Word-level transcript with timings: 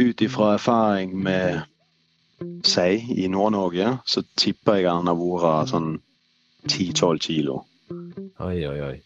ut 0.00 0.22
ifra 0.24 0.54
erfaring 0.54 1.12
med 1.22 1.60
sei 2.64 3.04
i 3.16 3.28
Nord-Norge, 3.28 3.98
så 4.04 4.22
tipper 4.36 4.80
jeg 4.80 4.88
han 4.88 5.10
har 5.10 5.18
vært 5.18 5.72
sånn 5.74 5.92
10-12 6.68 7.20
kilo. 7.26 7.60
Oi, 8.40 8.56
oi, 8.66 8.80
oi. 8.80 8.96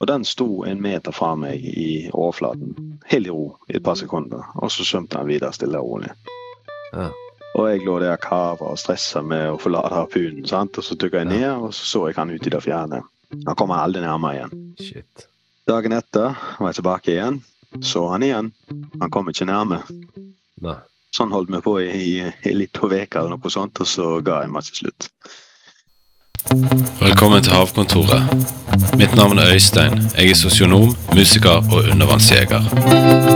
Og 0.00 0.08
den 0.08 0.24
sto 0.24 0.64
en 0.64 0.80
meter 0.80 1.12
fra 1.12 1.34
meg 1.36 1.60
i 1.60 2.08
overflaten, 2.10 3.00
helt 3.10 3.28
i 3.28 3.32
ro 3.32 3.44
i 3.68 3.76
et 3.76 3.84
par 3.84 3.98
sekunder. 4.00 4.46
Og 4.56 4.72
så 4.72 4.86
svømte 4.86 5.20
han 5.20 5.28
videre 5.28 5.52
stille 5.52 5.80
og 5.80 5.90
rolig. 5.92 6.14
Ja. 6.94 7.10
Og 7.58 7.66
jeg 7.66 7.82
lå 7.84 7.98
der 8.00 8.16
kava 8.22 8.70
og 8.72 8.78
stressa 8.80 9.20
med 9.26 9.50
å 9.50 9.58
forlate 9.60 9.92
harpunen. 9.92 10.46
sant? 10.48 10.78
Og 10.78 10.86
så 10.86 10.96
dukka 10.96 11.24
jeg 11.24 11.32
ned, 11.32 11.50
og 11.52 11.74
så 11.74 11.86
så 11.86 12.04
jeg 12.08 12.16
han 12.16 12.30
ut 12.30 12.46
i 12.46 12.54
det 12.54 12.62
fjerne. 12.64 13.02
Han 13.46 13.58
kommer 13.58 13.82
aldri 13.82 14.02
nærmere 14.02 14.38
igjen. 14.38 14.54
Shit. 14.80 15.26
Dagen 15.68 15.92
etter 15.92 16.38
var 16.58 16.70
jeg 16.70 16.80
tilbake 16.80 17.12
igjen. 17.12 17.42
Så 17.84 18.06
han 18.10 18.24
igjen. 18.26 18.52
Han 19.00 19.10
kom 19.10 19.28
ikke 19.30 19.46
nærme. 19.50 19.82
Nei. 20.60 20.76
Sånn 21.16 21.32
holdt 21.34 21.50
vi 21.50 21.58
på 21.64 21.72
i, 21.82 21.88
i, 21.90 22.10
i 22.46 22.52
litt 22.54 22.76
på 22.76 22.90
veka 22.90 23.22
eller 23.22 23.34
noe 23.34 23.50
sånt, 23.52 23.80
og 23.82 23.88
så 23.88 24.18
ga 24.24 24.44
jeg 24.44 24.52
meg 24.54 24.66
til 24.68 24.84
slutt. 24.84 25.08
Velkommen 27.00 27.42
til 27.44 27.52
Havkontoret. 27.52 28.22
Mitt 28.98 29.12
navn 29.18 29.38
er 29.38 29.52
Øystein. 29.54 29.98
Jeg 30.16 30.32
er 30.32 30.38
sosionom, 30.38 30.94
musiker 31.16 31.60
og 31.72 31.90
undervannsjeger. 31.92 32.64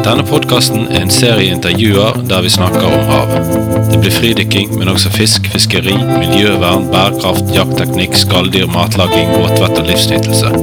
Denne 0.06 0.24
podkasten 0.28 0.87
er 0.87 1.02
en 1.02 1.12
serie 1.12 1.52
intervjuer 1.52 2.20
der 2.30 2.45
vi 2.47 2.52
snakker 2.55 2.87
om 2.88 3.10
havet. 3.10 3.52
Det 3.91 4.00
blir 4.02 4.14
fridykking, 4.14 4.77
men 4.78 4.92
også 4.92 5.12
fisk, 5.14 5.48
fiskeri, 5.52 5.97
miljøvern, 5.97 6.88
bærekraft, 6.92 7.52
jaktteknikk, 7.56 8.16
skalldyr, 8.19 8.69
matlaging, 8.72 9.33
våtvett 9.34 9.83
og 9.83 9.91
livsnytelse. 9.91 10.55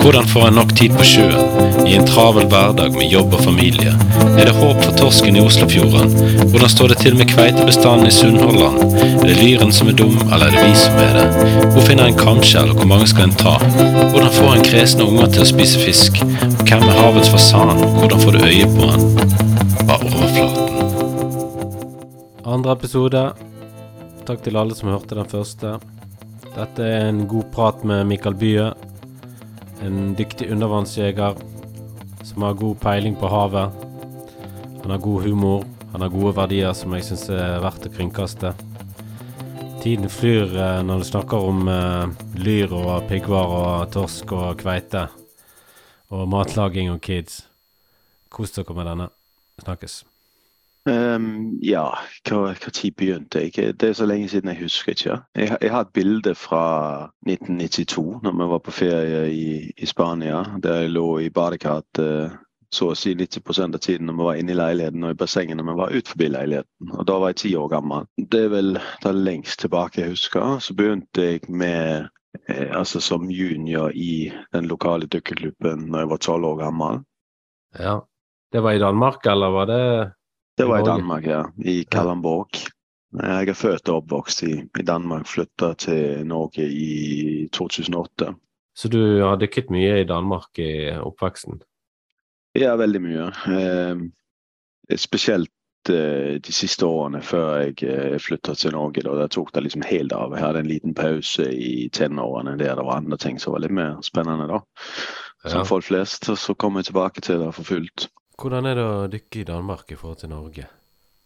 Hvordan 0.00 0.28
får 0.32 0.48
en 0.48 0.60
nok 0.62 0.74
tid 0.78 0.96
på 0.98 1.06
sjøen 1.14 1.79
i 1.90 1.96
en 1.96 2.06
travel 2.06 2.46
hverdag 2.46 2.92
med 2.94 3.08
jobb 3.10 3.32
og 3.34 3.40
familie? 3.42 3.92
Er 4.38 4.46
det 4.46 4.54
håp 4.54 4.78
for 4.84 4.94
torsken 4.98 5.36
i 5.36 5.42
Oslofjorden? 5.42 6.12
Hvordan 6.52 6.70
står 6.70 6.92
det 6.92 6.98
til 7.00 7.16
med 7.18 7.30
kveitebestanden 7.32 8.06
i 8.06 8.12
Sunnhordland? 8.14 8.94
Er 9.00 9.26
det 9.26 9.38
lyren 9.40 9.72
som 9.74 9.90
er 9.90 9.96
dum, 9.98 10.14
eller 10.28 10.46
er 10.46 10.54
det 10.54 10.62
vi 10.68 10.76
som 10.78 11.00
er 11.02 11.18
det? 11.18 11.26
Hvor 11.72 11.82
finner 11.88 12.06
en 12.06 12.20
kamskjell, 12.20 12.70
og 12.70 12.78
hvor 12.78 12.90
mange 12.92 13.10
skal 13.10 13.26
en 13.26 13.34
ta? 13.42 13.56
Hvordan 14.12 14.30
får 14.38 14.54
en 14.54 14.66
kresne 14.70 15.08
unger 15.08 15.34
til 15.34 15.42
å 15.42 15.50
spise 15.50 15.82
fisk? 15.82 16.22
Og 16.22 16.62
hvem 16.62 16.86
er 16.86 17.00
havets 17.00 17.32
fasan, 17.34 17.74
hvordan 17.98 18.22
får 18.22 18.38
du 18.38 18.40
øye 18.46 18.70
på 18.76 18.90
han? 18.92 19.00
Bare 19.90 20.14
overflaten. 20.14 20.66
Andre 22.46 22.78
episode. 22.78 23.28
Takk 24.30 24.46
til 24.46 24.62
alle 24.62 24.78
som 24.78 24.94
hørte 24.94 25.18
den 25.18 25.30
første. 25.30 25.78
Dette 26.54 26.86
er 26.86 27.08
en 27.08 27.24
god 27.30 27.50
prat 27.54 27.82
med 27.82 28.06
Mikael 28.06 28.38
Bye. 28.38 28.70
En 29.82 30.12
dyktig 30.14 30.52
undervannsjeger 30.52 31.34
som 32.22 32.42
har 32.42 32.54
god 32.54 32.80
peiling 32.80 33.16
på 33.16 33.28
havet. 33.28 33.70
Han 34.82 34.90
har 34.90 34.98
god 34.98 35.22
humor. 35.22 35.64
Han 35.92 36.00
har 36.00 36.08
gode 36.08 36.36
verdier 36.36 36.72
som 36.72 36.92
jeg 36.94 37.06
syns 37.08 37.26
er 37.34 37.58
verdt 37.64 37.88
å 37.88 37.92
kringkaste. 37.94 38.52
Tiden 39.80 40.10
flyr 40.12 40.52
eh, 40.52 40.82
når 40.84 41.00
du 41.00 41.08
snakker 41.08 41.48
om 41.50 41.64
eh, 41.72 42.12
lyr 42.38 42.74
og 42.76 43.08
piggvar 43.08 43.56
og 43.56 43.94
torsk 43.94 44.36
og 44.36 44.60
kveite. 44.60 45.06
Og 46.12 46.28
matlaging 46.28 46.92
og 46.92 47.00
kids. 47.02 47.42
Kos 48.30 48.54
dere 48.54 48.76
med 48.76 48.90
denne. 48.92 49.10
Snakkes. 49.64 50.02
Ehm, 50.88 51.58
ja, 51.62 51.90
hva 52.24 52.54
tid 52.56 52.94
begynte 52.96 53.42
jeg? 53.44 53.76
Det 53.76 53.88
er 53.88 53.96
så 53.96 54.06
lenge 54.08 54.28
siden 54.32 54.48
jeg 54.48 54.62
husker 54.62 54.94
ikke. 54.94 55.16
Jeg, 55.36 55.56
jeg 55.60 55.70
har 55.70 55.80
et 55.84 55.92
bilde 55.92 56.34
fra 56.34 57.10
1992, 57.28 58.22
når 58.22 58.38
vi 58.38 58.50
var 58.54 58.62
på 58.64 58.70
ferie 58.70 59.24
i, 59.32 59.50
i 59.76 59.86
Spania. 59.86 60.44
Der 60.62 60.84
jeg 60.84 60.94
lå 60.94 61.08
i 61.18 61.30
badekaret 61.30 62.00
eh, 62.00 62.38
så 62.72 62.92
å 62.92 62.96
si 62.96 63.12
90 63.18 63.74
av 63.74 63.80
tiden 63.82 64.06
når 64.06 64.16
vi 64.16 64.28
var 64.28 64.38
inne 64.40 64.54
i 64.54 64.58
leiligheten 64.58 65.04
og 65.04 65.12
i 65.12 65.18
bassenget 65.18 65.58
når 65.58 65.68
vi 65.68 65.74
var 65.80 65.96
ut 65.96 66.12
forbi 66.12 66.28
leiligheten. 66.30 66.92
Og 66.94 67.06
da 67.06 67.18
var 67.18 67.32
jeg 67.32 67.40
ti 67.42 67.50
år 67.58 67.68
gammel. 67.72 68.06
Det 68.16 68.44
er 68.46 68.54
vel 68.54 68.78
det 69.02 69.14
lengst 69.16 69.60
tilbake 69.64 70.00
jeg 70.00 70.14
husker. 70.14 70.60
Så 70.64 70.76
begynte 70.78 71.26
jeg 71.26 71.42
med 71.48 72.08
eh, 72.48 72.70
altså 72.70 73.02
som 73.04 73.28
junior 73.30 73.92
i 73.92 74.30
den 74.54 74.70
lokale 74.70 75.10
dykkerklubben 75.10 75.90
når 75.90 76.06
jeg 76.06 76.12
var 76.14 76.24
tolv 76.28 76.54
år 76.54 76.62
gammel. 76.64 77.02
Ja. 77.78 78.00
Det 78.50 78.64
var 78.64 78.74
i 78.74 78.82
Danmark, 78.82 79.26
eller 79.30 79.52
var 79.54 79.66
det 79.70 79.82
Det 80.60 80.68
var 80.68 80.82
i 80.82 80.86
Danmark, 80.88 81.26
ja. 81.26 81.40
I 81.64 81.82
Kalundborg. 81.90 82.60
Jeg 83.16 83.48
er 83.50 83.56
født 83.58 83.88
og 83.90 84.04
oppvokst 84.04 84.42
i, 84.46 84.52
i 84.78 84.84
Danmark. 84.86 85.26
Flytta 85.26 85.72
til 85.80 86.26
Norge 86.30 86.62
i 86.68 87.48
2008. 87.52 88.34
Så 88.76 88.88
du 88.92 89.00
har 89.24 89.40
dykket 89.40 89.72
mye 89.74 89.96
i 90.02 90.06
Danmark 90.06 90.58
i 90.62 90.92
oppveksten? 91.00 91.58
Ja, 92.58 92.76
veldig 92.78 93.00
mye. 93.02 93.26
Eh, 93.50 94.96
spesielt 94.98 95.90
eh, 95.90 96.38
de 96.42 96.54
siste 96.54 96.86
årene 96.86 97.20
før 97.22 97.50
jeg 97.64 97.82
eh, 97.86 98.14
flytta 98.22 98.54
til 98.58 98.76
Norge. 98.76 99.02
Da, 99.06 99.16
der 99.18 99.32
tok 99.34 99.50
det 99.54 99.64
liksom 99.66 99.82
helt 99.86 100.14
av. 100.16 100.36
Jeg 100.36 100.44
hadde 100.46 100.62
en 100.64 100.70
liten 100.70 100.94
pause 100.94 101.48
i 101.50 101.88
tenårene 101.94 102.56
der 102.62 102.78
det 102.78 102.86
var 102.86 103.02
andre 103.02 103.18
ting 103.18 103.42
som 103.42 103.56
var 103.56 103.64
litt 103.66 103.74
mer 103.74 103.98
spennende. 104.06 104.46
da. 104.50 104.62
Som 105.48 105.62
Ja. 105.64 105.66
folk 105.66 105.84
flest. 105.88 106.28
Og 106.30 106.38
så 106.38 106.54
kom 106.54 106.76
jeg 106.78 106.90
tilbake 106.92 107.20
til 107.26 107.42
det 107.42 107.52
for 107.58 107.64
fullt. 107.74 108.08
Hvordan 108.40 108.68
er 108.70 108.78
det 108.78 108.84
å 108.88 109.08
dykke 109.12 109.42
i 109.42 109.48
Danmark 109.48 109.90
i 109.92 109.98
forhold 110.00 110.22
til 110.22 110.32
Norge? 110.32 110.66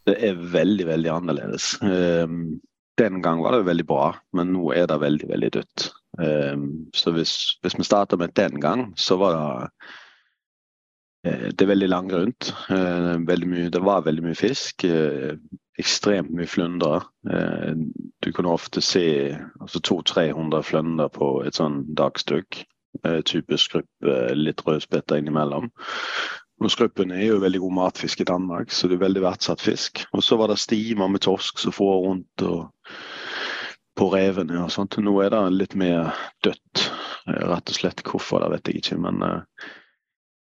Det 0.05 0.15
er 0.27 0.39
veldig, 0.53 0.85
veldig 0.89 1.11
annerledes. 1.13 1.69
Um, 1.81 2.57
den 2.99 3.21
gang 3.23 3.41
var 3.43 3.55
det 3.55 3.67
veldig 3.69 3.85
bra, 3.87 4.09
men 4.35 4.51
nå 4.53 4.69
er 4.75 4.89
det 4.91 4.99
veldig, 5.01 5.29
veldig 5.31 5.51
dødt. 5.55 5.85
Um, 6.19 6.65
så 6.95 7.13
hvis, 7.15 7.35
hvis 7.63 7.77
vi 7.79 7.87
starter 7.87 8.19
med 8.19 8.35
den 8.37 8.59
gang, 8.63 8.89
så 8.99 9.17
var 9.19 9.35
det 9.35 9.47
eh, 11.31 11.47
det 11.51 11.65
er 11.65 11.71
veldig 11.71 11.89
langt 11.89 12.13
rundt. 12.13 12.51
veldig 12.69 13.49
mye, 13.49 13.71
det 13.73 13.83
var 13.83 14.05
veldig 14.05 14.27
mye 14.27 14.37
fisk. 14.37 14.83
Eh, 14.83 15.39
ekstremt 15.79 16.31
mye 16.35 16.47
flunder. 16.47 17.03
Eh, 17.31 17.73
du 18.23 18.31
kunne 18.31 18.53
ofte 18.53 18.81
se 18.81 19.35
altså 19.59 19.79
200-300 19.79 20.63
flyndre 20.63 21.09
på 21.15 21.29
et 21.47 21.59
sånn 21.59 21.83
dagstykk. 21.97 22.63
Eh, 23.03 23.21
typisk 23.27 23.75
gruppe, 23.75 24.15
litt 24.37 24.63
rødspetter 24.67 25.19
innimellom. 25.19 25.71
Og 26.63 26.71
Skruppen 26.71 27.11
er 27.11 27.25
jo 27.27 27.41
veldig 27.43 27.59
god 27.65 27.73
matfisk 27.75 28.21
i 28.23 28.27
Danmark, 28.27 28.71
så 28.71 28.87
det 28.87 28.95
er 28.95 29.03
veldig 29.03 29.23
verdsatt 29.25 29.61
fisk. 29.61 30.05
Og 30.15 30.23
så 30.23 30.37
var 30.39 30.49
det 30.49 30.61
stimer 30.61 31.11
med 31.11 31.25
torsk 31.25 31.59
som 31.59 31.75
får 31.75 31.97
rundt 32.05 32.45
og 32.47 32.69
på 33.95 34.07
revene 34.11 34.61
og 34.63 34.71
sånt. 34.71 34.97
Nå 35.03 35.13
er 35.23 35.33
det 35.33 35.41
litt 35.55 35.75
mer 35.79 36.15
dødt. 36.43 36.85
Rett 37.25 37.71
og 37.71 37.75
slett 37.75 38.03
hvorfor, 38.07 38.43
det 38.43 38.53
vet 38.53 38.71
jeg 38.71 38.81
ikke. 38.83 38.97
Men 39.03 39.23
uh, 39.23 39.67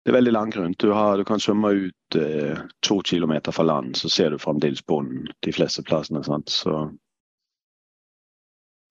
det 0.02 0.12
er 0.12 0.18
veldig 0.18 0.34
langgrunt. 0.34 0.78
Du, 0.82 0.90
har, 0.94 1.16
du 1.18 1.24
kan 1.26 1.42
svømme 1.42 1.70
ut 1.86 2.18
uh, 2.18 2.62
to 2.82 3.00
kilometer 3.06 3.54
fra 3.54 3.66
land, 3.66 3.96
så 3.98 4.10
ser 4.10 4.30
du 4.34 4.42
fremdeles 4.42 4.82
bunnen 4.86 5.30
de 5.46 5.54
fleste 5.54 5.84
plassene. 5.86 6.22
Sant? 6.26 6.50
Så 6.50 6.86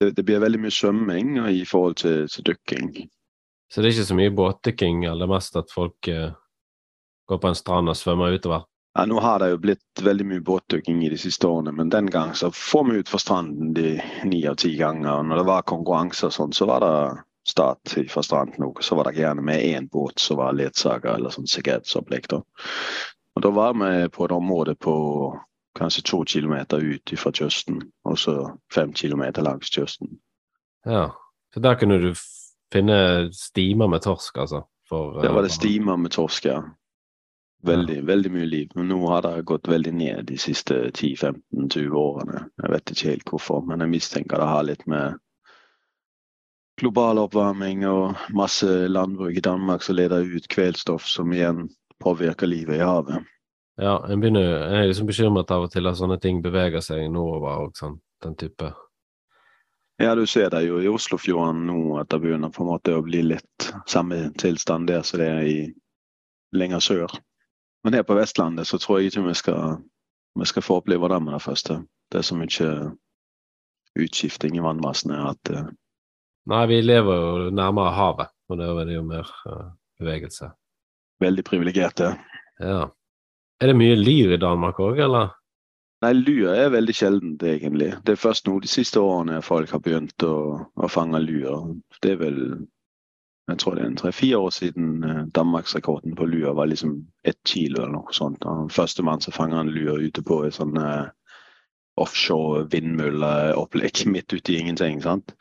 det, 0.00 0.14
det 0.16 0.24
blir 0.24 0.40
veldig 0.40 0.64
mye 0.64 0.74
svømming 0.74 1.36
i 1.48 1.64
forhold 1.68 2.00
til, 2.04 2.28
til 2.32 2.52
dykking. 2.52 2.94
Så 3.72 3.80
det 3.80 3.88
er 3.88 3.94
ikke 3.96 4.10
så 4.10 4.16
mye 4.16 4.36
båtdykking, 4.36 5.04
eller 5.08 5.30
mest 5.30 5.56
at 5.56 5.70
folk 5.72 6.08
eh, 6.12 6.32
går 7.32 7.40
på 7.42 7.50
en 7.50 7.58
strand 7.58 7.92
og 7.92 7.98
svømmer 7.98 8.36
utover? 8.36 8.68
Ja, 8.92 9.06
nå 9.08 9.20
har 9.24 9.40
det 9.40 9.54
jo 9.54 9.60
blitt 9.62 10.00
veldig 10.04 10.24
mye 10.28 10.44
båtdykking 10.44 11.00
i 11.06 11.08
de 11.08 11.18
siste 11.20 11.48
årene, 11.48 11.72
men 11.72 11.88
den 11.92 12.10
gang 12.12 12.34
så 12.36 12.50
får 12.52 12.84
vi 12.90 12.98
ut 13.00 13.08
fra 13.08 13.20
stranden 13.22 13.70
de 13.72 13.94
ni 14.28 14.42
av 14.48 14.58
ti 14.60 14.74
ganger. 14.76 15.14
Og 15.14 15.30
når 15.30 15.40
det 15.40 15.46
var 15.48 15.68
konkurranser 15.70 16.28
og 16.28 16.34
sånn, 16.36 16.52
så 16.52 16.68
var 16.68 16.84
det 16.84 17.22
start 17.48 17.94
fra 18.12 18.22
stranden 18.22 18.66
òg. 18.66 18.82
Så 18.84 18.98
var 18.98 19.08
det 19.08 19.16
gjerne 19.16 19.44
med 19.44 19.64
én 19.64 19.88
båt 19.88 20.20
som 20.20 20.36
var 20.42 20.52
ledsager 20.52 21.14
eller 21.14 21.32
sånn 21.32 21.48
sikkerhetsopplegg. 21.48 22.28
da. 22.28 22.42
Og 23.32 23.46
da 23.46 23.54
var 23.56 23.72
vi 23.80 24.08
på 24.12 24.28
et 24.28 24.36
område 24.36 24.76
på 24.76 24.94
kanskje 25.78 26.04
to 26.04 26.24
kilometer 26.28 26.84
ut 26.84 27.14
fra 27.16 27.32
kysten, 27.32 27.80
og 28.04 28.18
så 28.18 28.36
fem 28.74 28.92
kilometer 28.92 29.42
langs 29.42 29.72
kysten. 29.72 30.18
Ja. 30.84 31.14
Så 31.54 31.60
der 31.60 31.80
kunne 31.80 31.98
du 31.98 32.12
finne 32.72 33.32
stimer 33.32 33.88
med 33.88 34.04
torsk, 34.04 34.36
altså? 34.36 34.66
For, 34.88 35.22
Der 35.22 35.32
var 35.32 35.40
eh, 35.40 35.48
det 35.48 35.56
stimer 35.56 35.96
med 35.96 36.12
torsk, 36.12 36.44
ja. 36.44 36.60
Veldig, 37.62 38.00
veldig 38.06 38.30
mye 38.34 38.46
liv. 38.46 38.70
Men 38.74 38.88
nå 38.90 38.98
har 39.06 39.22
det 39.22 39.44
gått 39.46 39.68
veldig 39.70 39.92
ned 39.94 40.24
de 40.26 40.38
siste 40.40 40.88
10-15-20 40.90 41.98
årene. 41.98 42.46
Jeg 42.62 42.72
vet 42.74 42.94
ikke 42.94 43.10
helt 43.12 43.30
hvorfor, 43.30 43.62
men 43.68 43.84
jeg 43.84 43.92
mistenker 43.92 44.42
det 44.42 44.48
har 44.50 44.66
litt 44.66 44.82
med 44.90 45.20
global 46.80 47.20
oppvarming 47.22 47.84
og 47.86 48.18
masse 48.34 48.66
landbruk 48.88 49.38
i 49.38 49.44
Danmark 49.44 49.84
som 49.86 49.98
leder 49.98 50.26
ut 50.26 50.48
kvelstoff, 50.50 51.06
som 51.06 51.32
igjen 51.32 51.68
påvirker 52.02 52.50
livet 52.50 52.80
i 52.80 52.86
havet. 52.86 53.28
Ja, 53.80 54.00
en 54.10 54.20
begynner, 54.20 54.42
jeg 54.42 54.80
er 54.80 54.88
liksom 54.90 55.08
bekymret 55.08 55.52
av 55.54 55.68
og 55.68 55.72
til 55.72 55.86
at 55.88 56.00
sånne 56.00 56.18
ting 56.20 56.42
beveger 56.42 56.82
seg 56.84 57.06
nordover 57.12 57.68
og 57.68 57.78
sånn, 57.78 58.00
den 58.24 58.34
type. 58.40 58.72
Ja, 60.02 60.16
du 60.18 60.26
ser 60.26 60.50
det 60.50 60.64
jo 60.66 60.80
i 60.82 60.90
Oslofjorden 60.90 61.62
nå 61.68 61.98
at 62.00 62.10
det 62.10 62.18
begynner 62.24 62.50
på 62.50 62.64
en 62.64 62.72
måte 62.72 62.96
å 62.96 63.04
bli 63.06 63.22
litt 63.22 63.68
samme 63.86 64.32
tilstand 64.40 64.90
der 64.90 65.06
som 65.06 65.22
det 65.22 65.28
er 65.30 65.46
i 65.46 65.58
lenger 66.58 66.82
sør. 66.82 67.14
Men 67.84 67.94
her 67.98 68.04
på 68.06 68.14
Vestlandet 68.14 68.68
så 68.68 68.78
tror 68.78 69.00
jeg 69.00 69.10
ikke 69.10 69.26
vi 69.26 69.34
skal, 69.34 69.78
vi 70.38 70.46
skal 70.46 70.62
få 70.62 70.80
oppleve 70.80 71.08
det 71.10 71.20
med 71.22 71.34
det 71.34 71.42
første. 71.42 71.82
Det 72.12 72.20
er 72.20 72.26
så 72.26 72.36
mye 72.38 72.72
utskifting 73.98 74.56
i 74.56 74.64
vannmassene 74.64 75.18
at 75.30 75.52
uh... 75.52 75.68
Nei, 76.50 76.64
vi 76.66 76.80
lever 76.82 77.20
jo 77.22 77.50
nærmere 77.54 77.94
havet, 77.94 78.32
og 78.50 78.58
da 78.58 78.70
er 78.80 78.88
det 78.88 78.96
jo 78.96 79.04
mer 79.06 79.28
uh, 79.46 79.68
bevegelse. 80.00 80.50
veldig 81.22 81.44
privilegerte. 81.44 82.16
Ja. 82.58 82.88
Er 83.62 83.70
det 83.70 83.78
mye 83.78 83.94
lyr 83.94 84.34
i 84.34 84.40
Danmark 84.42 84.80
òg, 84.82 84.98
eller? 84.98 85.36
Nei, 86.02 86.12
lyr 86.18 86.50
er 86.50 86.72
veldig 86.74 86.94
sjeldent, 86.98 87.42
egentlig. 87.46 87.92
Det 88.02 88.16
er 88.16 88.22
først 88.24 88.48
nå 88.48 88.56
de 88.60 88.70
siste 88.70 88.98
årene 88.98 89.38
folk 89.42 89.70
har 89.70 89.82
begynt 89.84 90.24
å, 90.26 90.34
å 90.74 90.90
fange 90.90 91.20
lyr. 91.22 91.76
Det 92.02 92.16
er 92.16 92.18
vel 92.24 92.40
jeg 93.50 93.58
tror 93.58 93.74
det 93.74 93.82
er 93.82 93.90
en 93.90 93.96
tre-fire 93.98 94.38
år 94.38 94.52
siden 94.54 95.04
eh, 95.04 95.24
danmarksrekorden 95.34 96.14
på 96.16 96.26
lyr 96.30 96.52
var 96.54 96.70
liksom 96.70 96.94
ett 97.26 97.40
kilo 97.48 97.82
eller 97.82 97.96
noe 97.96 98.14
sånt. 98.14 98.44
Førstemann 98.70 99.20
som 99.20 99.34
fanger 99.34 99.60
en 99.60 99.72
lyr 99.74 99.98
ute 99.98 100.22
på 100.22 100.44
et 100.46 100.54
sånn 100.54 100.76
eh, 100.78 101.08
offshore 102.00 102.68
vindmølleopplegg 102.72 104.04
midt 104.14 104.32
ute 104.32 104.52
i 104.52 104.60
ingenting. 104.60 105.02
sant? 105.02 105.34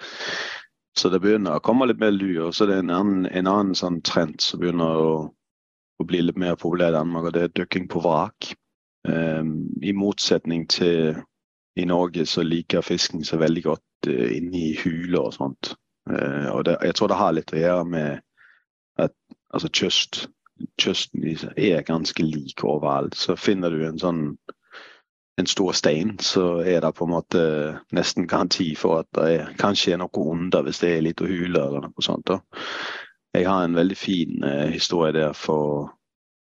Så 0.98 1.10
det 1.10 1.22
begynner 1.24 1.56
å 1.60 1.64
komme 1.64 1.88
litt 1.88 2.02
mer. 2.02 2.18
Og 2.44 2.56
så 2.56 2.66
er 2.66 2.74
det 2.74 2.80
en 2.82 2.96
annen, 2.96 3.28
en 3.30 3.48
annen 3.48 3.78
sånn 3.78 4.02
trend 4.02 4.42
som 4.44 4.60
begynner 4.60 4.98
å, 4.98 5.14
å 6.02 6.08
bli 6.08 6.24
litt 6.26 6.40
mer 6.42 6.58
populær 6.60 6.92
i 6.92 6.98
Danmark, 6.98 7.30
og 7.30 7.38
det 7.38 7.46
er 7.46 7.54
dykking 7.62 7.88
på 7.92 8.02
vrak. 8.04 8.52
Um, 9.08 9.72
I 9.82 9.94
motsetning 9.98 10.68
til 10.70 11.16
i 11.80 11.86
Norge 11.88 12.28
så 12.30 12.44
liker 12.44 12.84
fisken 12.86 13.24
seg 13.26 13.42
veldig 13.42 13.64
godt 13.66 14.10
uh, 14.12 14.28
inne 14.36 14.66
i 14.68 14.76
huler 14.84 15.24
og 15.24 15.34
sånt. 15.38 15.72
Uh, 16.10 16.50
og 16.56 16.66
det, 16.66 16.78
jeg 16.82 16.96
tror 16.98 17.12
det 17.12 17.20
har 17.20 17.36
litt 17.36 17.54
å 17.54 17.62
gjøre 17.62 17.86
med 17.86 18.22
at 19.02 19.14
altså 19.54 19.70
kyst, 19.74 20.26
kysten 20.82 21.26
er 21.56 21.86
ganske 21.86 22.24
lik 22.24 22.64
overalt. 22.64 23.16
Så 23.18 23.38
finner 23.40 23.74
du 23.74 23.86
en 23.86 24.02
sånn 24.02 24.26
en 25.40 25.48
stor 25.48 25.72
stein, 25.74 26.18
så 26.20 26.60
er 26.62 26.82
det 26.84 26.92
på 26.94 27.06
en 27.08 27.14
måte 27.16 27.44
nesten 27.96 28.28
garanti 28.30 28.74
for 28.78 29.02
at 29.02 29.08
det 29.16 29.28
er, 29.32 29.54
kanskje 29.58 29.96
er 29.96 30.02
noe 30.02 30.26
under 30.28 30.66
hvis 30.66 30.82
det 30.84 30.92
er 30.92 31.06
litt 31.06 31.24
hule 31.24 31.62
eller 31.62 31.88
noe 31.88 32.06
sånt. 32.06 32.28
Da. 32.28 32.42
Jeg 33.34 33.48
har 33.48 33.64
en 33.66 33.78
veldig 33.78 33.98
fin 33.98 34.44
uh, 34.44 34.68
historie 34.70 35.16
der 35.16 35.34
for 35.34 35.90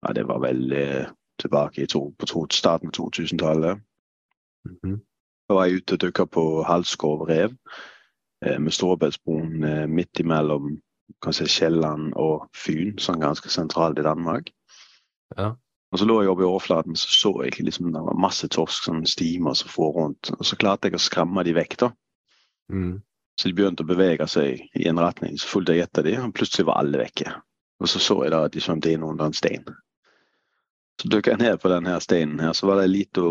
ja, 0.05 0.13
Det 0.13 0.27
var 0.27 0.41
vel 0.43 0.73
uh, 0.75 1.07
tilbake 1.41 1.87
to, 1.87 2.11
på 2.19 2.27
to, 2.29 2.45
starten 2.51 2.91
av 2.91 2.93
2000-tallet. 2.99 3.81
Mm 4.65 4.77
-hmm. 4.83 4.99
Da 5.47 5.53
var 5.53 5.65
jeg 5.65 5.75
ute 5.75 5.93
og 5.93 6.01
dykka 6.01 6.25
på 6.25 6.63
Halskov 6.63 7.21
rev 7.29 7.55
med 8.61 8.73
Storebeltsbroen 8.73 9.63
midt 9.91 10.19
imellom 10.21 10.75
kanskje 11.23 11.47
Kielland 11.49 12.13
og 12.19 12.47
Fyn, 12.57 12.95
sånn 13.01 13.21
ganske 13.21 13.49
sentralt 13.53 13.99
i 14.01 14.05
Danmark. 14.05 14.51
Ja. 15.37 15.53
Og 15.93 16.01
så 16.01 16.07
lå 16.09 16.17
jeg 16.21 16.31
oppe 16.31 16.43
i 16.43 16.47
overflaten 16.47 16.97
så 16.99 17.11
så 17.13 17.31
jeg 17.45 17.63
liksom 17.63 17.91
det 17.93 18.01
var 18.03 18.17
masse 18.19 18.49
torsk 18.51 18.87
som 18.89 19.03
stimer 19.07 19.55
som 19.55 19.71
for 19.71 19.95
rundt. 19.95 20.31
Og 20.35 20.45
så 20.47 20.57
klarte 20.59 20.89
jeg 20.89 20.97
å 20.97 21.03
skremme 21.03 21.45
de 21.47 21.53
vekk. 21.55 21.77
da. 21.85 21.91
Mm. 22.71 23.01
Så 23.39 23.49
de 23.49 23.55
begynte 23.55 23.83
å 23.83 23.89
bevege 23.89 24.27
seg 24.31 24.65
i 24.75 24.87
en 24.89 24.99
retning. 24.99 25.37
Så 25.39 25.47
fulgte 25.47 25.75
jeg 25.75 25.87
etter 25.87 26.03
dem, 26.07 26.29
og 26.29 26.35
plutselig 26.35 26.67
var 26.67 26.81
alle 26.81 26.99
vekke. 27.03 27.35
Og 27.79 27.91
så 27.91 27.99
så 27.99 28.21
jeg 28.23 28.33
da 28.33 28.45
at 28.47 28.55
de 28.55 28.63
svømte 28.63 28.91
inn 28.91 29.03
under 29.03 29.29
en 29.29 29.35
stein. 29.35 29.65
Så 31.01 31.09
dukket 31.11 31.33
jeg 31.33 31.41
ned 31.43 31.59
på 31.59 31.69
denne 31.71 31.97
steinen, 31.99 32.39
her, 32.39 32.53
så 32.55 32.69
var 32.69 32.79
det 32.79 32.85
et 32.87 32.93
lite, 32.93 33.23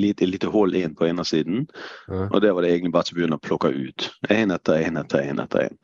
lite, 0.00 0.26
lite 0.26 0.48
hull 0.52 0.74
inn 0.78 0.94
på 0.96 1.06
ene 1.10 1.24
siden. 1.28 1.66
Ja. 2.08 2.28
Og 2.30 2.40
det 2.40 2.54
var 2.56 2.64
det 2.64 2.70
egentlig 2.72 2.94
bare 2.94 3.08
til 3.08 3.16
å 3.16 3.18
begynne 3.20 3.36
å 3.40 3.44
plukke 3.44 3.72
ut. 3.74 4.06
Én 4.32 4.54
etter 4.54 4.86
én 4.86 4.96
etter 5.00 5.28
én 5.28 5.42
etter 5.44 5.68
én. 5.68 5.76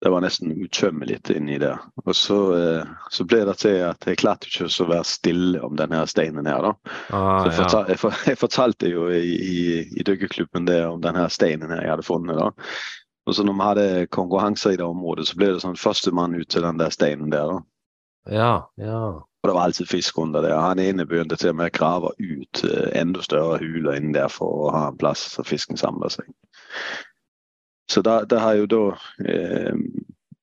Det 0.00 0.08
var 0.08 0.22
nesten 0.24 0.52
utømmelig 0.56 1.18
inni 1.36 1.58
der. 1.60 1.80
Og 2.06 2.14
så, 2.16 2.36
eh, 2.56 2.92
så 3.12 3.24
ble 3.28 3.42
det 3.44 3.58
til 3.60 3.82
at 3.84 4.06
jeg 4.08 4.16
klarte 4.22 4.48
ikke 4.48 4.68
å 4.68 4.88
være 4.88 5.04
stille 5.04 5.60
om 5.60 5.74
denne 5.76 6.00
steinen 6.08 6.48
her. 6.48 6.62
da. 6.62 6.72
Ah, 7.12 7.42
Så 7.42 7.50
jeg, 7.50 7.56
fortal, 7.58 7.84
jeg, 7.88 7.98
for, 8.00 8.22
jeg 8.32 8.40
fortalte 8.40 8.88
jo 8.88 9.08
i, 9.12 9.34
i, 9.36 9.58
i 10.00 10.06
dykkerklubben 10.08 10.64
det 10.68 10.86
om 10.88 11.02
denne 11.04 11.26
steinen 11.28 11.68
her 11.72 11.84
jeg 11.84 11.92
hadde 11.94 12.08
funnet. 12.08 12.40
da. 12.40 12.48
Og 13.28 13.36
så 13.36 13.44
når 13.44 13.58
vi 13.58 13.66
hadde 13.68 14.06
konkurranser 14.16 14.72
i 14.72 14.80
det 14.80 14.88
området, 14.88 15.28
så 15.28 15.36
ble 15.36 15.52
det 15.52 15.64
sånn 15.64 15.76
førstemann 15.76 16.36
ut 16.36 16.48
til 16.48 16.64
den 16.64 16.80
der 16.80 16.96
steinen 16.96 17.32
der. 17.32 17.52
da. 17.52 17.60
ja, 18.32 18.52
ja. 18.80 19.02
Og 19.40 19.48
det 19.48 19.54
var 19.56 19.62
alltid 19.64 19.88
fisk 19.88 20.18
under 20.20 20.44
der. 20.44 20.58
Han 20.60 20.78
ene 20.78 21.06
begynte 21.08 21.36
til 21.40 21.54
og 21.54 21.60
med 21.60 21.70
å 21.70 21.76
grave 21.78 22.12
ut 22.18 22.64
eh, 22.68 22.90
enda 23.00 23.22
større 23.24 23.60
huler 23.62 23.96
inni 23.96 24.12
der 24.18 24.28
for 24.32 24.66
å 24.66 24.72
ha 24.74 24.86
en 24.90 24.98
plass 25.00 25.22
så 25.36 25.44
fisken 25.46 25.80
samler 25.80 26.12
seg. 26.12 26.28
Så 27.90 28.02
det, 28.06 28.18
det 28.30 28.40
har 28.40 28.58
jo 28.58 28.68
da 28.70 28.82
eh, 29.24 29.78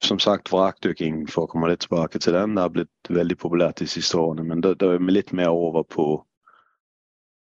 som 0.03 0.19
sagt 0.19 0.51
vrakdykking, 0.51 1.25
for 1.31 1.45
å 1.45 1.51
komme 1.51 1.69
litt 1.71 1.85
tilbake 1.85 2.19
til 2.21 2.35
den, 2.35 2.55
det 2.55 2.65
har 2.65 2.73
blitt 2.73 3.11
veldig 3.13 3.37
populært 3.39 3.81
de 3.81 3.87
siste 3.89 4.17
årene. 4.19 4.45
Men 4.49 4.61
da 4.65 4.73
da 4.77 4.91
er 4.93 5.01
vi 5.01 5.13
litt 5.13 5.33
mer 5.33 5.53
over 5.53 5.85
på 5.87 6.09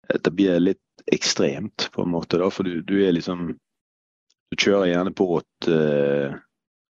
at 0.10 0.24
Det 0.24 0.32
blir 0.34 0.60
litt 0.60 1.04
ekstremt, 1.14 1.90
på 1.94 2.02
en 2.02 2.10
måte. 2.10 2.38
da, 2.38 2.50
For 2.50 2.64
du, 2.64 2.82
du 2.82 3.06
er 3.06 3.12
liksom 3.14 3.58
Du 4.50 4.58
kjører 4.58 4.90
gjerne 4.90 5.14
båt 5.14 5.68
eh, 5.70 6.34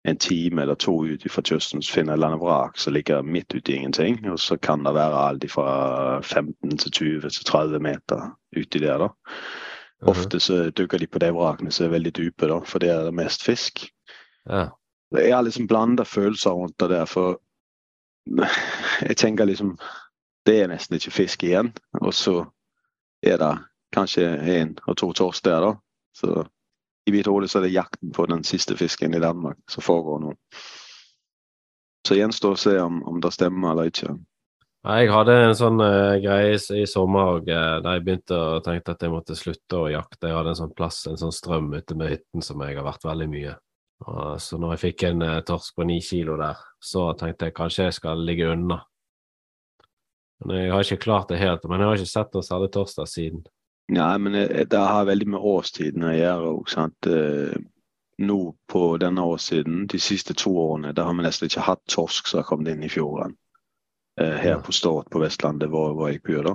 en 0.04 0.16
time 0.16 0.62
eller 0.62 0.74
to 0.74 1.04
ut 1.04 1.30
fra 1.32 1.42
kysten, 1.42 1.82
så 1.82 1.92
finner 1.92 2.16
jeg 2.16 2.32
et 2.32 2.40
vrak 2.40 2.78
som 2.78 2.92
ligger 2.92 3.22
midt 3.22 3.54
ute 3.54 3.72
i 3.72 3.76
ingenting. 3.76 4.18
Og 4.30 4.40
så 4.40 4.56
kan 4.56 4.84
det 4.84 4.94
være 4.94 5.22
alt 5.28 5.46
fra 5.50 6.20
15 6.20 6.78
til 6.78 6.92
20 6.92 7.30
til 7.30 7.44
30 7.44 7.80
meter 7.80 8.30
uti 8.56 8.78
der. 8.78 8.98
da. 8.98 9.08
Ofte 10.04 10.40
så 10.40 10.70
dukker 10.70 10.98
de 10.98 11.06
på 11.06 11.18
de 11.18 11.30
vrakene 11.32 11.72
som 11.72 11.86
er 11.86 11.94
veldig 11.96 12.12
dype, 12.16 12.48
da, 12.48 12.60
for 12.68 12.78
det 12.78 12.90
er 12.90 13.04
det 13.04 13.14
mest 13.14 13.44
fisk. 13.44 13.88
ja. 14.50 14.68
Jeg 15.14 15.34
har 15.34 15.42
liksom 15.42 15.66
blanda 15.68 16.02
følelser 16.02 16.50
rundt 16.50 16.80
det 16.80 16.90
der, 16.90 17.04
for 17.04 17.40
jeg 19.08 19.16
tenker 19.16 19.44
liksom 19.44 19.78
Det 20.46 20.62
er 20.62 20.66
nesten 20.68 20.94
ikke 20.94 21.10
fisk 21.10 21.42
igjen. 21.42 21.72
Og 22.02 22.14
så 22.14 22.44
er 23.22 23.36
det 23.36 23.58
kanskje 23.92 24.26
én 24.60 24.74
og 24.86 24.96
to 24.96 25.12
torsk 25.12 25.44
der, 25.44 25.60
da. 25.60 25.72
Så 26.14 26.44
i 27.04 27.12
mitt 27.12 27.28
hode 27.28 27.48
så 27.48 27.60
er 27.60 27.66
det 27.66 27.74
jakten 27.74 28.12
på 28.16 28.26
den 28.30 28.44
siste 28.46 28.76
fisken 28.76 29.14
i 29.14 29.22
Danmark 29.22 29.58
som 29.70 29.84
foregår 29.84 30.22
nå. 30.22 30.36
Så 32.04 32.16
gjenstår 32.18 32.56
å 32.56 32.60
se 32.60 32.78
om, 32.80 33.02
om 33.08 33.20
det 33.20 33.32
stemmer 33.32 33.72
eller 33.72 33.90
ikke. 33.92 34.14
Jeg 34.84 35.08
hadde 35.08 35.34
en 35.40 35.54
sånn 35.56 35.80
uh, 35.80 36.16
greie 36.20 36.58
i, 36.76 36.82
sommer 36.84 37.38
og, 37.38 37.46
eh, 37.48 37.76
da 37.80 37.94
jeg 37.94 38.02
begynte 38.04 38.36
å 38.36 38.58
tenke 38.64 38.92
at 38.92 39.00
jeg 39.00 39.12
måtte 39.14 39.36
slutte 39.38 39.78
å 39.80 39.86
jakte. 39.88 40.28
Jeg 40.28 40.36
hadde 40.36 40.52
en 40.52 40.58
sånn 40.58 40.74
plass, 40.76 40.98
en 41.08 41.16
sånn 41.16 41.32
strøm 41.32 41.70
ute 41.72 41.96
med 41.96 42.12
hytten 42.12 42.44
som 42.44 42.60
jeg 42.60 42.76
har 42.76 42.84
vært 42.84 43.06
veldig 43.08 43.28
mye. 43.32 43.54
Og, 44.04 44.34
så 44.44 44.58
når 44.60 44.74
jeg 44.74 44.82
fikk 44.82 45.06
en 45.08 45.24
eh, 45.24 45.38
torsk 45.48 45.78
på 45.78 45.86
ni 45.88 45.96
kilo 46.04 46.36
der, 46.36 46.60
så 46.84 47.06
tenkte 47.16 47.48
jeg 47.48 47.56
kanskje 47.56 47.88
jeg 47.88 47.96
skal 47.96 48.20
ligge 48.28 48.50
unna. 48.52 48.82
Men 50.44 50.60
jeg 50.60 50.74
har 50.74 50.84
ikke 50.84 51.04
klart 51.06 51.32
det 51.32 51.40
helt, 51.40 51.64
men 51.64 51.80
jeg 51.80 51.88
har 51.88 52.02
ikke 52.02 52.12
sett 52.12 52.36
noe 52.36 52.44
særlig 52.44 52.68
torsk 52.76 53.00
der 53.00 53.08
siden. 53.08 53.44
Nei, 53.92 54.18
men 54.18 54.32
det 54.32 54.70
det 54.70 54.80
har 54.80 55.04
veldig 55.04 55.26
med 55.34 55.40
årstiden 55.44 56.06
å 56.08 56.12
gjøre 56.14 56.52
òg. 56.54 56.74
Eh, 57.06 57.62
Nå 58.18 58.54
på 58.70 58.80
denne 59.02 59.22
årssiden, 59.26 59.88
de 59.90 59.98
siste 59.98 60.36
to 60.38 60.52
årene, 60.54 60.92
da 60.94 61.02
har 61.02 61.16
vi 61.18 61.24
nesten 61.26 61.48
ikke 61.48 61.64
hatt 61.66 61.82
torsk 61.90 62.28
som 62.30 62.38
har 62.38 62.46
kommet 62.46 62.70
inn 62.70 62.84
i 62.86 62.88
fjorden. 62.88 63.34
Eh, 64.20 64.36
Her 64.38 64.60
på 64.62 64.72
Stord 64.72 65.10
på 65.10 65.18
Vestlandet, 65.18 65.68
hvor, 65.68 65.92
hvor 65.98 66.12
jeg 66.12 66.22
bor. 66.22 66.42
da. 66.46 66.54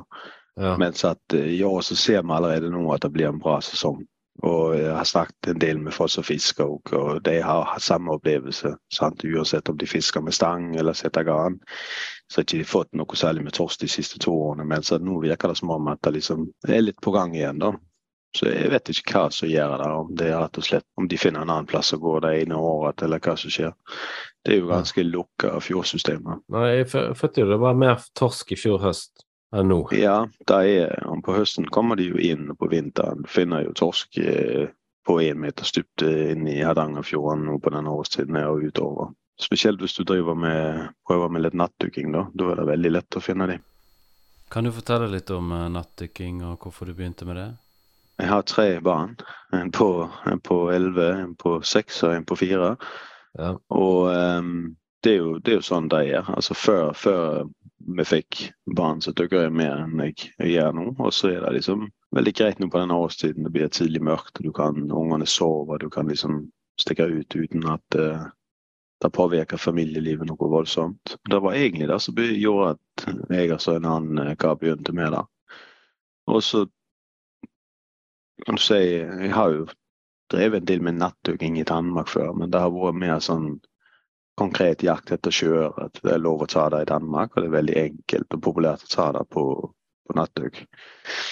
Ja. 0.56 0.78
Mens 0.80 1.04
at 1.06 1.34
eh, 1.34 1.52
i 1.60 1.64
år 1.64 1.82
så 1.82 1.96
ser 1.96 2.24
vi 2.24 2.32
allerede 2.34 2.72
nå 2.72 2.86
at 2.94 3.04
det 3.04 3.12
blir 3.12 3.28
en 3.28 3.40
bra 3.44 3.60
sesong. 3.62 4.06
Og 4.48 4.78
jeg 4.78 4.94
har 4.96 5.08
snakket 5.08 5.50
en 5.52 5.60
del 5.60 5.80
med 5.84 5.94
folk 5.94 6.12
som 6.14 6.24
fisker, 6.24 6.70
òg, 6.70 6.94
og 6.96 7.24
de 7.26 7.40
har 7.44 7.74
samme 7.84 8.14
opplevelse. 8.16 8.72
Sant? 8.96 9.26
Uansett 9.28 9.70
om 9.70 9.78
de 9.78 9.90
fisker 9.90 10.24
med 10.24 10.36
stang 10.36 10.72
eller 10.80 10.96
setter 10.96 11.28
garn, 11.28 11.60
så 12.32 12.40
har 12.40 12.48
de 12.48 12.62
ikke 12.62 12.72
fått 12.72 12.96
noe 12.96 13.20
særlig 13.20 13.44
med 13.44 13.58
torsk 13.58 13.84
de 13.84 13.92
siste 13.92 14.22
to 14.24 14.32
årene. 14.32 14.64
men 14.64 14.84
nå 15.04 15.20
virker 15.20 15.52
det 15.52 15.60
som 15.60 15.76
om 15.76 15.92
at 15.92 16.02
det 16.04 16.16
liksom 16.20 16.48
er 16.68 16.82
litt 16.82 17.02
på 17.02 17.12
gang 17.12 17.36
igjen. 17.36 17.60
da. 17.60 17.74
Så 18.38 18.46
jeg 18.46 18.70
vet 18.70 18.90
ikke 18.94 19.16
hva 19.18 19.30
som 19.34 19.50
gjør 19.50 19.78
det, 19.82 19.92
om 19.92 20.10
det 20.16 20.28
er 20.30 20.40
rett 20.40 20.58
og 20.62 20.64
slett 20.64 20.86
om 21.02 21.08
de 21.10 21.18
finner 21.18 21.42
en 21.42 21.50
annen 21.50 21.66
plass 21.66 21.94
å 21.94 21.98
gå 21.98 22.20
det 22.24 22.36
ene 22.44 22.56
året, 22.56 23.02
eller 23.02 23.20
hva 23.20 23.36
som 23.36 23.52
skjer. 23.52 23.74
Det 24.46 24.54
er 24.54 24.62
jo 24.62 24.70
ganske 24.70 25.04
lukka 25.04 25.56
fjordsystemer. 25.66 26.44
Nei, 26.54 26.68
jeg 26.78 26.92
følte 26.94 27.42
jo 27.42 27.50
det 27.50 27.60
var 27.60 27.76
mer 27.76 28.06
torsk 28.16 28.54
i 28.54 28.60
fjor 28.60 28.80
høst 28.86 29.26
enn 29.56 29.72
nå. 29.72 29.80
Ja, 29.98 30.28
det 30.48 30.60
er, 30.74 30.98
om 31.10 31.24
på 31.26 31.36
høsten 31.38 31.70
kommer 31.74 32.00
de 32.00 32.10
jo 32.12 32.20
inn, 32.22 32.50
og 32.52 32.60
på 32.62 32.70
vinteren 32.72 33.26
finner 33.30 33.66
jo 33.66 33.76
torsk 33.78 34.20
eh, 34.22 34.70
på 35.08 35.18
én 35.26 35.40
meter 35.42 35.66
dypt 35.76 36.06
inn 36.06 36.48
i 36.50 36.60
Hardangerfjorden 36.62 37.48
nå 37.48 37.58
på 37.64 37.74
denne 37.74 37.94
årstiden 37.96 38.38
her 38.38 38.52
og 38.52 38.68
utover. 38.70 39.14
Spesielt 39.40 39.82
hvis 39.82 39.96
du 39.96 40.04
driver 40.04 40.36
med, 40.36 40.90
prøver 41.08 41.32
med 41.32 41.46
litt 41.46 41.56
nattdykking, 41.58 42.12
da. 42.14 42.28
Da 42.36 42.52
er 42.52 42.60
det 42.60 42.68
veldig 42.74 42.92
lett 42.98 43.18
å 43.18 43.24
finne 43.24 43.48
dem. 43.50 43.64
Kan 44.50 44.66
du 44.66 44.74
fortelle 44.74 45.08
litt 45.10 45.30
om 45.34 45.52
eh, 45.56 45.70
nattdykking 45.74 46.44
og 46.46 46.66
hvorfor 46.66 46.90
du 46.90 46.96
begynte 46.98 47.28
med 47.30 47.40
det? 47.40 47.50
Jeg 48.20 48.28
har 48.28 48.42
tre 48.44 48.68
barn. 48.84 49.16
En 49.56 49.72
på, 49.72 50.10
en 50.28 50.42
på 50.44 50.58
11, 50.74 51.06
en 51.24 51.36
på 51.40 51.62
6 51.64 52.04
og 52.04 52.16
en 52.18 52.26
på 52.28 52.36
4. 52.36 52.74
Ja. 53.40 53.54
Og 53.72 54.10
um, 54.12 54.76
det, 55.04 55.14
er 55.14 55.22
jo, 55.22 55.38
det 55.40 55.54
er 55.54 55.60
jo 55.62 55.68
sånn 55.70 55.88
det 55.94 56.02
er. 56.10 56.28
Altså 56.36 56.58
før, 56.58 56.92
før 56.98 57.46
vi 57.98 58.06
fikk 58.06 58.42
barn, 58.76 59.02
så 59.02 59.14
dere 59.18 59.46
jeg 59.46 59.56
mer 59.56 59.84
enn 59.84 60.02
jeg, 60.04 60.32
jeg 60.38 60.54
gjør 60.56 60.76
nå. 60.78 60.86
Og 60.98 61.14
så 61.16 61.34
er 61.34 61.44
det 61.46 61.56
liksom 61.58 61.88
veldig 62.16 62.34
greit 62.38 62.60
nå 62.62 62.70
på 62.70 62.82
denne 62.82 62.98
årstiden. 62.98 63.46
Det 63.46 63.54
blir 63.56 63.72
tidlig 63.74 64.02
mørkt, 64.06 64.42
du 64.44 64.52
kan, 64.56 64.90
ungene 64.92 65.28
sover, 65.30 65.82
du 65.82 65.90
kan 65.94 66.10
liksom 66.10 66.44
stikke 66.80 67.10
ut 67.12 67.36
uten 67.36 67.66
at 67.68 68.00
uh, 68.00 68.28
det 69.00 69.12
påvirker 69.16 69.60
familielivet 69.60 70.28
noe 70.28 70.52
voldsomt. 70.52 71.16
Det 71.30 71.40
var 71.40 71.56
egentlig 71.56 71.88
det 71.90 72.00
som 72.04 72.20
gjorde 72.20 72.74
at 72.76 73.06
jeg 73.32 73.54
og 73.56 73.68
en 73.74 73.88
annen 73.88 74.24
eh, 74.26 74.36
kar 74.40 74.58
begynte 74.60 74.96
med 74.96 75.14
det. 75.16 75.24
Og 76.30 76.44
så 76.44 76.66
kan 78.46 78.56
du 78.56 78.62
si 78.62 78.80
Jeg 78.80 79.32
har 79.34 79.52
jo 79.52 79.68
drevet 80.32 80.62
en 80.62 80.68
del 80.68 80.84
med 80.84 81.00
nattdykking 81.00 81.60
i 81.60 81.68
Danmark 81.68 82.12
før, 82.12 82.34
men 82.34 82.52
det 82.52 82.60
har 82.60 82.72
vært 82.76 83.00
mer 83.00 83.20
sånn 83.24 83.54
konkret 84.40 84.84
jakt 84.86 85.12
etter 85.14 85.34
sjøørret. 85.36 86.00
Det 86.04 86.14
er 86.14 86.22
lov 86.24 86.46
å 86.46 86.50
ta 86.50 86.68
det 86.74 86.84
i 86.86 86.90
Danmark, 86.90 87.36
og 87.36 87.44
det 87.44 87.50
er 87.50 87.58
veldig 87.58 87.80
enkelt 87.84 88.36
og 88.38 88.44
populært 88.46 88.86
å 88.88 88.94
ta 88.94 89.08
det 89.18 89.26
på, 89.36 89.46
på 90.08 90.18
nattøk. 90.18 90.62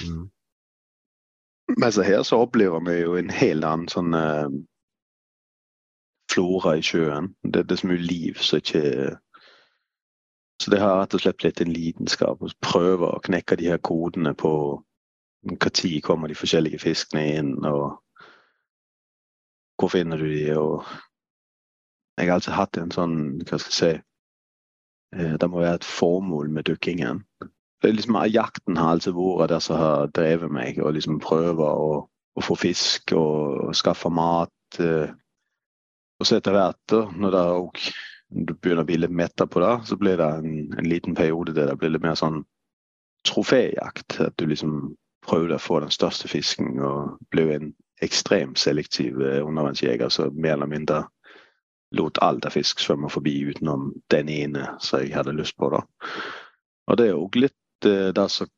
Mm. 0.08 0.26
Men 1.76 1.92
så 1.92 2.06
her 2.08 2.24
så 2.24 2.40
opplever 2.46 2.84
vi 2.88 3.00
jo 3.02 3.16
en 3.20 3.32
helt 3.34 3.68
annen 3.68 3.88
sånn 3.92 4.16
uh, 4.16 4.48
flora 6.32 6.78
i 6.78 6.84
sjøen. 6.86 7.34
Det, 7.44 7.66
det 7.68 7.76
er 7.76 7.82
så 7.82 7.90
mye 7.92 8.04
liv 8.04 8.44
som 8.44 8.62
ikke 8.62 8.84
Så 10.58 10.72
det 10.74 10.80
har 10.82 10.96
rett 10.98 11.14
og 11.14 11.22
slett 11.22 11.38
blitt 11.38 11.60
en 11.62 11.70
lidenskap 11.70 12.42
å 12.42 12.48
prøve 12.66 13.12
å 13.14 13.22
knekke 13.22 13.60
de 13.60 13.68
her 13.70 13.78
kodene 13.78 14.32
på 14.34 14.52
når 15.48 16.02
kommer 16.02 16.28
de 16.28 16.36
forskjellige 16.36 16.80
fiskene 16.80 17.22
inn, 17.38 17.52
og 17.66 18.00
hvor 19.78 19.92
finner 19.94 20.18
du 20.18 20.26
de, 20.26 20.56
og 20.58 20.84
Jeg 22.18 22.30
har 22.30 22.40
alltid 22.40 22.58
hatt 22.58 22.78
en 22.82 22.94
sånn, 22.94 23.18
hva 23.46 23.60
skal 23.62 23.70
jeg 23.72 23.78
si 23.78 23.92
eh, 25.18 25.36
Det 25.38 25.50
må 25.52 25.62
være 25.62 25.82
et 25.82 25.88
formål 25.88 26.50
med 26.54 26.66
dykkingen. 26.70 27.22
Liksom, 27.86 28.18
jakten 28.34 28.80
har 28.80 28.96
alltid 28.96 29.14
vært 29.14 29.54
det 29.54 29.62
som 29.68 29.78
har 29.78 30.12
drevet 30.18 30.52
meg, 30.52 30.82
og 30.82 30.96
liksom 30.98 31.22
prøve 31.22 31.70
å, 31.70 31.90
å 32.10 32.44
få 32.44 32.58
fisk 32.58 33.14
og, 33.14 33.70
og 33.70 33.78
skaffe 33.78 34.10
mat. 34.10 34.80
Eh, 34.82 35.14
og 36.18 36.26
så 36.26 36.40
etter 36.40 36.58
hvert, 36.58 36.98
når 37.14 37.36
det 37.36 37.44
også, 37.62 37.98
du 38.28 38.54
begynner 38.56 38.84
å 38.84 38.88
bli 38.90 38.98
litt 39.00 39.14
metta 39.14 39.46
på 39.48 39.62
det, 39.64 39.74
så 39.88 39.96
blir 40.00 40.18
det 40.20 40.28
en, 40.42 40.56
en, 40.74 40.88
liten 40.90 41.16
periode 41.16 41.54
der 41.56 41.70
det 41.70 41.78
blir 41.80 41.94
litt 41.94 42.04
mer 42.04 42.18
sånn 42.20 42.42
troféjakt. 43.30 44.18
At 44.26 44.36
du 44.42 44.50
liksom 44.50 44.96
prøver 45.28 45.54
å 45.54 45.62
få 45.62 45.80
den 45.84 45.94
største 45.94 46.28
fisken 46.32 46.82
og 46.82 47.22
blir 47.32 47.54
en 47.54 47.70
ekstremt 48.04 48.60
selektiv 48.62 49.22
eh, 49.22 49.40
undervannsjeger 49.46 50.10
som 50.14 50.36
mer 50.36 50.58
eller 50.58 50.74
mindre 50.74 51.06
lot 51.96 52.20
alle 52.24 52.52
fisk 52.52 52.82
svømme 52.84 53.10
forbi 53.10 53.36
utenom 53.48 53.94
den 54.12 54.30
ene 54.30 54.68
som 54.84 55.04
jeg 55.04 55.16
hadde 55.16 55.36
lyst 55.38 55.58
på. 55.58 55.70
da. 55.72 55.84
Og 56.88 57.00
det 57.00 57.10
er 57.10 57.20
òg 57.20 57.40
litt 57.40 57.88
uh, 57.88 58.10
det 58.16 58.30
som 58.34 58.52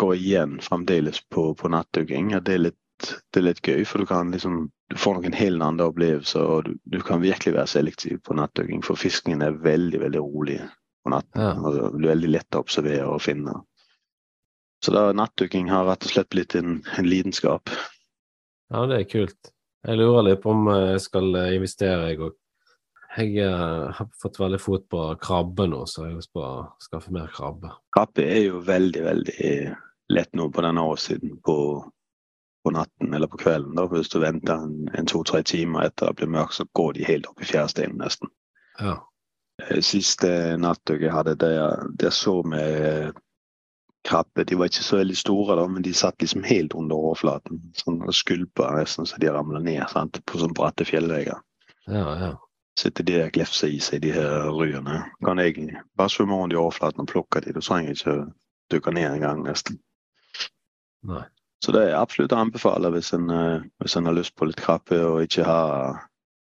går 0.00 0.14
igjen 0.16 0.56
fremdeles 0.64 1.20
på, 1.30 1.52
på 1.54 1.70
nattdugging. 1.70 2.32
Det 2.42 2.58
det 3.02 3.40
er 3.40 3.46
litt 3.48 3.66
gøy, 3.66 3.82
for 3.88 4.02
du 4.02 4.06
kan 4.06 4.30
liksom 4.30 4.68
du 4.92 4.98
får 5.00 5.16
noen 5.16 5.34
helt 5.34 5.64
andre 5.64 5.88
opplevelser. 5.90 6.42
og 6.44 6.66
du, 6.66 6.74
du, 6.84 7.00
kan 7.00 7.22
virkelig 7.22 7.54
være 7.56 7.70
selektiv 7.70 8.20
på 8.26 8.36
nattdugging, 8.36 8.82
for 8.84 9.00
fiskingen 9.00 9.42
er 9.42 9.56
veldig 9.64 10.02
veldig 10.04 10.20
rolig 10.20 10.58
på 11.02 11.14
natten. 11.14 11.40
Ja. 11.40 11.54
og 11.56 11.74
Det 11.74 11.86
er 11.88 12.12
veldig 12.12 12.32
lett 12.34 12.58
å 12.58 12.62
observere 12.62 13.08
og 13.08 13.22
finne. 13.24 13.56
Så 14.84 14.92
da 14.94 15.08
nattdukking 15.14 15.70
har 15.70 15.86
rett 15.86 16.04
og 16.04 16.12
slett 16.12 16.30
blitt 16.34 16.56
en, 16.58 16.80
en, 16.98 17.08
lidenskap. 17.08 17.70
Ja, 18.72 18.84
det 18.90 19.00
er 19.00 19.08
kult. 19.08 19.52
Jeg 19.86 19.98
lurer 19.98 20.26
litt 20.26 20.42
på 20.42 20.52
om 20.52 20.68
jeg 20.70 21.00
skal 21.02 21.34
eh, 21.38 21.54
investere, 21.56 22.10
jeg 22.10 22.20
òg. 22.22 22.36
Jeg 23.12 23.44
uh, 23.44 23.92
har 23.92 24.08
fått 24.22 24.38
veldig 24.40 24.60
fot 24.60 24.84
på 24.88 25.00
krabbe 25.20 25.66
nå, 25.68 25.82
så 25.86 26.06
jeg 26.06 26.14
har 26.14 26.20
lyst 26.22 26.32
på 26.32 26.44
å 26.44 26.66
skaffe 26.80 27.12
mer 27.12 27.32
krabbe. 27.34 27.74
Krabbe 27.92 28.24
er 28.24 28.46
jo 28.46 28.62
veldig, 28.64 29.02
veldig 29.04 29.48
lett 30.12 30.32
nå 30.38 30.48
på 30.52 30.64
denne 30.64 30.84
årssiden 30.92 31.36
på 31.44 31.56
på 32.62 32.70
natten 32.70 33.14
eller 33.14 33.26
på 33.26 33.36
kvelden. 33.36 33.74
Da. 33.74 33.86
Hvis 33.90 34.08
du 34.08 34.20
venter 34.22 34.54
en, 34.54 34.88
en 34.94 35.08
to-tre 35.10 35.42
timer 35.42 35.88
etter 35.88 36.12
det 36.12 36.20
blir 36.20 36.30
mørkt, 36.30 36.54
så 36.54 36.66
går 36.78 36.92
de 36.94 37.08
helt 37.08 37.26
opp 37.26 37.42
i 37.42 37.48
fjæresteinen 37.48 37.98
nesten. 37.98 38.30
Ja. 38.78 39.00
Eh, 39.62 39.80
siste 39.84 40.30
nattøk 40.62 41.02
jeg 41.02 41.14
hadde, 41.14 41.36
der, 41.42 41.82
der 41.98 42.14
så 42.14 42.38
vi 42.46 42.62
krabbe. 44.06 44.46
De 44.46 44.58
var 44.58 44.70
ikke 44.70 44.86
så 44.86 45.00
veldig 45.00 45.18
store, 45.18 45.58
da, 45.58 45.66
men 45.70 45.84
de 45.86 45.94
satt 45.94 46.22
liksom 46.22 46.46
helt 46.46 46.74
under 46.78 46.98
overflaten. 47.10 47.64
Sånn 47.78 48.00
skulper 48.02 48.18
Skulpa 48.20 48.70
nesten 48.78 49.10
så 49.10 49.20
de 49.22 49.30
ramla 49.34 49.62
ned 49.62 49.84
sant? 49.90 50.22
på 50.26 50.40
sånn 50.40 50.54
bratte 50.56 50.86
fjellvegger. 50.86 51.42
Ja, 51.90 52.08
ja. 52.18 52.32
Sitter 52.78 53.04
de 53.04 53.18
der 53.18 53.32
glefser 53.34 53.68
i 53.68 53.78
seg, 53.84 54.00
de 54.02 54.14
her 54.14 54.48
ryene. 54.56 55.02
Kan 55.24 55.38
egentlig 55.42 55.76
bare 55.96 56.10
svømme 56.10 56.38
rundt 56.38 56.54
i 56.54 56.60
overflaten 56.60 57.04
og 57.04 57.10
plukke 57.10 57.42
de. 57.44 57.52
Du 57.52 57.60
trenger 57.60 57.92
ikke 57.92 58.16
dykke 58.72 58.94
ned 58.96 59.10
engang, 59.10 59.42
nesten. 59.44 59.78
Nei. 61.04 61.24
Så 61.62 61.72
det 61.74 61.82
er 61.84 62.00
absolutt 62.00 62.32
å 62.34 62.40
anbefale 62.42 62.90
hvis 62.90 63.12
en, 63.14 63.28
eh, 63.30 63.62
hvis 63.78 63.94
en 63.96 64.08
har 64.08 64.16
lyst 64.16 64.34
på 64.34 64.48
litt 64.48 64.58
krabbe 64.58 64.98
og 65.06 65.22
ikke 65.22 65.44
har, 65.46 66.00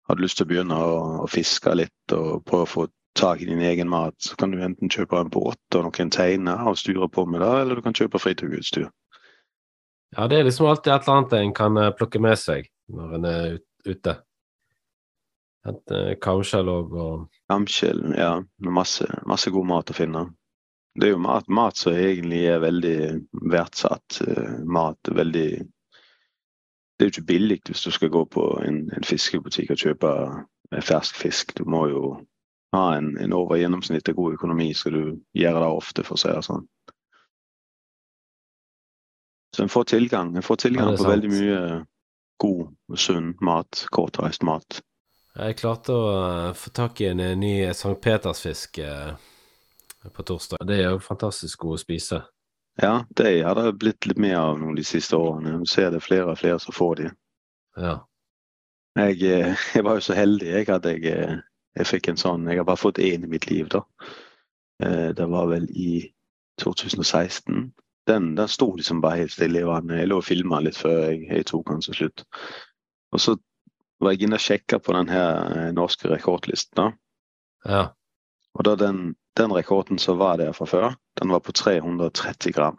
har 0.09 0.21
lyst 0.21 0.39
til 0.39 0.47
å 0.47 0.49
begynne 0.49 0.79
å, 0.79 0.95
å, 1.21 1.27
fiske 1.29 1.75
litt 1.77 2.15
og 2.15 2.41
prøve 2.47 2.65
å 2.65 2.71
få 2.71 2.87
tak 3.19 3.43
i 3.43 3.45
din 3.45 3.61
egen 3.61 3.91
mat. 3.91 4.15
Så 4.17 4.35
kan 4.39 4.51
du 4.51 4.57
enten 4.63 4.89
kjøpe 4.89 5.19
en 5.19 5.29
båt 5.29 5.77
og 5.77 5.85
noen 5.85 6.09
teiner 6.13 6.65
og 6.69 6.79
styre 6.81 7.11
på 7.13 7.27
med 7.29 7.43
det, 7.45 7.51
eller 7.61 7.77
du 7.77 7.85
kan 7.85 7.93
kjøpe 7.93 8.21
fritidsutstyr. 8.21 8.89
Ja, 10.17 10.27
det 10.29 10.39
er 10.39 10.47
liksom 10.49 10.69
alltid 10.69 10.93
et 10.93 11.05
eller 11.05 11.19
annet 11.19 11.37
en 11.37 11.53
kan 11.61 11.77
eh, 11.77 11.93
plukke 11.97 12.21
med 12.21 12.39
seg 12.41 12.69
når 12.93 13.17
en 13.19 13.29
er 13.29 13.47
ute. 13.85 14.17
Et 15.69 15.93
uh, 15.95 16.13
kamskjell 16.19 16.67
òg 16.67 16.95
og 16.99 17.43
Kamskjell, 17.51 18.01
ja. 18.19 18.33
Masse, 18.67 19.07
masse 19.29 19.51
god 19.53 19.69
mat 19.69 19.93
å 19.93 19.95
finne 19.95 20.25
det 20.95 21.07
er 21.07 21.15
jo 21.15 21.21
mat, 21.21 21.47
mat 21.49 21.77
som 21.77 21.95
egentlig 21.97 22.43
er 22.45 22.59
veldig 22.61 22.97
verdsatt. 23.51 24.19
Eh, 24.27 24.59
mat 24.65 25.09
veldig 25.09 25.49
Det 26.93 27.05
er 27.05 27.09
jo 27.09 27.13
ikke 27.15 27.31
billig 27.31 27.61
hvis 27.65 27.81
du 27.83 27.91
skal 27.91 28.11
gå 28.13 28.21
på 28.29 28.43
en, 28.61 28.83
en 28.93 29.03
fiskebutikk 29.03 29.71
og 29.73 29.79
kjøpe 29.81 30.11
fersk 30.85 31.17
fisk. 31.17 31.55
Du 31.57 31.65
må 31.65 31.87
jo 31.89 32.03
ha 32.75 32.83
en, 32.97 33.17
en 33.17 33.33
over 33.33 33.57
gjennomsnittet 33.57 34.15
god 34.15 34.37
økonomi, 34.37 34.69
skal 34.77 34.93
du 34.93 35.03
gjøre 35.33 35.63
det 35.63 35.71
ofte, 35.73 36.05
for 36.05 36.15
å 36.15 36.21
si 36.21 36.29
det 36.29 36.45
sånn. 36.45 36.67
Så 39.57 39.65
en 39.65 39.73
får 39.73 39.89
tilgang, 39.89 40.35
en 40.37 40.45
får 40.45 40.61
tilgang 40.67 40.93
ja, 40.93 41.01
på 41.01 41.09
veldig 41.09 41.33
mye 41.33 41.59
god 42.41 42.63
og 42.69 43.01
sunn 43.01 43.33
mat. 43.41 43.87
Kortreist 43.93 44.45
mat. 44.45 44.79
Jeg 45.33 45.57
klarte 45.57 45.93
å 45.97 46.09
eh, 46.13 46.49
få 46.57 46.73
tak 46.73 47.01
i 47.01 47.09
en 47.11 47.23
ny 47.39 47.53
St. 47.71 47.95
Petersfisk. 48.01 48.81
Uh 48.83 49.13
på 50.09 50.23
torsdag. 50.23 50.57
Det 50.67 50.77
er 50.77 50.89
jo 50.91 50.99
fantastisk 50.99 51.59
god 51.63 51.77
å 51.77 51.81
spise. 51.81 52.21
Ja, 52.81 52.93
det 53.09 53.43
har 53.45 53.55
det 53.55 53.75
blitt 53.79 54.07
litt 54.09 54.19
mer 54.19 54.39
av 54.39 54.57
noen 54.59 54.75
de 54.75 54.85
siste 54.87 55.17
årene. 55.17 55.59
Du 55.61 55.69
ser 55.69 55.91
det 55.93 56.01
flere 56.03 56.33
og 56.33 56.39
flere 56.41 56.59
som 56.59 56.75
får 56.75 56.95
de. 57.01 57.11
Ja. 57.77 57.95
Jeg, 58.99 59.21
eh, 59.21 59.63
jeg, 59.75 59.85
var 59.85 59.99
jo 59.99 60.05
så 60.05 60.17
heldig 60.17 60.49
jeg 60.49 60.69
at 60.73 60.89
jeg, 60.89 61.05
eh, 61.09 61.37
jeg 61.79 61.89
fikk 61.89 62.11
en 62.11 62.19
sånn 62.21 62.43
Jeg 62.45 62.59
har 62.59 62.67
bare 62.67 62.77
fått 62.77 63.01
én 63.01 63.23
i 63.25 63.29
mitt 63.29 63.47
liv, 63.49 63.69
da. 63.73 63.83
Eh, 64.83 65.09
det 65.17 65.29
var 65.29 65.49
vel 65.53 65.69
i 65.69 66.03
2016. 66.61 67.71
Den, 68.09 68.33
den 68.35 68.51
sto 68.51 68.73
liksom 68.75 69.01
bare 69.01 69.23
helt 69.23 69.33
stille 69.33 69.63
i 69.63 69.67
vannet. 69.67 70.01
Jeg 70.01 70.11
lå 70.11 70.19
og 70.19 70.27
filma 70.27 70.59
litt 70.61 70.77
før 70.77 71.07
jeg, 71.07 71.23
jeg 71.29 71.49
tok 71.49 71.71
den 71.71 71.85
til 71.85 71.99
slutt. 72.01 72.25
Og 73.13 73.21
så 73.21 73.37
var 74.01 74.15
jeg 74.15 74.25
inne 74.25 74.39
og 74.39 74.43
sjekka 74.43 74.79
på 74.83 74.95
den 74.95 75.11
her 75.11 75.73
norske 75.75 76.09
rekordlisten. 76.11 76.79
da. 76.79 76.87
Ja. 77.65 77.83
Og 78.53 78.65
da 78.67 78.75
den 78.77 79.13
den 79.37 79.53
rekorden 79.53 79.99
som 79.99 80.17
var 80.17 80.37
der 80.37 80.51
fra 80.51 80.65
før, 80.65 80.93
den 81.21 81.29
var 81.29 81.39
på 81.39 81.51
330 81.51 82.53
gram. 82.53 82.77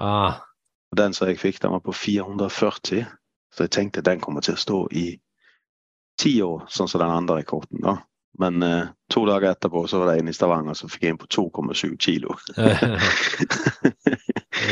Ah. 0.00 0.32
Og 0.90 0.96
den 0.96 1.14
som 1.14 1.28
jeg 1.28 1.38
fikk, 1.38 1.62
den 1.62 1.70
var 1.70 1.78
på 1.78 1.92
440. 1.92 3.06
Så 3.54 3.62
jeg 3.62 3.70
tenkte 3.70 4.02
den 4.02 4.20
kommer 4.20 4.40
til 4.40 4.54
å 4.54 4.60
stå 4.60 4.88
i 4.90 5.20
ti 6.18 6.42
år, 6.42 6.66
sånn 6.68 6.88
som 6.88 7.00
den 7.00 7.10
andre 7.10 7.36
rekorden. 7.40 7.80
da. 7.82 7.96
Men 8.38 8.62
eh, 8.62 8.88
to 9.08 9.24
dager 9.26 9.50
etterpå 9.54 9.86
så 9.88 9.98
var 10.02 10.12
det 10.12 10.20
en 10.20 10.28
i 10.28 10.34
Stavanger 10.36 10.74
som 10.76 10.90
fikk 10.92 11.06
inn 11.08 11.18
på 11.20 11.26
2,7 11.26 11.96
kilo. 11.96 12.36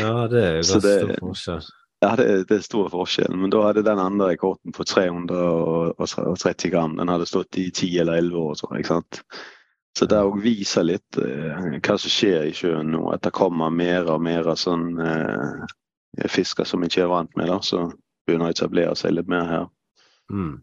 ja, 0.01 0.27
det 0.29 0.43
er 0.43 0.59
jo 0.59 0.61
ganske 0.61 0.81
stor 0.81 1.15
forskjell. 1.21 1.65
Ja, 2.03 2.15
det, 2.19 2.25
det, 2.49 2.57
er 2.59 2.65
stor 2.65 2.89
forskjell. 2.91 3.35
Men 3.39 3.51
da 3.53 3.63
hadde 3.65 3.85
den 3.85 4.01
andre 4.01 4.33
rekorden 4.33 4.73
på 4.75 4.83
330 4.83 6.71
gram. 6.73 6.97
Den 6.99 7.09
hadde 7.09 7.27
stått 7.29 7.57
i 7.57 7.69
10 7.71 7.99
eller 8.03 8.19
11 8.21 8.37
år, 8.37 8.55
Så, 8.59 8.71
ikke 8.77 8.93
sant? 8.97 9.21
Så 9.95 10.05
det 10.11 10.19
òg 10.19 10.41
viser 10.43 10.83
litt 10.83 11.17
eh, 11.23 11.79
hva 11.79 11.95
som 11.95 12.11
skjer 12.11 12.49
i 12.49 12.53
sjøen 12.55 12.91
nå. 12.91 13.05
At 13.15 13.23
det 13.23 13.31
kommer 13.35 13.71
mer 13.71 14.09
og 14.11 14.19
mer 14.27 14.49
sånn 14.59 14.89
eh, 14.99 15.63
fisker 16.27 16.67
som 16.67 16.83
ikke 16.83 17.05
er 17.05 17.11
vant 17.13 17.31
med 17.39 17.47
det. 17.47 17.61
Så 17.63 17.85
begynner 18.27 18.51
å 18.51 18.55
etablere 18.55 18.95
seg 18.99 19.15
litt 19.15 19.31
mer 19.31 19.47
her. 19.47 19.67
Mm. 20.33 20.57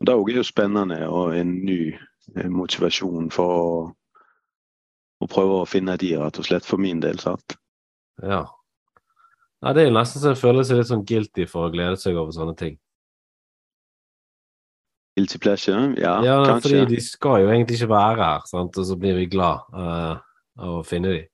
Det 0.00 0.14
òg 0.14 0.30
er 0.32 0.40
jo 0.40 0.46
spennende 0.46 1.02
og 1.10 1.34
en 1.36 1.52
ny 1.66 1.80
eh, 1.92 2.48
motivasjon 2.48 3.28
for 3.34 3.54
å, 3.58 3.70
å, 5.20 5.28
prøve 5.28 5.60
å 5.60 5.68
finne 5.68 5.98
de, 6.00 6.14
rett 6.16 6.40
og 6.40 6.48
slett, 6.48 6.66
for 6.66 6.80
min 6.80 7.02
del. 7.04 7.20
sant? 7.20 7.58
Ja. 8.22 8.46
Ja. 9.62 9.72
Det 9.72 9.82
er 9.82 9.88
jo 9.88 9.96
nesten 9.96 10.22
så 10.22 10.34
jeg 10.34 10.40
føler 10.42 10.66
seg 10.66 10.80
litt 10.80 10.90
sånn 10.90 11.06
guilty 11.08 11.48
for 11.50 11.68
å 11.68 11.72
glede 11.72 11.98
seg 12.00 12.18
over 12.18 12.34
sånne 12.34 12.54
ting. 12.58 12.76
Guilty 15.18 15.40
pleasure? 15.42 15.88
Ja, 15.98 16.18
ja 16.22 16.36
kanskje. 16.46 16.68
fordi 16.68 16.94
de 16.94 17.00
skal 17.02 17.42
jo 17.42 17.50
egentlig 17.50 17.80
ikke 17.80 17.90
være 17.90 18.22
her, 18.22 18.46
sant? 18.46 18.78
og 18.78 18.86
så 18.86 18.98
blir 18.98 19.18
vi 19.18 19.26
glad 19.32 19.66
uh, 19.74 20.14
av 20.62 20.78
å 20.78 20.86
finne 20.86 21.14
dem. 21.16 21.26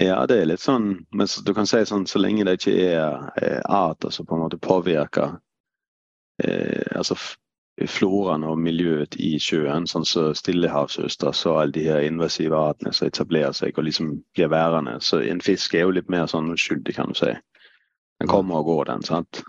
Ja, 0.00 0.18
det 0.26 0.40
er 0.40 0.48
litt 0.50 0.58
sånn 0.58 0.88
Men 1.14 1.28
du 1.46 1.52
kan 1.54 1.68
si 1.70 1.78
sånn 1.86 2.02
så 2.10 2.18
lenge 2.18 2.42
det 2.48 2.56
ikke 2.58 2.72
er 2.82 3.28
er 3.38 3.60
art 3.70 4.02
som 4.10 4.26
på 4.26 4.34
en 4.34 4.42
måte 4.42 4.58
påvirker 4.58 5.36
eh, 6.42 6.96
altså 6.98 7.14
floraen 7.90 8.44
og 8.46 8.58
miljøet 8.62 9.16
i 9.18 9.34
sjøen, 9.42 9.88
sånn 9.90 10.06
som 10.06 10.30
så 10.30 10.38
stillehavsøsters 10.38 11.42
og 11.50 11.58
alle 11.60 11.74
de 11.74 11.86
her 11.88 12.04
invasive 12.06 12.54
artene 12.54 12.92
som 12.94 13.08
etablerer 13.08 13.56
seg 13.56 13.74
og 13.78 13.88
liksom 13.88 14.12
blir 14.36 14.52
værende. 14.52 15.00
Så 15.02 15.24
en 15.26 15.42
fisk 15.42 15.74
er 15.74 15.88
jo 15.88 15.96
litt 15.96 16.12
mer 16.12 16.28
sånn 16.30 16.52
uskyldig, 16.54 16.94
kan 16.94 17.10
du 17.10 17.18
si. 17.18 17.32
Den 18.22 18.30
kommer 18.30 18.62
og 18.62 18.70
går, 18.70 18.84
den. 18.92 19.02
sant? 19.02 19.42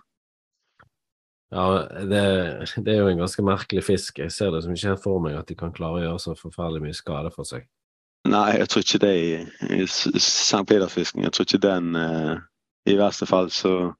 Ja, 1.53 1.85
det, 2.01 2.21
det, 2.81 2.95
er 2.95 3.03
jo 3.03 3.11
en 3.11 3.21
ganske 3.21 3.45
merkelig 3.45 3.85
fisk. 3.85 4.19
Jeg 4.19 4.33
ser 4.33 4.51
det 4.51 4.63
som 4.65 4.73
ikke 4.73 4.95
helt 4.95 5.03
for 5.03 5.21
meg 5.23 5.37
at 5.37 5.47
de 5.47 5.57
kan 5.59 5.73
klare 5.75 6.01
å 6.01 6.05
gjøre 6.07 6.23
så 6.23 6.33
forferdelig 6.39 6.87
mye 6.87 6.97
skade 6.97 7.31
for 7.35 7.47
seg. 7.47 7.67
Nei, 8.25 8.57
jeg 8.57 8.69
tror 8.71 8.81
ikke 8.81 9.03
det 9.03 9.13
i, 9.21 9.29
i 9.77 9.85
St. 9.85 10.63
Petersfisken. 10.65 11.21
Jeg 11.23 11.35
tror 11.35 11.45
ikke 11.45 11.61
den 11.61 11.93
eh, 11.99 12.41
I 12.89 12.97
verste 12.97 13.29
fall 13.29 13.51
så, 13.53 13.93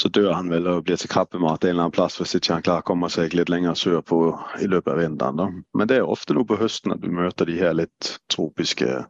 så 0.00 0.08
dør 0.08 0.30
han 0.32 0.48
vel 0.48 0.68
og 0.70 0.84
blir 0.86 0.96
til 0.96 1.10
krabbemat 1.12 1.64
en 1.64 1.74
eller 1.74 1.84
annen 1.84 1.92
plass 1.92 2.14
hvis 2.16 2.32
ikke 2.38 2.54
han 2.54 2.64
klarer 2.64 2.84
å 2.84 2.88
komme 2.88 3.10
seg 3.12 3.34
litt 3.36 3.50
lenger 3.52 3.76
sørpå 3.76 4.20
i 4.64 4.68
løpet 4.70 4.94
av 4.94 5.00
vinteren. 5.02 5.40
Da. 5.40 5.48
Men 5.76 5.90
det 5.90 5.98
er 6.00 6.08
ofte 6.08 6.36
noe 6.36 6.48
på 6.48 6.56
høsten 6.60 6.94
at 6.94 7.02
du 7.02 7.10
møter 7.12 7.48
de 7.50 7.58
her 7.58 7.76
litt 7.76 8.14
tropiske 8.32 9.02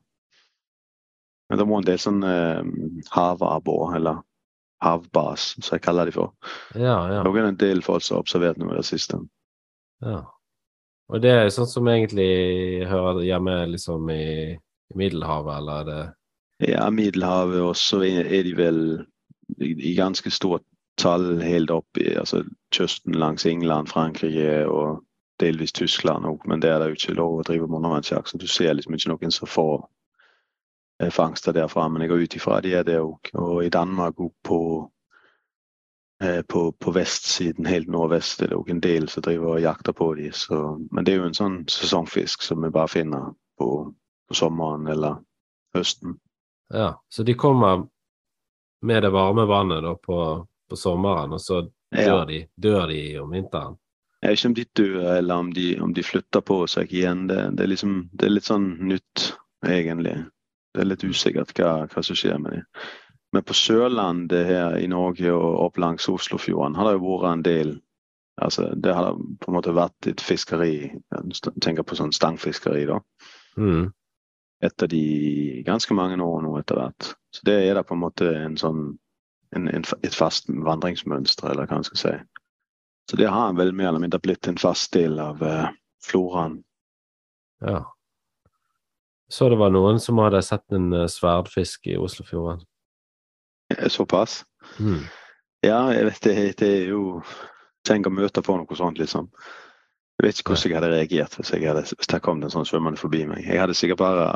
Men 1.50 1.59
det 1.59 1.66
må 1.66 1.78
en 1.80 1.87
del 1.87 1.99
sånn 1.99 2.23
eh, 2.23 2.66
havabbor, 3.11 3.97
eller 3.99 4.20
havbas, 4.82 5.56
som 5.59 5.75
jeg 5.75 5.82
kaller 5.82 6.06
de 6.06 6.14
for. 6.14 6.30
Ja, 6.78 6.94
ja. 7.11 7.25
Noen 7.26 7.49
en 7.49 7.59
del 7.59 7.82
folk 7.82 8.04
som 8.06 8.16
har 8.16 8.23
observert 8.23 8.61
noe 8.61 8.76
i 8.76 8.78
det 8.78 8.87
siste. 8.87 9.18
Ja. 10.06 10.20
Og 11.11 11.23
det 11.25 11.32
er 11.35 11.50
sånn 11.50 11.66
som 11.66 11.90
egentlig 11.90 12.87
hører 12.87 13.18
hjemme 13.26 13.56
liksom 13.73 14.06
i, 14.14 14.54
i 14.54 14.99
Middelhavet, 14.99 15.56
eller 15.59 15.82
er 15.82 15.90
det 15.90 16.70
Ja, 16.70 16.87
Middelhavet, 16.94 17.59
og 17.66 17.75
så 17.78 18.04
er 18.06 18.47
de 18.47 18.54
vel 18.54 18.80
i, 19.59 19.75
i 19.90 19.97
ganske 19.99 20.30
stort 20.30 20.62
tall 21.00 21.40
helt 21.42 21.71
opp 21.75 21.99
i 22.00 22.12
altså, 22.21 22.42
kysten 22.75 23.16
langs 23.19 23.47
England, 23.49 23.88
Frankrike 23.88 24.66
og 24.69 25.00
delvis 25.40 25.73
Tyskland 25.73 26.28
òg, 26.28 26.45
men 26.49 26.61
der 26.61 26.76
er 26.76 26.83
det 26.83 26.90
jo 26.90 26.99
ikke 26.99 27.16
lov 27.16 27.38
å 27.40 27.47
drive 27.49 27.69
monomannsjakt, 27.73 28.28
så 28.28 28.38
du 28.38 28.47
ser 28.50 28.75
liksom 28.76 28.95
ikke 28.97 29.12
noen 29.14 29.33
som 29.35 29.49
får 29.49 29.80
Eh, 31.00 31.11
fangster 31.11 31.52
derfra, 31.52 31.88
men 31.88 32.02
jeg 32.02 32.11
går 32.11 32.23
ut 32.25 32.35
ifra 32.37 32.61
de 32.61 32.75
er 32.76 32.85
det 32.85 32.99
òg. 33.00 33.30
Og 33.40 33.62
i 33.64 33.73
Danmark 33.73 34.19
òg 34.21 34.33
på, 34.45 34.59
eh, 36.21 36.42
på, 36.42 36.73
på, 36.73 36.92
vestsiden, 36.92 37.66
helt 37.66 37.88
nordvest, 37.88 38.42
er 38.42 38.52
det 38.52 38.59
òg 38.59 38.69
en 38.71 38.83
del 38.85 39.09
som 39.09 39.25
driver 39.25 39.54
og 39.54 39.62
jakter 39.64 39.97
på 39.97 40.11
de. 40.19 40.28
Så, 40.37 40.59
men 40.92 41.07
det 41.07 41.14
er 41.14 41.23
jo 41.23 41.30
en 41.30 41.38
sånn 41.38 41.57
sesongfisk 41.73 42.45
som 42.45 42.61
vi 42.61 42.73
bare 42.75 42.92
finner 42.92 43.33
på, 43.57 43.71
på 44.28 44.37
sommeren 44.37 44.90
eller 44.92 45.23
høsten. 45.76 46.19
Ja, 46.69 46.92
så 47.09 47.25
de 47.25 47.35
kommer 47.35 47.87
med 48.85 49.02
det 49.02 49.12
varme 49.16 49.49
vannet 49.49 49.80
da 49.85 49.95
på, 49.97 50.21
på 50.70 50.78
sommeren, 50.78 51.34
og 51.36 51.42
så 51.42 51.62
dør, 51.64 52.22
ja. 52.22 52.24
de, 52.28 52.40
dør 52.56 52.86
de 52.90 53.02
om 53.22 53.34
vinteren? 53.34 53.78
Jeg 54.20 54.30
vet 54.30 54.38
ikke 54.38 54.50
om 54.50 54.56
de 54.56 54.64
dør, 54.76 55.04
eller 55.16 55.44
om 55.44 55.52
de, 55.56 55.66
om 55.80 55.92
de 55.96 56.04
flytter 56.04 56.42
på 56.44 56.58
seg 56.68 56.90
igjen. 56.92 57.24
Det, 57.30 57.38
det, 57.56 57.64
er 57.64 57.72
liksom, 57.72 57.94
det, 58.12 58.26
er 58.26 58.34
litt 58.34 58.48
sånn 58.48 58.66
nytt, 58.90 59.30
egentlig. 59.66 60.16
Det 60.74 60.82
er 60.82 60.90
litt 60.90 61.06
usikkert 61.06 61.54
hva, 61.56 61.70
hva 61.90 62.04
som 62.04 62.18
skjer 62.18 62.36
med 62.42 62.58
dem. 62.58 62.66
Men 63.32 63.46
på 63.46 63.54
Sørlandet 63.54 64.48
her 64.48 64.76
i 64.78 64.88
Norge 64.90 65.32
og 65.32 65.60
opp 65.64 65.78
langs 65.78 66.08
Oslofjorden 66.10 66.74
har 66.76 66.88
det 66.88 66.96
jo 66.98 67.04
vært 67.06 67.30
en 67.30 67.46
del 67.46 67.78
altså 68.40 68.70
Det 68.74 68.94
har 68.96 69.12
på 69.14 69.50
en 69.50 69.54
måte 69.54 69.74
vært 69.76 70.06
et 70.08 70.22
fiskeri. 70.24 70.88
Jeg 70.88 71.52
tenker 71.60 71.84
på 71.84 71.98
sånn 71.98 72.14
stangfiskeri, 72.16 72.86
da. 72.88 72.96
Mm. 73.60 73.90
Etter 74.64 74.88
de 74.88 75.02
ganske 75.66 75.92
mange 75.96 76.16
år 76.24 76.40
nå 76.46 76.54
etter 76.56 76.80
hvert. 76.80 77.10
Så 77.36 77.44
det 77.44 77.58
er 77.66 77.76
da 77.76 77.84
på 77.84 77.98
en 77.98 78.00
måte 78.00 78.30
en 78.32 78.56
sånn 78.60 78.94
en, 79.57 79.69
en, 79.69 79.85
et 80.02 80.14
fast 80.14 80.49
vandringsmønster, 80.49 81.50
eller 81.50 81.69
hva 81.69 81.80
man 81.80 81.87
skal 81.87 82.00
si. 82.02 82.16
Så 83.11 83.19
det 83.19 83.30
har 83.33 83.54
vel 83.59 83.73
mer 83.75 83.90
eller 83.90 84.04
mindre 84.04 84.21
blitt 84.23 84.47
en 84.49 84.61
fast 84.61 84.92
del 84.95 85.19
av 85.19 85.42
uh, 85.42 85.71
floraen. 86.07 86.61
Ja. 87.64 87.83
Så 89.30 89.49
det 89.50 89.59
var 89.59 89.73
noen 89.75 89.99
som 90.02 90.19
hadde 90.23 90.42
sett 90.47 90.75
en 90.75 90.92
uh, 90.95 91.07
sverdfisk 91.11 91.90
i 91.90 91.99
Oslofjorden. 91.99 92.62
Såpass? 93.90 94.45
Mm. 94.78 95.02
Ja, 95.66 95.80
jeg 95.95 96.07
vet 96.09 96.23
det, 96.26 96.37
det 96.59 96.69
er 96.80 96.92
jo 96.95 97.21
Tenk 97.87 98.07
å 98.07 98.12
møte 98.12 98.42
på 98.45 98.52
noe 98.59 98.76
sånt, 98.76 98.99
liksom. 99.00 99.30
Jeg 100.21 100.26
vet 100.26 100.40
ikke 100.42 100.52
hvordan 100.52 100.69
jeg 100.69 100.76
hadde 100.76 100.88
reagert 100.92 101.37
hvis, 101.38 101.52
jeg 101.54 101.64
hadde, 101.64 101.80
hvis 101.97 102.11
det 102.12 102.19
kom 102.21 102.42
en 102.45 102.52
sånn 102.52 102.66
svømmende 102.69 103.00
forbi 103.00 103.23
meg. 103.25 103.47
Jeg 103.47 103.57
hadde 103.57 103.76
sikkert 103.78 104.02
bare 104.02 104.26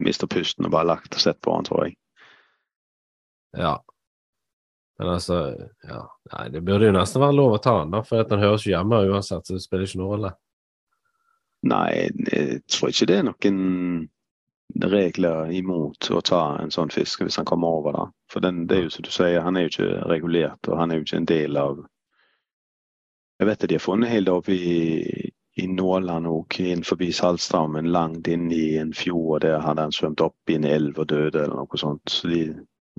mista 0.00 0.24
pusten 0.30 0.64
og 0.64 0.72
bare 0.72 0.88
lagt 0.88 1.12
og 1.12 1.20
sett 1.20 1.36
på 1.44 1.52
han, 1.52 1.66
tror 1.68 1.84
jeg. 1.84 1.98
Ja. 3.60 3.74
Men 4.98 5.12
altså 5.12 5.38
ja. 5.84 6.00
Nei, 6.32 6.48
det 6.54 6.64
burde 6.64 6.88
jo 6.88 6.96
nesten 6.96 7.22
være 7.22 7.36
lov 7.36 7.56
å 7.56 7.62
ta 7.62 7.78
han, 7.82 7.92
da, 7.92 8.02
for 8.06 8.22
at 8.22 8.32
han 8.32 8.42
høres 8.42 8.64
jo 8.66 8.72
hjemme 8.72 9.04
uansett, 9.10 9.46
så 9.46 9.56
det 9.56 9.64
spiller 9.64 9.88
ikke 9.88 10.00
noen 10.00 10.12
rolle. 10.14 10.34
Nei, 11.66 11.88
jeg 12.30 12.60
tror 12.70 12.92
ikke 12.92 13.08
det 13.10 13.18
er 13.20 13.26
noen 13.26 13.60
regler 14.82 15.52
imot 15.54 16.10
å 16.12 16.20
ta 16.26 16.40
en 16.60 16.72
sånn 16.74 16.92
fisk 16.92 17.22
hvis 17.22 17.38
han 17.40 17.48
kommer 17.48 17.78
over. 17.78 17.96
da. 17.96 18.06
For 18.32 18.44
den, 18.44 18.66
det 18.66 18.76
er 18.76 18.86
jo 18.86 18.94
som 18.96 19.06
du 19.06 19.12
sier, 19.12 19.40
han 19.44 19.56
er 19.56 19.66
jo 19.66 19.72
ikke 19.72 20.08
regulert, 20.10 20.68
og 20.68 20.80
han 20.80 20.90
er 20.90 21.00
jo 21.00 21.06
ikke 21.06 21.22
en 21.22 21.30
del 21.32 21.60
av 21.60 21.84
Jeg 23.36 23.48
vet 23.50 23.64
at 23.64 23.68
de 23.68 23.76
har 23.76 23.84
funnet 23.84 24.08
helt 24.08 24.30
oppe 24.32 24.54
i, 24.56 25.30
i 25.60 25.66
Nåland 25.68 26.28
òg, 26.30 26.56
innenfor 26.56 27.02
Saltstraumen, 27.12 27.92
langt 27.92 28.28
inn 28.32 28.46
i 28.52 28.78
en 28.80 28.94
fjord. 28.96 29.42
Der 29.44 29.60
hadde 29.60 29.84
han 29.84 29.92
svømt 29.92 30.22
opp 30.24 30.36
i 30.48 30.56
en 30.56 30.64
elv 30.64 30.96
og 30.96 31.10
døde, 31.12 31.42
eller 31.42 31.60
noe 31.60 31.80
sånt. 31.80 32.00
Så 32.08 32.30
de, 32.32 32.40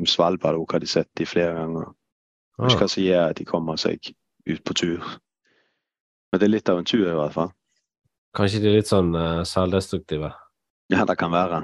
Svalbard 0.05 0.60
òg 0.60 0.75
har 0.75 0.83
de 0.83 0.89
sett 0.89 1.10
de 1.17 1.25
flere 1.25 1.55
ganger. 1.57 1.93
Ikke 2.67 2.83
hva 2.83 2.89
som 2.89 3.03
gjør 3.03 3.31
at 3.31 3.39
de 3.39 3.45
kommer 3.47 3.79
seg 3.81 4.12
ut 4.47 4.63
på 4.65 4.75
tur. 4.77 5.05
Men 6.31 6.41
det 6.41 6.47
er 6.47 6.53
litt 6.53 6.69
av 6.69 6.81
en 6.81 6.88
tur, 6.88 7.05
i 7.07 7.15
hvert 7.17 7.33
fall. 7.33 7.51
Kanskje 8.38 8.62
de 8.62 8.69
er 8.69 8.77
litt 8.79 8.89
sånn 8.89 9.13
uh, 9.15 9.43
selvdestruktive? 9.47 10.31
Ja, 10.93 11.05
det 11.07 11.17
kan 11.19 11.33
være. 11.33 11.63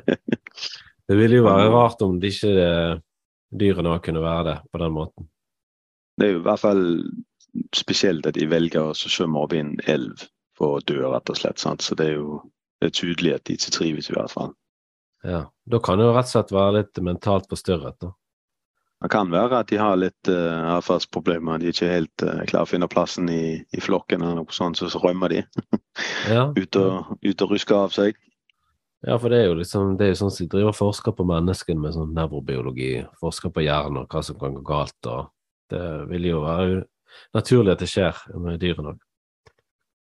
det 1.08 1.16
ville 1.18 1.40
jo 1.40 1.46
være 1.46 1.70
rart 1.72 2.02
om 2.04 2.18
de 2.20 2.30
ikke 2.30 2.50
dyrene 2.50 3.00
dyrene 3.50 3.96
kunne 4.04 4.22
være 4.22 4.44
det 4.46 4.56
på 4.70 4.78
den 4.82 4.92
måten. 4.94 5.28
Det 6.20 6.28
er 6.28 6.34
jo 6.36 6.42
i 6.42 6.46
hvert 6.46 6.62
fall 6.62 6.84
spesielt 7.74 8.28
at 8.28 8.36
de 8.36 8.46
velger 8.50 8.90
å 8.90 8.94
svømme 8.94 9.40
opp 9.40 9.54
i 9.56 9.62
en 9.62 9.72
elv 9.90 10.22
for 10.58 10.76
å 10.76 10.84
dø, 10.86 11.00
rett 11.10 11.32
og 11.32 11.38
slett. 11.40 11.58
Sant? 11.58 11.82
Så 11.82 11.96
det 11.98 12.12
er 12.12 12.18
jo 12.20 12.42
det 12.80 12.90
er 12.90 12.96
tydelig 12.96 13.34
at 13.34 13.46
de 13.46 13.56
ikke 13.56 13.74
trives, 13.74 14.08
i 14.08 14.14
hvert 14.16 14.32
fall. 14.32 14.52
Ja, 15.26 15.44
Da 15.70 15.78
kan 15.78 16.00
det 16.00 16.06
jo 16.08 16.14
rett 16.16 16.30
og 16.30 16.32
slett 16.32 16.52
være 16.54 16.76
litt 16.80 17.00
mentalt 17.04 17.48
forstyrret, 17.50 17.98
da. 18.00 18.14
Det 19.00 19.08
kan 19.08 19.30
være 19.32 19.62
at 19.62 19.70
de 19.70 19.78
har 19.80 19.96
litt 19.96 20.28
uh, 20.28 20.76
atferdsproblemer. 20.76 21.60
De 21.60 21.70
er 21.70 21.72
ikke 21.72 21.88
helt 21.88 22.24
uh, 22.24 22.42
klarer 22.44 22.66
å 22.66 22.68
finne 22.68 22.88
plassen 22.92 23.30
i, 23.32 23.56
i 23.72 23.80
flokken, 23.80 24.20
eller 24.20 24.42
noe 24.42 24.52
sånt, 24.52 24.76
så, 24.76 24.90
så 24.92 25.00
rømmer 25.00 25.32
de. 25.32 25.44
ja. 26.28 26.50
ut, 26.60 26.76
og, 26.76 27.14
ut 27.24 27.44
og 27.46 27.54
rusker 27.54 27.78
av 27.78 27.94
seg. 27.96 28.18
Ja, 29.06 29.16
for 29.16 29.32
det 29.32 29.38
er 29.40 29.46
jo 29.48 29.56
liksom, 29.56 29.94
det 29.96 30.04
er 30.04 30.12
jo 30.12 30.18
sånn 30.20 30.32
at 30.34 30.40
de 30.42 30.48
driver 30.52 30.74
og 30.74 30.76
forsker 30.76 31.14
på 31.16 31.24
mennesken 31.24 31.80
med 31.80 31.94
sånn 31.96 32.12
nevrobiologi, 32.16 32.90
forsker 33.22 33.52
på 33.54 33.64
hjernen 33.64 34.02
og 34.02 34.12
hva 34.12 34.20
som 34.26 34.36
kan 34.40 34.58
gå 34.58 34.64
galt. 34.68 35.08
og 35.08 35.30
Det 35.72 35.84
vil 36.10 36.28
jo 36.28 36.42
være 36.44 36.82
naturlig 37.36 37.72
at 37.72 37.80
det 37.80 37.88
skjer 37.88 38.20
med 38.36 38.60
dyrene 38.60 38.92
òg. 38.92 39.00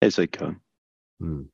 Helt 0.05 0.17
sikkert. 0.19 0.61
Mm. 1.23 1.47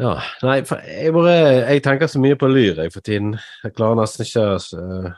Ja, 0.00 0.14
nei, 0.46 0.60
jeg, 0.64 1.12
bare, 1.12 1.32
jeg 1.68 1.82
tenker 1.84 2.08
så 2.08 2.20
mye 2.22 2.36
på 2.40 2.48
lyr 2.48 2.78
jeg 2.80 2.92
for 2.94 3.04
tiden. 3.04 3.34
Jeg 3.64 3.74
klarer 3.76 3.98
nesten 4.00 4.24
ikke 4.24 4.44
uh... 4.56 5.10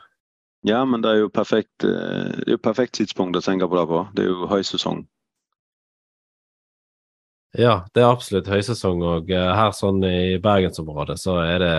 Ja, 0.67 0.81
men 0.87 1.03
det 1.03 1.11
er 1.11 1.21
jo 1.21 1.29
perfekt, 1.31 1.85
eh, 1.87 2.31
det 2.35 2.47
er 2.47 2.57
jo 2.57 2.63
perfekt 2.63 2.97
tidspunkt 2.97 3.37
å 3.39 3.43
tenke 3.43 3.67
på 3.67 3.77
det 3.79 3.83
på. 3.87 4.01
Det 4.15 4.23
er 4.25 4.29
jo 4.31 4.47
høysesong. 4.51 5.03
Ja, 7.59 7.83
det 7.93 8.01
er 8.01 8.09
absolutt 8.09 8.49
høysesong, 8.49 9.03
og 9.05 9.31
uh, 9.31 9.51
her 9.53 9.75
sånn 9.77 10.01
i 10.07 10.39
bergensområdet 10.41 11.19
så 11.21 11.37
er 11.43 11.61
det 11.61 11.75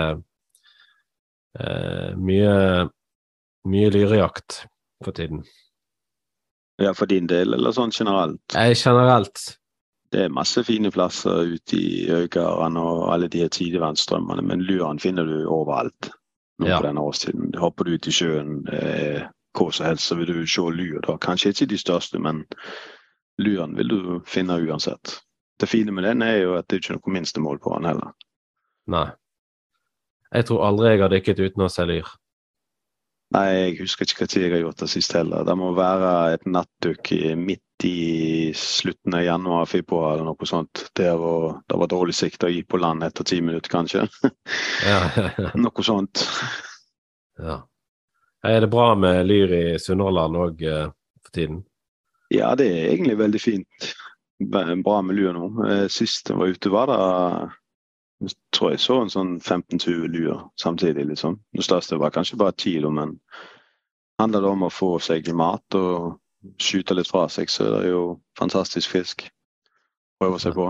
uh, 1.59 2.11
mye, 2.15 2.55
mye 3.69 3.91
lyrejakt 3.93 4.63
for 5.05 5.17
tiden. 5.17 5.43
Ja, 6.81 6.95
for 6.95 7.11
din 7.11 7.29
del, 7.29 7.57
eller 7.57 7.75
sånn 7.75 7.93
generelt? 7.93 8.57
generelt 8.79 9.45
det 10.15 10.25
er 10.25 10.35
masse 10.35 10.63
fine 10.63 10.93
plasser 10.95 11.49
ute 11.57 11.77
i 11.77 12.07
Øygarden 12.13 12.77
og 12.79 13.09
alle 13.13 13.29
de 13.29 13.41
her 13.43 13.49
tidevannsstrømmene, 13.51 14.43
men 14.47 14.63
lyren 14.63 15.01
finner 15.03 15.27
du 15.27 15.49
overalt 15.51 16.11
nå 16.63 16.69
ja. 16.71 16.79
på 16.79 16.87
denne 16.87 17.03
årstiden. 17.03 17.55
Hopper 17.59 17.89
du 17.89 17.97
ut 17.97 18.07
i 18.07 18.15
sjøen 18.15 18.61
eh, 18.71 19.25
hvor 19.59 19.73
som 19.75 19.89
helst, 19.89 20.07
så 20.07 20.19
vil 20.19 20.31
du 20.31 20.47
se 20.47 20.63
lyr. 20.71 21.01
da. 21.07 21.17
Kanskje 21.19 21.51
ikke 21.51 21.71
de 21.73 21.79
største, 21.79 22.19
men 22.23 22.45
lyren 23.43 23.75
vil 23.75 23.91
du 23.91 24.21
finne 24.27 24.61
uansett. 24.63 25.19
Det 25.61 25.71
fine 25.71 25.93
med 25.95 26.07
den 26.07 26.23
er 26.23 26.37
jo 26.45 26.55
at 26.59 26.69
det 26.69 26.79
er 26.79 26.85
ikke 26.85 26.99
noe 26.99 27.15
minstemål 27.19 27.59
på 27.63 27.75
den 27.75 27.91
heller. 27.91 28.15
Nei. 28.91 29.09
Jeg 30.35 30.47
tror 30.47 30.67
aldri 30.67 30.93
jeg 30.93 31.03
har 31.03 31.11
dykket 31.11 31.43
uten 31.43 31.67
å 31.67 31.71
se 31.71 31.87
lyr. 31.91 32.07
Nei, 33.35 33.47
jeg 33.51 33.77
husker 33.83 34.07
ikke 34.07 34.27
når 34.29 34.43
jeg 34.43 34.53
har 34.53 34.63
gjort 34.63 34.83
det 34.83 34.91
sist 34.93 35.15
heller. 35.15 35.47
Det 35.47 35.55
må 35.59 35.73
være 35.75 36.11
et 36.37 36.47
nattdykk 36.47 37.15
midt 37.39 37.74
i 37.85 38.53
slutten 38.57 39.15
av 39.15 39.23
januar-februar 39.23 40.15
eller 40.15 40.25
noe 40.29 40.47
sånt. 40.49 40.87
Der 40.97 41.17
var, 41.21 41.61
det 41.69 41.79
var 41.81 41.91
dårlig 41.93 42.15
sikt 42.17 42.47
å 42.47 42.53
gi 42.53 42.63
på 42.65 42.81
land 42.81 43.05
etter 43.05 43.27
ti 43.29 43.41
minutter, 43.45 43.71
kanskje. 43.73 44.07
ja, 44.91 45.01
ja, 45.17 45.29
ja. 45.45 45.51
Noe 45.59 45.85
sånt. 45.87 46.25
Ja. 47.39 47.61
Er 48.45 48.61
det 48.61 48.73
bra 48.73 48.93
med 48.95 49.25
lyr 49.27 49.53
i 49.57 49.65
Sunnhordland 49.81 50.37
òg 50.37 50.65
uh, 50.69 50.89
for 51.25 51.37
tiden? 51.37 51.63
Ja, 52.33 52.55
det 52.59 52.69
er 52.73 52.91
egentlig 52.93 53.19
veldig 53.21 53.41
fint. 53.41 53.93
Bra 54.45 54.99
miljø 55.07 55.33
nå. 55.33 55.47
Eh, 55.69 55.85
sist 55.93 56.29
jeg 56.29 56.41
var 56.41 56.51
ute, 56.51 56.73
var 56.73 56.91
det 56.91 56.99
jeg 58.25 58.35
tror 58.55 58.73
jeg 58.73 58.81
så 58.83 59.01
en 59.03 59.13
sånn 59.13 59.33
15-20 59.41 60.09
lyr 60.13 60.39
samtidig. 60.61 61.07
liksom. 61.11 61.39
Det 61.53 61.65
største 61.67 61.99
var 62.01 62.15
kanskje 62.15 62.39
bare 62.41 62.57
10, 62.57 62.89
men 62.91 63.19
handler 64.21 64.45
det 64.45 64.53
om 64.55 64.67
å 64.67 64.73
få 64.73 64.97
seg 65.03 65.29
mat 65.37 65.77
og 65.79 66.15
skyte 66.61 66.97
litt 66.97 67.11
fra 67.11 67.27
seg, 67.33 67.51
så 67.51 67.69
det 67.71 67.81
er 67.85 67.91
jo 67.95 68.05
fantastisk 68.39 68.93
fisk. 68.95 69.27
Prøve 70.21 70.39
seg 70.43 70.57
på. 70.57 70.69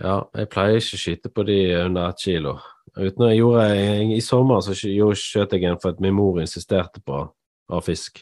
Ja, 0.00 0.24
jeg 0.34 0.50
pleier 0.50 0.80
ikke 0.80 0.98
å 0.98 1.02
skyte 1.04 1.30
på 1.30 1.44
de 1.46 1.58
under 1.84 2.10
ett 2.10 2.24
kilo. 2.26 2.58
Uten 2.98 3.28
jeg 3.28 3.40
gjorde 3.40 3.64
jeg, 3.70 4.10
I 4.16 4.22
sommer 4.22 4.62
så 4.62 4.74
skjøt 4.74 5.54
jeg 5.54 5.66
en 5.66 5.80
for 5.82 5.94
at 5.94 6.02
min 6.02 6.14
mor 6.14 6.40
insisterte 6.42 7.02
på 7.02 7.24
av 7.70 7.84
fisk. 7.86 8.20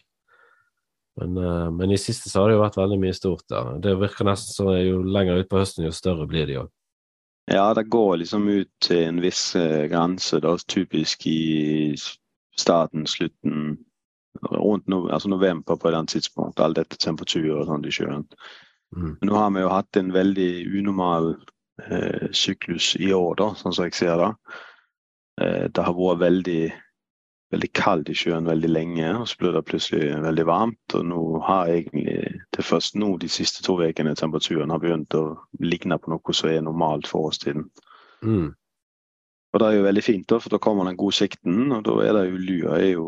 Men, 1.20 1.36
eh, 1.36 1.70
men 1.70 1.90
i 1.92 2.00
siste 2.00 2.30
så 2.30 2.40
har 2.40 2.48
det 2.48 2.56
jo 2.56 2.62
vært 2.62 2.78
veldig 2.80 2.98
mye 3.00 3.16
stort 3.16 3.44
der. 3.52 3.74
Det 3.84 3.98
virker 4.00 4.28
nesten 4.28 4.54
som 4.54 4.70
jo 4.72 5.02
lenger 5.04 5.42
ut 5.42 5.50
på 5.50 5.60
høsten, 5.60 5.84
jo 5.84 5.92
større 5.92 6.28
blir 6.28 6.48
de 6.48 6.62
òg. 6.62 6.70
Ja, 7.50 7.74
det 7.74 7.90
går 7.90 8.20
liksom 8.22 8.46
ut 8.48 8.70
til 8.80 9.02
en 9.08 9.20
viss 9.20 9.52
grense. 9.52 9.88
grense. 9.90 10.40
Da, 10.40 10.56
typisk 10.68 11.26
i 11.26 11.94
starten, 12.56 13.06
slutten, 13.06 13.78
rundt 14.40 14.88
no, 14.88 15.08
altså 15.08 15.28
november 15.28 15.76
på 15.76 15.90
den 15.90 16.06
tidspunkt. 16.06 16.60
All 16.60 16.74
dette 16.74 16.98
temperaturer 17.00 17.62
og 17.62 17.68
sånn 17.68 17.86
i 17.86 17.94
sjøen. 17.94 18.26
Mm. 18.96 19.16
Men 19.20 19.28
nå 19.28 19.34
har 19.38 19.50
vi 19.54 19.64
jo 19.64 19.72
hatt 19.72 19.96
en 19.96 20.12
veldig 20.12 20.52
unormal 20.78 21.34
eh, 21.82 22.30
syklus 22.36 22.94
i 23.00 23.12
år, 23.16 23.34
da, 23.40 23.52
sånn 23.56 23.76
som 23.76 23.88
jeg 23.88 23.96
ser 23.96 24.16
det. 24.20 24.30
Eh, 25.40 25.68
det 25.72 25.84
har 25.86 25.96
vært 25.96 26.22
veldig, 26.22 26.62
veldig 27.54 27.70
kaldt 27.76 28.12
i 28.12 28.16
sjøen 28.16 28.48
veldig 28.48 28.72
lenge, 28.72 29.12
og 29.20 29.28
så 29.28 29.40
ble 29.40 29.54
det 29.56 29.64
plutselig 29.68 30.10
veldig 30.24 30.48
varmt. 30.48 30.96
Og 30.98 31.06
nå 31.08 31.22
har 31.48 31.72
egentlig 31.72 32.16
det 32.52 32.66
først 32.66 32.98
nå 33.00 33.14
de 33.20 33.30
siste 33.32 33.64
to 33.64 33.78
ukene 33.80 34.16
temperaturen 34.18 34.72
har 34.72 34.82
begynt 34.82 35.16
å 35.16 35.26
ligne 35.64 36.00
på 36.00 36.12
noe 36.12 36.36
som 36.36 36.52
er 36.52 36.64
normalt 36.64 37.08
for 37.08 37.30
årstiden. 37.30 37.68
Mm. 38.22 38.52
Og 39.52 39.60
det 39.60 39.68
er 39.68 39.76
jo 39.76 39.84
veldig 39.84 40.04
fint, 40.04 40.28
da, 40.32 40.38
for 40.40 40.52
da 40.52 40.60
kommer 40.62 40.88
den 40.88 40.96
gode 41.00 41.16
sikten, 41.16 41.72
og 41.76 41.84
da 41.84 41.98
er 42.04 42.16
det 42.16 42.28
jo 42.30 42.40
lua 42.40 42.76
er 42.78 42.90
jo 42.94 43.06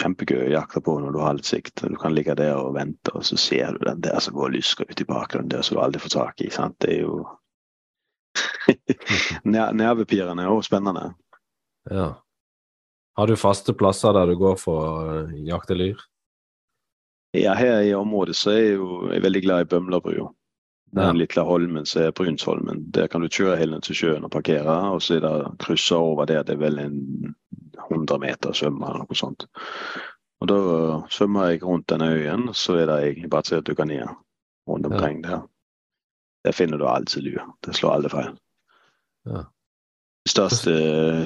kjempegøy 0.00 0.46
å 0.46 0.54
jakte 0.54 0.82
på 0.84 0.96
når 1.00 1.14
du 1.14 1.20
har 1.22 1.36
litt 1.36 1.48
sikt. 1.48 1.82
Du 1.82 1.98
kan 2.00 2.14
ligge 2.16 2.36
der 2.38 2.56
og 2.56 2.74
vente, 2.76 3.12
og 3.14 3.26
så 3.26 3.38
ser 3.40 3.76
du 3.76 3.84
den 3.86 4.02
der 4.04 4.20
som 4.22 4.36
går 4.36 4.48
og 4.48 4.56
lysker 4.56 4.88
ut 4.88 5.02
i 5.02 5.08
bakgrunnen 5.08 5.52
der 5.52 5.66
som 5.66 5.76
du 5.76 5.84
aldri 5.84 6.02
får 6.02 6.14
tak 6.16 6.42
i. 6.44 6.50
sant? 6.54 6.78
Det 6.82 6.96
er 6.96 7.04
jo 7.04 7.20
Nervepirrende 9.50 10.46
og 10.48 10.64
spennende. 10.64 11.12
Ja. 11.90 12.12
Har 13.18 13.26
du 13.26 13.36
faste 13.36 13.74
plasser 13.74 14.14
der 14.14 14.30
du 14.30 14.38
går 14.38 14.56
for 14.60 14.80
å 14.80 15.16
jakte 15.44 15.76
lyr? 15.76 15.98
Ja, 17.36 17.54
her 17.54 17.82
i 17.86 17.94
området 17.94 18.36
så 18.38 18.52
er 18.54 18.60
jeg 18.62 18.76
jo 18.78 18.86
jeg 19.10 19.20
er 19.20 19.26
veldig 19.26 19.42
glad 19.44 19.64
i 19.64 19.70
Bømlabrua. 19.70 20.30
Den 20.90 21.18
lille 21.18 21.42
holmen 21.46 21.86
som 21.86 22.02
er 22.02 22.14
Brunsholmen. 22.16 22.82
Der 22.90 23.06
kan 23.06 23.22
du 23.22 23.28
kjøre 23.30 23.58
helt 23.60 23.76
ned 23.76 23.84
til 23.86 23.94
sjøen 23.94 24.24
og 24.26 24.32
parkere, 24.34 24.74
og 24.90 25.02
så 25.02 25.18
er 25.18 25.20
det 25.22 25.52
krysser 25.62 26.02
over 26.02 26.26
der. 26.26 26.42
Det 26.42 26.56
er 26.56 26.64
vel 26.64 26.80
en 26.82 27.34
100 27.90 28.18
meter 28.18 28.56
svømme 28.56 28.88
eller 28.88 29.04
noe 29.04 29.18
sånt. 29.18 29.46
Og 30.40 30.48
da 30.48 30.58
svømmer 31.12 31.50
jeg 31.50 31.62
rundt 31.62 31.88
denne 31.92 32.10
øyen, 32.16 32.48
så 32.54 32.80
er 32.80 32.88
det 32.88 32.98
egentlig 33.04 33.30
bare 33.30 33.46
til 33.46 33.60
å 33.60 33.64
dukke 33.64 33.86
ned 33.86 34.08
rundt 34.68 34.88
omkring 34.88 35.22
der. 35.22 35.44
Der 36.44 36.56
finner 36.56 36.80
du 36.80 36.86
alltid 36.88 37.22
lur. 37.22 37.42
Det 37.60 37.76
slår 37.76 37.94
alle 37.94 38.10
feil. 38.10 38.30
Ja. 39.28 39.44
De 40.24 40.30
største, 40.32 40.72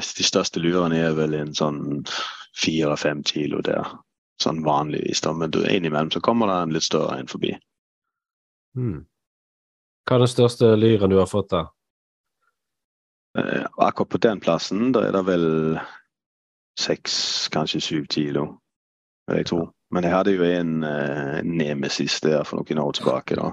de 0.02 0.26
største 0.26 0.60
lurene 0.62 0.98
er 0.98 1.14
vel 1.16 1.34
en 1.38 1.54
sånn 1.54 2.04
fire-fem 2.58 3.22
kilo 3.26 3.62
der. 3.62 3.86
Sånn 4.42 4.64
vanligvis, 4.66 5.22
da. 5.22 5.32
Men 5.32 5.54
innimellom 5.54 6.10
så 6.10 6.20
kommer 6.20 6.50
det 6.50 6.60
en 6.60 6.74
litt 6.74 6.86
større 6.86 7.20
en 7.20 7.30
forbi. 7.30 7.54
Mm. 8.76 9.04
Hva 10.04 10.18
er 10.18 10.24
den 10.24 10.30
største 10.30 10.74
lyren 10.76 11.12
du 11.12 11.16
har 11.16 11.28
fått 11.30 11.50
da? 11.54 11.62
Eh, 13.38 13.64
akkurat 13.76 14.08
på 14.12 14.20
den 14.22 14.40
plassen 14.40 14.92
da 14.92 15.06
er 15.08 15.16
det 15.16 15.24
vel 15.26 15.46
seks, 16.80 17.14
kanskje 17.54 17.80
syv 17.80 18.06
kilo, 18.12 18.44
vil 19.30 19.40
jeg 19.40 19.48
tro. 19.50 19.60
Men 19.94 20.06
jeg 20.06 20.14
hadde 20.14 20.34
jo 20.34 20.46
en 20.46 20.82
uh, 20.82 21.38
nemesis 21.46 22.18
der 22.24 22.42
for 22.44 22.58
noen 22.58 22.80
år 22.82 22.96
tilbake, 22.98 23.36
da. 23.38 23.52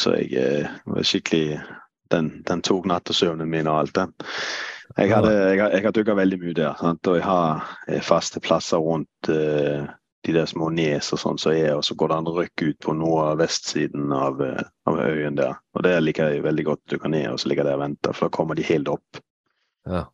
Så 0.00 0.16
jeg 0.16 0.32
eh, 0.40 0.70
var 0.88 1.06
skikkelig 1.06 1.60
Den, 2.10 2.40
den 2.42 2.62
tok 2.66 2.88
nattesøvnen 2.90 3.46
min 3.46 3.68
og 3.70 3.84
alt, 3.84 3.92
den. 3.94 4.14
Jeg, 4.96 5.12
hadde, 5.14 5.30
jeg, 5.30 5.58
jeg 5.60 5.84
har 5.84 5.92
dykka 5.94 6.16
veldig 6.18 6.38
mye 6.40 6.54
der, 6.58 6.72
sant? 6.80 7.06
og 7.06 7.20
jeg 7.20 7.22
har 7.22 8.00
faste 8.02 8.42
plasser 8.42 8.82
rundt 8.82 9.30
eh, 9.30 9.84
de 10.26 10.34
der 10.36 10.46
små 10.46 10.68
nes 10.74 11.12
og 11.14 11.20
sånn 11.22 11.38
som 11.40 11.54
er, 11.56 11.72
og 11.78 11.84
så 11.86 11.96
går 11.96 12.10
det 12.10 12.16
an 12.20 12.28
å 12.28 12.36
rykke 12.36 12.70
ut 12.70 12.78
på 12.84 12.94
noe 12.96 13.24
av 13.30 13.40
vestsiden 13.40 14.12
av, 14.12 14.40
eh, 14.44 14.62
av 14.86 14.98
øyen 15.00 15.38
der. 15.38 15.56
Og 15.74 15.84
der 15.86 16.00
liker 16.00 16.28
jeg 16.28 16.44
veldig 16.44 16.64
godt 16.64 16.86
Du 16.86 16.98
kan 16.98 17.14
ned, 17.16 17.30
og 17.32 17.40
så 17.40 17.48
ligger 17.48 17.64
der 17.64 17.78
og 17.78 17.84
venter, 17.86 18.12
for 18.12 18.28
da 18.28 18.36
kommer 18.36 18.54
de 18.54 18.62
helt 18.62 18.88
opp. 18.88 19.22
Ja. 19.86 20.04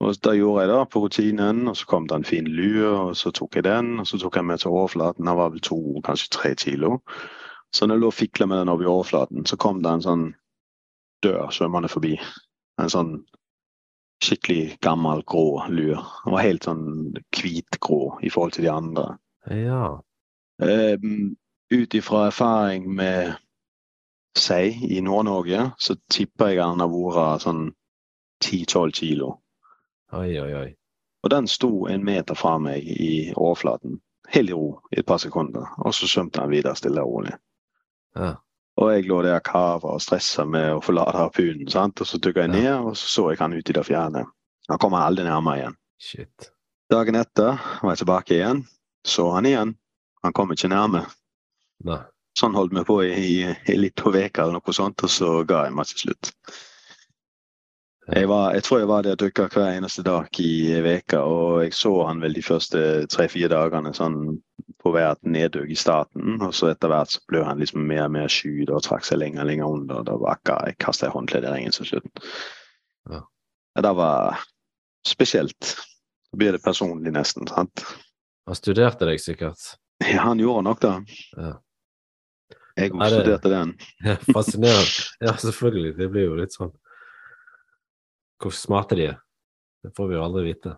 Og 0.00 0.18
da 0.20 0.34
gjorde 0.36 0.60
jeg 0.64 0.68
det 0.68 0.90
på 0.92 1.00
rutinen, 1.00 1.68
og 1.68 1.76
så 1.76 1.86
kom 1.86 2.06
det 2.06 2.16
en 2.16 2.24
fin 2.28 2.44
lue, 2.44 2.84
og 2.84 3.16
så 3.16 3.32
tok 3.32 3.56
jeg 3.56 3.64
den, 3.64 4.00
og 4.00 4.06
så 4.06 4.18
tok 4.20 4.36
jeg 4.36 4.44
med 4.44 4.60
til 4.60 4.74
overflaten. 4.74 5.24
Den 5.24 5.36
var 5.36 5.50
vel 5.54 5.60
to, 5.64 5.78
kanskje 6.04 6.30
tre 6.30 6.54
kilo. 6.54 6.98
Så 7.72 7.86
når 7.86 7.94
jeg 7.94 8.02
lå 8.02 8.10
og 8.10 8.14
fikla 8.18 8.46
med 8.46 8.58
den 8.58 8.68
over 8.68 8.82
i 8.82 8.90
overflaten, 8.90 9.46
så 9.46 9.56
kom 9.56 9.80
det 9.82 9.90
en 9.90 10.04
sånn 10.04 10.26
dør 11.24 11.48
svømmende 11.54 11.88
forbi. 11.88 12.18
En 12.78 12.92
sånn 12.92 13.14
skikkelig 14.22 14.78
gammel, 14.84 15.22
grå 15.26 15.64
lue. 15.68 15.96
Den 16.24 16.34
var 16.34 16.44
helt 16.44 16.66
sånn 16.66 16.84
hvitgrå 17.34 18.18
i 18.22 18.30
forhold 18.32 18.56
til 18.56 18.68
de 18.68 18.74
andre. 18.74 19.06
ja. 19.50 20.00
Um, 20.62 21.36
Ut 21.74 21.94
ifra 21.96 22.26
erfaring 22.28 22.84
med 22.94 23.32
sei 24.38 24.76
i 24.90 25.00
Nord-Norge, 25.00 25.70
så 25.78 25.96
tipper 26.12 26.52
jeg 26.52 26.62
han 26.62 26.82
har 26.82 26.90
vært 26.92 27.46
sånn 27.46 27.64
10-12 28.44 28.92
kilo. 28.94 29.30
Oi, 30.12 30.38
oi, 30.38 30.52
oi. 30.54 30.68
Og 31.24 31.32
den 31.32 31.48
sto 31.48 31.86
en 31.88 32.04
meter 32.04 32.36
fra 32.36 32.58
meg 32.60 32.84
i 32.84 33.32
overflaten, 33.32 33.96
helt 34.34 34.52
i 34.52 34.54
ro 34.54 34.68
i 34.92 35.00
et 35.00 35.08
par 35.08 35.18
sekunder. 35.22 35.72
Og 35.80 35.94
så 35.96 36.06
svømte 36.10 36.44
han 36.44 36.52
videre 36.52 36.76
stille 36.76 37.02
og 37.02 37.14
rolig. 37.16 37.34
Ja. 38.14 38.34
Og 38.80 38.90
jeg 38.90 39.06
lå 39.06 39.20
der 39.22 39.42
kava 39.44 39.94
og 39.94 40.02
stressa 40.02 40.44
med 40.48 40.72
å 40.74 40.80
forlate 40.82 41.18
harpunen. 41.20 41.68
sant? 41.70 42.00
Og 42.02 42.08
så 42.10 42.18
dukka 42.18 42.46
jeg 42.46 42.54
ned, 42.56 42.72
og 42.80 42.96
så 42.98 43.10
så 43.12 43.28
jeg 43.30 43.38
han 43.42 43.54
ut 43.54 43.70
i 43.70 43.76
det 43.76 43.84
fjerne. 43.86 44.24
Han 44.68 44.80
kom 44.82 44.96
aldri 44.98 45.26
nærmere 45.26 45.60
igjen. 45.60 45.76
Shit. 46.00 46.50
Dagen 46.90 47.16
etter 47.20 47.60
var 47.82 47.94
jeg 47.94 48.02
tilbake 48.02 48.34
igjen. 48.34 48.64
Så 49.06 49.28
han 49.30 49.46
igjen. 49.46 49.76
Han 50.24 50.32
kom 50.32 50.52
ikke 50.52 50.72
nærme. 50.72 51.04
Nei. 51.84 52.00
Sånn 52.34 52.56
holdt 52.56 52.74
vi 52.74 52.82
på 52.88 52.96
i, 53.06 53.10
i, 53.14 53.34
i 53.70 53.76
litt 53.78 54.00
på 54.00 54.10
veka 54.10 54.42
eller 54.42 54.58
noe 54.58 54.74
sånt, 54.74 55.04
og 55.06 55.10
så 55.12 55.36
ga 55.46 55.66
jeg 55.68 55.74
meg 55.76 55.90
til 55.90 56.00
slutt. 56.08 56.32
Jeg, 58.10 58.26
var, 58.28 58.50
jeg 58.56 58.64
tror 58.66 58.80
jeg 58.80 58.88
var 58.90 59.04
der 59.04 59.14
og 59.14 59.20
dukka 59.22 59.46
hver 59.52 59.70
eneste 59.70 60.02
dag 60.04 60.40
i 60.42 60.80
veka, 60.84 61.22
og 61.24 61.62
jeg 61.62 61.76
så 61.78 61.92
han 62.08 62.20
vel 62.24 62.34
de 62.36 62.42
første 62.44 62.80
tre-fire 63.12 63.48
dagene 63.52 63.94
sånn 63.96 64.18
på 64.84 64.92
hvert 64.92 65.22
neddykk 65.24 65.70
i 65.72 65.76
starten. 65.80 66.36
Og 66.44 66.52
så 66.56 66.68
etter 66.70 66.90
hvert 66.92 67.14
så 67.14 67.22
ble 67.30 67.40
han 67.46 67.58
liksom 67.62 67.86
mer 67.88 68.04
og 68.06 68.12
mer 68.18 68.28
sky 68.32 68.66
og 68.68 68.82
trakk 68.84 69.06
seg 69.08 69.18
lenger 69.22 69.42
og 69.44 69.48
lenger 69.50 69.70
under. 69.78 70.02
Da 70.04 70.16
var 70.20 70.38
jeg 70.68 70.76
kasta 70.84 71.08
håndkleet 71.14 71.46
i 71.48 71.52
ringen 71.54 71.72
til 71.72 71.88
slutt. 71.88 72.24
Ja. 73.10 73.22
Ja, 73.76 73.82
Det 73.82 73.94
var 73.96 74.38
spesielt. 75.06 75.74
Da 76.32 76.38
blir 76.38 76.52
det 76.52 76.62
personlig 76.64 77.12
nesten. 77.14 77.48
sant? 77.48 77.84
Han 78.46 78.54
studerte 78.58 79.06
deg 79.08 79.20
sikkert. 79.22 79.76
Ja, 80.04 80.20
han 80.28 80.38
gjorde 80.42 80.64
nok 80.66 80.80
det. 80.84 80.94
Ja. 81.38 81.52
Jeg 82.76 82.90
også 82.92 83.08
det- 83.10 83.22
studerte 83.22 83.50
den. 83.52 83.74
Ja, 84.04 84.16
Fascinerende. 84.34 85.04
Ja, 85.22 85.32
selvfølgelig. 85.38 85.96
Det 85.96 86.08
blir 86.10 86.24
jo 86.28 86.34
litt 86.36 86.52
sånn 86.52 86.72
Hvor 88.42 88.50
smarte 88.52 88.96
de 88.98 89.06
er. 89.12 89.20
Det 89.84 89.94
får 89.96 90.08
vi 90.10 90.14
jo 90.16 90.24
aldri 90.24 90.42
vite. 90.52 90.72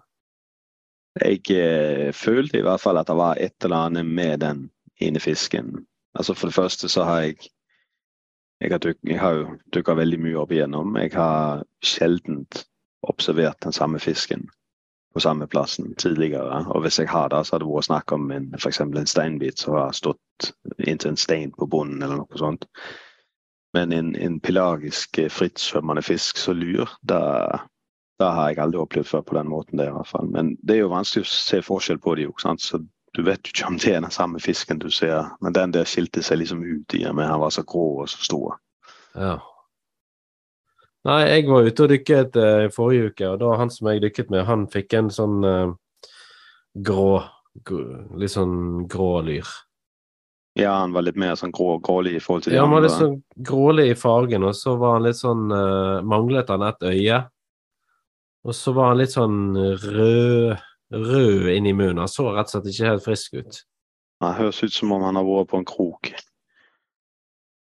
Jeg 1.23 1.43
eh, 1.51 2.13
følte 2.13 2.59
i 2.59 2.65
hvert 2.67 2.83
fall 2.83 2.99
at 3.01 3.09
det 3.09 3.17
var 3.17 3.41
et 3.41 3.65
eller 3.65 3.89
annet 3.89 4.07
med 4.07 4.41
den 4.45 4.67
ene 5.01 5.21
fisken. 5.21 5.87
Altså 6.17 6.35
For 6.35 6.49
det 6.49 6.55
første 6.55 6.89
så 6.89 7.05
har 7.05 7.21
jeg 7.21 7.37
Jeg 8.61 8.71
har, 8.73 8.79
dyk, 8.79 8.97
jeg 9.05 9.21
har 9.21 9.33
jo 9.37 9.49
dykka 9.75 9.93
veldig 9.93 10.19
mye 10.21 10.37
opp 10.41 10.53
igjennom. 10.53 10.95
Jeg 10.97 11.11
har 11.13 11.65
sjelden 11.85 12.47
observert 13.05 13.61
den 13.61 13.73
samme 13.73 13.99
fisken 14.01 14.47
på 15.13 15.21
samme 15.21 15.47
plassen 15.47 15.95
tidligere. 15.95 16.65
Og 16.73 16.81
hvis 16.81 16.99
jeg 16.99 17.09
har 17.09 17.29
det, 17.29 17.47
så 17.47 17.55
har 17.55 17.59
det 17.59 17.69
vært 17.69 17.85
snakk 17.85 18.13
om 18.13 18.31
en, 18.33 18.55
eksempel 18.57 19.01
en 19.01 19.07
steinbit 19.09 19.61
som 19.61 19.77
har 19.77 19.93
stått 19.93 20.51
inntil 20.79 21.11
en 21.15 21.21
stein 21.21 21.53
på 21.53 21.69
bunnen, 21.69 22.03
eller 22.03 22.23
noe 22.23 22.41
sånt. 22.41 22.65
Men 23.77 23.93
en, 23.93 24.15
en 24.17 24.41
pelagisk, 24.41 25.19
eh, 25.19 25.29
frittsvømmende 25.29 26.03
fisk 26.03 26.41
som 26.41 26.57
lyr, 26.57 26.89
det, 27.09 27.21
det 28.19 28.29
har 28.33 28.51
jeg 28.51 28.61
aldri 28.65 28.81
opplevd 28.81 29.09
før 29.11 29.25
på 29.27 29.37
den 29.37 29.49
måten. 29.53 29.79
der 29.79 29.91
i 29.91 29.97
hvert 29.97 30.09
fall. 30.09 30.29
Men 30.33 30.55
det 30.63 30.77
er 30.77 30.85
jo 30.85 30.93
vanskelig 30.93 31.27
å 31.27 31.33
se 31.33 31.61
forskjell 31.65 31.99
på 32.01 32.15
dem. 32.17 32.33
Så 32.59 32.81
du 33.17 33.23
vet 33.25 33.45
jo 33.45 33.53
ikke 33.53 33.69
om 33.69 33.77
det 33.81 33.93
er 33.93 34.01
den 34.01 34.15
samme 34.15 34.41
fisken 34.41 34.81
du 34.81 34.89
ser. 34.91 35.29
Men 35.41 35.53
den 35.53 35.75
der 35.75 35.85
skilte 35.85 36.23
seg 36.25 36.41
liksom 36.41 36.65
ut 36.65 36.97
i 36.97 37.05
og 37.09 37.17
med 37.17 37.29
han 37.29 37.41
var 37.41 37.53
så 37.53 37.65
grå 37.65 38.03
og 38.03 38.09
så 38.09 38.25
stor. 38.25 38.57
Ja. 39.17 39.37
Nei, 41.07 41.21
jeg 41.31 41.47
var 41.47 41.69
ute 41.69 41.85
og 41.85 41.93
dykket 41.93 42.37
eh, 42.41 42.65
i 42.67 42.73
forrige 42.75 43.13
uke, 43.13 43.29
og 43.31 43.39
da 43.39 43.53
han 43.61 43.71
som 43.71 43.87
jeg 43.93 44.03
dykket 44.03 44.33
med, 44.33 44.43
han 44.49 44.65
fikk 44.67 44.97
en 44.99 45.11
sånn 45.15 45.37
uh, 45.47 45.69
grå 46.75 47.21
gr- 47.63 48.19
Litt 48.19 48.35
sånn 48.35 48.89
grå 48.91 49.21
lyr. 49.23 49.47
Ja, 50.59 50.73
han 50.81 50.97
var 50.97 51.05
litt 51.07 51.21
mer 51.21 51.37
sånn 51.39 51.53
grå, 51.55 51.77
grålig 51.85 52.17
i 52.17 52.21
forhold 52.25 52.47
til 52.47 52.55
de 52.55 52.59
Ja, 52.59 52.65
han 52.65 52.75
var 52.75 52.83
litt 52.83 52.97
sånn 52.97 53.21
grålig 53.37 53.91
i 53.93 53.99
fargen, 54.01 54.49
og 54.49 54.57
så 54.59 54.75
var 54.81 54.97
han 54.97 55.07
litt 55.07 55.21
sånn 55.21 55.47
uh, 55.53 56.03
Manglet 56.03 56.51
han 56.51 56.67
et 56.67 56.87
øye. 56.91 57.23
Og 58.47 58.55
så 58.55 58.73
var 58.77 58.93
han 58.93 59.01
litt 59.01 59.15
sånn 59.17 59.57
rød 59.83 60.57
rød 60.91 61.49
inni 61.51 61.73
munnen. 61.73 61.99
Han 61.99 62.09
så 62.09 62.29
rett 62.31 62.47
og 62.47 62.55
slett 62.55 62.71
ikke 62.71 62.91
helt 62.93 63.05
frisk 63.05 63.35
ut. 63.35 63.61
Han 64.23 64.37
høres 64.39 64.63
ut 64.63 64.73
som 64.73 64.93
om 64.95 65.03
han 65.05 65.19
har 65.19 65.27
vært 65.27 65.51
på 65.51 65.61
en 65.61 65.69
krok. 65.69 66.13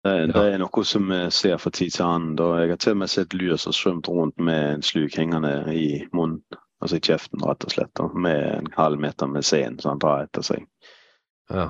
Det, 0.03 0.15
Ja. 0.17 0.27
det 0.27 0.55
er 0.55 0.59
noe 0.59 0.85
som 0.85 1.09
vi 1.09 1.31
ser 1.31 1.59
fra 1.59 1.71
tid 1.71 1.93
til 1.93 2.05
annen. 2.05 2.39
Jeg 2.39 2.71
har 2.71 2.77
til 2.77 2.93
og 2.93 2.99
med 3.05 3.11
sett 3.11 3.35
lyr 3.35 3.57
som 3.57 3.73
svømt 3.73 4.09
rundt 4.09 4.39
med 4.39 4.75
en 4.75 4.83
sluk 4.83 5.15
hengende 5.15 5.53
i 5.75 6.09
munnen, 6.13 6.43
altså 6.83 6.97
i 6.97 7.05
kjeften 7.05 7.45
rett 7.45 7.65
og 7.65 7.71
slett, 7.71 8.03
med 8.15 8.43
en 8.59 8.73
halv 8.75 8.99
meter 8.99 9.27
med 9.27 9.45
sen 9.45 9.79
som 9.79 9.91
han 9.93 9.99
drar 10.03 10.25
etter 10.25 10.43
seg. 10.43 10.67
Ja. 11.51 11.69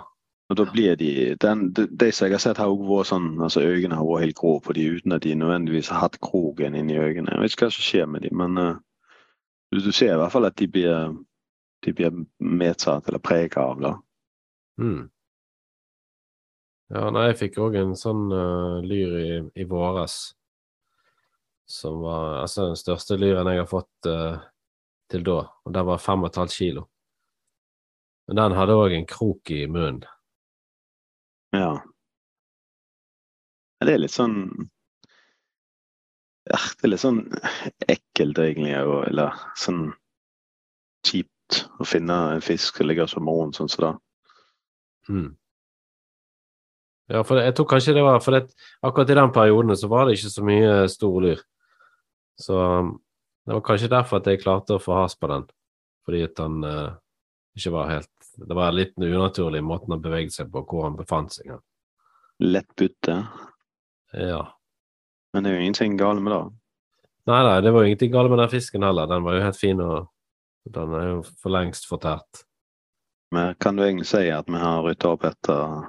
Og 0.49 0.57
da 0.57 0.65
blir 0.65 0.97
de, 0.97 1.35
den, 1.41 1.73
de, 1.73 1.87
de 1.87 2.13
som 2.13 2.27
jeg 2.27 2.35
har 2.35 2.41
sett 2.41 2.59
har 2.59 2.73
også 2.73 2.89
vært 2.89 3.11
sånn, 3.11 3.29
altså 3.41 3.61
øynene 3.61 3.97
har 3.97 4.05
vært 4.05 4.25
helt 4.25 4.37
grå 4.41 4.61
på 4.61 4.73
de 4.73 4.89
uten 4.97 5.13
at 5.13 5.23
de 5.23 5.35
nødvendigvis 5.35 5.89
har 5.89 6.01
hatt 6.07 6.19
kroken 6.21 6.75
inni 6.75 6.97
øynene. 6.97 7.31
Jeg 7.35 7.41
vet 7.41 7.53
ikke 7.53 7.69
hva 7.69 7.77
som 7.77 7.85
skjer 7.85 8.09
med 8.09 8.25
de, 8.25 8.33
men 8.33 8.59
eh, 8.59 8.75
du, 9.73 9.93
ser 9.93 10.15
i 10.15 10.21
hvert 10.21 10.33
fall 10.33 10.49
at 10.49 10.57
de 10.61 10.69
blir, 10.69 11.17
de 11.85 11.95
blir 11.97 12.23
medtatt 12.39 13.09
eller 13.09 13.23
preget 13.25 13.57
av 13.57 13.81
det. 13.81 13.93
Mm. 14.83 15.03
Ja, 16.93 17.09
nei, 17.09 17.29
jeg 17.31 17.39
fikk 17.41 17.59
òg 17.65 17.79
en 17.81 17.95
sånn 17.97 18.27
uh, 18.29 18.81
lyr 18.85 19.13
i, 19.17 19.29
i 19.63 19.65
våres. 19.69 20.35
Som 21.65 22.03
var 22.05 22.43
altså 22.43 22.69
den 22.69 22.77
største 22.77 23.17
lyren 23.17 23.49
jeg 23.49 23.63
har 23.63 23.71
fått 23.71 24.09
uh, 24.11 24.43
til 25.09 25.25
da. 25.25 25.39
Og 25.65 25.73
den 25.73 25.89
var 25.89 26.03
fem 26.03 26.21
og 26.21 26.29
et 26.29 26.41
halvt 26.43 26.57
kilo. 26.59 26.85
Men 28.29 28.43
den 28.43 28.59
hadde 28.59 28.77
òg 28.77 28.93
en 28.97 29.09
krok 29.09 29.51
i 29.55 29.65
munnen. 29.71 30.05
Ja. 31.57 31.81
Det 33.83 33.97
er 33.97 34.05
litt 34.05 34.15
sånn 34.15 34.37
ja, 36.53 36.61
Det 36.79 36.87
er 36.87 36.93
litt 36.93 37.03
sånn 37.03 37.23
ekkelt, 37.89 38.39
egentlig, 38.39 38.75
eller 38.77 39.37
sånn 39.59 39.87
kjipt 41.07 41.63
å 41.81 41.87
finne 41.89 42.19
en 42.35 42.45
fisk 42.45 42.79
som 42.79 42.89
ligger 42.89 43.09
som 43.11 43.25
morgen 43.27 43.55
sånn 43.57 43.71
som 43.73 43.87
det. 43.87 43.93
Mm. 45.11 45.31
Ja, 47.13 47.23
for 47.27 47.41
jeg 47.43 47.55
tror 47.57 47.67
kanskje 47.69 47.97
det 47.97 48.05
var 48.07 48.21
For 48.23 48.37
det, 48.37 48.53
akkurat 48.81 49.11
i 49.11 49.17
den 49.19 49.33
perioden 49.35 49.77
så 49.77 49.89
var 49.91 50.07
det 50.07 50.15
ikke 50.17 50.31
så 50.33 50.45
mye 50.47 50.77
stor 50.89 51.17
lyr. 51.25 51.43
Så 52.41 52.57
um, 52.57 52.95
det 53.45 53.57
var 53.57 53.65
kanskje 53.67 53.91
derfor 53.91 54.21
at 54.21 54.31
jeg 54.31 54.41
klarte 54.41 54.77
å 54.79 54.83
få 54.83 54.95
has 55.01 55.17
på 55.19 55.29
den. 55.33 55.45
Fordi 56.07 56.23
at 56.25 56.41
han 56.43 56.65
eh, 56.67 56.95
ikke 57.59 57.73
var 57.75 57.91
helt 57.91 58.11
Det 58.49 58.57
var 58.57 58.73
litt 58.75 58.97
unaturlig 58.97 59.61
måten 59.63 59.93
han 59.93 60.03
beveget 60.03 60.35
seg 60.35 60.49
på, 60.51 60.63
hvor 60.65 60.87
han 60.87 60.97
befant 60.97 61.35
seg. 61.35 61.53
Lett 62.43 62.71
bytte. 62.79 63.19
Ja. 64.17 64.41
Men 65.33 65.45
det 65.45 65.51
er 65.51 65.57
jo 65.57 65.65
ingenting 65.65 65.97
galt 65.97 66.23
med 66.23 66.35
det. 66.35 66.43
Nei, 67.31 67.43
nei, 67.47 67.59
det 67.65 67.71
var 67.73 67.85
jo 67.85 67.91
ingenting 67.91 68.13
galt 68.13 68.31
med 68.31 68.43
den 68.43 68.51
fisken 68.53 68.83
heller. 68.83 69.07
Den 69.07 69.23
var 69.25 69.37
jo 69.37 69.45
helt 69.47 69.59
fin, 69.59 69.81
og 69.81 70.73
den 70.77 70.95
er 70.99 71.09
jo 71.09 71.19
for 71.41 71.55
lengst 71.55 71.87
fortært. 71.89 72.45
Men 73.33 73.55
kan 73.63 73.77
du 73.77 73.85
egentlig 73.85 74.11
si 74.11 74.27
at 74.29 74.49
vi 74.51 74.61
har 74.61 74.83
rydda 74.85 75.13
opp 75.15 75.25
etter 75.25 75.85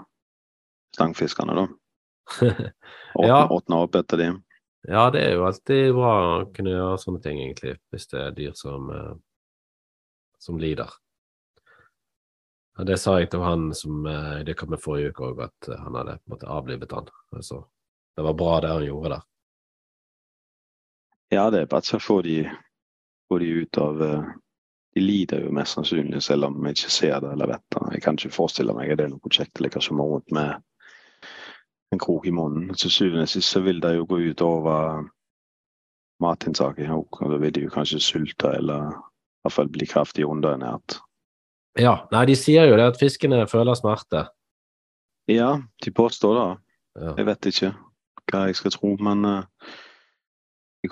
stangfiskene, 0.95 1.57
da? 1.57 1.67
Ja. 3.19 3.43
åpna 3.51 3.83
opp 3.83 3.95
etter 3.99 4.17
dem? 4.17 4.37
ja, 4.87 5.09
det 5.13 5.21
er 5.21 5.35
jo 5.35 5.43
alltid 5.45 5.91
bra 5.93 6.13
å 6.21 6.45
kunne 6.55 6.71
gjøre 6.73 7.01
sånne 7.01 7.21
ting, 7.23 7.41
egentlig, 7.43 7.75
hvis 7.91 8.07
det 8.11 8.19
er 8.19 8.37
dyr 8.37 8.55
som, 8.57 8.87
eh, 8.91 9.11
som 10.41 10.57
lider. 10.59 10.89
Ja, 12.77 12.87
det 12.89 12.97
sa 12.99 13.19
jeg 13.19 13.29
til 13.29 13.43
han 13.45 13.67
som 13.77 14.07
dykka 14.47 14.65
med 14.71 14.81
forrige 14.81 15.11
uke 15.13 15.27
òg, 15.29 15.43
at 15.45 15.69
han 15.83 15.99
hadde 15.99 16.17
på 16.17 16.25
en 16.25 16.33
måte 16.33 16.49
avlivet 16.49 16.95
han. 16.95 17.11
Altså, 17.35 17.61
det 18.17 18.25
var 18.25 18.39
bra 18.39 18.55
det 18.63 18.71
han 18.73 18.87
gjorde 18.87 19.13
der. 19.13 19.27
Ja, 21.33 21.49
det 21.53 21.63
er 21.63 21.69
bare 21.71 21.97
å 21.97 22.03
få 22.03 22.21
de, 22.25 22.43
få 23.29 23.39
de 23.41 23.49
ut 23.63 23.77
av 23.81 24.01
eh, 24.05 24.31
De 24.93 25.01
lider 25.01 25.41
jo 25.41 25.53
mest 25.57 25.73
sannsynlig, 25.73 26.21
selv 26.21 26.45
om 26.51 26.59
vi 26.61 26.75
ikke 26.75 26.91
ser 26.93 27.15
det 27.23 27.31
eller 27.33 27.49
vet 27.49 27.63
det. 27.73 27.85
Jeg 27.95 28.03
kan 28.05 28.19
ikke 28.19 28.35
forestille 28.35 28.75
meg 28.77 28.91
at 28.93 28.99
det 28.99 29.07
er 29.07 29.13
noe 29.15 29.33
kjekt 29.33 29.57
å 29.57 29.63
ligge 29.65 29.81
som 29.81 30.01
rundt 30.01 30.29
med 30.35 30.59
en 31.93 32.01
krok 32.01 32.27
i 32.29 32.33
munnen. 32.35 32.67
Til 32.77 32.93
syvende 32.93 33.25
og 33.25 33.31
sist 33.31 33.49
så 33.49 33.63
vil 33.65 33.81
det 33.81 33.95
jo 33.95 34.05
gå 34.09 34.19
ut 34.29 34.43
over 34.45 35.07
matinntaket 36.21 36.93
òg. 36.93 37.09
Da 37.31 37.39
vil 37.41 37.55
de 37.55 37.65
jo 37.65 37.73
kanskje 37.73 38.03
sulte 38.05 38.53
eller 38.59 38.93
i 38.93 39.47
hvert 39.47 39.55
fall 39.55 39.71
bli 39.73 39.87
kraftig 39.89 40.27
underernært. 40.29 40.99
Ja, 41.79 42.03
nei, 42.13 42.27
de 42.29 42.35
sier 42.37 42.69
jo 42.69 42.77
det 42.77 42.91
at 42.91 42.99
fiskene 43.01 43.41
føler 43.49 43.77
smerte. 43.79 44.27
Ja, 45.31 45.55
de 45.81 45.95
påstår 45.95 46.37
det. 46.37 46.49
Ja. 47.01 47.15
Jeg 47.17 47.27
vet 47.31 47.49
ikke 47.49 47.71
hva 48.29 48.45
jeg 48.47 48.59
skal 48.59 48.75
tro, 48.75 48.93
men 49.01 49.25
eh, 49.25 49.73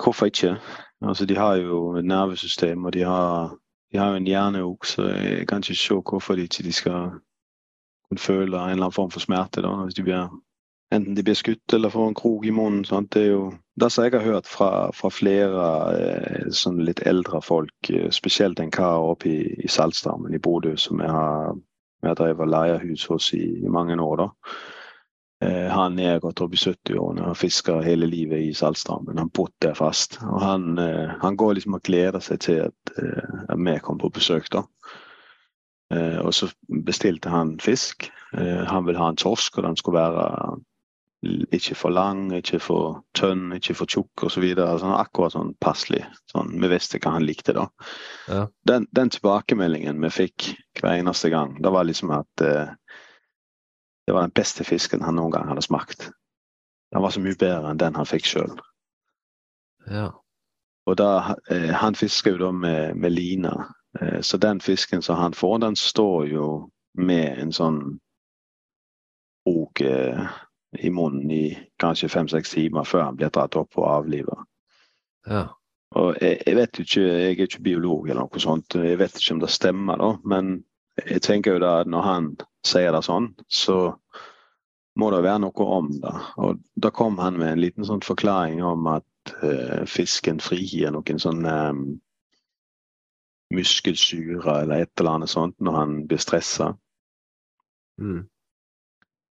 hvorfor 0.00 0.26
ikke? 0.26 0.56
Altså, 1.02 1.26
de 1.26 1.36
har 1.36 1.54
jo 1.54 1.96
et 1.96 2.04
nervesystem, 2.04 2.84
og 2.84 2.92
de 2.92 3.00
har, 3.00 3.56
de 3.92 3.98
har 3.98 4.10
jo 4.10 4.16
en 4.16 4.26
hjerne 4.26 4.62
òg, 4.62 4.86
så 4.86 5.08
jeg 5.08 5.48
kan 5.48 5.62
ikke 5.62 5.74
se 5.74 5.94
hvorfor 5.94 6.34
de 6.34 6.42
ikke 6.42 6.62
de 6.62 6.72
skal 6.72 7.10
kunne 8.08 8.18
føle 8.18 8.56
en 8.56 8.70
eller 8.70 8.86
annen 8.86 8.92
form 8.92 9.10
for 9.10 9.20
smerte. 9.20 9.62
da, 9.62 9.74
hvis 9.84 9.94
de 9.94 10.02
blir, 10.02 10.28
Enten 10.92 11.14
de 11.14 11.22
blir 11.22 11.34
skutt 11.34 11.72
eller 11.72 11.88
får 11.88 12.08
en 12.08 12.14
krok 12.14 12.44
i 12.44 12.50
munnen. 12.52 12.84
Sant? 12.84 13.14
Det 13.14 13.22
er 13.22 13.30
jo 13.30 13.52
det 13.80 13.92
som 13.92 14.04
jeg 14.04 14.12
har 14.12 14.26
hørt 14.26 14.46
fra, 14.46 14.90
fra 14.92 15.08
flere 15.08 15.68
eh, 15.96 16.50
sånn 16.52 16.82
litt 16.84 17.00
eldre 17.08 17.40
folk, 17.40 17.88
eh, 17.88 18.10
spesielt 18.12 18.60
en 18.60 18.70
kar 18.70 19.00
oppe 19.00 19.30
i, 19.30 19.38
i 19.64 19.70
Saltstammen 19.72 20.34
i 20.36 20.42
Bodø 20.42 20.74
som 20.76 21.00
jeg 21.00 21.08
har, 21.08 21.56
jeg 22.02 22.10
har 22.10 22.18
drevet 22.20 22.52
leiehus 22.52 23.06
hos 23.08 23.30
i, 23.32 23.40
i 23.64 23.72
mange 23.72 23.96
år. 23.96 24.26
da. 24.26 24.28
Eh, 25.42 25.68
han 25.72 25.98
er 25.98 26.20
gått 26.22 26.40
opp 26.44 26.54
i 26.54 26.60
70-årene 26.60 27.30
og 27.32 27.38
fisker 27.40 27.82
hele 27.82 28.06
livet 28.06 28.46
i 28.46 28.54
Saltstraumen. 28.56 29.18
Han 29.18 29.32
bodde 29.34 29.68
der 29.68 29.78
fast. 29.78 30.20
Og 30.28 30.40
han, 30.42 30.78
eh, 30.78 31.14
han 31.22 31.38
går 31.40 31.58
liksom 31.58 31.78
og 31.78 31.86
gleder 31.88 32.22
seg 32.22 32.42
til 32.46 32.60
at, 32.68 32.92
eh, 32.98 33.38
at 33.48 33.58
vi 33.58 33.78
kommer 33.82 34.06
på 34.06 34.14
besøk. 34.20 34.50
da. 34.52 34.64
Eh, 35.92 36.18
og 36.22 36.34
så 36.34 36.48
bestilte 36.84 37.32
han 37.32 37.58
fisk. 37.60 38.10
Eh, 38.34 38.64
han 38.64 38.86
vil 38.86 38.96
ha 38.96 39.08
en 39.08 39.16
torsk, 39.16 39.58
og 39.58 39.64
den 39.64 39.76
skulle 39.76 40.00
være 40.00 40.60
ikke 41.22 41.76
for 41.78 41.94
lang, 41.94 42.32
ikke 42.34 42.58
for 42.58 43.02
tønn, 43.14 43.52
ikke 43.54 43.76
for 43.78 43.86
tjukk 43.86 44.24
osv. 44.26 44.42
Altså, 44.56 44.90
akkurat 44.96 45.36
sånn 45.36 45.54
passelig. 45.62 46.02
Sånn, 46.32 46.56
vi 46.58 46.70
visste 46.72 46.98
hva 46.98 47.14
han 47.16 47.26
likte, 47.26 47.54
da. 47.54 47.68
Ja. 48.28 48.46
Den, 48.66 48.88
den 48.90 49.12
tilbakemeldingen 49.14 50.02
vi 50.02 50.10
fikk 50.10 50.48
hver 50.80 50.98
eneste 50.98 51.30
gang, 51.30 51.54
det 51.62 51.70
var 51.72 51.86
liksom 51.86 52.10
at 52.16 52.42
eh, 52.42 52.74
det 54.06 54.14
var 54.14 54.26
den 54.26 54.34
beste 54.34 54.64
fisken 54.64 55.02
han 55.02 55.16
noen 55.16 55.32
gang 55.34 55.48
hadde 55.48 55.62
smakt. 55.62 56.10
Den 56.92 57.02
var 57.02 57.14
så 57.14 57.22
mye 57.22 57.38
bedre 57.38 57.70
enn 57.70 57.80
den 57.80 57.96
han 57.96 58.08
fikk 58.08 58.26
sjøl. 58.28 58.56
Ja. 59.86 60.10
Og 60.86 60.98
da, 60.98 61.36
eh, 61.50 61.70
han 61.70 61.94
fisker 61.94 62.34
jo 62.34 62.46
da 62.46 62.50
med, 62.52 62.96
med 62.98 63.14
line. 63.14 63.52
Eh, 64.00 64.20
så 64.20 64.38
den 64.38 64.60
fisken 64.60 65.02
som 65.02 65.16
han 65.16 65.34
får, 65.34 65.58
den 65.62 65.76
står 65.76 66.26
jo 66.32 66.46
med 66.98 67.38
en 67.38 67.52
sånn 67.54 67.80
krok 69.46 69.80
eh, 69.80 70.26
i 70.78 70.90
munnen 70.90 71.30
i 71.30 71.46
kanskje 71.80 72.10
fem-seks 72.12 72.54
timer 72.54 72.84
før 72.88 73.06
han 73.06 73.16
blir 73.16 73.32
dratt 73.32 73.56
opp 73.56 73.78
og 73.78 73.90
avlivet. 73.90 74.48
ja. 75.28 75.48
Og 75.92 76.16
jeg, 76.24 76.38
jeg 76.46 76.56
vet 76.56 76.78
ikke, 76.80 77.00
jeg 77.02 77.32
er 77.36 77.40
ikke 77.44 77.58
biolog 77.66 78.06
eller 78.08 78.24
noe 78.24 78.40
sånt, 78.40 78.78
jeg 78.80 78.96
vet 78.96 79.18
ikke 79.18 79.34
om 79.34 79.40
det 79.42 79.50
stemmer, 79.52 79.98
da, 80.00 80.06
men 80.24 80.62
jeg 81.04 81.20
tenker 81.20 81.58
jo 81.58 81.60
da 81.60 81.72
at 81.82 81.90
når 81.92 82.06
han 82.06 82.28
sier 82.66 82.92
det 82.94 83.02
sånn, 83.06 83.32
så 83.48 83.94
må 84.98 85.08
det 85.10 85.22
være 85.24 85.40
noe 85.46 85.66
om 85.78 85.88
det. 86.02 86.12
Og 86.42 86.60
da 86.76 86.90
kom 86.94 87.16
han 87.18 87.38
med 87.40 87.54
en 87.54 87.62
liten 87.62 87.86
sånn 87.88 88.02
forklaring 88.04 88.62
om 88.64 88.86
at 88.92 89.32
uh, 89.42 89.82
fisken 89.88 90.40
frigir 90.42 90.92
noen 90.92 91.18
sånn 91.22 91.46
um, 91.48 91.82
muskelsyre 93.52 94.60
eller 94.62 94.84
et 94.84 95.00
eller 95.00 95.16
annet 95.18 95.32
sånt 95.32 95.56
når 95.60 95.78
han 95.80 95.98
blir 96.06 96.22
stressa, 96.22 96.74
Mm. 98.00 98.24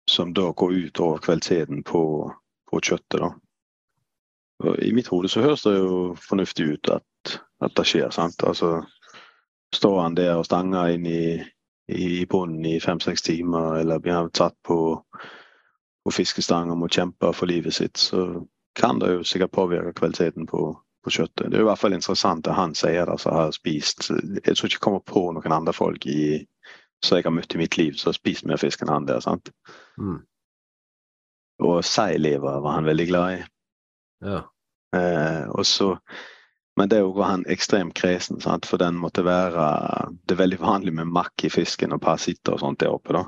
som 0.10 0.34
da 0.34 0.52
går 0.52 0.74
ut 0.74 1.00
over 1.04 1.18
kvaliteten 1.20 1.84
på, 1.84 2.32
på 2.72 2.80
kjøttet. 2.80 3.20
da. 3.20 3.34
Og 4.64 4.80
I 4.80 4.94
mitt 4.96 5.10
hode 5.12 5.30
så 5.30 5.42
høres 5.44 5.66
det 5.66 5.74
jo 5.76 6.16
fornuftig 6.16 6.70
ut 6.72 6.90
at, 6.90 7.36
at 7.62 7.76
det 7.76 7.86
skjer. 7.86 8.10
sant? 8.16 8.44
Altså, 8.48 8.86
Står 9.76 10.02
han 10.02 10.16
der 10.16 10.38
og 10.40 10.46
stanger 10.48 10.94
inn 10.96 11.06
i, 11.06 11.44
i 11.88 12.26
bunnen 12.26 12.66
i 12.66 12.80
fem-seks 12.80 13.22
timer, 13.22 13.76
eller 13.82 14.00
blir 14.00 14.14
han 14.14 14.32
tatt 14.32 14.56
på, 14.66 14.78
på 16.04 16.14
fiskestang 16.14 16.72
og 16.72 16.80
må 16.82 16.90
kjempe 16.90 17.32
for 17.34 17.50
livet 17.50 17.78
sitt, 17.78 17.98
så 17.98 18.46
kan 18.76 19.00
det 19.00 19.12
jo 19.14 19.24
sikkert 19.24 19.54
påvirke 19.56 19.94
kvaliteten 19.96 20.48
på, 20.50 20.72
på 21.06 21.14
kjøttet. 21.14 21.50
Det 21.52 21.60
er 21.60 21.64
i 21.64 21.70
hvert 21.70 21.80
fall 21.80 21.96
interessant 21.96 22.48
at 22.48 22.58
han 22.58 22.76
sier 22.76 23.08
det, 23.08 23.20
som 23.22 23.38
har 23.38 23.54
spist 23.56 24.10
Jeg 24.10 24.56
tror 24.58 24.68
ikke 24.68 24.80
jeg 24.80 24.86
kommer 24.88 25.06
på 25.06 25.28
noen 25.36 25.56
andre 25.56 25.74
folk 25.74 26.08
i, 26.10 26.42
som 27.04 27.20
jeg 27.20 27.28
har 27.28 27.36
møtt 27.36 27.56
i 27.56 27.62
mitt 27.62 27.78
liv, 27.78 27.94
som 28.00 28.12
har 28.12 28.18
spist 28.18 28.48
mer 28.50 28.60
fisk 28.62 28.82
enn 28.84 28.92
han 28.92 29.08
der. 29.08 29.22
sant? 29.24 29.54
Mm. 30.02 30.24
Og 31.64 31.84
seilever 31.88 32.60
var 32.66 32.80
han 32.80 32.90
veldig 32.90 33.08
glad 33.08 33.38
i. 33.38 33.44
Ja. 34.26 34.42
Eh, 34.96 35.44
og 35.54 35.66
så, 35.70 35.94
men 36.76 36.90
det 36.90 37.02
var 37.04 37.24
han 37.24 37.46
ekstremt 37.48 37.96
kresen, 37.96 38.42
sant? 38.44 38.66
for 38.66 38.78
den 38.78 38.98
måtte 39.00 39.24
være 39.24 39.68
Det 40.28 40.36
er 40.36 40.42
veldig 40.44 40.60
vanlig 40.60 40.94
med 40.94 41.08
makk 41.08 41.46
i 41.48 41.50
fisken 41.50 41.96
og 41.96 42.02
parasitter 42.04 42.56
og 42.56 42.60
sånt 42.60 42.80
der 42.84 42.92
oppe. 42.92 43.14
da. 43.14 43.24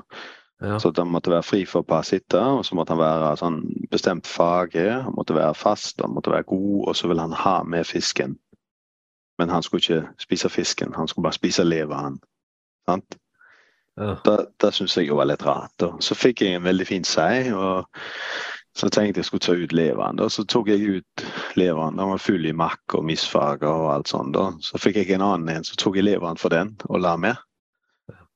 Ja. 0.60 0.78
Så 0.78 0.90
den 0.90 1.08
måtte 1.08 1.30
være 1.30 1.46
fri 1.46 1.64
for 1.64 1.82
parasitter, 1.82 2.58
og 2.58 2.64
så 2.66 2.74
måtte 2.74 2.92
han 2.92 3.00
være 3.00 3.36
sånn 3.38 3.60
bestemt 3.90 4.26
fage. 4.26 4.90
Han 5.04 5.14
måtte 5.14 5.36
være 5.36 5.54
fast, 5.54 6.02
han 6.02 6.12
måtte 6.12 6.34
være 6.34 6.48
god, 6.50 6.88
og 6.88 6.96
så 6.96 7.08
vil 7.08 7.22
han 7.22 7.32
ha 7.32 7.62
med 7.62 7.86
fisken 7.86 8.38
Men 9.38 9.48
han 9.48 9.62
skulle 9.62 9.80
ikke 9.80 10.08
spise 10.18 10.48
fisken, 10.50 10.94
han 10.94 11.08
skulle 11.08 11.22
bare 11.22 11.38
spise 11.38 11.64
leveren. 11.64 12.18
Sant? 12.88 13.16
Ja. 13.98 14.16
Det, 14.24 14.38
det 14.60 14.72
syns 14.74 14.96
jeg 14.96 15.06
jo 15.08 15.18
var 15.18 15.28
litt 15.30 15.44
rart. 15.46 15.82
Og 15.82 16.02
så 16.02 16.16
fikk 16.18 16.42
jeg 16.42 16.56
en 16.58 16.64
veldig 16.66 16.86
fin 16.86 17.04
sei, 17.06 17.52
og 17.54 17.86
så 18.78 18.88
tenkte 18.88 19.18
jeg 19.18 19.26
skulle 19.26 19.42
ta 19.42 19.54
ut 19.58 19.72
leveren. 19.74 20.18
Da. 20.20 20.28
Så 20.30 20.44
tok 20.46 20.68
jeg 20.70 20.98
ut 21.00 21.24
leveren. 21.58 21.96
Den 21.98 22.12
var 22.12 22.22
full 22.22 22.46
i 22.46 22.54
makk 22.54 22.94
og 22.94 23.06
misfarger 23.08 23.68
og 23.68 23.92
alt 23.96 24.10
sånt. 24.12 24.36
Da. 24.36 24.52
Så 24.62 24.78
fikk 24.78 25.00
jeg 25.00 25.16
en 25.16 25.24
annen 25.26 25.50
en, 25.56 25.66
så 25.66 25.78
tok 25.80 25.98
jeg 25.98 26.06
leveren 26.06 26.38
for 26.38 26.54
den 26.54 26.76
og 26.86 27.02
la 27.02 27.16
med. 27.18 27.40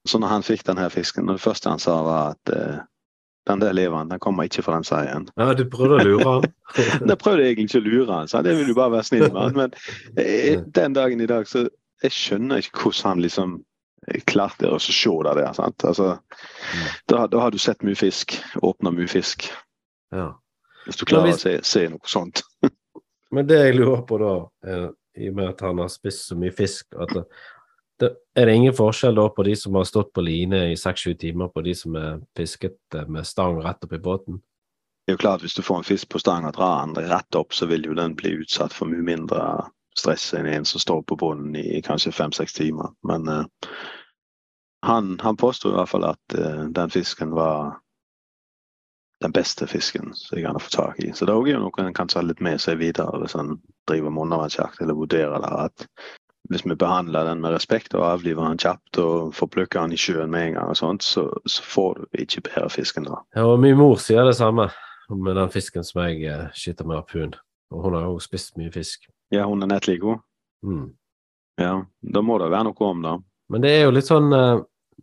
Så 0.09 0.19
når 0.19 0.35
han 0.35 0.47
fikk 0.47 0.65
denne 0.67 0.89
fisken, 0.91 1.31
det 1.31 1.39
første 1.43 1.71
han 1.71 1.83
sa 1.83 2.01
var 2.03 2.35
at 2.35 2.51
eh, 2.51 2.81
den 3.47 3.63
der 3.63 3.75
leveren 3.75 4.11
den 4.11 4.23
kommer 4.23 4.49
ikke 4.49 4.65
fra 4.67 4.81
den 4.81 4.87
seien. 4.87 5.29
ja, 5.39 5.53
du 5.55 5.63
prøvde 5.71 6.01
å 6.01 6.07
lure 6.07 6.27
han. 6.27 6.49
Da 7.11 7.15
prøvde 7.19 7.45
jeg 7.45 7.55
egentlig 7.55 7.69
ikke 7.69 7.83
å 7.83 7.91
lure 7.91 8.17
han, 8.17 8.31
sa 8.31 8.43
det 8.43 8.57
vil 8.59 8.71
du 8.71 8.75
bare 8.75 8.97
være 8.97 9.07
snill 9.07 9.29
med 9.29 9.43
han. 9.43 9.59
Men 9.59 9.75
eh, 10.19 10.59
den 10.75 10.99
dagen 10.99 11.21
i 11.23 11.31
dag, 11.31 11.47
så 11.47 11.69
jeg 12.03 12.17
skjønner 12.17 12.63
ikke 12.63 12.83
hvordan 12.83 13.13
han 13.13 13.23
liksom 13.23 13.61
klarte 14.27 14.67
å 14.67 14.79
se 14.83 15.11
det 15.27 15.35
der. 15.39 15.53
sant? 15.55 15.85
Altså, 15.87 16.17
da, 17.07 17.27
da 17.31 17.45
har 17.45 17.55
du 17.55 17.59
sett 17.63 17.85
mye 17.87 17.99
fisk, 17.99 18.35
åpna 18.59 18.91
mye 18.91 19.11
fisk. 19.11 19.47
Ja. 20.13 20.29
Hvis 20.87 20.99
du 21.01 21.07
klarer 21.07 21.31
hvis- 21.31 21.41
å 21.41 21.47
se, 21.47 21.57
se 21.65 21.89
noe 21.89 22.09
sånt. 22.09 22.43
Men 23.33 23.47
det 23.49 23.59
jeg 23.59 23.79
lurer 23.79 24.05
på 24.05 24.19
da, 24.21 24.35
er, 24.69 24.87
i 25.17 25.29
og 25.31 25.37
med 25.39 25.49
at 25.49 25.61
han 25.65 25.81
har 25.81 25.91
spist 25.93 26.27
så 26.29 26.37
mye 26.37 26.53
fisk, 26.53 26.93
at 27.01 27.13
det, 27.17 27.25
det, 28.01 28.11
er 28.37 28.49
det 28.49 28.57
ingen 28.59 28.75
forskjell 28.77 29.17
da 29.17 29.29
på 29.33 29.45
de 29.47 29.55
som 29.57 29.77
har 29.79 29.87
stått 29.89 30.13
på 30.13 30.25
line 30.25 30.59
i 30.73 30.77
seks-sju 30.77 31.15
timer, 31.21 31.49
på 31.49 31.65
de 31.65 31.75
som 31.77 31.97
er 31.97 32.21
fisket 32.37 32.77
eh, 32.97 33.07
med 33.09 33.27
stang 33.29 33.61
rett 33.65 33.85
opp 33.85 33.93
i 33.93 34.03
båten? 34.03 34.41
Det 35.03 35.13
er 35.13 35.17
jo 35.17 35.23
klart 35.23 35.43
Hvis 35.43 35.55
du 35.55 35.63
får 35.63 35.81
en 35.81 35.87
fisk 35.87 36.09
på 36.15 36.21
stang 36.23 36.45
og 36.47 36.55
drar 36.55 36.85
den 36.87 37.09
rett 37.11 37.39
opp, 37.39 37.55
så 37.55 37.67
vil 37.67 37.89
jo 37.89 37.97
den 37.99 38.15
bli 38.19 38.37
utsatt 38.43 38.73
for 38.73 38.91
mye 38.91 39.03
mindre 39.03 39.41
stress 39.99 40.31
enn 40.37 40.47
en 40.47 40.65
som 40.65 40.81
står 40.81 41.03
på 41.09 41.17
bunnen 41.21 41.57
i 41.59 41.83
kanskje 41.85 42.15
fem-seks 42.15 42.55
timer. 42.57 42.93
Men 43.05 43.29
uh, 43.29 43.45
han, 44.87 45.19
han 45.21 45.37
påsto 45.37 45.73
i 45.73 45.75
hvert 45.77 45.91
fall 45.91 46.07
at 46.09 46.37
uh, 46.39 46.69
den 46.71 46.93
fisken 46.95 47.35
var 47.37 47.82
den 49.23 49.35
beste 49.35 49.67
fisken 49.71 50.13
som 50.17 50.39
jeg 50.39 50.47
kan 50.47 50.59
få 50.61 50.73
tak 50.75 50.99
i. 51.01 51.13
Så 51.15 51.27
det 51.27 51.35
er 51.35 51.41
også 51.41 51.61
noe 51.63 51.87
en 51.87 51.97
kan 51.97 52.11
ta 52.11 52.23
litt 52.25 52.43
med 52.45 52.61
seg 52.63 52.81
videre 52.83 53.23
hvis 53.23 53.37
en 53.39 53.57
driver 53.91 54.13
med 54.13 54.27
undervannsjakt 54.27 54.83
eller 54.83 54.99
vurderer 54.99 55.43
det. 55.43 55.53
at 55.69 55.87
hvis 56.51 56.65
vi 56.67 56.75
behandler 56.75 57.25
den 57.25 57.41
med 57.41 57.55
respekt 57.55 57.95
og 57.95 58.05
avliver 58.05 58.45
den 58.45 58.61
kjapt 58.61 58.99
og 59.01 59.35
får 59.37 59.51
plukke 59.55 59.79
den 59.79 59.95
i 59.95 60.01
sjøen 60.01 60.31
med 60.31 60.49
en 60.49 60.57
gang, 60.59 60.73
og 60.73 60.77
sånt, 60.77 61.07
så, 61.07 61.29
så 61.47 61.63
får 61.65 62.01
du 62.01 62.23
ikke 62.25 62.43
bedre 62.51 62.69
fisken 62.73 63.07
da. 63.09 63.23
Ja, 63.37 63.47
og 63.47 63.63
min 63.63 63.79
mor 63.79 63.95
sier 64.03 64.27
det 64.27 64.37
samme 64.37 64.69
med 65.13 65.37
den 65.39 65.53
fisken 65.55 65.87
som 65.87 66.03
jeg 66.05 66.27
eh, 66.29 66.51
skyter 66.57 66.89
med 66.89 66.99
harpun. 67.01 67.37
Og 67.73 67.87
hun 67.87 67.97
har 67.97 68.09
jo 68.09 68.19
spist 68.21 68.57
mye 68.61 68.73
fisk. 68.75 69.07
Ja, 69.33 69.47
hun 69.49 69.65
er 69.65 69.71
nett 69.71 69.89
like 69.89 70.03
god. 70.03 70.21
Mm. 70.67 70.91
Ja, 71.61 71.77
da 72.15 72.23
må 72.25 72.39
det 72.41 72.51
være 72.53 72.69
noe 72.69 72.89
om 72.89 73.03
det. 73.05 73.17
Men 73.53 73.65
det 73.65 73.73
er 73.73 73.83
jo 73.87 73.95
litt 73.95 74.09
sånn 74.09 74.33
eh, 74.37 74.63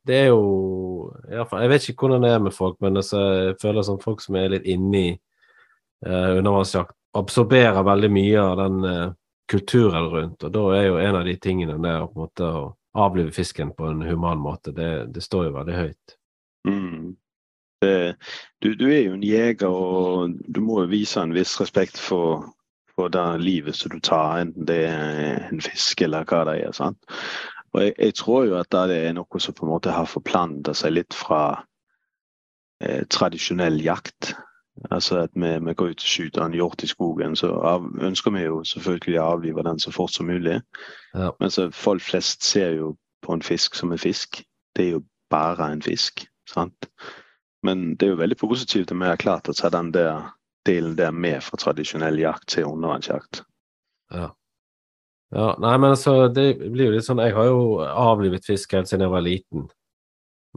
Det 0.10 0.16
er 0.16 0.28
jo 0.32 1.14
Jeg 1.30 1.70
vet 1.70 1.90
ikke 1.90 2.08
hvordan 2.08 2.26
det 2.26 2.32
er 2.34 2.44
med 2.44 2.54
folk, 2.56 2.78
men 2.82 2.98
altså, 2.98 3.20
jeg 3.20 3.56
føler 3.62 3.86
som 3.86 4.00
folk 4.02 4.22
som 4.22 4.38
er 4.40 4.54
litt 4.56 4.68
inni 4.70 5.08
eh, 5.14 6.32
undervannsjakt, 6.38 6.96
absorberer 7.18 7.84
veldig 7.86 8.10
mye 8.14 8.42
av 8.42 8.58
den 8.60 8.84
eh, 8.90 9.08
kulturen 9.50 10.10
rundt. 10.14 10.44
Og 10.44 10.54
da 10.54 10.66
er 10.78 10.86
jo 10.88 11.00
en 11.02 11.18
av 11.20 11.26
de 11.26 11.36
tingene 11.42 11.78
der 11.82 12.06
på 12.06 12.14
en 12.16 12.26
måte 12.26 12.50
å 12.50 12.68
avlive 13.00 13.34
fisken 13.34 13.74
på 13.78 13.90
en 13.90 14.02
human 14.06 14.42
måte. 14.42 14.74
Det, 14.76 15.10
det 15.14 15.24
står 15.26 15.50
jo 15.50 15.58
veldig 15.58 15.76
høyt. 15.78 16.16
Mm. 16.68 17.16
Det, 17.82 18.16
du, 18.62 18.74
du 18.76 18.88
er 18.92 19.04
jo 19.06 19.16
en 19.16 19.24
jeger, 19.24 19.70
og 19.72 20.36
du 20.48 20.62
må 20.62 20.84
jo 20.84 20.92
vise 20.92 21.22
en 21.22 21.34
viss 21.36 21.56
respekt 21.62 21.98
for, 22.02 22.44
for 22.96 23.12
det 23.14 23.28
livet 23.44 23.78
som 23.78 23.94
du 23.94 24.02
tar, 24.04 24.42
enten 24.44 24.68
det 24.68 24.82
er 24.90 25.48
en 25.48 25.64
fisk 25.64 26.04
eller 26.06 26.28
hva 26.28 26.44
det 26.50 26.60
er. 26.66 26.76
sant? 26.76 27.00
Og 27.74 27.82
jeg, 27.84 27.94
jeg 28.00 28.16
tror 28.18 28.46
jo 28.50 28.60
at 28.60 28.70
det 28.74 28.98
er 28.98 29.16
noe 29.18 29.42
som 29.42 29.56
på 29.56 29.66
en 29.66 29.74
måte 29.74 29.94
har 29.94 30.10
forplanta 30.10 30.74
seg 30.78 30.96
litt 30.96 31.18
fra 31.18 31.42
eh, 32.82 33.04
tradisjonell 33.10 33.82
jakt. 33.84 34.34
Altså 34.90 35.20
at 35.26 35.36
vi, 35.36 35.52
vi 35.66 35.76
går 35.76 35.94
ut 35.94 36.04
og 36.04 36.08
skyter 36.08 36.46
en 36.46 36.56
hjort 36.56 36.84
i 36.84 36.88
skogen, 36.88 37.36
så 37.36 37.52
av, 37.68 37.86
ønsker 38.06 38.32
vi 38.32 38.46
jo 38.46 38.62
selvfølgelig 38.66 39.20
å 39.20 39.28
avlive 39.36 39.66
den 39.68 39.82
så 39.82 39.92
fort 39.92 40.16
som 40.16 40.30
mulig. 40.32 40.60
Ja. 41.14 41.34
Men 41.42 41.52
så 41.52 41.68
folk 41.76 42.04
flest 42.06 42.48
ser 42.48 42.78
jo 42.78 42.94
på 43.26 43.36
en 43.36 43.44
fisk 43.44 43.76
som 43.76 43.92
en 43.92 44.02
fisk. 44.02 44.42
Det 44.76 44.86
er 44.86 44.94
jo 44.98 45.04
bare 45.30 45.72
en 45.74 45.84
fisk. 45.84 46.26
sant? 46.50 46.90
Men 47.62 47.96
det 48.00 48.08
er 48.08 48.16
jo 48.16 48.24
veldig 48.24 48.40
positivt 48.40 48.92
at 48.92 48.98
vi 48.98 49.10
har 49.10 49.20
klart 49.22 49.50
å 49.52 49.54
ta 49.54 49.70
den 49.70 49.92
der 49.94 50.32
delen 50.66 50.96
der 50.98 51.12
med 51.12 51.44
fra 51.44 51.60
tradisjonell 51.60 52.20
jakt 52.20 52.48
til 52.56 52.70
undervannsjakt. 52.70 53.44
Ja. 54.14 54.32
Ja. 55.36 55.56
Nei, 55.62 55.78
men 55.78 55.92
altså, 55.94 56.28
det 56.34 56.48
blir 56.58 56.88
jo 56.90 56.94
litt 56.96 57.06
sånn 57.06 57.22
Jeg 57.22 57.36
har 57.38 57.50
jo 57.50 57.82
avlivet 57.86 58.48
fisk 58.48 58.74
helt 58.74 58.90
siden 58.90 59.06
jeg 59.06 59.14
var 59.14 59.26
liten. 59.26 59.68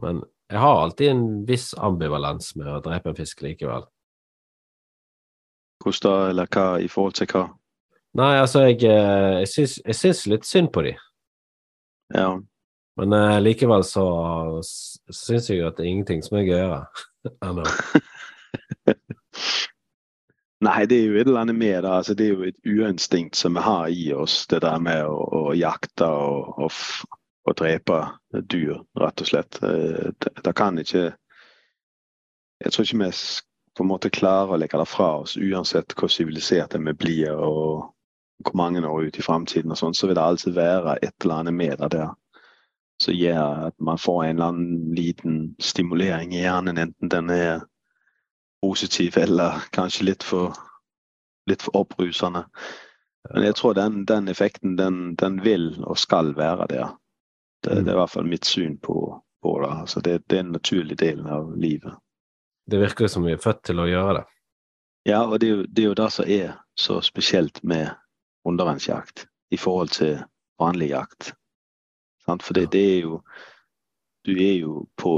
Men 0.01 0.23
jeg 0.49 0.61
har 0.61 0.79
alltid 0.81 1.11
en 1.11 1.25
viss 1.49 1.71
ambivalens 1.77 2.55
med 2.57 2.69
å 2.69 2.81
drepe 2.85 3.11
en 3.11 3.17
fisk 3.17 3.43
likevel. 3.45 3.85
Hvordan 5.83 6.05
da, 6.05 6.29
eller 6.31 6.49
hva 6.49 6.65
i 6.81 6.89
forhold 6.91 7.17
til 7.19 7.29
hva? 7.33 7.43
Nei, 8.17 8.33
altså, 8.37 8.67
jeg, 8.69 8.83
eh, 8.85 9.39
jeg, 9.41 9.49
syns, 9.49 9.77
jeg 9.81 9.97
syns 9.97 10.25
litt 10.29 10.45
synd 10.45 10.69
på 10.73 10.83
de. 10.85 10.93
Ja, 12.13 12.27
Men 13.01 13.13
eh, 13.17 13.39
likevel 13.41 13.81
så 13.89 14.05
syns 14.61 15.49
jeg 15.49 15.63
jo 15.63 15.69
at 15.71 15.79
det 15.79 15.87
er 15.87 15.89
ingenting 15.89 16.21
som 16.21 16.37
er 16.37 16.45
gøyere 16.45 16.83
ennå. 17.49 17.65
Nei, 20.63 20.85
det 20.87 20.97
er 20.99 21.07
jo 21.09 21.17
et 21.19 21.27
eller 21.27 21.41
annet 21.43 21.57
med 21.57 21.83
det. 21.83 21.91
Altså, 21.91 22.13
det 22.15 22.27
er 22.27 22.33
jo 22.33 22.47
et 22.47 22.67
uinstinkt 22.67 23.35
som 23.35 23.57
vi 23.57 23.63
har 23.65 23.87
i 23.91 24.05
oss, 24.13 24.45
det 24.47 24.61
der 24.63 24.79
med 24.79 25.05
å, 25.09 25.17
å 25.39 25.53
jakte 25.57 26.07
og, 26.07 26.59
og, 26.67 26.77
og 27.49 27.57
drepe 27.59 27.99
dyr, 28.53 28.77
rett 29.01 29.23
og 29.23 29.31
slett. 29.31 29.59
Eh, 29.63 30.11
Det, 30.19 30.35
det 30.43 30.55
kan 30.55 30.79
ikke 30.79 31.11
Jeg 32.63 32.71
tror 32.71 32.85
ikke 32.85 33.01
vi 33.01 33.11
på 33.75 33.83
en 33.83 33.89
måte 33.89 34.09
klarer 34.13 34.53
å 34.53 34.57
legge 34.61 34.77
det 34.79 34.87
fra 34.87 35.09
oss, 35.23 35.33
uansett 35.35 35.95
hvor 35.97 36.07
siviliserte 36.07 36.79
vi 36.79 36.93
blir 36.93 37.33
og 37.33 37.89
hvor 38.43 38.55
mange 38.55 38.83
år 38.87 39.07
ut 39.09 39.17
i 39.17 39.25
framtiden, 39.25 39.71
og 39.71 39.79
sånn, 39.79 39.95
så 39.97 40.07
vil 40.07 40.15
det 40.15 40.23
alltid 40.23 40.55
være 40.55 40.97
et 41.01 41.15
eller 41.23 41.41
annet 41.41 41.57
med 41.57 41.79
det 41.81 41.89
der 41.95 42.13
som 43.01 43.15
gjør 43.17 43.67
at 43.67 43.75
man 43.81 43.97
får 43.97 44.23
en 44.23 44.35
eller 44.35 44.51
annen 44.53 44.95
liten 44.95 45.37
stimulering 45.59 46.33
i 46.35 46.43
hjernen, 46.43 46.77
enten 46.77 47.11
den 47.11 47.31
er 47.33 47.63
positiv 48.63 49.17
eller 49.19 49.65
kanskje 49.75 50.07
litt 50.07 50.23
for, 50.23 50.55
litt 51.49 51.65
for 51.65 51.83
opprusende. 51.83 52.45
Men 53.33 53.47
jeg 53.47 53.55
tror 53.59 53.75
den, 53.75 54.05
den 54.07 54.27
effekten, 54.31 54.77
den, 54.79 55.15
den 55.19 55.41
vil 55.43 55.73
og 55.83 55.99
skal 55.99 56.33
være 56.35 56.67
der. 56.71 56.95
Det, 57.63 57.75
det 57.83 57.91
er 57.91 57.95
i 57.95 57.99
hvert 58.01 58.11
fall 58.11 58.27
mitt 58.27 58.47
syn 58.47 58.77
på, 58.83 58.95
på 59.43 59.53
det. 59.63 59.71
Altså 59.71 60.03
det. 60.03 60.17
Det 60.27 60.39
er 60.39 60.45
en 60.45 60.55
naturlig 60.55 60.97
del 60.99 61.23
av 61.27 61.51
livet. 61.59 61.95
Det 62.67 62.79
virker 62.79 63.11
som 63.11 63.27
vi 63.27 63.35
er 63.35 63.43
født 63.43 63.63
til 63.67 63.83
å 63.83 63.87
gjøre 63.87 64.17
det. 64.19 64.25
Ja, 65.11 65.25
og 65.25 65.39
det 65.39 65.47
er 65.47 65.55
jo 65.57 65.63
det, 65.67 65.83
er 65.83 65.89
jo 65.89 65.99
det 65.99 66.09
som 66.15 66.29
er 66.31 66.51
så 66.79 67.01
spesielt 67.03 67.59
med 67.63 67.91
undervannsjakt 68.47 69.25
i 69.51 69.59
forhold 69.59 69.91
til 69.95 70.21
vanlig 70.59 70.93
jakt. 70.93 71.33
Sant? 72.23 72.43
For 72.43 72.55
det, 72.55 72.69
det 72.71 72.85
er 72.97 73.01
jo 73.03 73.19
Du 74.23 74.31
er 74.31 74.53
jo 74.55 74.85
på 74.95 75.17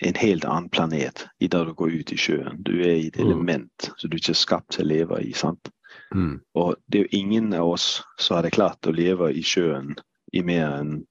en 0.00 0.14
helt 0.14 0.44
annen 0.44 0.68
planet 0.70 1.26
i 1.40 1.48
det 1.48 1.64
du 1.66 1.72
går 1.74 1.90
ut 2.00 2.12
i 2.12 2.16
sjøen. 2.16 2.62
Du 2.62 2.72
er 2.80 2.94
i 2.94 3.06
et 3.06 3.16
Mm. 3.18 3.26
element 3.26 3.90
som 3.96 4.10
du 4.10 4.16
ikke 4.16 4.30
er 4.30 4.34
skapt 4.34 4.70
til 4.72 4.84
å 4.84 4.88
leve 4.88 5.22
i. 5.24 5.32
sant? 5.32 5.70
Mm. 6.14 6.40
Og 6.54 6.76
det 6.92 6.98
er 7.00 7.02
jo 7.04 7.18
ingen 7.18 7.52
av 7.54 7.68
oss 7.68 8.02
som 8.18 8.36
hadde 8.36 8.50
klart 8.50 8.86
å 8.86 8.92
leve 8.94 9.32
i 9.32 9.42
sjøen 9.42 9.96
i 10.32 10.42
mer 10.42 10.80
enn 10.80 11.06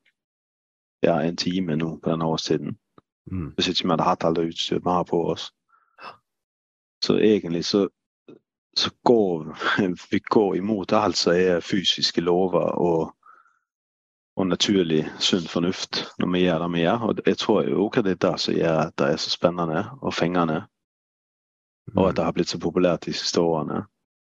ja, 1.04 1.20
en 1.22 1.36
time 1.36 1.76
nå 1.76 1.98
på 2.00 2.10
denne 2.10 2.26
årstiden. 2.26 2.78
Mm. 3.32 3.54
Hvis 3.56 3.68
ikke 3.68 3.84
vi 3.84 3.90
hadde 3.90 4.04
hatt 4.04 4.24
alt 4.24 4.36
det 4.38 4.48
utstyret 4.54 4.84
vi 4.86 4.90
har 4.90 5.04
på 5.04 5.26
oss. 5.32 5.52
Så 7.04 7.18
egentlig 7.20 7.66
så, 7.66 7.88
så 8.78 8.90
går 9.04 9.58
vi 10.12 10.20
går 10.20 10.56
imot 10.58 10.94
alt 10.94 11.18
som 11.18 11.34
er 11.34 11.60
fysiske 11.60 12.22
lover 12.22 12.72
og, 12.78 13.15
og 14.36 14.48
naturlig 14.48 15.06
sunn 15.24 15.48
fornuft 15.48 16.04
når 16.20 16.32
vi 16.34 16.44
gjør 16.44 16.64
det 16.64 16.72
vi 16.74 16.84
gjør. 16.84 17.04
Og 17.08 17.20
jeg 17.26 17.38
tror 17.40 17.68
jo 17.70 17.86
også 17.86 18.04
det 18.04 18.16
er 18.16 18.24
det 18.28 18.40
som 18.44 18.56
gjør 18.56 18.80
at 18.86 18.96
det 19.00 19.10
er 19.12 19.20
så 19.24 19.30
spennende 19.30 19.84
og 20.02 20.14
fengende, 20.14 20.62
og 21.96 22.10
at 22.10 22.18
det 22.18 22.26
har 22.26 22.36
blitt 22.36 22.52
så 22.52 22.60
populært 22.60 23.06
de 23.06 23.14
siste 23.14 23.42
årene. 23.42 23.86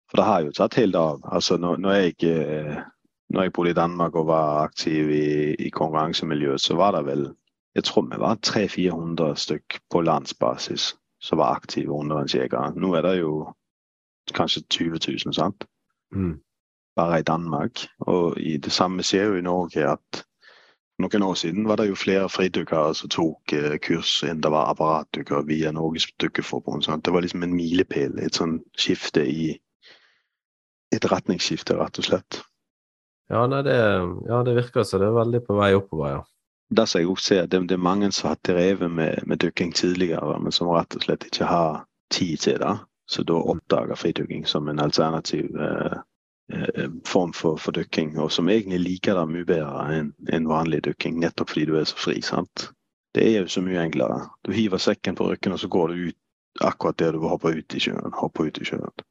For 0.09 0.21
det 0.21 0.25
har 0.25 0.45
jo 0.47 0.55
tatt 0.57 0.79
helt 0.81 0.97
av. 0.97 1.21
Altså 1.29 1.59
når, 1.61 1.77
når 1.77 1.93
jeg 1.93 2.15
eh, 2.25 2.79
når 3.29 3.43
jeg 3.43 3.53
bodde 3.53 3.71
i 3.71 3.77
Danmark 3.77 4.15
og 4.15 4.27
var 4.27 4.63
aktiv 4.65 5.11
i, 5.11 5.55
i 5.55 5.69
konkurransemiljøet, 5.69 6.61
så 6.61 6.75
var 6.75 6.97
det 6.97 7.05
vel 7.07 7.35
Jeg 7.75 7.85
tror 7.85 8.03
vi 8.03 8.19
var 8.19 8.39
300-400 8.47 9.35
stykk 9.37 9.79
på 9.91 10.01
landsbasis 10.01 10.97
som 11.21 11.39
var 11.39 11.55
aktive 11.55 11.93
undervannsjegere. 11.93 12.73
Nå 12.75 12.95
er 12.95 13.03
det 13.03 13.19
jo 13.21 13.53
kanskje 14.35 14.63
20 14.71 14.99
000, 15.27 15.35
sant? 15.35 15.65
Mm. 16.11 16.41
Bare 16.99 17.21
i 17.23 17.27
Danmark. 17.27 17.87
Og 18.11 18.39
i 18.43 18.57
det 18.59 18.73
samme 18.75 19.07
skjer 19.07 19.31
jo 19.31 19.39
i 19.39 19.47
Norge 19.47 19.87
at 19.87 20.25
noen 20.99 21.23
år 21.23 21.37
siden 21.39 21.69
var 21.69 21.79
det 21.79 21.89
jo 21.93 21.99
flere 21.99 22.27
fridykkere 22.27 22.95
som 22.99 23.11
tok 23.15 23.55
eh, 23.55 23.77
kurs 23.83 24.17
enn 24.27 24.41
det 24.43 24.51
var 24.51 24.73
apparatdykkere 24.73 25.47
via 25.47 25.71
Norges 25.75 26.09
Dykkerforbund. 26.19 26.83
Sånn. 26.85 27.05
Det 27.07 27.15
var 27.15 27.23
liksom 27.23 27.47
en 27.47 27.55
milepæl, 27.55 28.19
et 28.19 28.39
sånn 28.39 28.59
skifte 28.77 29.25
i 29.25 29.57
Et 30.89 31.05
retningsskifte, 31.05 31.75
rett 31.77 31.99
og 32.01 32.07
slett. 32.07 32.39
Ja, 33.29 33.43
nei, 33.45 33.59
det, 33.67 33.75
ja, 34.25 34.39
det 34.41 34.55
virker 34.57 34.87
som 34.89 35.03
det 35.03 35.11
er 35.11 35.19
veldig 35.19 35.41
på 35.45 35.59
vei 35.59 35.75
oppover, 35.77 36.15
ja. 36.15 36.23
Det, 36.73 36.87
som 36.89 37.03
jeg 37.03 37.11
også 37.13 37.27
ser, 37.27 37.51
det, 37.53 37.61
det 37.69 37.77
er 37.77 37.83
mange 37.85 38.09
som 38.17 38.31
har 38.31 38.39
drevet 38.49 38.89
med, 38.89 39.21
med 39.29 39.43
dykking 39.45 39.75
tidligere, 39.77 40.39
men 40.41 40.53
som 40.53 40.71
rett 40.73 40.97
og 40.97 41.05
slett 41.05 41.27
ikke 41.29 41.49
har 41.49 41.83
tid 42.09 42.41
til 42.41 42.57
det. 42.65 42.73
Så 43.05 43.27
da 43.29 43.37
oppdager 43.37 44.01
fridykking 44.01 44.49
som 44.49 44.73
en 44.73 44.81
alternativ 44.81 45.53
eh, 45.61 46.01
form 47.05 47.35
for, 47.37 47.59
for 47.61 47.77
dykking, 47.77 48.15
og 48.17 48.31
som 48.33 48.49
egentlig 48.49 48.79
liker 48.81 49.19
det 49.19 49.25
mye 49.29 49.45
bedre 49.49 49.83
enn 49.93 50.07
en 50.33 50.47
vanlig 50.49 50.81
dykking, 50.87 51.19
nettopp 51.21 51.53
fordi 51.53 51.67
du 51.69 51.75
er 51.77 51.85
så 51.91 51.99
fri. 52.01 52.23
sant? 52.25 52.71
Det 53.17 53.27
er 53.27 53.43
jo 53.43 53.51
så 53.53 53.61
mye 53.65 53.83
enklere. 53.83 54.23
Du 54.47 54.53
hiver 54.57 54.81
sekken 54.81 55.17
på 55.19 55.27
ryggen, 55.29 55.53
og 55.53 55.61
så 55.61 55.69
går 55.69 55.93
du 55.93 56.09
ut 56.09 56.65
akkurat 56.65 56.99
der 57.01 57.13
du 57.13 57.21
vil 57.23 57.33
hoppe 57.33 57.53
ut 57.53 57.77
i 57.77 57.83
sjøen. 57.83 58.15
Hoppe 58.17 58.49
ut 58.49 58.61
i 58.61 58.67
sjøen. 58.69 59.05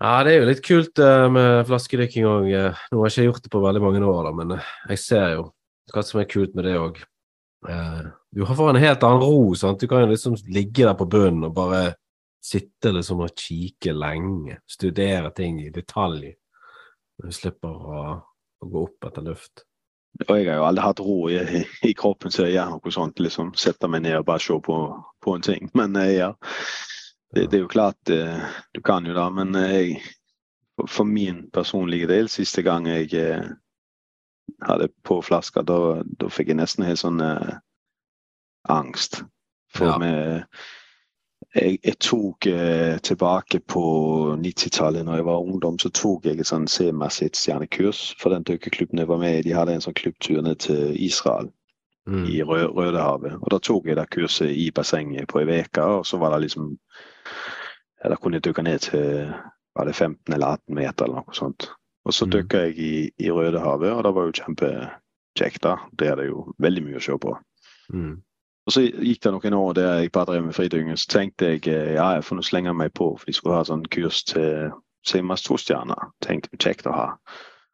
Ja, 0.00 0.22
det 0.24 0.32
er 0.32 0.38
jo 0.40 0.48
litt 0.48 0.62
kult 0.64 1.00
uh, 1.02 1.28
med 1.32 1.66
flaskedykking 1.68 2.26
òg. 2.26 2.48
Nå 2.48 3.00
har 3.00 3.10
jeg 3.10 3.12
ikke 3.12 3.28
gjort 3.28 3.46
det 3.46 3.52
på 3.52 3.62
veldig 3.62 3.82
mange 3.84 4.04
år, 4.08 4.22
da, 4.28 4.34
men 4.38 4.54
jeg 4.56 5.02
ser 5.02 5.34
jo 5.36 5.48
hva 5.92 6.04
som 6.06 6.22
er 6.22 6.30
kult 6.30 6.54
med 6.56 6.66
det 6.68 6.76
òg. 6.80 7.02
Uh, 7.68 8.08
du 8.34 8.44
får 8.48 8.72
en 8.72 8.82
helt 8.82 9.04
annen 9.06 9.22
ro. 9.22 9.52
sant? 9.58 9.80
Du 9.80 9.90
kan 9.90 10.02
jo 10.02 10.10
liksom 10.10 10.38
ligge 10.48 10.86
der 10.86 10.96
på 10.98 11.06
bunnen 11.10 11.50
og 11.50 11.54
bare 11.56 11.82
sitte 12.42 12.90
liksom 12.90 13.20
og 13.22 13.36
kikke 13.38 13.94
lenge. 13.94 14.58
Studere 14.66 15.30
ting 15.36 15.60
i 15.62 15.70
detalj. 15.74 16.32
Du 17.20 17.28
slipper 17.34 17.68
å, 17.68 18.00
å 18.62 18.70
gå 18.70 18.86
opp 18.86 19.10
etter 19.10 19.24
luft. 19.26 19.66
Og 20.28 20.36
jeg 20.36 20.48
har 20.50 20.60
jo 20.60 20.66
aldri 20.66 20.84
hatt 20.84 21.00
ro 21.00 21.16
i, 21.32 21.62
i 21.88 21.94
kroppen 21.96 22.32
så 22.32 22.44
jeg 22.44 22.56
gjør 22.56 22.74
noe 22.74 22.92
sånt. 22.94 23.20
liksom 23.22 23.52
Sette 23.58 23.88
meg 23.88 24.04
ned 24.04 24.18
og 24.20 24.26
bare 24.28 24.44
se 24.44 24.58
på, 24.64 24.78
på 25.24 25.36
en 25.36 25.44
ting. 25.44 25.70
Men 25.78 25.96
eh, 25.96 26.16
ja, 26.18 26.32
det, 27.32 27.46
det, 27.46 27.56
er 27.56 27.64
jo 27.64 27.72
klart 27.72 28.12
eh, 28.12 28.44
du 28.74 28.82
kan 28.84 29.08
jo 29.08 29.16
det. 29.16 29.28
Men 29.38 29.56
eh, 29.58 29.72
jeg, 29.72 30.02
for 30.88 31.08
min 31.08 31.46
personlige 31.52 32.10
del, 32.10 32.30
siste 32.32 32.64
gang 32.66 32.88
jeg 32.90 33.12
hadde 34.62 34.88
på 35.06 35.20
flaska, 35.24 35.62
da, 35.66 36.02
da 36.02 36.30
fikk 36.32 36.50
jeg 36.52 36.58
nesten 36.58 36.86
helt 36.86 37.00
sånn 37.00 37.20
angst. 38.72 39.22
For 39.72 39.92
ja. 39.92 39.98
med 40.00 40.48
jeg, 41.54 41.78
jeg, 41.84 41.96
tok 42.00 42.46
eh, 42.46 42.98
tilbake 43.04 43.60
på 43.68 43.84
90-tallet, 44.40 45.04
når 45.04 45.20
jeg 45.20 45.26
var 45.26 45.42
ungdom, 45.44 45.78
så 45.78 45.90
tok 45.92 46.26
jeg 46.26 46.40
et 46.40 46.48
sånn 46.48 46.68
C-stjernekurs 46.68 48.14
for 48.20 48.32
den 48.32 48.46
dykkerklubben 48.48 49.02
jeg 49.02 49.10
var 49.10 49.20
med 49.20 49.40
i. 49.40 49.42
De 49.48 49.56
hadde 49.56 49.76
en 49.76 49.84
sånn 49.84 49.96
klubbtur 49.98 50.40
ned 50.44 50.62
til 50.64 50.96
Israel 50.96 51.50
mm. 52.08 52.24
i 52.24 52.40
Rø 52.48 52.64
Rødehavet. 52.72 53.36
Og 53.40 53.52
da 53.52 53.60
tok 53.60 53.90
jeg 53.90 54.00
det 54.00 54.08
kurset 54.14 54.54
i 54.54 54.70
bassenget 54.74 55.28
på 55.28 55.42
ei 55.42 55.60
uke, 55.60 55.84
og 55.84 56.08
så 56.08 56.20
var 56.22 56.34
det 56.34 56.46
liksom 56.46 56.72
ja, 56.72 58.08
Da 58.08 58.16
kunne 58.16 58.40
jeg 58.40 58.48
dykke 58.48 58.64
ned 58.66 58.88
til 58.88 59.30
var 59.76 59.88
det 59.88 59.94
15 59.96 60.34
eller 60.34 60.58
18 60.58 60.74
meter 60.76 61.06
eller 61.06 61.22
noe 61.22 61.36
sånt. 61.36 61.70
Og 62.04 62.14
så 62.16 62.26
mm. 62.26 62.32
dykka 62.32 62.66
jeg 62.66 62.76
i, 62.78 62.94
i 63.22 63.30
Rødehavet, 63.30 63.92
og 63.92 64.04
det 64.04 64.16
var 64.16 64.26
jo 64.26 64.36
kjempekjekt. 64.40 65.62
da. 65.62 65.76
Det 65.92 66.08
er 66.08 66.16
det 66.18 66.28
jo 66.32 66.52
veldig 66.58 66.82
mye 66.88 66.98
å 66.98 67.04
se 67.04 67.16
på. 67.20 67.36
Mm. 67.92 68.16
Og 68.66 68.74
så 68.74 68.84
gikk 68.86 69.22
det 69.24 69.32
noen 69.34 69.56
år 69.58 69.72
der 69.74 69.92
jeg 70.00 70.12
bare 70.14 70.30
drev 70.30 70.44
med 70.46 70.54
fridykking. 70.54 70.98
Så 70.98 71.10
tenkte 71.10 71.54
jeg 71.54 71.66
eh, 71.66 71.94
ja, 71.96 72.12
jeg 72.16 72.24
får 72.24 72.42
slenge 72.46 72.74
meg 72.78 72.92
på, 72.94 73.10
for 73.18 73.26
de 73.26 73.34
skulle 73.34 73.58
ha 73.58 73.66
sånn 73.66 73.86
kurs 73.90 74.22
til 74.30 74.70
Simas 75.06 75.42
tostjerner. 75.42 76.12
Tenkte 76.22 76.60
kjekt 76.62 76.86
å 76.86 76.94
ha. 76.94 77.06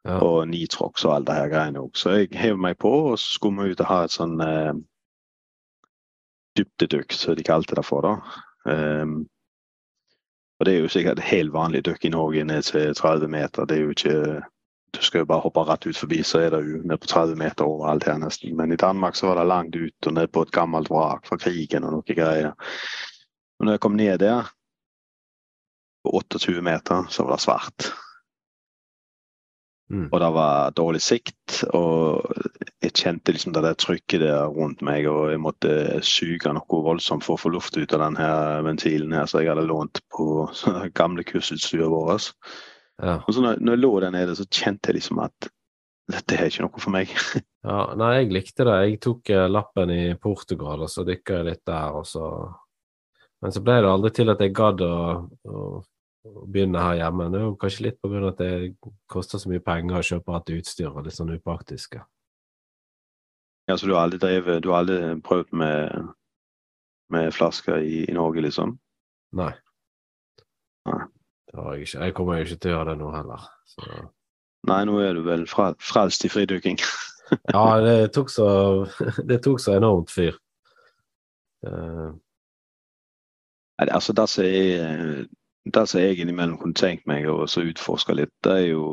Ja. 0.07 0.17
Og 0.23 0.47
Nitrox 0.49 1.03
og 1.05 1.13
alt 1.13 1.27
det 1.27 1.35
her 1.37 1.51
greiene 1.51 1.83
òg. 1.83 1.91
Så 1.99 2.15
jeg 2.15 2.31
hev 2.39 2.57
meg 2.57 2.79
på, 2.81 2.91
og 3.11 3.19
så 3.19 3.35
skulle 3.35 3.67
vi 3.67 3.75
ut 3.75 3.83
og 3.83 3.91
ha 3.91 4.03
et 4.05 4.15
sånn 4.15 4.39
eh, 4.41 4.71
dybdedykk, 6.57 7.13
som 7.13 7.37
de 7.37 7.45
kalte 7.45 7.77
det 7.77 7.85
for. 7.85 8.07
da. 8.07 8.15
Um, 8.69 9.27
og 10.59 10.65
det 10.65 10.73
er 10.73 10.81
jo 10.83 10.91
sikkert 10.91 11.21
helt 11.23 11.53
vanlig 11.53 11.85
dykk 11.87 12.05
i 12.05 12.11
Norge 12.11 12.43
ned 12.43 12.65
til 12.67 12.95
30 12.95 13.31
meter. 13.31 13.65
Det 13.65 13.77
er 13.77 13.85
jo 13.85 13.93
ikke 13.95 14.15
du 14.91 15.01
skal 15.05 15.23
jo 15.23 15.29
bare 15.29 15.43
hoppe 15.43 15.63
rett 15.67 15.87
ut 15.87 15.97
forbi, 15.97 16.21
så 16.25 16.43
er 16.43 16.53
det 16.53 16.61
jo 16.65 16.81
ned 16.83 17.01
på 17.01 17.09
30 17.11 17.39
meter 17.39 17.67
overalt 17.67 18.07
her 18.09 18.19
nesten. 18.21 18.55
Men 18.57 18.73
i 18.73 18.79
Danmark 18.79 19.15
så 19.15 19.29
var 19.29 19.39
det 19.39 19.49
langt 19.49 19.75
ut 19.75 20.09
og 20.09 20.15
ned 20.17 20.31
på 20.33 20.45
et 20.45 20.53
gammelt 20.55 20.91
vrak 20.93 21.27
fra 21.29 21.37
krigen 21.41 21.87
og 21.87 21.97
noe 21.97 22.17
greier. 22.17 22.55
Men 23.59 23.69
når 23.69 23.77
jeg 23.77 23.83
kom 23.85 23.97
ned 23.99 24.19
der, 24.23 24.51
på 26.03 26.13
28 26.21 26.61
meter, 26.63 27.09
så 27.09 27.23
var 27.23 27.35
det 27.35 27.43
svart. 27.43 27.89
Mm. 29.89 30.07
Og 30.11 30.19
det 30.21 30.29
var 30.35 30.73
dårlig 30.77 31.01
sikt, 31.01 31.63
og 31.73 32.29
jeg 32.83 32.93
kjente 32.93 33.33
liksom 33.33 33.55
det 33.55 33.63
der 33.65 33.77
trykket 33.79 34.21
der 34.21 34.45
rundt 34.53 34.83
meg, 34.85 35.07
og 35.09 35.31
jeg 35.33 35.41
måtte 35.41 35.71
suge 36.05 36.53
noe 36.53 36.81
voldsomt 36.85 37.25
for 37.25 37.35
å 37.35 37.41
få 37.41 37.49
luft 37.55 37.77
ut 37.77 37.95
av 37.97 38.03
denne 38.05 38.27
ventilen 38.67 39.15
her 39.17 39.25
som 39.25 39.41
jeg 39.41 39.49
hadde 39.49 39.65
lånt 39.65 40.03
på 40.13 40.45
gamle 40.99 41.25
kursutstyret 41.25 41.89
vårt. 41.89 42.29
Ja. 42.99 43.19
Og 43.23 43.33
så 43.33 43.43
når, 43.43 43.61
når, 43.63 43.75
jeg 43.75 43.83
lå 43.83 43.91
der 44.03 44.13
nede, 44.13 44.35
så 44.35 44.45
kjente 44.45 44.91
jeg 44.91 44.99
liksom 44.99 45.21
at 45.23 45.49
dette 46.09 46.35
er 46.35 46.49
ikke 46.49 46.65
noe 46.65 46.81
for 46.81 46.93
meg. 46.93 47.11
ja, 47.69 47.77
nei, 47.99 48.09
jeg 48.17 48.31
likte 48.33 48.65
det. 48.67 48.77
Jeg 48.85 48.97
tok 49.05 49.31
uh, 49.35 49.45
lappen 49.51 49.93
i 49.93 50.01
Portugal, 50.19 50.83
og 50.83 50.91
så 50.91 51.05
dykka 51.07 51.39
jeg 51.39 51.49
litt 51.51 51.63
der, 51.69 51.99
og 51.99 52.07
så 52.09 52.25
Men 53.39 53.53
så 53.55 53.61
ble 53.63 53.77
det 53.79 53.87
aldri 53.87 54.09
til 54.11 54.29
at 54.33 54.41
jeg 54.43 54.51
gadd 54.51 54.81
å, 54.83 54.95
å, 55.47 55.59
å, 55.79 56.41
begynne 56.51 56.81
her 56.83 56.97
hjemme. 56.99 57.29
Det 57.31 57.37
er 57.39 57.45
jo 57.45 57.53
kanskje 57.61 57.85
litt 57.85 58.01
av 58.03 58.15
at 58.27 58.41
det 58.41 58.49
koster 59.07 59.39
så 59.39 59.47
mye 59.47 59.63
penger 59.63 59.95
å 59.95 60.07
kjøpe 60.09 60.33
alt 60.35 60.51
utstyr 60.57 60.89
og 60.89 61.05
litt 61.05 61.15
sånn 61.15 61.31
upraktiske. 61.37 62.01
Ja, 63.69 63.77
så 63.77 63.87
du 63.87 63.93
har 63.93 64.09
aldri 64.09 64.19
drevet 64.19 64.63
Du 64.65 64.73
har 64.73 64.81
aldri 64.81 65.13
prøvd 65.23 65.55
med, 65.61 66.11
med 67.15 67.31
flasker 67.31 67.79
i, 67.79 68.03
i 68.09 68.17
Norge, 68.17 68.43
liksom? 68.43 68.75
Nei. 69.39 69.53
Nei. 70.89 70.99
Det 71.49 71.63
har 71.63 71.73
jeg 71.73 71.87
ikke. 71.87 72.03
Jeg 72.03 72.13
kommer 72.13 72.37
jo 72.37 72.45
ikke 72.45 72.55
til 72.61 72.71
å 72.71 72.73
gjøre 72.75 72.91
det 72.91 72.99
nå 73.01 73.11
heller. 73.15 73.45
Så. 73.69 74.01
Nei, 74.69 74.79
nå 74.85 74.99
er 75.01 75.17
du 75.17 75.23
vel 75.25 75.45
frelst 75.49 76.25
i 76.27 76.31
fridykking? 76.31 76.77
ja, 77.55 77.63
det 77.81 78.11
tok, 78.13 78.29
så, 78.33 78.49
det 79.25 79.41
tok 79.45 79.61
så 79.63 79.77
enormt 79.79 80.13
fyr. 80.13 80.37
Uh. 81.65 82.13
Nei, 83.79 83.87
altså, 83.87 84.13
det 84.13 84.27
som 84.29 84.45
jeg, 84.45 85.25
det 85.73 85.85
som 85.89 86.03
jeg 86.03 86.19
innimellom 86.19 86.59
kunne 86.61 86.77
tenkt 86.77 87.07
meg 87.09 87.25
å 87.31 87.45
utforske 87.47 88.15
litt, 88.19 88.35
det 88.45 88.55
er 88.59 88.67
jo 88.73 88.85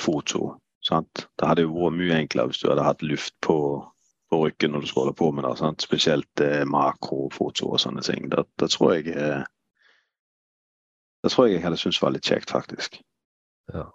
foto. 0.00 0.56
Sant? 0.86 1.26
Det 1.38 1.46
hadde 1.46 1.66
jo 1.66 1.74
vært 1.76 1.98
mye 1.98 2.18
enklere 2.22 2.50
hvis 2.50 2.62
du 2.62 2.70
hadde 2.70 2.86
hatt 2.86 3.02
luft 3.04 3.34
på, 3.44 3.56
på 4.32 4.42
ryggen 4.42 4.72
når 4.72 4.84
du 4.84 4.90
skal 4.90 5.04
holde 5.04 5.18
på 5.18 5.30
med 5.36 5.44
det. 5.44 5.54
Sant? 5.60 5.84
Spesielt 5.84 6.44
eh, 6.44 6.64
makrofoto 6.64 7.74
og 7.74 7.82
sånne 7.82 8.04
ting. 8.06 8.30
Det, 8.32 8.46
det 8.62 8.70
tror 8.72 8.94
jeg 8.96 9.12
eh, 9.12 9.42
det 11.22 11.32
tror 11.32 11.48
jeg 11.48 11.58
jeg 11.58 11.64
hadde 11.66 11.80
syntes 11.80 12.02
var 12.02 12.14
litt 12.14 12.28
kjekt, 12.28 12.52
faktisk. 12.52 13.00
Ja. 13.74 13.88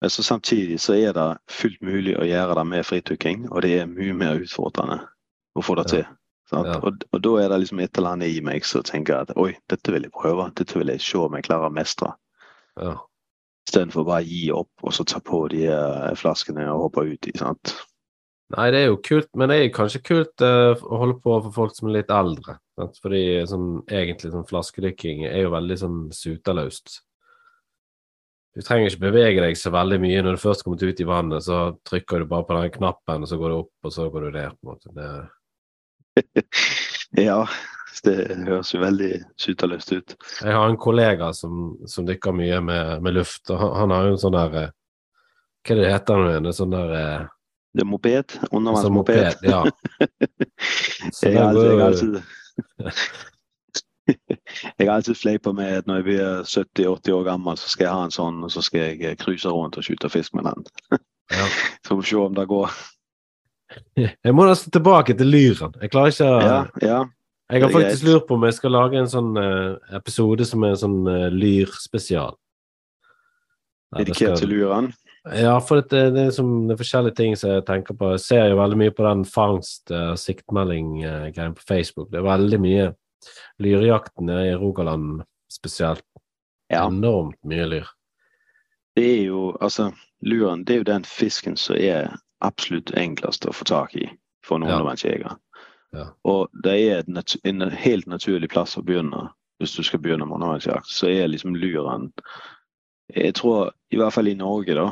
Men 0.00 0.10
så 0.10 0.22
samtidig 0.22 0.78
så 0.80 0.94
er 0.94 1.12
det 1.16 1.26
fullt 1.50 1.82
mulig 1.82 2.14
å 2.18 2.26
gjøre 2.26 2.54
det 2.60 2.66
med 2.70 2.86
fritukking, 2.86 3.48
og 3.50 3.64
det 3.66 3.74
er 3.80 3.90
mye 3.90 4.14
mer 4.14 4.38
utfordrende 4.38 5.00
å 5.58 5.64
få 5.64 5.74
det 5.80 5.88
til. 5.90 6.06
Ja. 6.52 6.78
Og, 6.78 7.02
og, 7.12 7.18
da 7.20 7.34
er 7.42 7.50
det 7.52 7.58
liksom 7.64 7.82
et 7.84 7.98
eller 7.98 8.16
annet 8.16 8.32
i 8.32 8.40
meg 8.44 8.64
som 8.64 8.86
tenker 8.86 9.18
at 9.18 9.34
oi, 9.36 9.50
dette 9.68 9.92
vil 9.92 10.06
jeg 10.06 10.14
prøve. 10.14 10.48
Dette 10.56 10.78
vil 10.78 10.94
jeg 10.94 11.02
se 11.04 11.18
om 11.20 11.34
jeg 11.36 11.44
klarer 11.44 11.68
å 11.68 11.74
mestre. 11.74 12.14
Ja. 12.80 12.94
Istedenfor 13.68 14.06
bare 14.08 14.24
å 14.24 14.28
gi 14.30 14.46
opp 14.56 14.86
og 14.86 14.94
så 14.96 15.04
ta 15.04 15.20
på 15.20 15.42
de 15.52 15.66
flaskene 16.16 16.64
og 16.72 16.86
hoppe 16.86 17.04
uti. 17.10 17.34
sant? 17.36 17.74
Nei, 18.54 18.70
det 18.72 18.80
er 18.80 18.88
jo 18.88 19.02
kult, 19.04 19.28
men 19.36 19.50
det 19.52 19.58
er 19.60 19.74
kanskje 19.76 20.00
kult 20.06 20.40
uh, 20.40 20.72
å 20.72 21.02
holde 21.02 21.18
på 21.20 21.34
for 21.44 21.52
folk 21.52 21.76
som 21.76 21.90
er 21.90 21.98
litt 21.98 22.14
eldre. 22.14 22.56
Sant? 22.78 22.98
Fordi 23.02 23.22
sånn, 23.50 23.68
egentlig 23.90 24.32
sånn 24.32 24.48
flaskedykking 24.48 25.26
er 25.28 25.44
jo 25.44 25.54
veldig 25.54 25.78
sånn 25.80 26.00
suteløst. 26.14 27.00
Du 28.58 28.64
trenger 28.66 28.90
ikke 28.90 29.04
bevege 29.06 29.42
deg 29.44 29.58
så 29.58 29.70
veldig 29.74 30.00
mye. 30.02 30.22
Når 30.24 30.38
du 30.38 30.42
først 30.42 30.64
kommer 30.66 30.82
ut 30.82 31.00
i 31.02 31.06
vannet, 31.06 31.44
så 31.46 31.58
trykker 31.86 32.22
du 32.22 32.30
bare 32.30 32.46
på 32.46 32.56
den 32.58 32.72
knappen, 32.74 33.22
og 33.22 33.30
så 33.30 33.38
går 33.38 33.52
du 33.52 33.56
opp, 33.60 33.74
og 33.86 33.94
så 33.94 34.08
går 34.10 34.26
du 34.26 34.38
ned. 34.38 34.56
på 34.56 34.66
en 34.66 34.72
måte. 34.72 34.94
Det... 34.96 36.46
ja, 37.28 37.38
det 38.06 38.16
høres 38.48 38.72
jo 38.74 38.82
veldig 38.82 39.12
suteløst 39.38 39.94
ut. 39.94 40.16
Jeg 40.42 40.58
har 40.58 40.66
en 40.66 40.80
kollega 40.80 41.30
som, 41.36 41.76
som 41.86 42.06
dykker 42.08 42.34
mye 42.34 42.60
med, 42.64 43.02
med 43.06 43.18
luft, 43.20 43.44
og 43.50 43.62
han, 43.62 43.74
han, 43.82 43.94
har 43.94 44.08
jo 44.08 44.16
en 44.16 44.22
sånn 44.26 44.38
der 44.38 44.56
Hva 44.58 45.74
er 45.74 45.82
det 45.82 45.90
heter 45.92 46.24
det? 46.24 46.36
En 46.38 46.54
sånn 46.56 46.74
der 46.74 46.94
eh, 46.98 47.26
det 47.78 47.84
er 47.84 47.86
moped. 47.86 48.34
Undervannsmoped. 48.50 49.18
Altså 49.22 49.46
ja. 49.46 49.58
jeg, 51.22 51.32
det 51.34 51.42
alltid, 51.44 51.66
jeg, 51.68 51.80
alltid, 51.84 52.14
jeg 54.78 54.88
har 54.88 54.94
alltid 54.94 55.16
fleipa 55.16 55.52
med 55.52 55.82
at 55.82 55.88
når 55.88 56.00
jeg 56.00 56.06
blir 56.08 56.44
70-80 56.44 57.16
år 57.16 57.26
gammel, 57.28 57.58
så 57.60 57.72
skal 57.72 57.88
jeg 57.88 57.96
ha 57.96 58.06
en 58.06 58.14
sånn, 58.14 58.40
og 58.46 58.54
så 58.54 58.64
skal 58.64 58.86
jeg 58.86 59.02
eh, 59.04 59.18
cruise 59.20 59.52
rundt 59.52 59.78
og 59.78 59.86
skyte 59.86 60.10
fisk 60.12 60.36
med 60.38 60.48
den. 60.48 60.64
ja. 61.36 61.50
Så 61.82 61.92
får 61.92 62.00
vi 62.00 62.08
se 62.10 62.22
om 62.22 62.38
det 62.38 62.48
går. 62.48 62.78
Jeg 64.24 64.32
må 64.32 64.46
nesten 64.48 64.72
tilbake 64.72 65.12
til 65.12 65.28
lyren. 65.28 65.74
Jeg 65.76 65.90
klarer 65.92 66.14
ikke 66.14 66.24
ja, 66.24 66.60
ja. 66.80 67.00
Jeg 67.52 67.64
har 67.64 67.72
faktisk 67.72 68.06
lurt 68.06 68.24
på 68.28 68.36
om 68.36 68.44
jeg 68.44 68.54
skal 68.56 68.72
lage 68.72 68.98
en 69.00 69.08
sånn 69.08 69.36
uh, 69.36 69.76
episode 69.96 70.44
som 70.48 70.64
er 70.64 70.72
en 70.72 70.80
sånn 70.80 70.96
uh, 71.08 71.28
lyrspesial. 71.32 72.36
Dedikert 73.96 74.40
til 74.40 74.52
lyren? 74.52 74.90
Ja, 75.34 75.60
for 75.60 75.82
det, 75.82 76.10
det, 76.14 76.20
er 76.20 76.30
som, 76.30 76.68
det, 76.68 76.74
er 76.74 76.80
forskjellige 76.80 77.16
ting 77.18 77.36
som 77.36 77.50
jeg 77.50 77.64
tenker 77.68 77.96
på. 77.98 78.12
Jeg 78.14 78.24
ser 78.24 78.46
jo 78.50 78.60
veldig 78.60 78.78
mye 78.80 78.94
på 78.94 79.04
den 79.04 79.24
fangst- 79.28 79.92
og 79.92 80.14
uh, 80.14 80.18
siktmelding-greien 80.20 81.56
på 81.56 81.66
Facebook. 81.68 82.10
Det 82.12 82.20
er 82.20 82.28
veldig 82.28 82.60
mye 82.62 82.86
lyrejakten 83.58 84.30
i 84.30 84.54
Rogaland 84.54 85.22
spesielt. 85.52 86.04
Ja. 86.68 86.86
Enormt 86.86 87.38
mye 87.48 87.66
lyr. 87.66 87.88
det 88.96 89.04
er 89.04 89.22
jo 89.24 89.56
Altså, 89.60 89.92
luren 90.20 90.64
det 90.64 90.74
er 90.74 90.78
jo 90.78 90.84
den 90.84 91.04
fisken 91.04 91.56
som 91.56 91.76
er 91.76 92.16
absolutt 92.44 92.90
enklest 92.96 93.46
å 93.46 93.52
få 93.54 93.64
tak 93.64 93.94
i 93.96 94.08
for 94.44 94.56
en 94.56 94.62
Ja. 94.62 94.76
undervannsjeger. 94.76 95.36
Ja. 95.92 96.06
Og 96.24 96.48
det 96.62 96.72
er 96.72 96.98
et 96.98 97.08
nat 97.08 97.36
en 97.44 97.60
helt 97.70 98.06
naturlig 98.06 98.50
plass 98.50 98.76
å 98.76 98.82
begynne 98.82 99.30
hvis 99.58 99.74
du 99.74 99.82
skal 99.82 100.00
begynne 100.00 100.26
med 100.26 100.34
undervannsjakt. 100.34 100.86
Så 100.86 101.08
er 101.08 101.28
liksom 101.28 101.56
luren 101.56 102.12
Jeg 103.14 103.34
tror, 103.34 103.72
i 103.90 103.96
hvert 103.96 104.12
fall 104.12 104.28
i 104.28 104.34
Norge, 104.34 104.74
da 104.74 104.90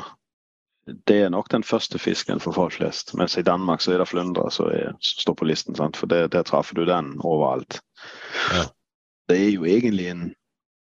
det 0.86 1.16
er 1.22 1.28
nok 1.28 1.50
den 1.50 1.64
første 1.66 1.98
fisken 1.98 2.40
for 2.40 2.54
folk 2.54 2.72
flest. 2.72 3.14
Mens 3.18 3.36
i 3.36 3.42
Danmark 3.42 3.80
så 3.80 3.92
er 3.92 3.98
det 3.98 4.08
flyndre 4.08 4.50
som 4.50 4.70
står 5.02 5.34
på 5.34 5.44
listen. 5.44 5.74
Sant? 5.74 5.96
For 5.96 6.06
der, 6.06 6.26
der 6.26 6.42
treffer 6.42 6.74
du 6.74 6.84
den 6.86 7.16
overalt. 7.20 7.80
Ja. 8.54 8.62
Det 9.28 9.38
er 9.40 9.50
jo 9.50 9.64
egentlig 9.64 10.08
en 10.08 10.34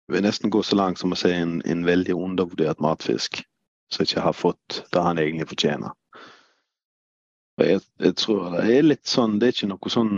Jeg 0.09 0.15
vil 0.17 0.23
nesten 0.23 0.51
gå 0.51 0.59
så 0.63 0.75
langt 0.75 0.99
som 0.99 1.13
å 1.13 1.15
si 1.15 1.29
en, 1.31 1.61
en 1.63 1.85
veldig 1.87 2.15
undervurdert 2.19 2.81
matfisk. 2.83 3.43
Som 3.91 4.03
ikke 4.03 4.23
har 4.23 4.33
fått 4.35 4.81
det 4.91 5.03
han 5.03 5.19
egentlig 5.19 5.47
fortjener. 5.47 5.93
Jeg, 7.61 7.79
jeg 7.99 8.15
tror 8.19 8.49
det 8.57 8.63
er 8.75 8.83
litt 8.83 9.07
sånn 9.07 9.37
Det 9.39 9.47
er 9.47 9.55
ikke 9.55 9.69
noe 9.71 9.91
sånn 9.93 10.15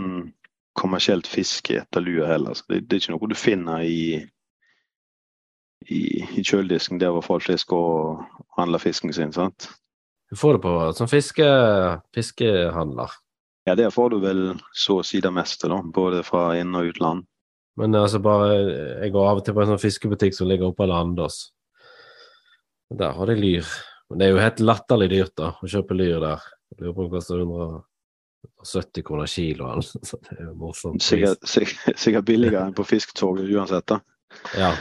kommersielt 0.74 1.28
fiske 1.30 1.76
etter 1.78 2.02
lue 2.02 2.26
heller. 2.26 2.58
Det, 2.66 2.80
det 2.88 2.96
er 2.96 3.02
ikke 3.02 3.14
noe 3.14 3.30
du 3.30 3.38
finner 3.38 3.86
i 3.86 4.24
i, 5.88 6.22
i 6.38 6.44
kjøledisken 6.44 7.00
der 7.02 7.12
hvor 7.14 7.24
folk 7.24 7.46
fisker 7.46 7.76
og 7.76 8.24
handler 8.58 8.82
fisken 8.82 9.12
sin. 9.12 9.32
sant? 9.32 9.68
Du 10.30 10.36
får 10.38 10.56
det 10.56 10.62
på 10.64 10.72
som 10.98 11.10
fiske, 11.10 11.46
fiskehandler. 12.14 13.12
Ja, 13.68 13.74
der 13.74 13.92
får 13.92 14.10
du 14.12 14.18
vel 14.20 14.42
så 14.76 14.98
å 15.00 15.06
si 15.06 15.20
det 15.24 15.32
meste, 15.32 15.68
da. 15.72 15.80
Både 15.82 16.22
fra 16.26 16.52
inn- 16.58 16.74
og 16.76 16.90
utland. 16.92 17.24
Men 17.76 17.94
altså 17.98 18.20
bare 18.22 18.52
Jeg 19.02 19.12
går 19.12 19.28
av 19.28 19.40
og 19.40 19.44
til 19.44 19.54
på 19.54 19.62
en 19.64 19.72
sånn 19.72 19.82
fiskebutikk 19.82 20.36
som 20.36 20.48
ligger 20.48 20.68
oppe 20.68 20.82
på 20.84 20.90
Landås. 20.90 21.50
Der 22.94 23.16
har 23.16 23.26
de 23.26 23.34
lyr. 23.34 23.66
Men 24.10 24.20
det 24.20 24.26
er 24.26 24.34
jo 24.34 24.42
helt 24.42 24.60
latterlig 24.60 25.08
dyrt 25.10 25.34
da, 25.40 25.54
å 25.58 25.70
kjøpe 25.70 25.96
lyr 25.96 26.20
der. 26.22 26.44
Jeg 26.70 26.80
lurer 26.82 26.94
på 26.94 27.02
om 27.02 27.08
det 27.08 27.14
koster 27.16 27.40
170 27.42 29.06
kroner 29.06 29.30
kiloen. 29.30 29.82
Så 29.82 30.20
det 30.26 30.36
er 30.36 30.44
jo 30.50 30.54
morsomt. 30.60 31.02
Sikkert, 31.02 31.46
sikkert, 31.48 31.98
sikkert 31.98 32.28
billigere 32.28 32.66
enn 32.68 32.76
på 32.76 32.86
fisketoget 32.86 33.48
uansett, 33.50 33.86
da. 33.90 34.00
Ja. 34.58 34.74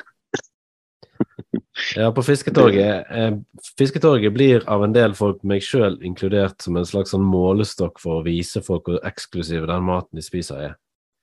Ja, 1.95 2.11
på 2.14 2.22
Fisketorget. 2.22 3.07
Eh, 3.09 3.32
fisketorget 3.78 4.34
blir 4.34 4.64
av 4.70 4.84
en 4.86 4.93
del 4.93 5.16
folk, 5.18 5.39
meg 5.47 5.64
sjøl 5.66 5.97
inkludert, 6.05 6.61
som 6.61 6.78
en 6.78 6.86
slags 6.86 7.14
sånn 7.16 7.26
målestokk 7.26 7.97
for 8.01 8.20
å 8.20 8.26
vise 8.28 8.61
folk 8.61 8.89
hvor 8.89 8.99
eksklusiv 9.09 9.66
den 9.70 9.88
maten 9.88 10.20
de 10.20 10.26
spiser 10.26 10.61
er. 10.68 10.76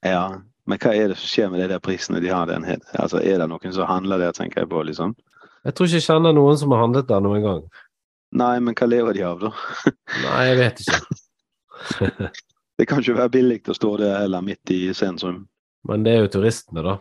Ja, 0.07 0.25
men 0.67 0.81
hva 0.83 0.93
er 0.97 1.13
det 1.13 1.19
som 1.21 1.31
skjer 1.31 1.53
med 1.53 1.63
de 1.63 1.69
der 1.71 1.83
prisene 1.83 2.23
de 2.23 2.33
har 2.35 2.51
Den? 2.51 2.67
Altså, 2.99 3.23
er 3.23 3.39
det 3.39 3.49
noen 3.51 3.75
som 3.75 3.89
handler 3.89 4.19
der, 4.23 4.35
tenker 4.37 4.65
jeg 4.65 4.73
på, 4.73 4.83
liksom? 4.91 5.15
Jeg 5.65 5.77
tror 5.77 5.87
ikke 5.87 6.01
jeg 6.01 6.09
kjenner 6.09 6.37
noen 6.37 6.59
som 6.59 6.75
har 6.75 6.83
handlet 6.83 7.09
der 7.09 7.25
noen 7.25 7.45
gang. 7.45 7.65
Nei, 8.41 8.55
men 8.63 8.77
hva 8.79 8.87
lever 8.89 9.17
de 9.17 9.25
av, 9.27 9.43
da? 9.43 9.51
Nei, 10.27 10.41
jeg 10.51 10.61
vet 10.65 10.85
ikke. 10.85 12.31
Det 12.81 12.87
kan 12.89 13.03
ikke 13.03 13.19
være 13.19 13.33
billig 13.35 13.59
å 13.69 13.75
stå 13.77 13.89
der 14.01 14.23
eller 14.25 14.45
midt 14.45 14.71
i 14.73 14.87
sentrum. 14.97 15.43
Men 15.85 16.05
det 16.05 16.15
er 16.15 16.23
jo 16.23 16.31
turistene, 16.33 16.81
da. 16.81 16.95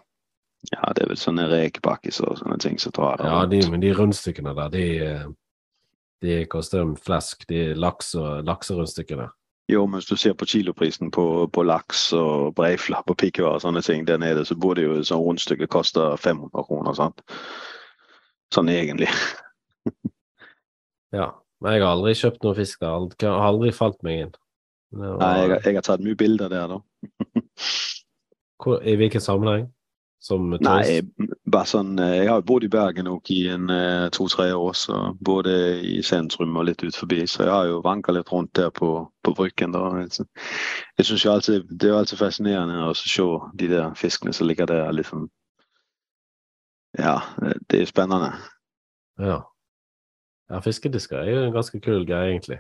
Ja, 0.74 0.92
det 0.96 1.04
er 1.06 1.12
vel 1.14 1.18
sånne 1.20 1.46
rekebakkis 1.50 2.20
og 2.26 2.36
sånne 2.42 2.58
ting 2.60 2.76
som 2.84 2.92
drar 2.96 3.18
der 3.22 3.30
Ja, 3.32 3.46
de, 3.48 3.62
men 3.72 3.80
de 3.84 3.94
rundstykkene 3.96 4.52
der, 4.58 4.70
de, 4.74 4.84
eh, 5.06 5.28
de 6.26 6.40
koster 6.52 6.82
en 6.84 6.98
flesk. 7.00 7.46
De 7.48 7.74
laks 7.80 8.14
og 8.20 8.44
lakserundstykkene. 8.46 9.30
Jo, 9.72 9.86
men 9.88 10.02
hvis 10.02 10.10
du 10.10 10.18
ser 10.18 10.34
på 10.34 10.48
kiloprisen 10.50 11.12
på, 11.16 11.24
på 11.54 11.64
laks 11.64 12.10
og 12.18 12.56
breiflapp 12.58 13.10
og 13.14 13.18
pikkvar 13.22 13.56
og 13.56 13.62
sånne 13.64 13.84
ting 13.86 14.04
der 14.08 14.18
nede, 14.20 14.44
så 14.46 14.56
burde 14.58 14.82
jo 14.84 14.96
et 15.00 15.08
sånt 15.08 15.24
rundstykke 15.28 15.68
koste 15.72 16.02
500 16.18 16.66
kroner, 16.68 16.94
sant? 16.98 17.22
Sånn 18.54 18.70
egentlig. 18.74 19.08
Ja. 21.14 21.32
Men 21.62 21.74
jeg 21.74 21.82
har 21.82 21.96
aldri 21.96 22.12
kjøpt 22.16 22.44
noe 22.46 22.54
fisk 22.56 22.84
der. 22.84 23.08
Har 23.26 23.48
aldri 23.50 23.72
falt 23.74 23.98
meg 24.06 24.20
inn. 24.26 24.34
Var- 24.94 25.16
Nei, 25.20 25.30
jeg, 25.42 25.50
har- 25.50 25.64
jeg 25.66 25.76
har 25.80 25.86
tatt 25.88 26.04
mye 26.06 26.18
bilder 26.20 26.52
der, 26.52 26.68
da. 26.70 26.78
Hvor, 28.62 28.82
I 28.86 28.94
hvilken 29.00 29.24
sammenheng? 29.24 29.70
Som 30.20 30.52
turist? 30.52 30.66
Nei, 30.68 31.30
bare 31.48 31.68
sånn 31.70 31.94
eh, 32.04 32.18
Jeg 32.18 32.28
har 32.28 32.42
jo 32.42 32.48
bodd 32.52 32.66
i 32.68 32.72
Bergen 32.72 33.08
også 33.08 33.36
i 33.36 33.44
en 33.54 33.72
eh, 33.72 34.08
to-tre 34.16 34.50
år, 34.52 34.74
så 34.76 35.00
både 35.24 35.54
i 35.80 36.02
sentrum 36.04 36.58
og 36.60 36.68
litt 36.68 36.84
ut 36.84 36.96
forbi. 36.96 37.22
Så 37.24 37.46
jeg 37.46 37.54
har 37.54 37.70
jo 37.70 37.80
vanka 37.86 38.16
litt 38.16 38.32
rundt 38.34 38.52
der 38.60 38.72
på, 38.76 38.92
på 39.24 39.34
Bryggen. 39.38 39.78
Jeg, 40.04 41.06
synes 41.06 41.26
jo 41.26 41.32
alltid, 41.32 41.70
Det 41.72 41.88
er 41.88 41.96
jo 41.96 42.02
alltid 42.02 42.20
fascinerende 42.20 42.90
å 42.90 42.96
se 43.00 43.28
de 43.62 43.72
der 43.72 43.94
fiskene 44.00 44.36
som 44.36 44.50
ligger 44.52 44.68
der. 44.68 44.92
liksom 44.92 45.30
Ja, 46.98 47.22
det 47.72 47.82
er 47.82 47.88
spennende. 47.88 48.34
Ja. 49.20 49.40
ja, 50.50 50.60
fiskedisker 50.64 51.24
er 51.24 51.32
jo 51.32 51.46
en 51.46 51.56
ganske 51.56 51.80
kul 51.80 52.06
greie, 52.08 52.34
egentlig. 52.34 52.60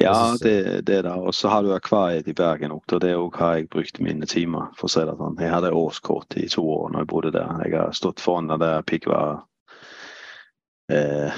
Ja, 0.00 0.36
det, 0.40 0.86
det 0.86 1.02
det. 1.04 1.12
Og 1.12 1.34
så 1.34 1.48
har 1.52 1.62
du 1.62 1.72
akvariet 1.74 2.28
i 2.28 2.32
Bergen 2.32 2.72
òg. 2.72 2.82
Det 3.00 3.12
òg 3.16 3.36
har 3.36 3.56
jeg 3.58 3.68
brukt 3.68 4.00
mine 4.00 4.26
timer. 4.26 4.70
for 4.78 4.88
å 4.88 4.92
si 4.92 5.04
det 5.04 5.16
sånn. 5.18 5.36
Jeg 5.40 5.52
hadde 5.52 5.72
årskort 5.76 6.36
i 6.40 6.48
to 6.48 6.64
år 6.64 6.92
når 6.92 7.04
jeg 7.04 7.10
bodde 7.12 7.32
der. 7.32 7.50
Jeg 7.66 7.76
har 7.76 7.92
stått 7.92 8.20
foran 8.20 8.48
det 8.48 8.58
der 8.62 8.82
piggvar 8.88 9.42
eh, 10.92 11.32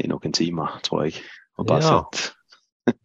i 0.00 0.08
noen 0.08 0.32
timer, 0.32 0.80
tror 0.82 1.04
jeg. 1.04 1.20
Og 1.58 1.66
bare 1.66 1.82
Ja. 1.82 2.04
sett. 2.12 2.32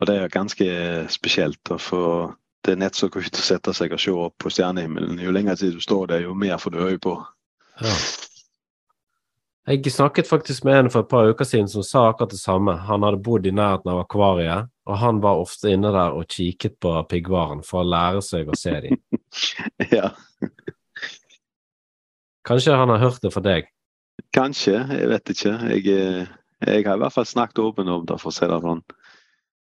og 0.00 0.06
det 0.06 0.16
er 0.18 0.28
ganske 0.28 0.66
spesielt 1.08 1.70
å 1.70 1.78
få 1.78 2.34
Det 2.64 2.72
er 2.72 2.76
nett 2.80 2.94
så 2.96 3.10
gå 3.12 3.20
å 3.20 3.22
sette 3.36 3.74
seg 3.76 3.92
og 3.92 4.00
se 4.00 4.10
opp 4.10 4.38
på 4.40 4.48
stjernehimmelen. 4.48 5.18
Jo 5.20 5.30
lenger 5.30 5.54
tid 5.54 5.74
du 5.74 5.80
står 5.84 6.06
der, 6.06 6.22
jo 6.24 6.32
mer 6.34 6.56
får 6.56 6.70
du 6.72 6.78
øye 6.80 6.98
på. 6.98 7.12
Ja. 7.82 7.92
Jeg 9.64 9.92
snakket 9.92 10.28
faktisk 10.28 10.64
med 10.68 10.78
en 10.78 10.90
for 10.92 11.06
et 11.06 11.08
par 11.08 11.30
uker 11.30 11.46
siden 11.48 11.70
som 11.72 11.82
sa 11.86 12.08
akkurat 12.10 12.34
det 12.34 12.40
samme. 12.40 12.74
Han 12.84 13.02
hadde 13.06 13.22
bodd 13.24 13.46
i 13.48 13.52
nærheten 13.54 13.88
av 13.94 14.02
akvariet, 14.02 14.68
og 14.84 14.98
han 15.00 15.22
var 15.24 15.40
ofte 15.40 15.72
inne 15.72 15.92
der 15.94 16.12
og 16.12 16.28
kikket 16.28 16.76
på 16.84 16.92
piggvaren 17.08 17.62
for 17.64 17.80
å 17.80 17.88
lære 17.88 18.20
seg 18.24 18.50
å 18.50 18.58
se 18.58 18.74
dem. 18.84 19.00
ja, 19.96 20.10
Kanskje 22.44 22.76
han 22.76 22.92
har 22.92 23.00
hørt 23.00 23.22
det 23.24 23.32
fra 23.32 23.40
deg? 23.40 23.70
kanskje. 24.34 24.74
Jeg 24.98 25.08
vet 25.08 25.30
ikke. 25.30 25.52
Jeg, 25.70 25.86
eh, 25.86 26.26
jeg 26.66 26.86
har 26.86 26.98
i 26.98 27.02
hvert 27.02 27.14
fall 27.14 27.26
snakket 27.26 27.62
åpent 27.64 27.90
om 27.90 28.06
det, 28.06 28.18
for 28.20 28.32
å 28.32 28.34
si 28.34 28.48
det 28.50 28.60
sånn. 28.64 28.82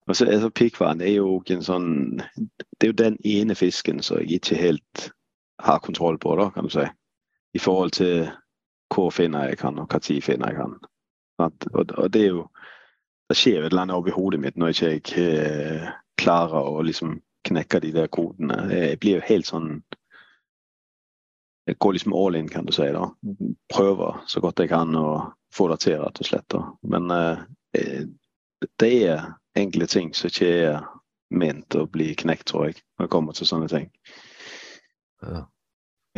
Og 0.08 0.16
så 0.16 0.24
er 0.24 0.40
så 0.40 0.50
er 1.04 1.12
jo 1.12 1.42
en 1.52 1.62
sånn 1.62 2.22
Det 2.80 2.86
er 2.86 2.92
jo 2.92 2.96
den 2.96 3.18
ene 3.24 3.54
fisken 3.54 4.00
som 4.02 4.18
jeg 4.18 4.40
ikke 4.40 4.56
helt 4.56 5.10
har 5.60 5.80
kontroll 5.80 6.18
på, 6.18 6.36
da, 6.36 6.50
kan 6.50 6.64
du 6.64 6.70
si. 6.70 6.86
I 7.54 7.58
forhold 7.58 7.92
til 7.92 8.30
hvor 8.94 9.10
finner 9.10 9.48
jeg 9.48 9.60
han, 9.62 9.78
og 9.78 9.92
når 9.92 10.20
finner 10.24 10.52
jeg 10.52 10.60
han. 10.62 10.76
Og, 11.38 12.10
det 12.12 12.22
er 12.22 12.32
jo 12.32 12.48
Det 13.28 13.36
skjer 13.36 13.60
et 13.60 13.66
eller 13.68 13.82
annet 13.82 13.94
oppi 13.94 14.10
hodet 14.10 14.40
mitt 14.40 14.56
når 14.56 14.70
jeg 14.72 15.02
ikke 15.02 15.92
klarer 16.16 16.64
å 16.64 16.80
liksom 16.82 17.18
knekke 17.44 17.80
de 17.84 17.90
der 17.92 18.08
kodene. 18.08 18.56
Jeg 18.72 18.98
blir 19.02 19.18
jo 19.18 19.26
helt 19.28 19.46
sånn 19.46 19.82
Jeg 21.68 21.76
går 21.76 21.92
liksom 21.92 22.14
all 22.16 22.38
in, 22.38 22.48
kan 22.48 22.64
du 22.64 22.72
si. 22.72 22.86
da. 22.88 23.04
Prøver 23.68 24.22
så 24.26 24.40
godt 24.40 24.62
jeg 24.64 24.70
kan 24.72 24.96
å 24.96 25.34
få 25.52 25.68
det 25.68 25.82
til, 25.84 25.98
rett 26.00 26.20
og 26.22 26.26
slett. 26.30 26.46
da. 26.48 26.62
Men 26.88 27.10
eh, 27.12 28.06
det 28.80 28.92
er 29.04 29.26
enkle 29.58 29.86
ting 29.86 30.14
som 30.16 30.32
ikke 30.32 30.48
er 30.48 30.80
ment 31.28 31.76
å 31.76 31.84
bli 31.84 32.14
knekt, 32.16 32.48
tror 32.48 32.70
jeg, 32.70 32.80
når 32.96 33.04
det 33.04 33.12
kommer 33.12 33.36
til 33.36 33.50
sånne 33.50 33.68
ting. 33.68 33.90
Ja. 35.20 35.44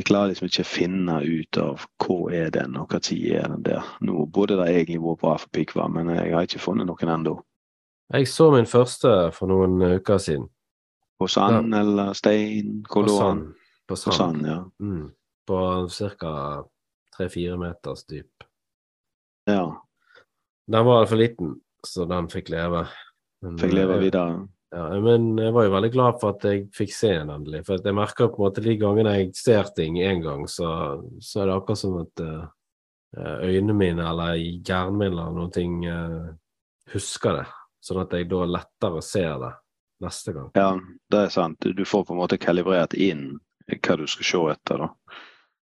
Jeg 0.01 0.07
klarer 0.09 0.31
liksom 0.31 0.47
ikke 0.49 0.65
å 0.65 0.69
finne 0.71 1.15
ut 1.21 1.59
av 1.61 1.83
hvor 2.01 2.31
er 2.33 2.49
den, 2.55 2.73
og 2.81 2.95
når 2.95 3.09
er 3.37 3.49
den 3.53 3.65
der. 3.67 3.89
Nå 4.01 4.23
burde 4.33 4.57
det 4.57 4.71
egentlig 4.71 5.03
vært 5.03 5.43
for 5.43 5.51
piggvar, 5.53 5.91
men 5.93 6.09
jeg 6.15 6.33
har 6.33 6.47
ikke 6.47 6.63
funnet 6.63 6.89
noen 6.89 7.11
ennå. 7.13 7.35
Jeg 8.15 8.29
så 8.33 8.47
min 8.55 8.67
første 8.67 9.11
for 9.37 9.51
noen 9.53 9.77
uker 9.99 10.19
siden. 10.19 10.47
På 11.21 11.29
sand 11.29 11.75
eller 11.77 12.15
stein? 12.17 12.79
Hvor 12.89 13.05
På 13.05 13.11
lå 13.11 13.19
han? 13.21 13.43
sand. 13.43 13.55
På 13.85 13.99
På 14.07 14.15
sand. 14.17 14.47
ja. 14.49 14.65
Mm. 14.81 15.11
På 15.47 15.59
ca. 16.17 16.65
tre-fire 17.17 17.59
meters 17.61 18.05
dyp. 18.09 18.45
ja. 19.47 19.67
Den 20.71 20.85
var 20.87 21.07
for 21.07 21.17
liten, 21.17 21.61
så 21.87 22.05
den 22.07 22.29
fikk 22.31 22.49
leve. 22.49 22.87
Men, 23.43 23.59
Fikk 23.59 23.73
leve 23.75 23.95
eh, 23.97 24.01
videre. 24.01 24.49
Ja, 24.71 24.85
men 25.03 25.33
jeg 25.39 25.51
var 25.55 25.67
jo 25.67 25.73
veldig 25.75 25.91
glad 25.91 26.19
for 26.23 26.37
at 26.37 26.45
jeg 26.47 26.69
fikk 26.75 26.93
se 26.95 27.09
den 27.17 27.33
endelig. 27.35 27.65
For 27.67 27.81
at 27.81 27.87
jeg 27.89 27.97
merker 27.99 28.31
på 28.31 28.39
en 28.39 28.47
måte 28.47 28.63
de 28.63 28.77
gangene 28.79 29.17
jeg 29.17 29.33
ser 29.35 29.73
ting 29.75 29.99
én 29.99 30.23
gang, 30.23 30.45
så, 30.49 30.69
så 31.19 31.43
er 31.43 31.51
det 31.51 31.57
akkurat 31.57 31.81
som 31.81 31.97
at 32.05 32.23
eh, 32.23 32.45
øynene 33.51 33.75
mine 33.75 34.07
eller 34.07 34.37
hjernen 34.39 35.01
min 35.01 35.11
eller 35.11 35.35
noen 35.35 35.51
ting 35.55 35.81
eh, 35.91 36.31
husker 36.95 37.41
det. 37.41 37.49
Sånn 37.83 38.05
at 38.05 38.15
jeg 38.15 38.29
da 38.31 38.45
lettere 38.47 39.03
ser 39.03 39.43
det 39.43 39.53
neste 40.05 40.37
gang. 40.37 40.51
Ja, 40.55 40.71
det 41.11 41.25
er 41.27 41.35
sant. 41.35 41.67
Du 41.67 41.85
får 41.85 42.07
på 42.07 42.15
en 42.15 42.23
måte 42.23 42.39
kalibrert 42.41 42.95
inn 42.95 43.41
hva 43.71 43.97
du 43.99 44.07
skal 44.11 44.27
se 44.27 44.45
etter. 44.55 44.85
da. 44.87 45.19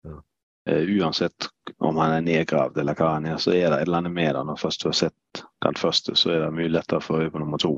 Ja. 0.10 0.22
Eh, 0.70 0.96
uansett 0.98 1.52
om 1.78 1.98
han 2.02 2.18
er 2.18 2.26
nedgravd 2.26 2.78
eller 2.82 2.98
hva 2.98 3.16
han 3.20 3.30
er, 3.30 3.38
så 3.38 3.54
er 3.54 3.70
det 3.70 3.84
et 3.84 3.88
eller 3.88 4.02
annet 4.02 4.18
med 4.18 4.34
det. 4.34 4.46
Når 4.50 4.62
først 4.62 4.82
du 4.82 4.90
har 4.90 4.98
sett 4.98 5.46
den 5.66 5.78
første, 5.78 6.16
så 6.18 6.34
er 6.34 6.48
det 6.48 6.56
mye 6.58 6.74
lettere 6.74 7.06
for 7.06 7.22
øye 7.22 7.30
på 7.34 7.42
nummer 7.44 7.62
to. 7.62 7.78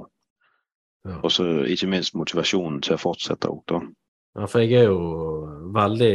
Ja. 1.07 1.19
Og 1.23 1.31
så 1.31 1.45
ikke 1.69 1.87
minst 1.91 2.15
motivasjonen 2.17 2.81
til 2.83 2.97
å 2.97 3.01
fortsette 3.01 3.49
òg, 3.49 3.61
da. 3.71 3.81
Ja, 4.37 4.45
for 4.45 4.59
jeg 4.61 4.73
er 4.83 4.89
jo 4.91 4.99
veldig 5.73 6.13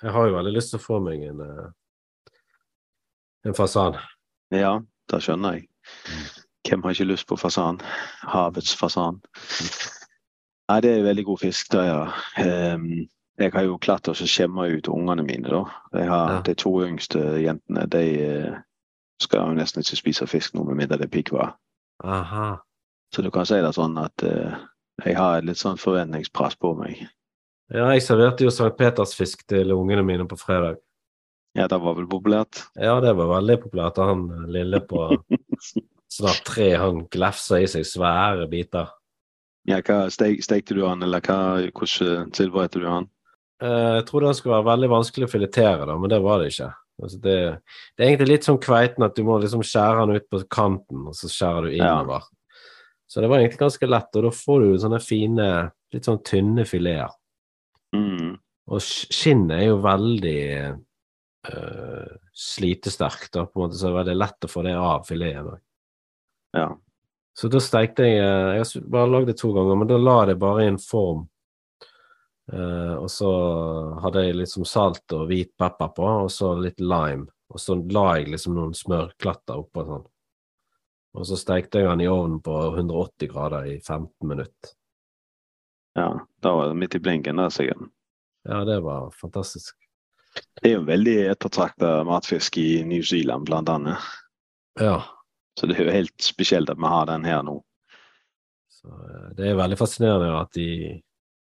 Jeg 0.00 0.12
har 0.14 0.26
jo 0.30 0.36
veldig 0.36 0.52
lyst 0.54 0.70
til 0.72 0.78
å 0.80 0.82
få 0.84 0.98
meg 1.04 1.20
en, 1.28 1.40
eh, 1.44 2.32
en 3.44 3.54
fasan. 3.54 3.98
Ja, 4.50 4.78
det 5.12 5.20
skjønner 5.22 5.58
jeg. 5.58 5.66
Hvem 6.64 6.82
har 6.82 6.94
ikke 6.94 7.08
lyst 7.10 7.26
på 7.28 7.36
fasan? 7.36 7.80
Havets 8.24 8.72
fasan. 8.76 9.20
Nei, 10.70 10.80
det 10.80 10.90
er 10.94 11.02
veldig 11.04 11.24
god 11.24 11.40
fisk, 11.42 11.68
det, 11.72 11.84
ja. 11.84 12.12
Ehm, 12.38 13.08
jeg 13.40 13.52
har 13.52 13.64
jo 13.66 13.78
klart 13.82 14.08
å 14.08 14.14
skjemme 14.14 14.68
ut 14.70 14.88
ungene 14.88 15.24
mine, 15.26 15.48
da. 15.48 15.64
Har, 15.92 16.32
Ja. 16.36 16.40
De 16.46 16.54
to 16.54 16.70
yngste 16.86 17.20
jentene 17.42 17.86
de 17.90 18.04
eh, 18.24 18.58
skal 19.20 19.48
jo 19.50 19.54
nesten 19.58 19.82
ikke 19.82 19.96
spise 20.00 20.26
fisk 20.26 20.54
nå, 20.54 20.64
med 20.64 20.76
mindre 20.76 20.98
det 20.98 21.08
er 21.10 21.14
piggvar. 21.16 21.56
Så 23.14 23.22
du 23.26 23.30
kan 23.34 23.46
si 23.48 23.58
det 23.58 23.72
sånn 23.74 23.96
at 23.98 24.22
eh, 24.26 24.54
jeg 25.04 25.16
har 25.18 25.42
litt 25.42 25.58
sånn 25.58 25.80
forventningspress 25.80 26.56
på 26.60 26.74
meg. 26.78 27.00
Ja, 27.70 27.88
jeg 27.94 28.02
serverte 28.02 28.44
jo 28.46 28.50
St. 28.52 28.70
Petersfisk 28.78 29.44
til 29.50 29.72
ungene 29.74 30.02
mine 30.06 30.26
på 30.30 30.38
fredag. 30.38 30.78
Ja, 31.58 31.66
det 31.70 31.80
var 31.82 31.96
vel 31.98 32.06
populært? 32.10 32.60
Ja, 32.78 32.96
det 33.02 33.14
var 33.18 33.30
veldig 33.32 33.56
populært. 33.64 33.98
og 33.98 34.10
Han 34.12 34.50
lille 34.54 34.80
på 34.86 35.08
snart 36.18 36.44
tre, 36.46 36.72
han 36.78 37.04
glefsa 37.10 37.58
i 37.62 37.68
seg 37.70 37.86
svære 37.86 38.46
biter. 38.50 38.90
Ja, 39.68 39.80
hva 39.84 40.04
steik, 40.10 40.42
Stekte 40.46 40.74
du 40.78 40.84
han, 40.86 41.02
eller 41.04 41.22
hva, 41.26 41.40
hvordan 41.74 42.30
tilberedte 42.34 42.80
du 42.82 42.86
han? 42.88 43.08
Eh, 43.62 43.96
Jeg 43.98 44.06
trodde 44.08 44.30
han 44.30 44.38
skulle 44.38 44.56
være 44.60 44.70
veldig 44.70 44.90
vanskelig 44.94 45.26
å 45.28 45.32
filetere, 45.34 45.86
da, 45.90 45.96
men 45.98 46.10
det 46.12 46.20
var 46.24 46.40
det 46.40 46.52
ikke. 46.54 46.70
Altså 47.00 47.18
det, 47.24 47.36
det 47.96 48.04
er 48.04 48.10
egentlig 48.10 48.30
litt 48.34 48.46
som 48.46 48.58
kveiten, 48.60 49.04
at 49.06 49.16
du 49.16 49.22
må 49.26 49.38
liksom 49.42 49.62
skjære 49.66 50.04
den 50.06 50.20
ut 50.20 50.28
på 50.32 50.42
kanten, 50.52 51.06
og 51.10 51.16
så 51.18 51.30
skjærer 51.32 51.66
du 51.70 51.76
Ja. 51.80 52.20
Så 53.10 53.22
det 53.22 53.30
var 53.30 53.40
egentlig 53.40 53.58
ganske 53.64 53.88
lett, 53.88 54.16
og 54.16 54.22
da 54.22 54.30
får 54.34 54.60
du 54.62 54.74
sånne 54.78 55.00
fine, 55.02 55.46
litt 55.90 56.06
sånn 56.06 56.20
tynne 56.22 56.62
fileter. 56.68 57.10
Mm. 57.96 58.36
Og 58.70 58.84
skinnet 58.86 59.56
er 59.56 59.64
jo 59.66 59.80
veldig 59.82 60.42
eh, 61.50 62.12
slitesterkt, 62.38 63.32
da, 63.34 63.48
på 63.48 63.58
en 63.58 63.64
måte, 63.64 63.80
så 63.80 63.88
det 63.88 63.90
er 63.90 63.98
veldig 63.98 64.14
lett 64.20 64.46
å 64.46 64.50
få 64.52 64.62
det 64.62 64.76
av 64.78 65.02
fileten. 65.08 65.58
Ja. 66.54 66.68
Så 67.34 67.50
da 67.50 67.60
stekte 67.62 68.06
jeg 68.06 68.22
eh, 68.22 68.52
Jeg 68.56 68.62
har 68.62 68.86
bare 68.94 69.10
lagd 69.10 69.30
det 69.30 69.36
to 69.40 69.50
ganger, 69.58 69.80
men 69.80 69.90
da 69.90 69.98
la 69.98 70.16
jeg 70.20 70.30
det 70.32 70.38
bare 70.46 70.64
i 70.64 70.70
en 70.70 70.80
form. 70.82 71.26
Uh, 72.50 72.96
og 72.98 73.06
så 73.14 73.28
hadde 74.02 74.24
jeg 74.24 74.38
liksom 74.40 74.64
salt 74.66 75.12
og 75.14 75.28
hvit 75.30 75.52
pepper 75.58 75.92
på, 75.94 76.06
og 76.24 76.30
så 76.34 76.54
litt 76.58 76.80
lime. 76.82 77.28
Og 77.50 77.62
så 77.62 77.76
la 77.94 78.06
jeg 78.18 78.32
liksom 78.32 78.56
noen 78.58 78.74
smørklatter 78.74 79.62
oppå 79.62 79.84
sånn. 79.86 80.08
Og 81.18 81.26
så 81.26 81.36
stekte 81.38 81.82
jeg 81.82 81.90
den 81.90 82.04
i 82.04 82.10
ovnen 82.10 82.38
på 82.44 82.54
180 82.74 83.30
grader 83.32 83.66
i 83.66 83.78
15 83.80 84.28
minutter. 84.28 84.74
ja. 85.98 86.26
Da 86.40 86.52
var 86.56 86.68
det 86.68 86.78
midt 86.80 86.94
i 86.94 86.98
blinken 87.02 87.36
der, 87.36 87.50
sikkert. 87.50 87.90
Ja, 88.48 88.64
det 88.64 88.80
var 88.80 89.10
fantastisk. 89.10 89.76
Det 90.62 90.70
er 90.70 90.78
jo 90.78 90.86
veldig 90.86 91.16
ettertrakta 91.32 92.04
matfisk 92.06 92.56
i 92.58 92.84
New 92.84 93.02
Zealand, 93.02 93.44
blant 93.46 93.68
annet. 93.68 93.98
Ja. 94.80 95.02
Så 95.58 95.66
det 95.66 95.76
er 95.76 95.84
jo 95.84 95.96
helt 95.98 96.22
spesielt 96.22 96.70
at 96.70 96.78
vi 96.78 96.88
har 96.88 97.10
den 97.10 97.26
her 97.26 97.42
nå. 97.42 97.58
Så 98.70 98.88
eh, 98.88 99.26
det 99.36 99.50
er 99.50 99.58
veldig 99.58 99.78
fascinerende 99.78 100.30
at 100.38 100.54
de, 100.56 100.70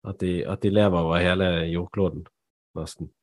at 0.07 0.20
de, 0.20 0.34
at 0.43 0.61
de 0.65 0.74
lever 0.74 0.99
over 0.99 1.24
hele 1.24 1.49
jordkloden, 1.70 2.26
nesten. 2.76 3.13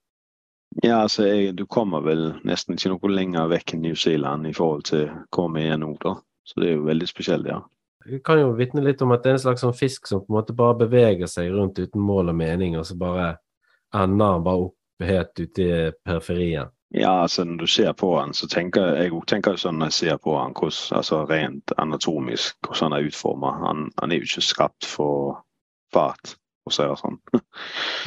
Ja, 0.83 1.03
altså, 1.03 1.27
jeg, 1.27 1.57
du 1.59 1.67
kommer 1.67 2.01
vel 2.05 2.31
nesten 2.45 2.77
ikke 2.77 2.95
noe 2.95 3.13
lenger 3.13 3.51
vekk 3.53 3.77
enn 3.77 3.85
New 3.85 3.99
Zealand 3.99 4.49
i 4.49 4.55
forhold 4.57 4.87
til 4.89 5.11
hvor 5.35 5.51
vi 5.55 5.67
er 5.69 5.79
nå, 5.81 5.93
da. 6.03 6.17
Så 6.47 6.61
det 6.63 6.71
er 6.71 6.79
jo 6.79 6.87
veldig 6.87 7.09
spesielt, 7.11 7.49
ja. 7.51 7.61
Vi 8.07 8.21
kan 8.23 8.39
jo 8.39 8.53
vitne 8.55 8.85
litt 8.87 9.03
om 9.03 9.11
at 9.17 9.25
det 9.25 9.33
er 9.33 9.39
en 9.41 9.43
slags 9.43 9.65
sånn 9.65 9.75
fisk 9.75 10.07
som 10.07 10.23
på 10.23 10.31
en 10.31 10.39
måte 10.39 10.55
bare 10.55 10.79
beveger 10.85 11.27
seg 11.31 11.51
rundt 11.51 11.81
uten 11.83 12.03
mål 12.07 12.31
og 12.31 12.39
mening, 12.39 12.77
og 12.79 12.87
så 12.87 12.95
bare 12.99 13.33
ender 13.95 14.37
han 14.37 14.47
bare 14.47 14.69
opp 14.69 15.07
helt 15.09 15.41
ute 15.43 15.67
i 15.67 15.81
periferien. 16.07 16.71
Ja, 16.95 17.23
altså 17.25 17.45
når 17.45 17.57
du 17.57 17.67
ser 17.67 17.93
på 17.99 18.13
han, 18.15 18.33
så 18.35 18.47
tenker 18.49 18.95
jeg 18.95 19.11
òg 19.13 19.27
tenker 19.27 19.59
sånn 19.59 19.81
når 19.81 19.91
jeg 19.91 19.97
ser 19.99 20.21
på 20.23 20.37
han, 20.39 20.55
hvordan, 20.55 21.01
altså 21.01 21.25
rent 21.27 21.75
anatomisk, 21.83 22.55
hvordan 22.63 22.93
han 22.93 22.99
er 23.01 23.09
utforma. 23.11 23.53
Han, 23.65 23.89
han 23.99 24.13
er 24.15 24.23
jo 24.23 24.29
ikke 24.31 24.47
skapt 24.47 24.87
for 24.87 25.41
fart, 25.93 26.37
for 26.63 26.71
å 26.71 26.77
si 26.77 26.87
det 26.87 26.99
sånn. 27.03 27.23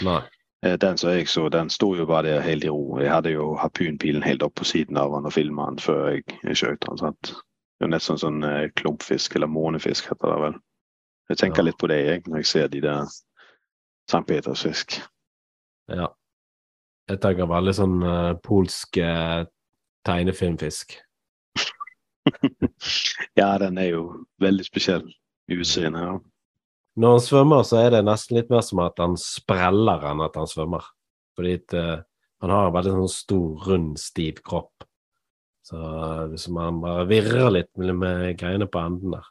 Nei. 0.07 0.21
Eh, 0.59 0.73
Den 0.75 0.97
som 0.99 1.13
jeg 1.13 1.29
så, 1.31 1.45
den 1.47 1.69
sto 1.71 1.93
jo 1.95 2.03
bare 2.03 2.33
der 2.33 2.41
helt 2.43 2.65
i 2.67 2.67
ro. 2.67 2.97
Jeg 2.99 3.07
hadde 3.07 3.31
jo 3.31 3.53
harpunpilen 3.55 4.25
helt 4.25 4.41
opp 4.43 4.57
på 4.59 4.65
siden 4.67 4.97
av 4.99 5.13
han 5.15 5.29
og 5.29 5.31
filma 5.31 5.69
han 5.69 5.77
før 5.79 6.17
jeg 6.17 6.57
skjøt 6.59 6.83
han. 6.89 6.99
sant? 6.99 7.31
Det 7.79 7.87
er 7.87 7.91
nesten 7.93 8.19
sånn 8.19 8.43
eh, 8.43 8.67
klumpfisk, 8.75 9.37
eller 9.37 9.47
månefisk 9.47 10.09
heter 10.11 10.33
det 10.33 10.39
vel. 10.43 10.55
Jeg 11.29 11.37
tenker 11.39 11.61
Ja. 11.63 11.65
litt 11.69 11.77
på 11.79 11.87
det 11.87 11.99
jeg, 12.05 12.23
når 12.27 12.41
jeg 12.41 12.45
ser 12.45 12.67
de 12.67 12.81
der. 12.81 13.19
Petersfisk. 14.27 14.97
Ja. 15.87 16.07
Jeg 17.09 17.19
tenker 17.21 17.45
veldig 17.49 17.73
sånn 17.77 18.01
uh, 18.01 18.33
polsk 18.43 18.97
eh, 18.97 19.45
tegnefilmfisk. 20.07 20.97
Ja, 23.39 23.57
den 23.57 23.77
er 23.79 23.87
jo 23.93 24.01
veldig 24.41 24.65
spesiell 24.67 25.05
i 25.49 25.55
utseendet. 25.57 26.03
Ja. 26.03 26.17
Når 26.99 27.15
han 27.15 27.23
svømmer, 27.23 27.63
så 27.65 27.79
er 27.79 27.93
det 27.93 28.01
nesten 28.05 28.37
litt 28.37 28.51
mer 28.51 28.61
som 28.65 28.81
at 28.83 28.99
han 29.01 29.15
spreller 29.17 30.03
enn 30.09 30.21
at 30.25 30.35
han 30.37 30.49
svømmer. 30.49 30.83
Fordi 31.37 31.53
at, 31.57 31.73
uh, 31.73 32.01
han 32.43 32.53
har 32.53 32.67
en 32.67 32.75
veldig 32.75 32.93
sånn 32.97 33.13
stor, 33.13 33.47
rund, 33.65 33.95
stiv 34.01 34.43
kropp. 34.45 34.85
Så 35.69 35.79
hvis 36.31 36.47
man 36.49 36.79
bare 36.81 37.05
virrer 37.05 37.51
litt 37.53 37.69
med, 37.77 37.93
med 37.95 38.37
greiene 38.39 38.65
på 38.65 38.81
enden 38.81 39.13
der. 39.13 39.27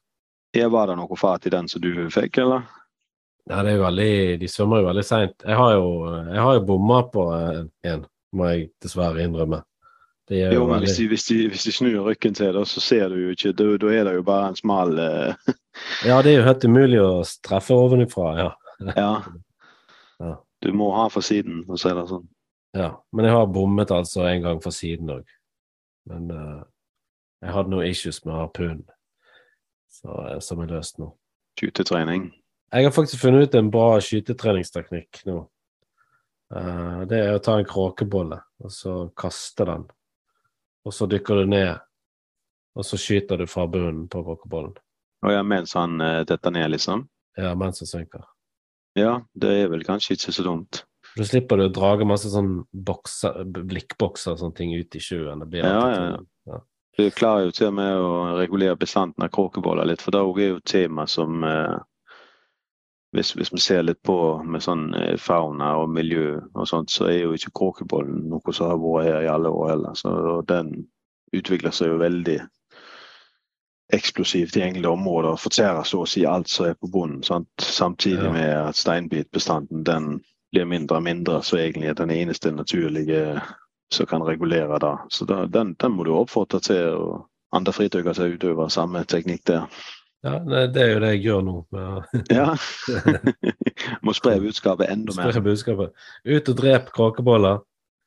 Ja, 0.56 0.68
Var 0.68 0.86
det 0.86 0.98
noe 1.00 1.16
fat 1.18 1.46
i 1.46 1.50
den 1.50 1.66
som 1.68 1.82
du 1.82 1.90
fikk, 2.14 2.38
eller? 2.38 2.68
Ja, 3.48 3.62
det 3.64 3.72
er 3.72 3.78
jo 3.78 3.86
veldig 3.86 4.12
De 4.42 4.50
svømmer 4.50 4.82
jo 4.82 4.88
veldig 4.90 5.04
seint. 5.08 5.34
Jeg 5.42 5.56
har 5.56 5.72
jo, 5.74 5.88
jeg 6.28 6.44
har 6.44 6.58
jo 6.58 6.66
bomma 6.68 7.00
på 7.10 7.24
eh, 7.34 7.64
en, 7.90 8.04
må 8.36 8.52
jeg 8.52 8.68
dessverre 8.84 9.24
innrømme. 9.24 9.62
Det 10.28 10.42
jo, 10.42 10.52
Jo, 10.52 10.64
men 10.68 10.76
veldig 10.76 10.90
hvis 10.90 10.98
de, 10.98 11.08
hvis, 11.08 11.26
de, 11.26 11.38
hvis 11.54 11.66
de 11.66 11.74
snur 11.74 12.06
ryggen 12.06 12.36
til 12.36 12.52
det, 12.54 12.64
så 12.68 12.84
ser 12.84 13.08
du 13.08 13.16
jo 13.22 13.32
ikke 13.32 13.54
Da 13.56 13.68
da 13.80 13.92
er 13.96 14.04
det 14.04 14.16
jo 14.18 14.24
bare 14.28 14.50
en 14.52 14.58
smal 14.60 14.92
uh... 15.00 15.54
Ja, 16.08 16.20
det 16.22 16.34
er 16.34 16.36
jo 16.36 16.48
helt 16.50 16.66
umulig 16.68 17.00
å 17.00 17.12
treffe 17.46 17.76
ovenifra, 17.76 18.32
ja. 18.44 18.50
Ja. 18.94 19.12
Ja. 20.18 20.32
Du 20.66 20.72
må 20.74 20.88
ha 20.90 21.04
for 21.14 21.22
siden, 21.22 21.60
for 21.62 21.76
å 21.76 21.78
si 21.78 21.90
det 21.94 22.02
sånn. 22.10 22.24
ja. 22.74 22.88
Men 23.14 23.28
jeg 23.28 23.36
har 23.36 23.50
bommet 23.54 23.92
altså 23.94 24.24
en 24.26 24.40
gang 24.42 24.62
for 24.64 24.74
siden 24.74 25.12
òg. 25.14 25.28
Men 26.08 26.30
uh, 26.32 26.62
jeg 27.44 27.54
hadde 27.54 27.72
noen 27.72 27.90
issues 27.90 28.22
med 28.24 28.34
harpunen, 28.34 28.82
så, 29.92 30.14
eh, 30.26 30.38
som 30.42 30.62
er 30.62 30.72
løst 30.72 30.98
nå. 30.98 31.12
Skytetrening. 31.58 32.30
Jeg 32.72 32.84
har 32.84 32.94
faktisk 32.94 33.22
funnet 33.22 33.48
ut 33.48 33.54
en 33.58 33.70
bra 33.72 34.00
skytetreningsteknikk 34.04 35.22
nå. 35.28 35.38
Uh, 36.54 37.04
det 37.10 37.20
er 37.20 37.36
å 37.36 37.44
ta 37.44 37.58
en 37.58 37.68
kråkebolle, 37.68 38.40
og 38.64 38.72
så 38.74 38.96
kaste 39.18 39.68
den. 39.68 39.86
Og 40.88 40.94
så 40.96 41.08
dykker 41.10 41.42
du 41.42 41.52
ned, 41.52 41.76
og 42.78 42.86
så 42.86 42.98
skyter 43.00 43.42
du 43.42 43.46
fra 43.50 43.68
bunnen 43.70 44.06
på 44.10 44.24
kråkebollen. 44.24 44.74
Og 45.26 45.34
ja, 45.34 45.44
mens 45.46 45.74
han 45.78 46.00
uh, 46.02 46.24
detter 46.26 46.54
ned, 46.54 46.72
liksom. 46.74 47.06
Ja, 47.38 47.54
mens 47.58 47.82
han 47.84 47.90
synker. 47.90 48.26
Ja, 48.98 49.20
det 49.38 49.54
er 49.62 49.70
vel 49.70 49.84
kanskje 49.86 50.16
ikke 50.16 50.34
så 50.34 50.46
dumt. 50.46 50.82
Da 51.16 51.24
slipper 51.24 51.56
du 51.56 51.64
å 51.66 51.72
drage 51.72 52.06
masse 52.06 52.30
sånn 52.30 52.64
bokser, 52.72 53.44
blikkbokser 53.46 54.34
og 54.34 54.42
sånne 54.42 54.56
ting 54.58 54.74
ut 54.76 54.94
i 54.94 55.00
sjøen. 55.02 55.40
Det 55.40 55.48
blir 55.50 55.64
Ja, 55.64 55.84
ja, 55.94 56.18
ja. 56.46 56.60
Du 56.98 57.10
klarer 57.14 57.44
jo 57.46 57.52
til 57.54 57.68
og 57.68 57.74
med 57.78 57.94
å 58.02 58.36
regulere 58.38 58.76
bestanden 58.76 59.22
av 59.22 59.30
kråkeboller 59.30 59.86
litt, 59.86 60.02
for 60.02 60.10
det 60.10 60.18
er 60.18 60.48
jo 60.48 60.60
tema 60.66 61.06
som 61.06 61.44
eh, 61.46 61.76
hvis, 63.14 63.30
hvis 63.38 63.52
vi 63.54 63.60
ser 63.62 63.82
litt 63.86 64.02
på 64.02 64.16
med 64.44 64.64
sånn 64.64 64.88
eh, 64.98 65.14
fauna 65.16 65.76
og 65.78 65.92
miljø 65.94 66.40
og 66.54 66.66
sånt, 66.68 66.90
så 66.90 67.06
er 67.06 67.20
jo 67.22 67.32
ikke 67.38 67.54
kråkebollen 67.54 68.26
noe 68.32 68.52
som 68.52 68.72
har 68.72 68.80
vært 68.82 69.06
her 69.12 69.26
i 69.28 69.30
alle 69.30 69.48
år 69.54 69.70
heller. 69.76 69.94
Så 69.94 70.10
den 70.50 70.74
utvikler 71.32 71.70
seg 71.70 71.92
jo 71.92 72.00
veldig 72.02 72.40
eksplosivt 73.94 74.56
i 74.58 74.62
enkelte 74.66 74.90
områder 74.92 75.30
og 75.32 75.40
fortærer 75.40 75.86
så 75.88 76.02
å 76.02 76.08
si 76.08 76.26
alt 76.28 76.50
som 76.52 76.66
er 76.68 76.74
på 76.76 76.90
bunnen. 76.92 77.22
Sant? 77.24 77.48
Samtidig 77.62 78.26
Ja. 78.26 78.32
med 78.32 78.50
at 78.56 78.76
steinbitbestanden 78.76 79.84
den 79.86 80.10
blir 80.52 80.64
mindre 80.64 80.96
og 80.96 81.02
mindre, 81.02 81.42
så 81.42 81.58
egentlig 81.60 81.88
er 81.90 81.94
den 81.98 82.10
eneste 82.10 82.50
naturlige 82.52 83.40
som 83.92 84.06
kan 84.06 84.22
regulere 84.22 84.78
det. 84.80 84.94
Så 85.12 85.24
da, 85.28 85.42
den, 85.46 85.74
den 85.80 85.92
må 85.92 86.04
du 86.04 86.14
oppfordre 86.16 86.60
til. 86.60 86.88
og 86.96 87.26
andre 87.52 87.72
fritøyer 87.72 88.12
som 88.12 88.28
utøver 88.28 88.68
samme 88.68 89.00
teknikk 89.08 89.44
der. 89.48 89.62
Ja, 90.24 90.34
det, 90.44 90.74
det 90.74 90.82
er 90.82 90.90
jo 90.92 90.98
det 91.00 91.12
jeg 91.14 91.22
gjør 91.24 91.44
nå. 91.46 91.54
med 91.72 92.26
Ja. 92.34 92.50
Må 94.04 94.12
spre 94.16 94.34
budskapet 94.42 94.90
enda 94.92 95.14
mer. 95.16 95.30
spre 95.32 95.40
budskapet. 95.46 95.92
Ut 96.26 96.48
og 96.52 96.56
drep 96.58 96.90
kråkeboller, 96.92 97.60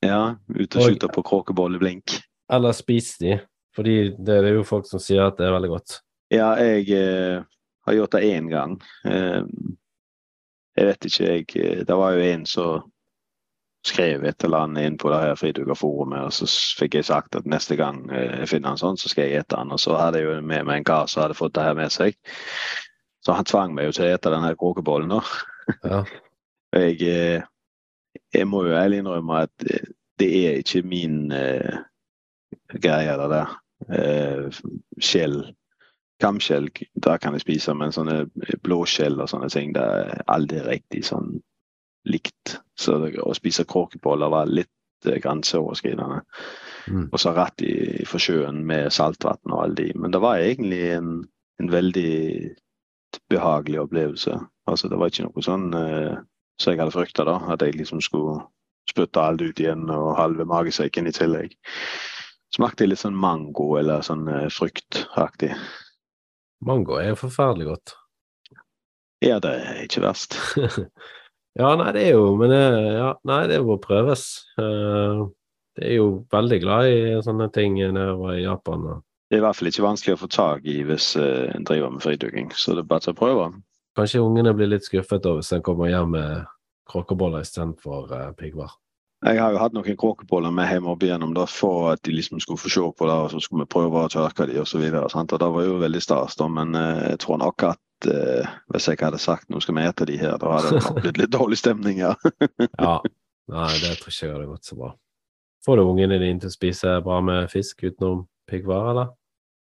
Ja, 0.03 0.35
Ut 0.49 0.75
og 0.75 0.81
Og- 0.81 0.87
skyte 0.89 1.07
på 1.13 1.21
kråkebolleblink. 1.23 2.19
eller 2.51 2.71
spis 2.73 3.17
de. 3.17 3.39
Fordi 3.75 4.11
det 4.17 4.37
er 4.43 4.53
jo 4.53 4.63
folk 4.67 4.85
som 4.89 4.99
sier 4.99 5.25
at 5.27 5.37
det 5.37 5.45
er 5.47 5.53
veldig 5.55 5.69
godt. 5.69 5.99
Ja, 6.31 6.53
jeg 6.59 6.89
eh, 6.91 7.41
har 7.87 7.93
gjort 7.93 8.11
det 8.11 8.21
én 8.27 8.49
gang. 8.49 8.81
Eh, 9.05 9.43
jeg 10.77 10.87
vet 10.87 11.05
ikke, 11.07 11.27
jeg 11.27 11.45
eh, 11.59 11.83
Det 11.87 11.97
var 11.97 12.15
jo 12.15 12.25
en 12.25 12.45
som 12.49 12.89
skrev 13.87 14.23
et 14.29 14.43
eller 14.45 14.67
annet 14.67 14.85
inn 14.85 14.97
på 15.01 15.09
det 15.09 15.19
her 15.23 15.37
fritøyerforumet, 15.39 16.27
og 16.27 16.33
så 16.35 16.47
fikk 16.77 16.99
jeg 16.99 17.07
sagt 17.07 17.35
at 17.39 17.47
neste 17.49 17.75
gang 17.79 18.03
eh, 18.13 18.41
jeg 18.43 18.51
finner 18.53 18.75
en 18.75 18.81
sånn, 18.81 18.99
så 18.99 19.09
skal 19.09 19.27
jeg 19.27 19.41
ete 19.41 19.57
den. 19.57 19.73
Og 19.73 19.81
så 19.81 19.97
hadde 19.97 20.21
jeg 20.21 20.29
jo 20.29 20.35
med 20.41 20.67
meg 20.67 20.81
en 20.81 20.89
kar 20.91 21.09
som 21.09 21.25
hadde 21.25 21.37
fått 21.37 21.55
det 21.57 21.65
her 21.65 21.77
med 21.77 21.93
seg. 21.93 22.17
Så 23.25 23.37
han 23.37 23.47
tvang 23.47 23.73
meg 23.77 23.89
jo 23.89 23.95
til 23.97 24.07
å 24.07 24.13
ete 24.13 24.33
den 24.33 24.45
her 24.45 24.57
kråkebollen, 24.59 25.17
da. 25.17 25.23
Ja. 25.85 26.03
Jeg, 26.71 27.01
eh, 27.03 27.41
jeg 28.31 28.47
må 28.47 28.61
jo 28.63 28.77
ærlig 28.79 29.01
innrømme 29.01 29.41
at 29.43 29.65
det 30.21 30.27
er 30.47 30.61
ikke 30.61 30.79
min 30.87 31.33
uh, 31.35 31.81
greie, 32.79 33.15
det 33.19 33.25
der. 33.33 33.51
Uh, 33.91 34.61
skjell. 35.03 35.35
Kamskjell, 36.21 36.69
der 36.93 37.17
kan 37.21 37.35
jeg 37.35 37.45
spise, 37.45 37.73
men 37.77 37.93
sånne 37.95 38.25
blåskjell 38.63 39.19
og 39.21 39.29
sånne 39.31 39.49
ting, 39.53 39.73
det 39.75 39.83
er 39.83 40.21
aldri 40.31 40.61
riktig 40.65 41.03
sånn 41.07 41.39
likt. 42.09 42.57
Så 42.79 42.97
det, 43.03 43.15
å 43.21 43.33
spise 43.37 43.67
kråkeboller 43.69 44.31
var 44.33 44.49
litt 44.49 45.07
eh, 45.09 45.19
grenseoverskridende. 45.21 46.21
Mm. 46.89 47.07
Og 47.11 47.19
så 47.21 47.33
rett 47.37 47.61
i, 47.65 47.75
for 48.09 48.23
sjøen 48.23 48.63
med 48.67 48.89
saltvann 48.93 49.53
og 49.53 49.63
alle 49.63 49.77
de. 49.83 49.91
Men 49.95 50.13
det 50.13 50.21
var 50.23 50.41
egentlig 50.41 50.81
en, 50.95 51.11
en 51.61 51.71
veldig 51.71 52.15
behagelig 53.29 53.83
opplevelse. 53.83 54.39
Altså, 54.71 54.89
det 54.89 54.97
var 54.97 55.11
ikke 55.11 55.27
noe 55.27 55.45
sånn 55.45 55.69
eh, 55.77 56.17
som 56.61 56.73
jeg 56.73 56.81
hadde 56.81 56.95
frykta, 56.95 57.27
da. 57.27 57.37
At 57.53 57.65
jeg 57.65 57.77
liksom 57.77 58.01
skulle 58.03 58.41
spytte 58.89 59.23
alt 59.23 59.43
ut 59.43 59.61
igjen 59.61 59.89
og 59.93 60.15
halve 60.17 60.45
magesekken 60.49 61.09
i 61.09 61.15
tillegg. 61.15 61.55
Smakte 62.51 62.87
litt 62.87 62.99
sånn 62.99 63.15
mango 63.17 63.75
eller 63.79 64.03
sånn 64.05 64.27
eh, 64.31 64.49
fruktaktig. 64.51 65.53
Mango 66.65 66.99
er 67.01 67.11
jo 67.11 67.19
forferdelig 67.19 67.67
godt. 67.71 67.95
Ja, 69.21 69.37
det 69.41 69.51
er 69.53 69.83
ikke 69.85 70.01
verst. 70.03 70.37
ja, 71.59 71.75
nei, 71.77 71.91
det 71.93 72.07
er 72.07 72.15
jo 72.15 72.33
Men 72.39 72.53
det, 72.53 72.63
ja, 72.97 73.11
nei, 73.29 73.43
det 73.51 73.61
må 73.65 73.77
prøves. 73.81 74.25
Eh, 74.61 75.23
det 75.77 75.87
er 75.87 75.97
jo 75.99 76.07
veldig 76.33 76.59
glad 76.63 76.89
i 76.91 77.01
sånne 77.23 77.47
ting 77.55 77.77
nede 77.79 78.15
i 78.35 78.43
Japan. 78.43 78.87
og 78.91 79.03
Det 79.29 79.37
er 79.37 79.43
i 79.43 79.45
hvert 79.45 79.59
fall 79.59 79.71
ikke 79.71 79.85
vanskelig 79.85 80.15
å 80.17 80.21
få 80.23 80.31
tak 80.33 80.65
i 80.67 80.81
hvis 80.87 81.13
uh, 81.15 81.47
en 81.55 81.67
driver 81.67 81.93
med 81.93 82.03
fridykking, 82.03 82.51
så 82.51 82.75
det 82.75 82.83
er 82.83 82.89
bare 82.89 83.05
til 83.05 83.15
å 83.15 83.19
prøve. 83.21 83.45
Kanskje 83.95 84.23
ungene 84.23 84.53
blir 84.55 84.71
litt 84.71 84.87
skuffet 84.87 85.23
da 85.23 85.37
hvis 85.37 85.53
en 85.55 85.63
kommer 85.63 85.91
hjem 85.91 86.11
med 86.17 86.43
kråkeboller 86.91 87.45
istedenfor 87.45 88.11
uh, 88.11 88.29
piggvar. 88.35 88.75
Jeg 89.21 89.37
har 89.37 89.53
jo 89.53 89.59
hatt 89.61 89.75
noen 89.75 89.97
kråkeboller 90.01 90.53
med 90.55 90.65
hjemme 90.71 90.89
opp 90.95 91.03
igjennom 91.05 91.35
da, 91.37 91.43
for 91.45 91.91
at 91.91 92.01
de 92.07 92.15
liksom 92.15 92.39
skulle 92.41 92.57
få 92.57 92.71
se 92.73 92.81
på 92.97 93.05
det, 93.05 93.17
og 93.21 93.29
så 93.29 93.41
skulle 93.43 93.67
vi 93.67 93.73
prøve 93.75 94.01
å 94.01 94.09
tørke 94.09 94.47
de 94.49 94.57
og. 94.57 94.71
Og 94.73 95.37
det 95.43 95.49
var 95.55 95.67
jo 95.67 95.75
veldig 95.83 96.01
stas, 96.01 96.37
da, 96.39 96.47
men 96.49 96.73
eh, 96.75 97.03
jeg 97.11 97.19
tror 97.21 97.37
nok 97.43 97.67
at 97.69 98.09
eh, 98.09 98.49
hvis 98.73 98.89
jeg 98.89 99.01
hadde 99.03 99.21
sagt 99.21 99.49
nå 99.53 99.61
skal 99.61 99.77
vi 99.77 99.85
ete 99.85 100.07
de 100.09 100.17
her, 100.17 100.39
da 100.41 100.55
hadde 100.57 100.79
det 100.79 101.03
blitt 101.05 101.21
litt 101.21 101.33
dårlig 101.37 101.61
stemning, 101.61 102.01
ja. 102.01 102.15
Ja. 102.81 102.97
Nei, 103.51 103.69
det 103.83 103.97
tror 103.99 104.09
ikke 104.13 104.25
jeg 104.25 104.33
hadde 104.33 104.49
gått 104.49 104.69
så 104.69 104.77
bra. 104.79 104.91
Får 105.65 105.77
du 105.77 105.83
ungene 105.85 106.17
dine 106.21 106.41
til 106.41 106.49
å 106.49 106.53
spise 106.57 106.97
bra 107.05 107.19
med 107.21 107.49
fisk 107.51 107.83
utenom 107.85 108.23
piggvar, 108.49 108.89
eller? 108.95 109.11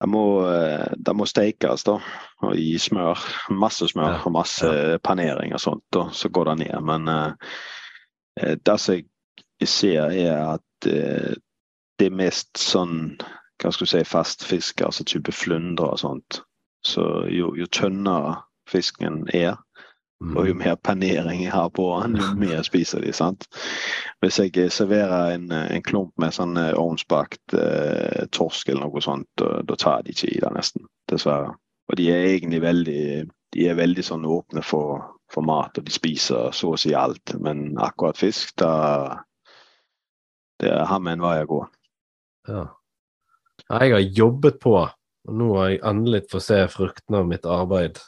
Det 0.02 0.10
må, 0.10 0.24
eh, 0.50 0.94
det 0.98 1.14
må 1.18 1.26
stekes 1.30 1.86
da, 1.86 1.98
og 2.46 2.58
i 2.58 2.74
smør. 2.82 3.22
Masse 3.54 3.90
smør 3.90 4.20
Ja. 4.20 4.22
og 4.26 4.34
masse 4.38 4.70
panering 5.06 5.54
og 5.58 5.62
sånt, 5.62 5.84
da, 5.94 6.08
så 6.14 6.30
går 6.30 6.52
det 6.52 6.68
ned. 6.68 6.78
Men 6.86 7.10
eh, 7.10 7.56
eh, 8.42 8.56
det 8.62 8.78
som 8.82 8.96
jeg 8.98 9.08
ser, 9.70 10.12
er 10.12 10.56
at 10.56 10.88
eh, 10.90 11.34
det 12.00 12.10
er 12.10 12.18
mest 12.18 12.58
sånn 12.58 13.18
hva 13.62 13.70
skal 13.70 13.86
du 13.86 13.92
si, 13.92 14.04
fast 14.10 14.46
fisk, 14.46 14.82
altså 14.82 15.06
type 15.06 15.34
flyndre 15.36 15.92
og 15.94 16.00
sånt. 16.02 16.40
Så 16.88 17.28
jo, 17.30 17.52
jo 17.54 17.68
tønnere 17.70 18.40
fisken 18.70 19.28
er, 19.34 19.60
og 20.22 20.48
jo 20.48 20.54
Mm. 20.54 20.58
mer 20.58 20.76
panering 20.76 21.44
jeg 21.44 21.52
har 21.52 21.70
på 21.70 21.86
den, 22.02 22.18
jo 22.18 22.34
mer 22.38 22.62
spiser 22.70 23.02
de. 23.02 23.14
sant? 23.14 23.48
Hvis 24.22 24.40
jeg 24.40 24.72
serverer 24.72 25.36
en, 25.36 25.52
en 25.52 25.84
klump 25.84 26.14
med 26.18 26.34
sånn 26.34 26.58
eh, 26.58 26.74
ovnsbakt 26.74 27.54
eh, 27.54 28.26
torsk 28.32 28.70
eller 28.70 28.88
noe 28.88 29.02
sånt, 29.02 29.30
da, 29.38 29.76
tar 29.78 30.02
de 30.02 30.14
ikke 30.14 30.30
i 30.30 30.42
det 30.42 30.52
nesten, 30.54 30.86
dessverre. 31.10 31.54
Og 31.90 31.98
de 31.98 32.10
er 32.10 32.26
egentlig 32.34 32.62
veldig 32.62 33.30
de 33.52 33.68
er 33.68 33.76
veldig 33.76 34.04
sånn 34.06 34.26
åpne 34.26 34.64
for, 34.64 35.02
for 35.32 35.44
mat, 35.44 35.78
og 35.78 35.88
de 35.88 35.92
spiser 35.92 36.54
så 36.56 36.72
å 36.72 36.80
si 36.80 36.94
alt. 36.96 37.34
Men 37.44 37.78
akkurat 37.82 38.20
fisk, 38.20 38.54
da 38.62 39.24
det 40.62 40.70
er 40.72 40.88
har 40.90 41.02
med 41.04 41.18
en 41.18 41.26
vei 41.26 41.36
å 41.44 41.50
gå. 41.50 41.60
Ja. 42.50 42.64
Jeg 43.72 43.94
har 43.94 44.06
jobbet 44.22 44.60
på, 44.62 44.78
og 44.82 45.36
nå 45.38 45.50
har 45.58 45.74
jeg 45.74 45.84
endelig 45.88 46.24
fått 46.32 46.48
se 46.48 46.62
fruktene 46.72 47.22
av 47.22 47.28
mitt 47.30 47.46
arbeid. 47.46 48.00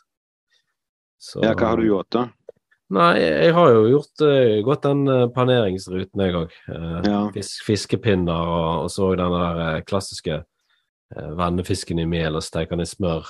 Så, 1.21 1.43
Ja, 1.43 1.53
hva 1.53 1.73
har 1.73 1.79
du 1.79 1.87
gjort, 1.87 2.09
da? 2.11 2.27
Nei, 2.93 3.13
jeg 3.21 3.53
har 3.55 3.69
jo 3.73 3.85
gjort 3.89 4.21
eh, 4.27 4.57
gått 4.65 4.83
den 4.85 5.07
eh, 5.09 5.27
paneringsruten, 5.33 6.21
jeg 6.21 6.35
òg. 6.37 6.57
Ja. 7.07 7.21
Fisk, 7.33 7.63
fiskepinner 7.65 8.49
og, 8.53 8.83
og 8.83 8.91
så 8.93 9.13
den 9.17 9.33
der 9.33 9.61
eh, 9.67 9.85
klassiske 9.87 10.43
vennefisken 11.13 11.99
i 12.01 12.07
mel 12.09 12.39
og 12.39 12.41
steker 12.45 12.73
den 12.73 12.85
i 12.85 12.89
smør. 12.89 13.27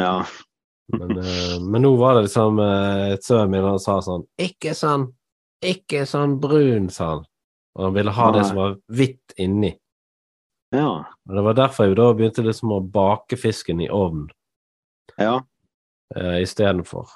Ja. 0.00 0.24
Men, 0.92 1.18
eh, 1.18 1.60
men 1.62 1.84
nå 1.84 1.94
var 1.96 2.16
det 2.16 2.26
liksom 2.26 2.60
et 2.60 3.24
sønnen 3.24 3.54
min 3.54 3.64
han 3.64 3.80
sa 3.80 4.00
sånn 4.04 4.26
Ikke 4.42 4.74
sånn, 4.76 5.08
ikke 5.64 6.04
sånn 6.08 6.36
brun, 6.42 6.90
sa 6.92 7.14
han. 7.14 7.24
Og 7.74 7.84
han 7.88 7.94
ville 7.96 8.10
ha 8.14 8.30
det 8.34 8.44
som 8.46 8.56
var 8.60 8.76
hvitt 8.92 9.34
inni. 9.40 9.72
Ja. 10.74 11.04
Og 11.28 11.34
Det 11.34 11.42
var 11.46 11.54
derfor 11.58 11.88
jeg 11.88 11.96
da 11.98 12.08
begynte 12.14 12.44
liksom 12.44 12.72
å 12.74 12.80
bake 12.82 13.36
fisken 13.38 13.80
i 13.82 13.88
ovn 13.90 14.28
ja. 15.18 15.40
Eh, 16.16 16.40
istedenfor. 16.42 17.08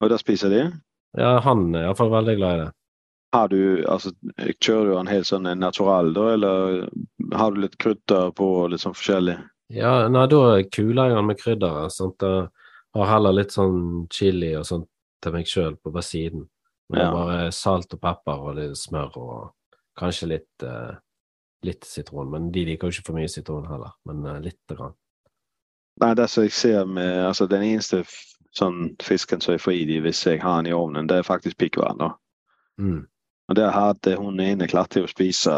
Og 0.00 0.10
da 0.10 0.16
spiser 0.20 0.52
de? 0.52 0.62
Ja, 1.16 1.38
han 1.44 1.74
er 1.74 1.86
iallfall 1.88 2.10
veldig 2.12 2.36
glad 2.38 2.54
i 2.56 2.62
det. 2.64 2.70
Har 3.34 3.48
du, 3.50 3.84
altså, 3.90 4.12
Kjører 4.62 4.86
du 4.86 4.92
den 4.94 5.10
helt 5.10 5.26
sånn 5.26 5.48
natural, 5.58 6.12
da, 6.14 6.26
eller 6.36 6.88
har 7.34 7.52
du 7.54 7.60
litt 7.64 7.76
krydder 7.82 8.30
på 8.36 8.46
og 8.62 8.70
litt 8.72 8.84
sånn 8.84 8.94
forskjellig? 8.96 9.36
Ja, 9.74 10.06
nei, 10.12 10.26
da 10.30 10.60
kuler 10.70 11.10
jeg 11.10 11.16
han 11.18 11.26
med 11.26 11.40
krydderet. 11.40 11.92
Sant? 11.94 12.22
Jeg 12.22 13.00
har 13.00 13.10
heller 13.10 13.34
litt 13.34 13.54
sånn 13.54 14.06
chili 14.12 14.52
og 14.58 14.66
sånt 14.68 14.88
til 15.24 15.34
meg 15.34 15.48
sjøl 15.50 15.74
på 15.82 15.90
hver 15.94 16.04
siden. 16.04 16.46
Men 16.92 17.00
Ja. 17.00 17.10
bare 17.12 17.50
salt 17.52 17.94
og 17.96 18.00
pepper 18.00 18.38
og 18.50 18.56
litt 18.56 18.76
smør 18.76 19.16
og 19.16 19.52
kanskje 19.98 20.30
litt, 20.30 20.66
uh, 20.66 20.94
litt 21.66 21.86
sitron. 21.88 22.30
Men 22.32 22.50
de 22.54 22.66
liker 22.68 22.90
jo 22.90 22.98
ikke 22.98 23.10
for 23.10 23.20
mye 23.20 23.30
sitron 23.30 23.66
heller, 23.70 23.96
men 24.08 24.26
uh, 24.26 24.38
lite 24.42 24.76
grann. 24.76 24.94
Nei, 26.02 26.12
det 26.18 26.26
som 26.30 26.42
jeg 26.42 26.54
ser 26.56 26.88
med, 26.90 27.20
altså 27.22 27.46
Den 27.46 27.62
eneste 27.62 28.02
sånn 28.54 28.94
fisken 29.02 29.42
som 29.42 29.54
jeg 29.54 29.62
får 29.62 29.76
i 29.76 29.84
de 29.88 30.00
hvis 30.02 30.24
jeg 30.26 30.40
har 30.42 30.62
den 30.62 30.72
i 30.72 30.76
ovnen, 30.76 31.08
det 31.10 31.20
er 31.20 31.26
faktisk 31.26 31.58
piggvann. 31.58 32.02
Mm. 32.80 33.04
Og 33.48 33.56
der 33.58 33.74
hadde 33.74 34.14
hun 34.16 34.40
ene 34.40 34.68
klart 34.70 34.94
til 34.94 35.04
å 35.04 35.10
spise 35.10 35.52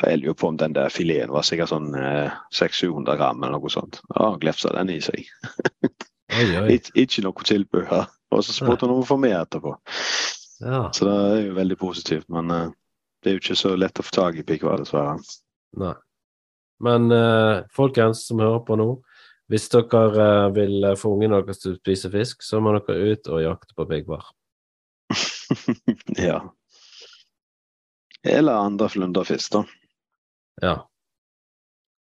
Jeg 0.00 0.20
lurer 0.22 0.36
på 0.40 0.48
om 0.48 0.58
den 0.60 0.72
der 0.76 0.92
fileten 0.92 1.34
var 1.34 1.44
sikkert 1.44 1.70
sånn 1.74 1.90
eh, 1.98 2.32
600-700 2.56 3.18
gram 3.20 3.42
eller 3.42 3.58
noe 3.58 3.72
sånt. 3.72 4.00
Ja, 4.14 4.30
glefsa 4.40 4.72
den 4.74 4.94
i 4.94 5.00
seg. 5.04 5.26
Oi, 6.32 6.46
oi. 6.62 6.64
Ik 6.74 6.88
ikke 6.96 7.26
noe 7.26 7.46
tilbehør. 7.46 8.08
Og 8.34 8.42
så 8.42 8.56
spurte 8.56 8.88
hun 8.88 8.96
om 8.96 9.02
å 9.04 9.06
få 9.06 9.18
mer 9.20 9.36
etterpå. 9.42 9.74
Ja. 10.64 10.88
Så 10.96 11.06
det 11.06 11.14
er 11.14 11.36
jo 11.44 11.58
veldig 11.58 11.78
positivt. 11.78 12.26
Men 12.32 12.50
eh, 12.50 12.72
det 13.24 13.30
er 13.30 13.38
jo 13.38 13.42
ikke 13.42 13.56
så 13.56 13.74
lett 13.80 13.98
å 13.98 14.04
få 14.04 14.12
tak 14.14 14.38
i 14.38 14.44
piggvann, 14.46 14.82
dessverre. 14.84 15.16
Nei. 15.80 15.94
Men 16.84 17.08
eh, 17.14 17.64
folkens 17.72 18.26
som 18.28 18.42
hører 18.42 18.60
på 18.66 18.76
nå, 18.76 18.88
hvis 19.52 19.68
dere 19.72 20.24
eh, 20.24 20.48
vil 20.56 20.88
få 21.00 21.14
ungene 21.16 21.40
deres 21.40 21.62
til 21.62 21.72
å 21.72 21.78
spise 21.78 22.10
fisk, 22.12 22.44
så 22.44 22.60
må 22.60 22.74
dere 22.76 23.14
ut 23.14 23.30
og 23.32 23.44
jakte 23.44 23.76
på 23.78 23.86
piggvar. 23.88 24.26
ja. 26.28 26.42
Eller 28.24 28.52
andre 28.68 28.88
flunderfisk, 28.92 29.56
da. 29.56 29.64
Ja. 30.62 30.74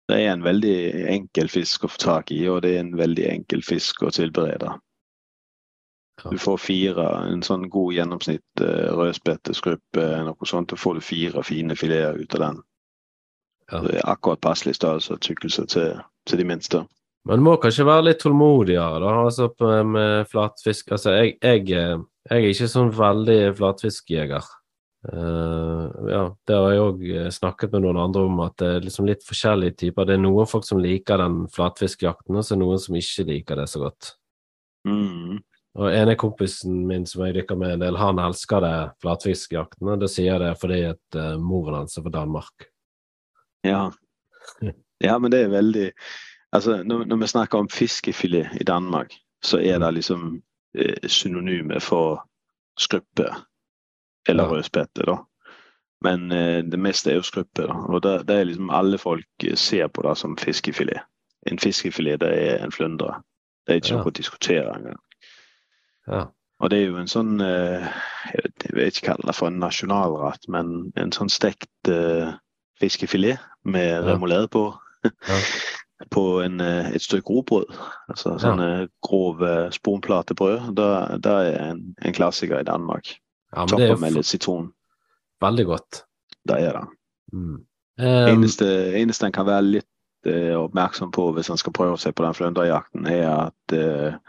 Det 0.08 0.22
er 0.24 0.32
en 0.32 0.44
veldig 0.46 0.78
enkel 1.12 1.50
fisk 1.52 1.84
å 1.84 1.92
få 1.92 2.00
tak 2.00 2.32
i, 2.32 2.40
og 2.48 2.62
det 2.64 2.76
er 2.76 2.86
en 2.86 2.94
veldig 3.00 3.26
enkel 3.28 3.64
fisk 3.66 4.06
å 4.08 4.12
tilberede. 4.16 4.78
Du 6.24 6.38
får 6.42 6.58
fire, 6.58 7.06
en 7.30 7.44
sånn 7.46 7.68
god 7.70 7.94
gjennomsnitt 7.94 8.62
uh, 8.64 8.90
rødspeteskruppe, 8.98 10.06
noe 10.26 10.50
sånt, 10.50 10.74
og 10.74 10.82
får 10.82 10.98
du 10.98 11.06
fire 11.06 11.44
fine 11.46 11.78
fileter 11.78 12.18
ut 12.18 12.38
av 12.40 12.44
den. 12.44 12.62
Ja. 13.72 13.82
Det 13.84 13.98
er 14.00 14.10
akkurat 14.10 14.42
passelig 14.42 14.78
størrelse 14.80 15.14
og 15.14 15.22
tykkelse 15.22 15.66
til, 15.70 16.00
til 16.26 16.42
de 16.42 16.48
minste. 16.48 16.84
Men 17.28 17.44
må 17.44 17.58
kanskje 17.62 17.86
være 17.86 18.08
litt 18.08 18.22
tålmodigere, 18.24 19.02
da, 19.04 19.16
altså 19.28 19.50
med 19.86 20.30
flatfisk. 20.32 20.94
Altså, 20.96 21.18
jeg, 21.20 21.36
jeg, 21.44 21.66
eh, 21.76 21.98
jeg 22.32 22.38
er 22.38 22.54
ikke 22.54 22.70
sånn 22.72 22.94
veldig 22.96 23.42
flatfiskjeger. 23.58 24.54
Uh, 25.08 25.92
ja, 26.10 26.22
det 26.48 26.56
har 26.58 26.72
jeg 26.74 26.84
òg 26.84 27.04
snakket 27.36 27.76
med 27.76 27.84
noen 27.86 28.00
andre 28.08 28.24
om, 28.28 28.40
at 28.44 28.56
det 28.60 28.72
er 28.72 28.88
liksom 28.88 29.06
litt 29.08 29.28
forskjellige 29.28 29.76
typer. 29.84 30.08
Det 30.08 30.16
er 30.16 30.24
noen 30.24 30.50
folk 30.50 30.66
som 30.68 30.82
liker 30.82 31.22
den 31.22 31.44
flatfiskjakten, 31.54 32.40
og 32.40 32.48
så 32.48 32.56
er 32.56 32.62
det 32.62 32.64
noen 32.64 32.82
som 32.82 32.98
ikke 32.98 33.28
liker 33.28 33.62
det 33.62 33.68
så 33.72 33.84
godt. 33.84 34.16
Mm. 34.88 35.44
Og 35.78 35.92
ene 35.94 36.16
kompisen 36.18 36.80
min 36.90 37.06
som 37.06 37.22
jeg 37.26 37.36
dykker 37.38 37.58
med 37.60 37.76
en 37.76 37.84
del, 37.86 37.98
han 38.02 38.18
elsker 38.20 38.64
det 38.66 38.76
flatfiskjaktene. 39.04 39.98
Da 40.02 40.08
sier 40.10 40.32
jeg 40.34 40.42
det 40.42 40.54
fordi 40.62 40.80
at 40.90 41.18
uh, 41.20 41.36
moren 41.38 41.76
hans 41.84 41.98
er 42.00 42.06
fra 42.08 42.14
Danmark. 42.16 42.66
Ja. 43.68 43.92
ja, 45.06 45.18
men 45.20 45.32
det 45.34 45.44
er 45.46 45.54
veldig 45.54 45.92
Altså, 46.56 46.78
når, 46.84 47.02
når 47.12 47.18
vi 47.20 47.28
snakker 47.28 47.60
om 47.60 47.68
fiskefilet 47.70 48.54
i 48.62 48.64
Danmark, 48.64 49.12
så 49.44 49.60
er 49.60 49.82
det 49.84 49.90
liksom 49.98 50.38
eh, 50.80 51.08
synonyme 51.12 51.82
for 51.84 52.22
skruppe 52.80 53.28
eller 54.30 54.44
Ja. 54.48 54.50
rødspette, 54.56 55.04
da. 55.06 55.18
Men 56.02 56.32
eh, 56.32 56.64
det 56.64 56.80
meste 56.80 57.12
er 57.12 57.16
jo 57.20 57.26
skruppe, 57.28 57.68
da. 57.68 57.76
Og 57.92 58.00
det, 58.04 58.14
det 58.30 58.36
er 58.40 58.48
liksom 58.48 58.70
alle 58.72 58.98
folk 58.98 59.28
eh, 59.44 59.56
ser 59.60 59.88
på 59.92 60.02
det 60.08 60.16
som 60.18 60.38
fiskefilet. 60.40 61.04
En 61.52 61.60
fiskefilet, 61.60 62.20
det 62.24 62.32
er 62.48 62.64
en 62.64 62.72
flyndre. 62.72 63.20
Det 63.68 63.74
er 63.76 63.82
ikke 63.84 63.94
Ja. 63.94 64.00
noe 64.00 64.08
å 64.14 64.18
diskutere 64.22 64.72
engang. 64.80 65.02
Ja. 66.08 66.26
Og 66.58 66.72
det 66.74 66.80
er 66.82 66.88
jo 66.90 66.98
en 66.98 67.10
sånn 67.12 67.38
eh, 67.44 67.86
Jeg 68.34 68.74
vet- 68.74 68.98
ikke 68.98 69.14
hva 69.14 69.28
det 69.28 69.36
for 69.38 69.52
en 69.52 69.60
nasjonalrett, 69.62 70.48
men 70.50 70.92
en 70.98 71.14
sånn 71.14 71.30
stekt 71.30 71.92
eh, 71.92 72.34
fiskefilet 72.82 73.42
med 73.64 74.08
remolade 74.08 74.50
på. 74.54 74.72
Ja. 75.06 75.42
på 76.14 76.42
en, 76.44 76.60
eh, 76.62 76.92
et 76.94 77.02
stykke 77.02 77.34
rugbrød. 77.34 77.72
Altså 78.12 78.36
sånn 78.42 78.62
ja. 78.62 78.86
grov 79.06 79.42
eh, 79.46 79.70
sponplatebrød. 79.74 80.74
Det, 80.78 81.32
er 81.34 81.58
en, 81.72 81.84
en 82.02 82.14
klassiker 82.14 82.62
i 82.62 82.68
Danmark. 82.68 83.16
ja, 83.56 83.66
men 83.66 83.80
det 83.80 83.90
er 83.90 84.02
med 84.02 84.18
litt 84.18 84.30
sitron. 84.30 84.72
veldig 85.42 85.66
godt. 85.66 86.04
Det 86.48 86.60
er 86.62 86.80
det. 86.80 86.88
Mm. 87.34 87.56
Um, 87.98 88.28
eneste, 88.30 88.68
eneste 88.98 89.26
en 89.26 89.34
kan 89.34 89.48
være 89.48 89.66
litt 89.66 90.30
uh, 90.30 90.58
oppmerksom 90.62 91.12
på 91.12 91.32
hvis 91.34 91.50
en 91.50 91.58
skal 91.58 91.74
prøve 91.74 91.98
seg 91.98 92.14
på 92.16 92.26
den 92.26 92.38
flønderjakten, 92.38 93.08
er 93.10 93.26
at 93.50 93.74
eh, 93.74 94.20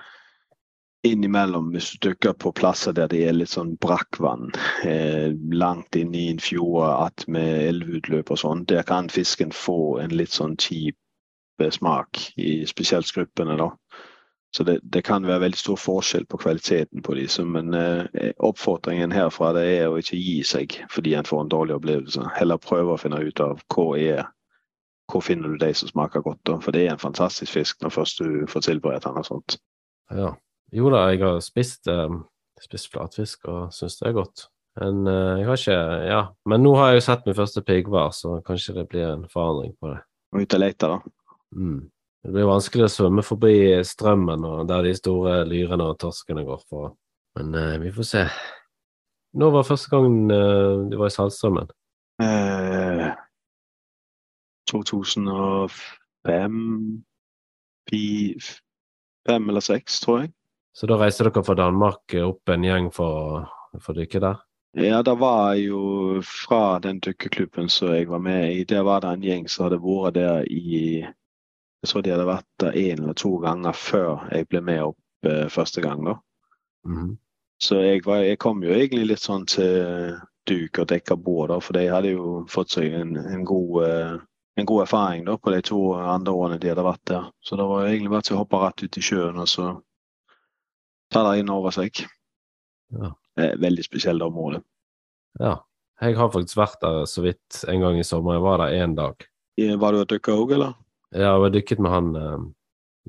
innimellom, 1.07 1.71
hvis 1.73 1.91
du 1.91 2.09
dykker 2.09 2.33
på 2.33 2.53
plasser 2.53 2.93
der 2.93 3.09
det 3.11 3.23
er 3.29 3.37
litt 3.37 3.53
sånn 3.53 3.77
brakkvann, 3.83 4.51
eh, 4.85 5.31
langt 5.55 5.97
inn 5.97 6.15
i 6.15 6.29
en 6.33 6.41
fjord 6.43 6.89
at 6.91 7.27
med 7.31 7.69
elveutløp 7.69 8.33
og 8.35 8.41
sånn, 8.43 8.65
der 8.71 8.83
kan 8.87 9.11
fisken 9.13 9.55
få 9.55 9.99
en 10.03 10.17
litt 10.17 10.35
sånn 10.35 10.57
kjip 10.59 10.97
eh, 11.63 11.71
smak, 11.71 12.19
i 12.37 12.65
spesielt 12.67 13.07
skruppene. 13.07 13.57
da. 13.61 13.71
Så 14.57 14.65
det, 14.65 14.79
det 14.83 15.05
kan 15.05 15.27
være 15.27 15.45
veldig 15.45 15.61
stor 15.61 15.77
forskjell 15.77 16.25
på 16.27 16.41
kvaliteten 16.41 17.05
på 17.05 17.15
disse, 17.19 17.45
men 17.45 17.75
eh, 17.77 18.33
oppfordringen 18.39 19.13
herfra 19.13 19.53
det 19.55 19.67
er 19.77 19.87
å 19.89 20.01
ikke 20.01 20.19
gi 20.19 20.41
seg 20.43 20.81
fordi 20.91 21.15
en 21.15 21.29
får 21.29 21.45
en 21.45 21.53
dårlig 21.53 21.77
opplevelse. 21.77 22.27
Heller 22.39 22.59
prøve 22.63 22.97
å 22.97 23.01
finne 23.01 23.21
ut 23.23 23.45
av 23.45 23.63
hvor 23.75 23.95
er 24.01 24.27
hvor 25.09 25.23
finner 25.25 25.49
du 25.49 25.57
de 25.57 25.71
som 25.73 25.89
smaker 25.89 26.21
godt. 26.21 26.41
da, 26.45 26.59
For 26.61 26.75
det 26.75 26.83
er 26.85 26.91
en 26.93 27.01
fantastisk 27.01 27.53
fisk 27.53 27.81
når 27.81 27.95
først 27.95 28.19
du 28.21 28.45
får 28.49 28.67
tilberedt 28.67 29.07
den 29.07 29.17
og 29.17 29.25
sånt. 29.25 29.57
Ja. 30.13 30.35
Jo 30.73 30.91
da, 30.93 31.07
jeg 31.13 31.21
har 31.23 31.39
spist, 31.41 31.87
eh, 31.89 32.09
spist 32.61 32.91
flatfisk 32.93 33.47
og 33.49 33.71
syns 33.73 33.97
det 34.01 34.09
er 34.11 34.17
godt. 34.19 34.47
Men 34.79 35.07
eh, 35.11 35.39
jeg 35.41 35.47
har 35.49 35.57
ikke 35.63 35.79
Ja, 36.09 36.21
men 36.47 36.63
nå 36.63 36.75
har 36.77 36.91
jeg 36.93 37.01
jo 37.01 37.07
sett 37.09 37.25
min 37.27 37.35
første 37.39 37.63
piggvar, 37.67 38.11
så 38.15 38.37
kanskje 38.47 38.75
det 38.77 38.89
blir 38.93 39.07
en 39.13 39.25
forandring 39.33 39.73
på 39.81 39.95
det. 39.95 40.03
Og 40.35 40.43
ut 40.45 40.55
og 40.55 40.61
lete, 40.61 40.87
da. 40.93 40.99
Mm. 41.57 41.81
Det 42.25 42.33
blir 42.35 42.49
vanskelig 42.51 42.85
å 42.85 42.93
svømme 42.93 43.23
forbi 43.25 43.55
strømmen 43.87 44.45
og 44.45 44.67
der 44.69 44.83
de 44.85 44.93
store 44.99 45.39
lyrene 45.49 45.87
og 45.93 45.99
torskene 46.03 46.45
går 46.45 46.61
for. 46.69 46.93
Men 47.39 47.55
eh, 47.55 47.79
vi 47.81 47.93
får 47.95 48.07
se. 48.11 48.25
Når 49.39 49.51
var 49.55 49.65
første 49.69 49.89
gang 49.93 50.31
eh, 50.35 50.75
du 50.91 50.97
var 51.01 51.09
i 51.09 51.15
Saltstrømmen? 51.15 51.69
Eh, 52.21 53.09
2005 54.69 57.03
fi- 57.91 58.37
Fem 59.29 59.49
eller 59.51 59.61
seks, 59.61 60.01
tror 60.01 60.21
jeg. 60.23 60.31
Så 60.79 60.87
da 60.87 60.95
reiste 61.01 61.27
dere 61.27 61.43
fra 61.43 61.57
Danmark 61.59 62.15
opp 62.23 62.51
en 62.55 62.63
gjeng 62.63 62.93
for, 62.95 63.49
for 63.83 63.97
å 63.97 63.99
dykke 63.99 64.21
der? 64.23 64.37
Ja, 64.79 65.03
det 65.03 65.17
var 65.19 65.57
jo 65.59 66.21
fra 66.23 66.79
den 66.79 67.01
dykkerklubben 67.03 67.67
som 67.69 67.91
jeg 67.97 68.07
var 68.07 68.21
med 68.23 68.53
i. 68.53 68.65
Der 68.65 68.85
var 68.87 69.01
det 69.03 69.11
en 69.11 69.25
gjeng 69.27 69.49
som 69.51 69.67
hadde 69.67 69.81
vært 69.83 70.15
der 70.15 70.45
i 70.47 71.03
Jeg 71.03 71.91
tror 71.91 72.03
de 72.03 72.13
hadde 72.13 72.29
vært 72.29 72.47
der 72.63 72.79
én 72.79 73.03
eller 73.03 73.19
to 73.19 73.33
ganger 73.43 73.75
før 73.75 74.23
jeg 74.35 74.49
ble 74.51 74.61
med 74.67 74.83
opp 74.83 75.27
eh, 75.27 75.49
første 75.51 75.83
gang. 75.83 76.05
da. 76.05 76.15
Mhm. 76.87 77.17
Så 77.63 77.81
jeg, 77.83 78.05
var, 78.07 78.23
jeg 78.23 78.39
kom 78.39 78.63
jo 78.63 78.71
egentlig 78.71 79.09
litt 79.09 79.23
sånn 79.23 79.47
til 79.51 80.15
duk 80.47 80.79
og 80.79 80.89
dekka 80.91 81.17
bord, 81.19 81.51
da, 81.51 81.59
for 81.59 81.75
de 81.75 81.89
hadde 81.91 82.15
jo 82.15 82.45
fått 82.51 82.77
seg 82.77 82.95
en, 82.95 83.17
en, 83.19 83.43
god, 83.45 83.83
eh, 83.83 84.15
en 84.63 84.67
god 84.67 84.85
erfaring 84.87 85.27
da, 85.27 85.35
på 85.39 85.51
de 85.51 85.63
to 85.67 85.81
andre 85.99 86.35
årene 86.35 86.63
de 86.63 86.71
hadde 86.71 86.87
vært 86.87 87.05
der. 87.11 87.27
Så 87.43 87.59
det 87.59 87.67
var 87.67 87.87
egentlig 87.89 88.15
bare 88.15 88.29
til 88.29 88.39
å 88.39 88.43
hoppe 88.45 88.63
rett 88.63 88.87
ut 88.87 88.99
i 88.99 89.07
sjøen 89.11 89.43
og 89.43 89.51
så 89.51 89.73
ta 91.13 91.23
det 91.31 91.41
inn 91.43 91.51
over 91.53 91.71
seg. 91.75 92.05
Ja. 92.95 93.13
er 93.39 93.57
Veldig 93.61 93.85
spesielt 93.85 94.23
område. 94.23 94.63
ja. 95.41 95.59
Jeg 96.01 96.15
har 96.15 96.29
faktisk 96.31 96.55
vært 96.61 96.77
der 96.81 97.07
så 97.11 97.25
vidt 97.25 97.65
en 97.67 97.81
gang 97.83 97.97
i 97.99 98.05
sommer. 98.07 98.37
Jeg 98.37 98.43
var 98.45 98.59
der 98.63 98.75
én 98.85 98.93
dag. 98.95 99.25
Var 99.59 99.93
du 99.93 99.99
og 99.99 100.07
dykka 100.07 100.31
òg, 100.31 100.53
eller? 100.55 100.77
Ja, 101.11 101.33
Jeg 101.43 101.53
dykket 101.57 101.81
med 101.83 101.91
han 101.91 102.11
eh, 102.17 102.45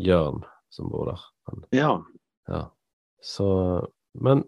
Jørn 0.07 0.39
som 0.73 0.89
bor 0.89 1.05
der. 1.11 1.21
Han, 1.45 1.65
Ja. 1.71 1.91
ja. 2.49 2.63
Så 3.21 3.85
Men 4.15 4.41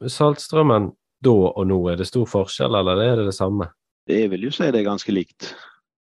Saltstrømmen 0.00 0.94
da 1.20 1.30
og 1.30 1.66
nå, 1.68 1.76
er 1.92 1.96
det 2.00 2.06
stor 2.08 2.24
forskjell, 2.24 2.74
eller 2.74 2.96
er 3.04 3.16
det 3.16 3.26
det 3.26 3.34
samme? 3.36 3.68
Det 4.08 4.30
vil 4.30 4.48
jo 4.48 4.50
si 4.50 4.64
det 4.72 4.80
er 4.80 4.88
ganske 4.88 5.12
likt. 5.12 5.54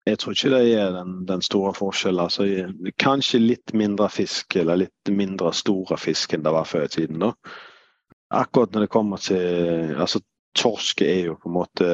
Jeg 0.08 0.20
tror 0.20 0.36
ikke 0.36 0.52
det 0.54 0.74
er 0.80 0.94
den, 0.96 1.14
den 1.28 1.42
store 1.44 1.74
forskjellen. 1.76 2.24
Altså, 2.24 2.46
kanskje 3.02 3.42
litt 3.44 3.74
mindre 3.76 4.08
fisk, 4.10 4.56
eller 4.56 4.80
litt 4.86 5.12
mindre 5.12 5.52
store 5.54 5.98
fisk 6.00 6.34
enn 6.34 6.46
det 6.46 6.54
var 6.56 6.68
før 6.70 6.86
i 6.88 6.94
tiden. 6.94 7.20
da. 7.20 7.34
Akkurat 8.32 8.74
når 8.74 8.86
det 8.86 8.92
kommer 8.94 9.18
til 9.24 9.96
altså 9.96 10.24
Torsk 10.58 11.02
er 11.06 11.28
jo 11.28 11.36
på 11.38 11.50
en 11.52 11.54
måte 11.54 11.88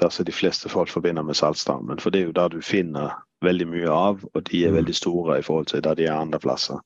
det 0.00 0.08
som 0.12 0.24
de 0.24 0.32
fleste 0.32 0.70
folk 0.72 0.88
forbinder 0.88 1.22
med 1.22 1.36
saltstammen. 1.36 1.98
For 2.00 2.10
det 2.10 2.22
er 2.22 2.30
jo 2.30 2.36
der 2.38 2.48
du 2.48 2.62
finner 2.64 3.18
veldig 3.44 3.66
mye 3.68 3.90
av, 3.90 4.22
og 4.34 4.44
de 4.48 4.64
er 4.64 4.70
Mm. 4.70 4.76
veldig 4.76 4.94
store 4.94 5.38
i 5.38 5.42
forhold 5.42 5.66
til 5.66 5.82
der 5.82 5.94
de 5.94 6.04
er 6.06 6.14
andre 6.14 6.38
plasser. 6.38 6.78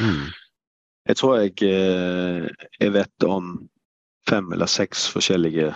Mm. 0.00 0.30
Jeg 1.08 1.16
tror 1.16 1.36
jeg, 1.36 1.62
eh, 1.62 2.48
jeg 2.80 2.92
vet 2.92 3.24
om 3.26 3.68
fem 4.28 4.52
eller 4.52 4.66
seks 4.66 5.08
forskjellige 5.12 5.74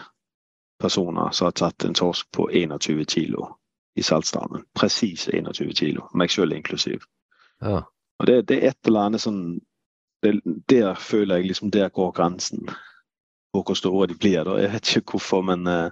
personer 0.80 1.30
som 1.30 1.46
har 1.46 1.52
tatt 1.52 1.84
en 1.84 1.94
torsk 1.94 2.26
på 2.32 2.48
21 2.52 3.04
kilo 3.04 3.57
i 3.98 4.02
saltstammen. 4.02 4.64
Presis 4.74 5.28
21 5.28 5.74
kilo, 5.76 6.08
meg 6.14 6.30
selv 6.30 6.56
inklusiv. 6.56 7.04
Ja. 7.62 7.82
Og 8.18 8.26
det, 8.26 8.40
det 8.48 8.58
er 8.58 8.72
et 8.72 8.86
eller 8.86 9.08
annet 9.08 9.22
sånn 9.22 9.42
det, 10.22 10.40
Der 10.70 10.94
føler 10.98 11.38
jeg 11.38 11.52
liksom 11.52 11.70
der 11.70 11.92
går 11.94 12.10
grensen 12.16 12.66
på 13.54 13.62
hvor 13.62 13.78
store 13.78 14.08
de 14.10 14.16
blir. 14.18 14.42
Da. 14.44 14.58
Jeg 14.58 14.72
vet 14.72 14.96
ikke 14.96 15.16
hvorfor, 15.16 15.42
men 15.46 15.66
uh, 15.66 15.90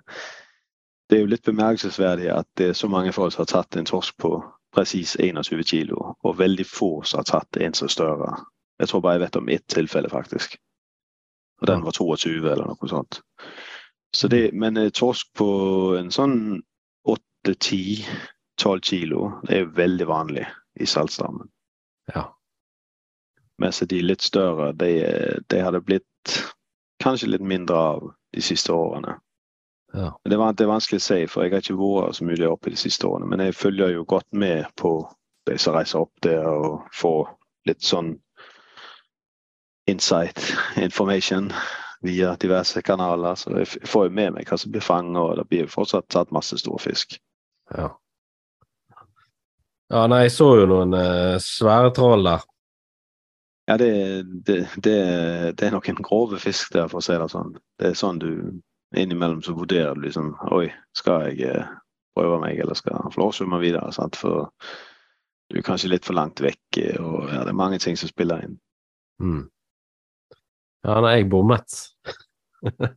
det 1.11 1.19
er 1.19 1.23
jo 1.23 1.31
litt 1.31 1.47
bemerkelsesverdig 1.47 2.29
at 2.35 2.49
det 2.59 2.71
er 2.71 2.79
så 2.79 2.91
mange 2.91 3.13
folk 3.15 3.33
som 3.33 3.45
har 3.45 3.53
tatt 3.53 3.79
en 3.79 3.87
torsk 3.87 4.17
på 4.19 4.33
presis 4.75 5.17
21 5.21 5.63
kilo, 5.65 6.15
og 6.23 6.39
veldig 6.39 6.67
få 6.67 6.91
som 7.03 7.23
har 7.23 7.29
tatt 7.31 7.57
en 7.63 7.75
som 7.75 7.87
er 7.87 7.95
større. 7.95 8.33
Jeg 8.79 8.89
tror 8.89 9.01
bare 9.01 9.17
jeg 9.17 9.25
vet 9.25 9.37
om 9.37 9.49
ett 9.49 9.67
tilfelle, 9.73 10.11
faktisk. 10.11 10.59
Og 11.61 11.67
den 11.71 11.85
var 11.85 11.97
22 11.97 12.51
eller 12.51 12.67
noe 12.69 12.89
sånt. 12.91 13.23
Så 14.13 14.29
det, 14.29 14.51
men 14.53 14.77
eh, 14.77 14.91
torsk 14.93 15.33
på 15.37 15.49
en 15.99 16.11
sånn 16.13 16.37
8-10-12 17.49 18.81
kilo, 18.83 19.21
det 19.49 19.61
er 19.61 19.75
veldig 19.77 20.09
vanlig 20.09 20.47
i 20.81 20.87
saltstammen. 20.87 21.49
ja. 22.15 22.33
Mens 23.59 23.81
de 23.81 24.03
litt 24.03 24.21
større, 24.21 24.73
de, 24.77 24.91
de 25.49 25.61
hadde 25.65 25.81
blitt 25.81 26.33
kanskje 27.01 27.31
litt 27.31 27.45
mindre 27.45 27.77
av 27.77 28.11
de 28.37 28.43
siste 28.45 28.73
årene. 28.73 29.15
Ja. 29.95 30.11
Det, 30.25 30.37
var, 30.37 30.53
det 30.53 30.67
er 30.67 30.73
vanskelig 30.75 31.01
å 31.01 31.05
si, 31.07 31.19
for 31.31 31.45
jeg 31.47 31.55
har 31.55 31.65
ikke 31.65 31.79
vært 31.81 32.19
så 32.19 32.27
mye 32.29 32.51
oppe 32.51 32.73
de 32.75 32.77
siste 32.77 33.09
årene. 33.09 33.31
Men 33.33 33.45
jeg 33.47 33.57
følger 33.57 33.95
jo 33.95 34.05
godt 34.05 34.29
med 34.37 34.67
på 34.77 34.99
de 35.49 35.57
som 35.63 35.77
reiser 35.77 36.03
opp 36.05 36.13
der 36.27 36.45
og 36.45 36.85
får 36.93 37.31
litt 37.71 37.85
sånn 37.87 38.17
insight 39.89 40.43
information 40.77 41.53
via 42.05 42.35
diverse 42.37 42.83
kanaler. 42.83 43.39
Så 43.39 43.55
jeg 43.57 43.89
får 43.89 44.09
jo 44.09 44.17
med 44.19 44.37
meg 44.37 44.51
hva 44.51 44.59
som 44.61 44.75
blir 44.75 44.85
fanget, 44.85 45.23
og 45.23 45.39
det 45.41 45.49
blir 45.49 45.71
fortsatt 45.71 46.11
tatt 46.13 46.35
masse 46.35 46.59
stor 46.61 46.83
fisk. 46.83 47.17
Ja. 47.75 47.89
Ja, 49.87 50.07
nei, 50.11 50.25
jeg 50.27 50.35
så 50.35 50.49
jo 50.59 50.67
noen 50.71 50.95
eh, 50.99 51.37
svære 51.43 51.93
troll 51.95 52.27
der. 52.27 52.45
Ja, 53.67 53.77
det, 53.79 53.91
det, 54.47 54.57
det, 54.83 54.97
det 55.59 55.67
er 55.67 55.75
noen 55.75 56.03
grove 56.07 56.39
fisk 56.43 56.75
der, 56.75 56.89
for 56.91 57.01
å 57.01 57.07
si 57.07 57.15
det 57.19 57.29
sånn. 57.31 57.55
Det 57.79 57.91
er 57.91 57.99
sånn 57.99 58.19
du 58.23 58.31
innimellom 58.97 59.43
så 59.43 59.55
vurderer 59.57 59.95
du 59.95 60.07
liksom 60.07 60.35
Oi, 60.55 60.69
skal 60.97 61.29
jeg 61.31 61.51
eh, 61.51 61.73
prøve 62.17 62.39
meg, 62.43 62.61
eller 62.63 62.79
skal 62.79 62.99
han 62.99 63.15
få 63.15 63.23
lov 63.23 63.35
å 63.35 63.37
svømme 63.41 63.63
videre? 63.63 63.91
Sant? 63.95 64.19
For 64.19 64.51
du 65.51 65.59
er 65.59 65.67
kanskje 65.67 65.91
litt 65.93 66.07
for 66.07 66.19
langt 66.19 66.43
vekk, 66.43 66.81
eh, 66.83 67.03
og 67.03 67.31
ja, 67.31 67.43
det 67.43 67.55
er 67.55 67.59
mange 67.59 67.83
ting 67.83 67.99
som 67.99 68.11
spiller 68.11 68.47
inn. 68.47 68.57
Mm. 69.23 69.45
Ja, 70.87 71.01
nei, 71.03 71.17
jeg 71.19 71.31
bommet. 71.31 71.79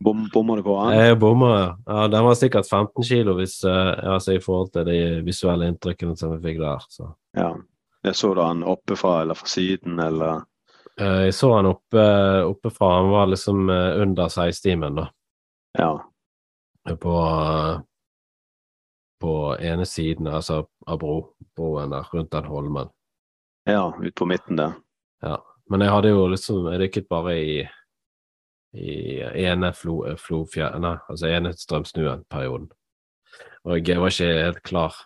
Bom, 0.00 0.28
bommer 0.32 0.56
du 0.56 0.62
på 0.62 0.76
den? 0.84 0.98
Jeg 0.98 1.18
bomma, 1.20 1.50
ja. 1.58 1.70
ja. 1.86 2.06
Den 2.08 2.24
var 2.24 2.38
sikkert 2.38 2.68
15 2.70 3.04
kilo 3.04 3.34
hvis, 3.38 3.58
uh, 3.64 3.92
altså, 4.14 4.34
i 4.36 4.40
forhold 4.40 4.72
til 4.74 4.86
de 4.88 5.00
visuelle 5.26 5.68
inntrykkene 5.70 6.16
som 6.16 6.32
vi 6.36 6.40
fikk 6.48 6.62
der. 6.62 6.86
Så. 6.88 7.10
Ja. 7.36 7.52
Jeg 8.00 8.16
så 8.16 8.30
du 8.34 8.40
han 8.40 8.62
oppefra 8.64 9.18
eller 9.22 9.36
fra 9.36 9.50
siden, 9.50 9.98
eller 10.00 10.46
Uh, 11.00 11.24
Jeg 11.24 11.34
så 11.34 11.54
han 11.54 11.66
oppe, 11.70 12.02
oppe 12.44 12.70
fra, 12.70 12.90
han 12.98 13.08
var 13.08 13.30
liksom 13.30 13.70
uh, 13.70 14.02
under 14.02 14.28
seistimen, 14.28 14.98
da. 14.98 15.06
Ja. 15.78 15.92
På, 17.00 17.14
på 19.20 19.34
ene 19.60 19.86
siden, 19.86 20.26
altså 20.26 20.64
av 20.86 20.98
bro, 20.98 21.14
broen 21.56 21.94
der, 21.94 22.08
rundt 22.12 22.32
den 22.32 22.50
holmen. 22.50 22.90
Ja, 23.68 23.94
ut 23.96 24.14
på 24.14 24.26
midten 24.28 24.60
der. 24.60 24.74
Ja. 25.22 25.38
Men 25.70 25.84
jeg 25.84 25.92
hadde 25.92 26.10
jo 26.10 26.22
liksom 26.32 26.64
Jeg 26.72 26.80
dykket 26.82 27.08
bare 27.08 27.34
i 27.38 27.52
i 28.72 29.20
ene 29.46 29.72
flo, 29.74 30.02
flofjær... 30.18 30.78
Nei, 30.82 30.96
altså 31.10 31.30
ene 31.30 31.52
strømsnuen-perioden. 31.58 32.68
Og 33.66 33.88
jeg 33.88 34.00
var 34.00 34.12
ikke 34.14 34.28
helt 34.44 34.62
klar. 34.66 34.98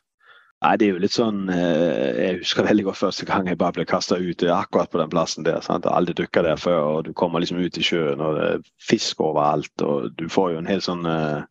Nei, 0.65 0.77
det 0.81 0.87
er 0.87 0.95
jo 0.95 1.01
litt 1.03 1.13
sånn 1.13 1.41
eh, 1.53 2.15
Jeg 2.15 2.37
husker 2.39 2.65
veldig 2.65 2.87
godt 2.87 3.01
første 3.03 3.27
gang 3.29 3.49
jeg 3.51 3.59
bare 3.61 3.77
ble 3.77 3.85
kasta 3.89 4.17
ut 4.17 4.45
eh, 4.47 4.53
akkurat 4.55 4.89
på 4.93 5.01
den 5.01 5.11
plassen 5.13 5.45
der. 5.45 5.61
sant? 5.65 5.89
Aldri 5.91 6.15
dukka 6.17 6.45
der 6.47 6.61
før, 6.61 6.81
og 6.93 7.05
du 7.09 7.13
kommer 7.13 7.43
liksom 7.43 7.61
ut 7.61 7.77
i 7.77 7.85
sjøen, 7.85 8.23
og 8.23 8.39
det 8.39 8.47
er 8.47 8.65
fisk 8.81 9.21
overalt, 9.21 9.75
og 9.85 10.15
du 10.17 10.25
får 10.33 10.55
jo 10.55 10.63
en 10.63 10.71
helt 10.71 10.87
sånn 10.87 11.05
eh, 11.11 11.45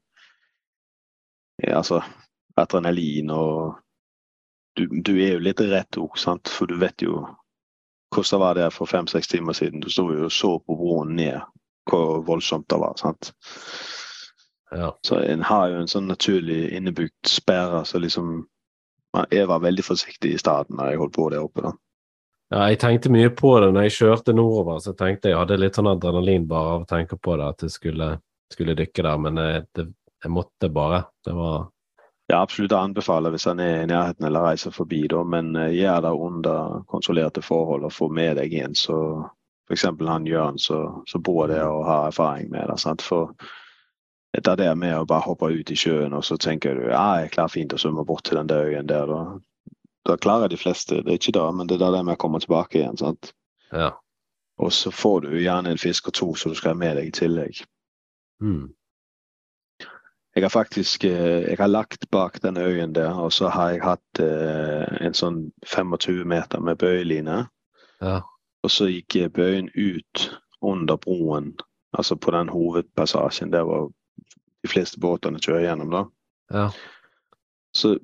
ja, 1.67 1.77
Altså 1.77 2.01
adrenalin 2.57 3.31
og 3.33 3.79
du, 4.77 4.87
du 4.89 5.13
er 5.21 5.35
jo 5.35 5.45
litt 5.45 5.61
rett 5.61 5.97
òg, 6.01 6.17
for 6.17 6.69
du 6.69 6.77
vet 6.81 7.01
jo 7.05 7.21
hvordan 8.13 8.29
det 8.29 8.39
var 8.41 8.57
der 8.57 8.73
for 8.73 8.89
fem-seks 8.89 9.29
timer 9.29 9.57
siden. 9.57 9.81
Du 9.81 9.89
sto 9.89 10.07
jo 10.13 10.25
og 10.25 10.33
så 10.33 10.55
på 10.61 10.77
broen 10.77 11.15
ned 11.17 11.41
hvor 11.89 12.23
voldsomt 12.27 12.69
det 12.69 12.79
var. 12.81 12.97
sant? 12.97 13.33
Ja. 14.73 14.97
Så 15.05 15.19
en 15.21 15.43
har 15.45 15.69
jo 15.69 15.81
en 15.83 15.89
sånn 15.91 16.09
naturlig 16.09 16.71
innebygd 16.73 17.29
sperre, 17.29 17.85
så 17.85 18.01
liksom 18.01 18.47
Jeg 19.29 19.45
var 19.45 19.59
veldig 19.61 19.83
forsiktig 19.85 20.31
i 20.33 20.37
starten 20.41 20.79
da 20.79 20.87
jeg 20.89 20.97
holdt 20.97 21.13
på 21.13 21.27
der 21.29 21.43
oppe. 21.45 21.61
da. 21.61 21.71
Ja, 22.53 22.63
jeg 22.69 22.79
tenkte 22.81 23.11
mye 23.13 23.29
på 23.33 23.51
det 23.61 23.71
når 23.73 23.87
jeg 23.87 23.95
kjørte 23.97 24.33
nordover, 24.33 24.79
så 24.81 24.95
tenkte 24.97 25.29
jeg 25.31 25.37
hadde 25.39 25.57
litt 25.57 25.77
sånn 25.77 25.89
adrenalin 25.89 26.47
bare 26.49 26.71
av 26.75 26.81
å 26.83 26.89
tenke 26.89 27.17
på 27.17 27.37
det, 27.37 27.49
at 27.49 27.65
jeg 27.65 27.73
skulle, 27.73 28.09
skulle 28.53 28.75
dykke 28.77 29.05
der, 29.05 29.21
men 29.21 29.39
jeg, 29.41 29.63
det, 29.77 29.85
jeg 30.21 30.33
måtte 30.33 30.69
bare. 30.73 31.03
Det 31.25 31.33
var 31.37 31.69
Jeg 32.29 32.39
absolutt 32.39 32.75
anbefaler 32.77 33.33
hvis 33.33 33.45
han 33.49 33.61
er 33.61 33.83
i 33.83 33.87
nærheten 33.89 34.25
eller 34.25 34.45
reiser 34.47 34.73
forbi, 34.73 35.03
da, 35.11 35.23
men 35.25 35.55
uh, 35.57 35.69
gjør 35.73 36.05
det 36.05 36.13
under 36.27 36.83
kontrollerte 36.89 37.41
forhold 37.45 37.85
og 37.89 37.93
få 37.93 38.09
med 38.09 38.37
deg 38.41 38.53
en 38.61 38.77
så 38.77 38.99
f.eks. 39.69 39.85
han 40.07 40.27
Jørn 40.27 40.59
som 40.59 41.23
bor 41.23 41.47
der 41.47 41.65
og 41.67 41.85
har 41.87 42.07
erfaring 42.07 42.51
med 42.51 42.69
det. 42.69 42.79
Sant? 42.79 43.01
For 43.01 43.33
det 44.33 44.57
der 44.59 44.75
med 44.75 44.97
å 44.97 45.05
bare 45.05 45.27
hoppe 45.27 45.51
ut 45.53 45.71
i 45.71 45.77
sjøen 45.77 46.13
og 46.17 46.25
så 46.25 46.37
tenker 46.41 46.75
du 46.75 46.87
ja, 46.89 47.21
jeg 47.21 47.33
klarer 47.35 47.53
fint 47.53 47.73
å 47.73 47.79
svømme 47.81 48.05
bort 48.05 48.25
til 48.27 48.39
den 48.39 48.49
der 48.49 48.69
øyen 48.69 48.89
der. 48.89 49.09
Da, 49.09 49.75
da 50.09 50.17
klarer 50.17 50.51
de 50.51 50.57
fleste. 50.57 51.03
Det 51.03 51.11
er 51.11 51.21
ikke 51.21 51.35
det, 51.37 51.49
men 51.55 51.69
det 51.69 51.79
er 51.81 51.93
det 51.93 52.05
med 52.05 52.17
å 52.17 52.23
komme 52.25 52.41
tilbake 52.43 52.81
igjen. 52.81 52.97
sant? 52.97 53.33
Ja. 53.71 53.91
Og 54.61 54.73
så 54.73 54.91
får 54.91 55.25
du 55.25 55.35
gjerne 55.41 55.73
en 55.73 55.81
fisk 55.81 56.09
og 56.09 56.17
to 56.17 56.33
som 56.37 56.53
du 56.53 56.57
skal 56.57 56.73
ha 56.73 56.79
med 56.79 56.97
deg 56.99 57.09
i 57.09 57.15
tillegg. 57.15 57.63
Mm. 58.43 58.73
Jeg 60.33 60.43
har 60.43 60.49
faktisk 60.49 61.03
eh, 61.05 61.45
jeg 61.45 61.57
har 61.59 61.69
lagt 61.69 62.09
bak 62.09 62.39
den 62.41 62.57
øyen 62.57 62.93
der, 62.95 63.13
og 63.13 63.33
så 63.33 63.51
har 63.53 63.69
jeg 63.69 63.83
hatt 63.85 64.21
eh, 64.21 65.05
en 65.05 65.13
sånn 65.13 65.43
25 65.69 66.23
meter 66.25 66.61
med 66.61 66.79
bøyeline. 66.81 67.43
Ja. 68.01 68.21
Og 68.63 68.71
så 68.71 68.87
gikk 68.87 69.17
bøyen 69.35 69.69
ut 69.75 70.29
under 70.63 70.97
broen, 70.97 71.53
altså 71.91 72.15
på 72.15 72.31
den 72.31 72.49
hovedpassasjen 72.49 73.51
der 73.51 73.67
hvor 73.67 73.91
de 74.63 74.71
fleste 74.71 74.99
båtene 74.99 75.41
kjører 75.43 75.67
gjennom. 75.67 75.91
da. 75.91 76.03
Ja. 76.53 76.69
Så 77.75 77.97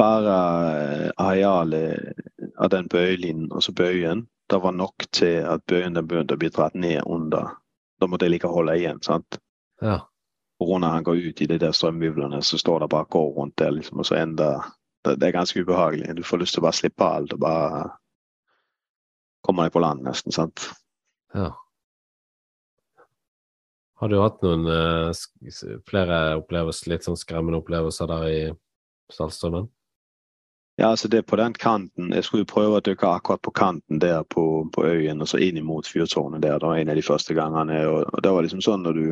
bare 0.00 0.36
eh, 0.80 1.10
arealet 1.16 2.22
av 2.58 2.70
den 2.72 2.88
bøyelinen, 2.88 3.50
altså 3.52 3.72
bøyen, 3.72 4.26
det 4.50 4.62
var 4.62 4.74
nok 4.74 5.06
til 5.12 5.44
at 5.46 5.62
bøyen 5.70 5.94
den 5.94 6.08
begynte 6.08 6.34
å 6.34 6.40
bli 6.40 6.50
dratt 6.50 6.74
ned 6.74 7.04
under. 7.06 7.54
Da 8.00 8.08
måtte 8.08 8.26
jeg 8.26 8.34
like 8.34 8.50
holde 8.50 8.74
igjen. 8.80 9.02
sant? 9.06 9.38
Ja. 9.82 10.00
Og 10.60 10.80
når 10.80 10.96
han 10.96 11.04
går 11.04 11.22
ut 11.28 11.40
i 11.40 11.46
de 11.46 11.58
der 11.60 11.72
strømvivlene, 11.72 12.42
så 12.42 12.58
står 12.58 12.80
det 12.80 12.90
bare 12.92 13.08
går 13.10 13.30
rundt 13.36 13.58
der, 13.58 13.70
liksom, 13.70 14.02
og 14.02 14.06
så 14.08 14.18
ender 14.18 14.66
det, 15.04 15.14
det 15.20 15.28
er 15.28 15.36
ganske 15.38 15.62
ubehagelig. 15.62 16.16
Du 16.16 16.24
får 16.26 16.42
lyst 16.42 16.56
til 16.56 16.64
å 16.64 16.66
bare 16.66 16.76
slippe 16.80 17.06
alt 17.06 17.32
og 17.36 17.40
bare 17.40 17.84
komme 19.50 19.66
deg 19.66 19.74
på 19.74 19.82
land, 19.84 20.06
nesten. 20.06 20.32
sant? 20.34 20.70
ja. 21.34 21.50
Har 24.00 24.08
du 24.08 24.16
hatt 24.16 24.40
noen 24.40 24.64
eh, 24.64 25.10
flere 25.84 26.20
opplevelser, 26.38 26.88
litt 26.88 27.04
sånn 27.04 27.18
skremmende 27.20 27.58
opplevelser 27.60 28.08
der 28.08 28.22
i 28.30 28.40
Saltstraumen? 29.12 29.66
Ja, 30.80 30.88
altså 30.94 31.10
det 31.12 31.18
er 31.20 31.26
på 31.28 31.36
den 31.36 31.52
kanten. 31.52 32.08
Jeg 32.16 32.24
skulle 32.24 32.48
prøve 32.48 32.78
å 32.78 32.84
dykke 32.84 33.10
akkurat 33.18 33.42
på 33.44 33.52
kanten 33.52 34.00
der 34.00 34.22
på, 34.24 34.44
på 34.72 34.84
øyen, 34.88 35.20
og 35.20 35.28
så 35.28 35.36
inn 35.44 35.58
imot 35.60 35.90
fyrtårnet 35.90 36.40
der. 36.40 36.56
Det 36.56 36.70
var 36.70 36.80
en 36.80 36.92
av 36.94 36.96
de 36.96 37.04
første 37.04 37.36
gangene. 37.36 37.82
Og, 37.90 38.22
det 38.24 38.32
var 38.32 38.46
liksom 38.46 38.62
sånn 38.64 38.86
når 38.86 38.96
du 38.96 39.04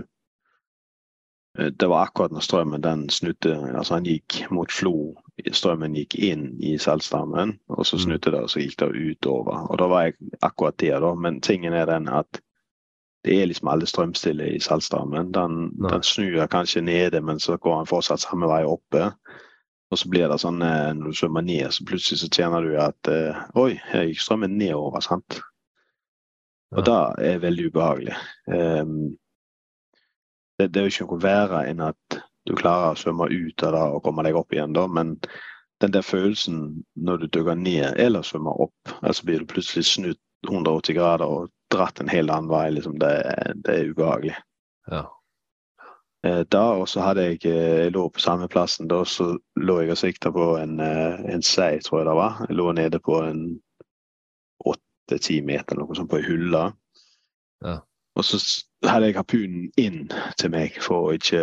Det 1.59 1.89
var 1.91 2.07
akkurat 2.07 2.31
når 2.31 2.45
strømmen 2.47 2.83
den 2.85 3.09
snudde. 3.11 3.55
Altså 3.75 3.95
han 3.99 4.05
gikk 4.07 4.45
mot 4.55 4.71
Flo. 4.73 5.15
Strømmen 5.53 5.97
gikk 5.99 6.15
inn 6.23 6.53
i 6.63 6.77
Saltstraumen, 6.79 7.57
og 7.69 7.87
så 7.87 7.97
Mm. 7.97 8.03
snudde 8.05 8.31
det, 8.31 8.41
og 8.41 8.51
så 8.51 8.61
gikk 8.63 8.77
det 8.79 8.89
utover. 8.95 9.67
Og 9.71 9.79
da 9.79 9.87
var 9.91 10.03
jeg 10.03 10.15
akkurat 10.43 10.79
der, 10.81 11.01
da. 11.01 11.15
Men 11.15 11.41
tingen 11.41 11.73
er 11.73 11.87
den 11.87 12.09
at 12.09 12.41
det 13.25 13.43
er 13.43 13.47
liksom 13.47 13.69
alle 13.69 13.87
strømstille 13.87 14.55
i 14.55 14.61
Saltstraumen. 14.63 15.33
Den, 15.35 15.75
den 15.91 16.03
snur 16.03 16.47
kanskje 16.47 16.81
nede, 16.81 17.21
men 17.21 17.41
så 17.41 17.57
går 17.57 17.77
han 17.77 17.87
fortsatt 17.87 18.21
samme 18.21 18.47
vei 18.47 18.63
oppe. 18.65 19.13
Og 19.91 19.99
så 19.99 20.09
blir 20.09 20.29
det 20.29 20.39
sånn 20.41 20.63
eh, 20.63 20.93
når 20.95 21.11
du 21.11 21.17
svømmer 21.17 21.43
ned, 21.43 21.71
så 21.73 21.85
plutselig 21.85 22.21
så 22.21 22.29
tjener 22.29 22.61
du 22.63 22.77
at 22.79 23.09
uh, 23.09 23.43
Oi, 23.57 23.81
her 23.89 24.05
gikk 24.05 24.21
strømmen 24.21 24.59
nedover, 24.59 25.01
sant. 25.01 25.41
Og 26.77 26.85
det 26.85 26.99
er 27.25 27.39
veldig 27.41 27.71
ubehagelig. 27.71 28.15
Ehm, 28.53 29.17
det, 30.59 30.73
det 30.73 30.81
er 30.81 30.89
jo 30.89 30.95
ikke 30.95 31.09
noe 31.09 31.23
verre 31.23 31.65
enn 31.71 31.85
at 31.85 32.19
du 32.49 32.55
klarer 32.57 32.95
å 32.95 32.99
svømme 32.99 33.29
ut 33.31 33.63
av 33.67 33.75
det 33.77 33.85
og 33.93 34.03
komme 34.07 34.25
deg 34.27 34.39
opp 34.39 34.55
igjen, 34.55 34.75
da. 34.77 34.87
Men 34.89 35.17
den 35.83 35.93
der 35.95 36.03
følelsen 36.03 36.83
når 36.97 37.23
du 37.23 37.27
dykker 37.29 37.59
ned 37.59 38.01
eller 38.01 38.27
svømmer 38.27 38.65
opp, 38.67 38.97
altså 39.03 39.29
blir 39.29 39.45
du 39.45 39.51
plutselig 39.51 39.87
snudd 39.87 40.19
180 40.49 40.95
grader 40.95 41.27
og 41.27 41.53
dratt 41.73 42.01
en 42.01 42.11
helt 42.11 42.31
annen 42.31 42.51
vei, 42.51 42.69
liksom, 42.73 42.99
det, 43.03 43.13
det 43.67 43.75
er 43.75 43.93
ubehagelig. 43.93 44.37
Ja. 44.91 45.05
Eh, 46.27 46.45
Da 46.51 46.63
og 46.79 46.89
så 46.91 47.03
hadde 47.05 47.27
jeg 47.27 47.41
eh, 47.47 47.85
jeg 47.85 47.95
lå 47.95 48.09
på 48.11 48.23
samme 48.23 48.49
plassen. 48.51 48.89
Da 48.91 49.03
så 49.05 49.37
lå 49.61 49.81
jeg 49.83 49.95
og 49.95 50.01
sikta 50.01 50.33
på 50.35 50.57
en, 50.59 50.79
eh, 50.81 51.21
en 51.35 51.43
sei, 51.43 51.79
tror 51.85 52.01
jeg 52.01 52.09
det 52.09 52.17
var. 52.19 52.41
Jeg 52.49 52.59
lå 52.59 52.73
nede 52.73 53.01
på 53.01 53.21
en 53.23 53.43
åtte-ti 54.67 55.41
meter 55.43 55.79
noe 55.79 55.95
sånt 55.95 56.11
på 56.11 56.19
ei 56.19 56.27
hylle. 56.27 56.65
Ja. 57.65 57.79
Og 58.19 58.25
så 58.25 58.41
hadde 58.87 59.09
jeg 59.09 59.17
harpunen 59.19 59.71
inn 59.81 60.05
til 60.39 60.53
meg, 60.55 60.77
for 60.83 61.11
ikke 61.17 61.41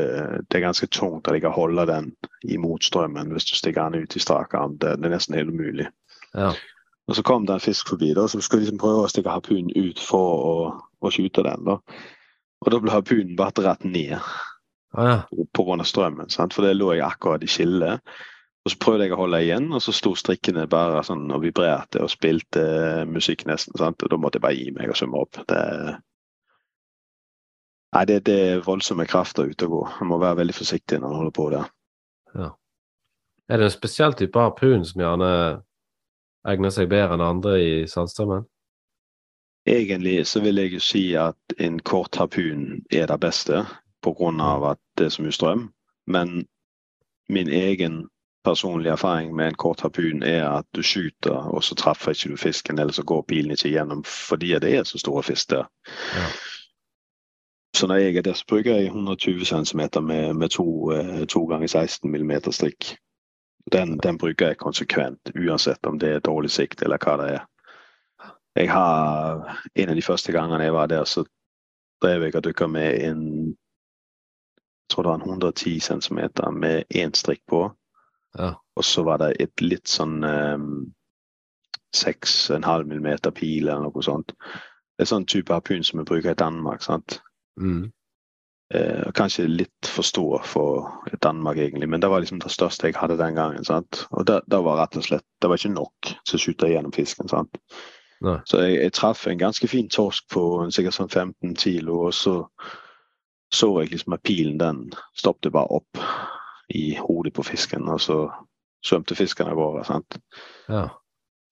Det 0.48 0.56
er 0.56 0.64
ganske 0.64 0.88
tungt 0.88 1.28
at 1.28 1.36
jeg 1.36 1.44
kan 1.44 1.56
holde 1.56 1.84
den 1.90 2.14
imot 2.48 2.88
strømmen 2.88 3.34
hvis 3.36 3.50
du 3.50 3.56
stikker 3.58 3.90
den 3.90 4.06
ut 4.06 4.16
i 4.16 4.24
strak 4.24 4.54
arm. 4.56 4.78
Det, 4.80 4.96
det 5.02 5.10
er 5.10 5.16
nesten 5.18 5.36
helt 5.36 5.52
umulig. 5.52 5.90
Ja. 6.34 6.54
Og 7.08 7.16
så 7.16 7.24
kom 7.24 7.46
det 7.46 7.54
en 7.54 7.64
fisk 7.64 7.90
forbi, 7.92 8.14
da, 8.18 8.28
så 8.28 8.40
skulle 8.42 8.64
liksom 8.64 8.80
prøve 8.82 9.04
å 9.04 9.10
stikke 9.12 9.34
harpunen 9.34 9.74
ut 9.76 10.00
for 10.02 10.46
å, 10.48 10.56
å 11.06 11.12
skyte 11.14 11.44
den. 11.46 11.68
da. 11.68 11.78
Og 12.64 12.72
da 12.72 12.80
ble 12.82 12.94
harpunen 12.96 13.36
bare 13.38 13.66
rett 13.68 13.84
ned 13.86 14.16
Ah, 14.96 15.26
ja. 15.28 15.46
pga. 15.52 15.84
strømmen. 15.84 16.30
Sant? 16.32 16.54
For 16.56 16.64
det 16.64 16.78
lå 16.78 16.94
jeg 16.96 17.04
akkurat 17.04 17.44
i 17.44 17.52
skillet. 17.52 18.00
Og 18.66 18.72
så 18.72 18.78
prøvde 18.82 19.06
jeg 19.06 19.14
å 19.14 19.20
holde 19.20 19.42
igjen, 19.44 19.68
og 19.76 19.82
så 19.84 19.92
sto 19.94 20.16
strikkene 20.18 20.64
bare 20.72 21.04
sånn 21.06 21.28
og 21.36 21.44
vibrerte 21.44 22.00
og 22.02 22.10
spilte 22.10 22.64
eh, 22.64 23.02
musikk 23.06 23.44
nesten. 23.46 23.76
Sant? 23.78 24.02
Og 24.02 24.10
da 24.10 24.18
måtte 24.18 24.40
jeg 24.40 24.46
bare 24.48 24.58
gi 24.58 24.72
meg 24.74 24.90
og 24.90 24.98
svømme 24.98 25.22
opp. 25.22 25.42
Det, 25.52 25.60
nei, 27.96 28.06
det, 28.10 28.20
det 28.28 28.36
er 28.50 28.66
voldsomme 28.66 29.08
krefter 29.10 29.50
ute 29.50 29.68
og 29.70 29.72
gå. 29.72 29.84
Man 30.02 30.12
må 30.14 30.20
være 30.22 30.42
veldig 30.44 30.56
forsiktig 30.56 31.00
når 31.00 31.08
man 31.08 31.22
holder 31.22 31.36
på 31.36 31.50
der. 31.54 31.70
Ja. 32.36 32.50
Er 33.50 33.62
det 33.62 33.70
en 33.70 33.76
spesiell 33.76 34.14
type 34.18 34.42
harpun 34.42 34.86
som 34.86 35.02
gjerne 35.02 35.32
egner 36.50 36.74
seg 36.74 36.90
bedre 36.90 37.16
enn 37.16 37.26
andre 37.26 37.56
i 37.62 37.72
Saltstraumen? 37.90 38.46
Egentlig 39.66 40.28
så 40.30 40.42
vil 40.46 40.62
jeg 40.62 40.76
jo 40.76 40.82
si 40.84 41.06
at 41.18 41.56
en 41.62 41.80
kort 41.80 42.18
harpun 42.22 42.84
er 42.94 43.08
det 43.10 43.20
beste 43.22 43.64
pga. 44.06 44.72
at 44.72 44.80
det 44.98 45.06
er 45.06 45.10
så 45.10 45.22
mye 45.22 45.32
strøm. 45.32 45.72
Men 46.08 46.46
min 47.30 47.50
egen 47.50 48.08
personlige 48.46 48.92
erfaring 48.92 49.36
med 49.36 49.48
en 49.48 49.56
kort 49.56 49.82
harpun 49.82 50.24
er 50.24 50.50
at 50.50 50.66
du 50.76 50.84
skyter, 50.84 51.50
og 51.50 51.64
så 51.64 51.76
treffer 51.76 52.12
ikke 52.12 52.30
du 52.30 52.38
fisken, 52.38 52.80
eller 52.80 52.94
så 52.94 53.04
går 53.04 53.22
pilen 53.22 53.52
ikke 53.52 53.70
gjennom 53.70 54.04
fordi 54.04 54.54
det 54.60 54.76
er 54.78 54.84
så 54.84 54.98
store 54.98 55.24
fisk 55.24 55.50
der. 55.50 55.66
Ja. 56.16 56.28
Så 57.76 57.88
når 57.88 57.96
jeg 57.96 58.16
er 58.16 58.22
der, 58.22 58.34
så 58.34 58.46
bruker 58.48 58.76
jeg 58.76 58.86
120 58.86 59.46
cm 59.46 59.82
med, 60.04 60.34
med 60.34 60.50
to, 60.50 60.92
eh, 60.92 61.26
to 61.28 61.46
ganger 61.46 61.68
16 61.68 62.12
mm 62.12 62.32
strikk. 62.52 62.96
Den, 63.72 63.98
den 63.98 64.18
bruker 64.18 64.48
jeg 64.48 64.58
konsekvent, 64.58 65.32
uansett 65.36 65.86
om 65.86 66.00
det 66.00 66.10
er 66.10 66.20
dårlig 66.20 66.52
sikt 66.52 66.82
eller 66.82 66.98
hva 66.98 67.18
det 67.20 67.30
er. 67.34 67.44
Jeg 68.56 68.72
har 68.72 69.60
En 69.76 69.90
av 69.90 69.96
de 69.96 70.02
første 70.02 70.32
gangene 70.32 70.64
jeg 70.64 70.74
var 70.74 70.88
der, 70.88 71.04
så 71.04 71.26
drev 72.02 72.24
jeg 72.24 72.36
og 72.36 72.44
dykka 72.44 72.68
med 72.68 73.02
en 73.04 73.24
jeg 74.86 74.90
tror 74.90 75.04
det 75.04 75.10
var 75.10 75.16
en 75.16 75.30
110 75.30 75.80
cm 75.80 76.20
med 76.54 76.84
én 76.96 77.14
strikk 77.14 77.42
på. 77.50 77.72
Ja. 78.38 78.54
Og 78.76 78.84
så 78.84 79.04
var 79.04 79.18
det 79.18 79.36
et 79.40 79.62
litt 79.62 79.88
sånn 79.88 80.24
um, 80.24 80.94
6,5 81.96 82.86
mm 82.94 83.32
pil 83.34 83.68
eller 83.68 83.82
noe 83.82 84.04
sånt. 84.04 84.36
Det 84.96 85.04
er 85.04 85.10
sånn 85.10 85.26
type 85.26 85.54
harpun 85.54 85.84
som 85.84 86.00
vi 86.00 86.06
bruker 86.06 86.32
i 86.32 86.40
Danmark. 86.40 86.84
sant? 86.84 87.20
Mm. 87.62 87.92
Eh, 88.74 89.12
kanskje 89.14 89.48
litt 89.48 89.88
for 89.88 90.04
stor 90.08 90.42
for 90.44 90.88
Danmark, 91.22 91.58
egentlig, 91.58 91.90
men 91.90 92.02
det 92.02 92.10
var 92.10 92.24
liksom 92.24 92.40
det 92.42 92.52
største 92.54 92.90
jeg 92.90 92.98
hadde 92.98 93.18
den 93.20 93.36
gangen. 93.38 93.66
sant? 93.66 94.06
Og 94.12 94.26
det, 94.26 94.42
det 94.48 94.62
var 94.66 94.82
rett 94.82 94.98
og 94.98 95.06
slett 95.06 95.26
det 95.42 95.52
var 95.52 95.62
ikke 95.62 95.76
nok 95.76 96.16
til 96.26 96.38
å 96.38 96.42
skyte 96.42 96.72
gjennom 96.72 96.96
fisken. 96.96 97.30
sant? 97.30 97.62
Nei. 98.26 98.40
Så 98.50 98.64
jeg, 98.64 98.80
jeg 98.80 98.96
traff 98.98 99.28
en 99.28 99.42
ganske 99.42 99.70
fin 99.70 99.90
torsk 99.92 100.26
på 100.34 100.42
sikkert 100.74 100.98
sånn 100.98 101.12
15 101.12 101.56
kilo, 101.62 102.08
og 102.08 102.18
så 102.18 102.40
så 103.54 103.70
jeg 103.80 103.92
liksom 103.94 104.16
at 104.16 104.24
pilen 104.26 104.58
den 104.60 104.80
stoppet 105.16 105.54
bare 105.54 105.78
opp 105.78 106.00
i 106.74 106.96
hodet 106.98 107.34
på 107.36 107.46
fisken, 107.46 107.86
og 107.92 108.02
så 108.02 108.18
svømte 108.86 109.16
fisken 109.16 109.50
av 109.50 109.60
gårde. 109.60 109.86
sant? 109.86 110.18
Ja. 110.68 110.88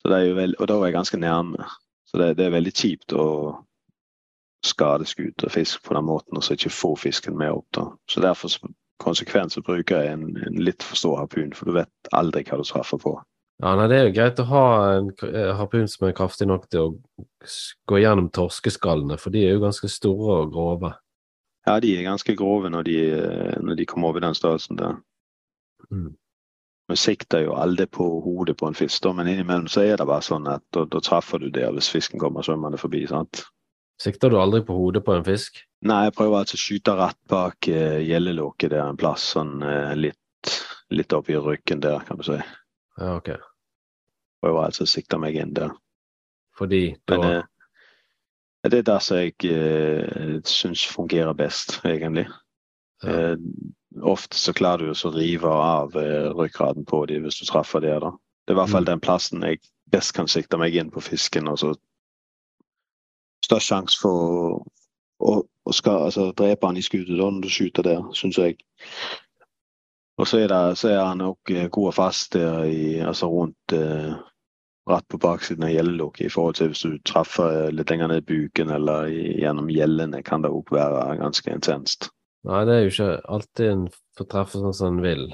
Så 0.02 0.10
det 0.10 0.18
er 0.18 0.26
jo 0.28 0.36
veld, 0.36 0.56
og 0.58 0.68
da 0.68 0.78
var 0.80 0.90
jeg 0.90 0.98
ganske 0.98 1.20
nærme. 1.20 1.68
Så 2.04 2.18
det, 2.20 2.34
det 2.38 2.48
er 2.48 2.56
veldig 2.58 2.74
kjipt 2.74 3.14
å 3.16 3.26
skade 4.64 5.06
skuter 5.08 5.52
fisk 5.52 5.84
på 5.84 5.94
den 5.94 6.06
måten, 6.08 6.36
og 6.36 6.44
så 6.44 6.56
ikke 6.56 6.72
få 6.72 6.94
fisken 6.96 7.36
med 7.38 7.52
opp. 7.52 7.68
da. 7.76 7.86
Så 8.10 8.22
derfor 8.24 8.52
konsekvens 9.02 9.58
bruker 9.66 10.02
jeg 10.02 10.14
en, 10.14 10.26
en 10.46 10.58
litt 10.62 10.82
for 10.82 10.98
stor 10.98 11.18
harpun, 11.22 11.52
for 11.56 11.68
du 11.68 11.76
vet 11.78 12.12
aldri 12.12 12.44
hva 12.46 12.60
du 12.60 12.66
treffer 12.68 13.00
på. 13.02 13.14
Ja, 13.62 13.76
nei, 13.78 13.86
Det 13.88 13.98
er 13.98 14.08
jo 14.08 14.14
greit 14.16 14.40
å 14.42 14.48
ha 14.50 14.66
en 14.96 15.12
eh, 15.28 15.52
harpun 15.54 15.86
som 15.90 16.08
er 16.08 16.16
kraftig 16.16 16.48
nok 16.50 16.66
til 16.72 16.88
å 16.88 17.24
gå 17.86 18.00
gjennom 18.02 18.32
torskeskallene, 18.34 19.18
for 19.20 19.34
de 19.34 19.44
er 19.46 19.54
jo 19.54 19.62
ganske 19.62 19.90
store 19.90 20.40
og 20.42 20.52
grove. 20.54 20.90
Ja, 21.64 21.78
de 21.80 21.94
er 21.96 22.04
ganske 22.08 22.34
grove 22.36 22.70
når 22.72 22.88
de, 22.88 22.98
eh, 23.14 23.56
når 23.62 23.78
de 23.78 23.86
kommer 23.86 24.10
over 24.10 24.24
den 24.24 24.34
størrelsen 24.34 24.80
der. 24.80 24.98
Mm. 25.90 26.12
Vi 26.90 26.96
sikter 27.00 27.46
jo 27.46 27.54
aldri 27.56 27.86
på 27.88 28.04
hodet 28.20 28.58
på 28.60 28.68
en 28.68 28.76
fisk, 28.76 29.06
men 29.16 29.30
innimellom 29.30 29.70
så 29.72 29.86
er 29.86 29.96
det 29.96 30.06
bare 30.10 30.24
sånn 30.24 30.50
at 30.50 30.64
da, 30.76 30.84
da 30.84 31.00
treffer 31.00 31.40
du 31.40 31.48
der 31.48 31.72
hvis 31.72 31.88
fisken 31.94 32.20
kommer 32.20 32.44
svømmende 32.44 32.80
forbi. 32.80 33.06
sant? 33.08 33.46
Sikter 34.00 34.30
du 34.30 34.38
aldri 34.40 34.60
på 34.66 34.74
hodet 34.74 35.04
på 35.06 35.14
en 35.14 35.24
fisk? 35.26 35.60
Nei, 35.86 36.04
jeg 36.08 36.14
prøver 36.16 36.40
altså 36.40 36.56
å 36.58 36.60
skyte 36.62 36.94
rett 36.98 37.18
bak 37.30 37.68
uh, 37.70 37.98
gjellelåket 38.02 38.72
der 38.72 38.82
en 38.88 38.98
plass, 38.98 39.26
sånn 39.36 39.60
uh, 39.62 39.92
litt, 39.94 40.52
litt 40.90 41.12
oppi 41.14 41.36
ryggen 41.38 41.82
der, 41.84 42.00
kan 42.08 42.18
du 42.18 42.24
si. 42.26 42.38
Ja, 42.98 43.16
ok. 43.18 43.30
Prøver 44.42 44.66
altså 44.66 44.86
å 44.86 44.90
sikte 44.90 45.18
meg 45.20 45.36
inn 45.40 45.54
der. 45.56 45.70
Fordi 46.58 46.96
da 47.08 47.18
Men 47.18 47.28
uh, 47.44 48.70
det 48.70 48.80
er 48.80 48.88
det 48.88 48.98
som 49.04 49.18
jeg 49.20 49.34
uh, 49.52 50.40
syns 50.48 50.86
fungerer 50.88 51.34
best, 51.36 51.78
egentlig. 51.84 52.28
ja. 53.04 53.36
Ofte 54.02 54.34
så 54.34 54.50
klarer 54.50 54.82
du 54.82 54.90
også 54.90 55.12
å 55.12 55.14
rive 55.14 55.46
av 55.46 55.92
ryggraden 56.34 56.82
på 56.82 57.04
dem 57.06 57.22
hvis 57.22 57.36
du 57.38 57.44
treffer 57.46 57.78
der, 57.84 58.00
da. 58.02 58.08
Det 58.42 58.50
er 58.50 58.56
i 58.56 58.58
hvert 58.58 58.72
fall 58.72 58.82
Mm. 58.82 58.88
den 58.88 59.02
plassen 59.04 59.44
jeg 59.46 59.60
best 59.94 60.16
kan 60.16 60.26
sikte 60.26 60.58
meg 60.58 60.74
inn 60.74 60.90
på 60.90 60.98
fisken. 61.04 61.46
og 61.46 61.60
så 61.60 61.68
Størst 63.44 63.70
sjanse 63.70 64.00
for 64.00 64.14
å, 65.20 65.34
å, 65.34 65.72
skal, 65.72 66.06
altså, 66.08 66.30
drepe 66.36 66.70
han 66.70 66.80
i 66.80 66.84
skuddet 66.84 67.16
når 67.18 67.42
du 67.44 67.50
skyter 67.52 67.86
der, 67.86 68.02
syns 68.16 68.40
jeg. 68.40 68.58
Og 70.20 70.28
så 70.30 70.44
er, 70.44 70.48
det, 70.52 70.78
så 70.78 70.92
er 70.92 71.00
han 71.02 71.24
òg 71.24 71.50
god 71.74 71.90
og 71.90 71.96
fast 71.96 72.36
der 72.36 72.68
i, 72.70 73.00
altså 73.02 73.28
rundt 73.32 73.74
eh, 73.74 74.14
rett 74.90 75.06
på 75.08 75.18
baksiden 75.18 75.64
av 75.66 75.72
gjellelokket 75.72 76.28
i 76.28 76.32
forhold 76.32 76.58
til 76.58 76.70
hvis 76.70 76.84
du 76.84 76.98
treffer 77.08 77.72
litt 77.74 77.90
lenger 77.90 78.12
ned 78.12 78.22
i 78.22 78.28
buken 78.28 78.70
eller 78.74 79.08
gjennom 79.10 79.70
gjellene, 79.72 80.22
kan 80.22 80.44
det 80.44 80.52
òg 80.54 80.70
være 80.74 81.16
ganske 81.22 81.50
intenst. 81.50 82.10
Nei, 82.44 82.62
det 82.68 82.76
er 82.76 82.84
jo 82.84 82.92
ikke 82.92 83.10
alltid 83.32 83.70
en 83.70 83.84
får 84.18 84.30
treffe 84.30 84.60
sånn 84.60 84.76
som 84.76 84.92
en 84.92 85.04
vil. 85.04 85.26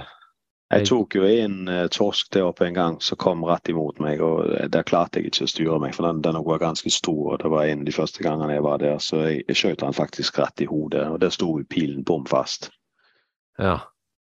Jeg 0.71 0.87
tok 0.87 1.17
jo 1.19 1.25
en 1.27 1.55
uh, 1.67 1.89
torsk 1.91 2.29
der 2.31 2.47
oppe 2.47 2.69
en 2.69 2.77
gang 2.77 2.99
som 3.03 3.19
kom 3.19 3.43
rett 3.47 3.69
imot 3.73 3.99
meg, 4.03 4.21
og 4.23 4.53
eh, 4.55 4.69
der 4.71 4.87
klarte 4.87 5.19
jeg 5.19 5.33
ikke 5.33 5.49
å 5.49 5.51
styre 5.51 5.79
meg, 5.83 5.97
for 5.97 6.07
den, 6.07 6.21
den 6.23 6.39
var 6.47 6.63
ganske 6.63 6.93
stor, 6.95 7.33
og 7.33 7.41
det 7.43 7.51
var 7.51 7.67
en 7.67 7.83
av 7.83 7.89
de 7.89 7.95
første 7.97 8.23
gangene 8.23 8.55
jeg 8.55 8.67
var 8.67 8.79
der, 8.83 9.01
så 9.03 9.25
jeg, 9.25 9.41
jeg 9.49 9.59
skjøt 9.59 9.83
den 9.83 9.97
faktisk 9.99 10.39
rett 10.39 10.63
i 10.63 10.69
hodet, 10.71 11.09
og 11.11 11.19
der 11.25 11.35
sto 11.35 11.57
pilen 11.67 12.07
bom 12.07 12.23
fast. 12.31 12.71
Ja. 13.59 13.81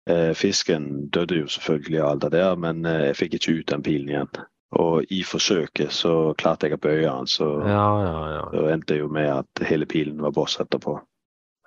Eh, 0.07 0.31
fisken 0.39 1.09
døde 1.11 1.41
jo 1.41 1.51
selvfølgelig 1.51 1.99
av 1.99 2.13
alt 2.13 2.23
det 2.23 2.31
der, 2.37 2.55
men 2.63 2.87
eh, 2.87 3.09
jeg 3.09 3.19
fikk 3.25 3.37
ikke 3.41 3.57
ut 3.59 3.73
den 3.73 3.83
pilen 3.83 4.15
igjen. 4.15 4.41
Og 4.77 5.11
i 5.11 5.21
forsøket 5.27 5.91
så 5.95 6.15
klarte 6.39 6.67
jeg 6.67 6.79
å 6.79 6.83
bøye 6.83 7.03
den, 7.03 7.27
så 7.27 7.51
Ja, 7.67 7.87
ja, 8.07 8.17
ja. 8.37 8.65
endte 8.71 8.99
jo 8.99 9.11
med 9.11 9.27
at 9.31 9.67
hele 9.67 9.87
pilen 9.87 10.23
var 10.23 10.35
boss 10.35 10.59
etterpå. 10.63 10.95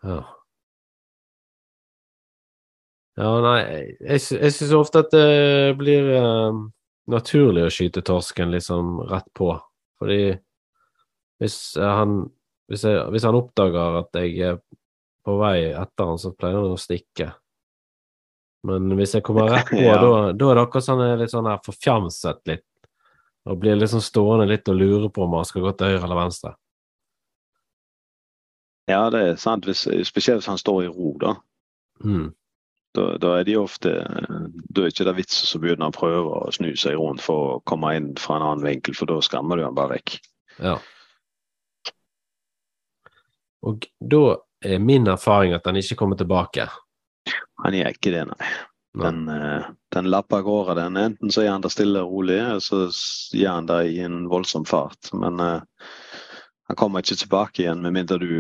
Ja, 0.09 0.23
ja 3.19 3.31
nei, 3.43 3.59
jeg, 3.99 4.21
jeg, 4.37 4.53
syns 4.55 4.77
ofte 4.77 5.03
at 5.03 5.11
det 5.15 5.75
blir 5.81 6.13
uh, 6.15 6.61
naturlig 7.11 7.67
å 7.67 7.73
skyte 7.73 8.05
torsken 8.07 8.55
liksom 8.55 9.01
rett 9.11 9.29
på. 9.37 9.53
Fordi 10.01 10.23
hvis 11.41 11.59
han 11.81 12.23
hvis, 12.71 12.85
jeg, 12.87 13.03
hvis 13.11 13.27
han 13.27 13.35
oppdager 13.35 13.99
at 14.05 14.17
jeg 14.21 14.37
er 14.47 14.59
på 15.27 15.37
vei 15.41 15.73
etter 15.75 16.07
han, 16.07 16.21
så 16.23 16.31
pleier 16.37 16.61
han 16.61 16.77
å 16.77 16.81
stikke. 16.81 17.33
Men 18.69 18.93
hvis 18.95 19.17
jeg 19.17 19.25
kommer 19.27 19.51
rett 19.51 19.71
på, 19.73 19.81
Ja. 19.89 19.99
da, 19.99 20.33
da 20.37 20.51
er 20.51 20.59
det 20.59 20.67
akkurat 20.67 20.87
sånn 20.87 21.03
jeg 21.03 21.17
er 21.17 21.23
litt 21.25 21.35
sånn 21.35 21.49
her 21.51 21.63
forfjamset 21.67 22.43
litt. 22.51 22.67
Og 23.49 23.59
blir 23.59 23.79
liksom 23.79 24.03
stående 24.05 24.47
litt 24.47 24.69
og 24.69 24.77
lure 24.77 25.09
på 25.11 25.25
om 25.25 25.39
han 25.39 25.49
skal 25.49 25.65
gå 25.65 25.73
til 25.75 25.95
høyre 25.95 26.05
eller 26.07 26.21
venstre. 26.21 26.55
Ja, 28.91 29.05
det 29.11 29.21
er 29.25 29.39
sant, 29.41 29.67
hvis, 29.67 29.87
spesielt 30.07 30.43
hvis 30.43 30.51
han 30.51 30.61
står 30.61 30.85
i 30.85 30.91
ro, 30.91 31.15
da. 31.19 31.35
Mm. 32.05 32.31
Da, 32.97 33.05
da 33.23 33.37
er 33.39 33.45
de 33.47 33.55
ofte 33.55 33.91
Da 34.03 34.83
er 34.83 34.91
ikke 34.91 35.05
det 35.07 35.13
vits 35.21 35.55
å 35.55 35.61
begynne 35.63 35.87
å 35.87 35.95
prøve 35.95 36.41
å 36.41 36.55
snu 36.55 36.73
seg 36.79 36.97
rundt 36.99 37.23
for 37.23 37.45
å 37.45 37.61
komme 37.69 37.93
inn 37.95 38.09
fra 38.19 38.39
en 38.39 38.47
annen 38.49 38.67
vinkel, 38.67 38.97
for 38.99 39.11
da 39.11 39.21
skammer 39.23 39.61
du 39.61 39.67
han 39.67 39.77
bare 39.77 39.99
vekk. 39.99 40.17
Ja. 40.59 40.75
Og 43.63 43.87
da 44.01 44.25
er 44.65 44.83
min 44.83 45.07
erfaring 45.09 45.55
at 45.55 45.69
han 45.69 45.79
ikke 45.79 45.99
kommer 46.03 46.19
tilbake. 46.19 46.67
Han 47.65 47.77
gjør 47.77 47.95
ikke 47.95 48.13
det, 48.15 48.27
nei. 48.33 48.51
Men 48.93 49.27
Den, 49.27 49.43
eh, 49.43 49.67
den 49.95 50.11
lapper 50.11 50.37
av 50.37 50.43
gårde. 50.43 50.75
Den. 50.75 50.97
Enten 50.97 51.31
så 51.31 51.45
er 51.45 51.53
han 51.53 51.63
der 51.63 51.71
stille 51.71 52.03
og 52.03 52.11
rolig, 52.11 52.41
eller 52.41 52.65
så 52.65 52.89
gjør 53.37 53.61
han 53.61 53.69
det 53.71 53.81
i 53.93 54.01
en 54.03 54.25
voldsom 54.29 54.67
fart. 54.67 55.13
Men 55.15 55.39
uh, 55.41 55.61
han 56.67 56.79
kommer 56.79 57.05
ikke 57.05 57.21
tilbake 57.23 57.63
igjen 57.63 57.83
med 57.85 57.95
mindre 57.95 58.19
du 58.19 58.33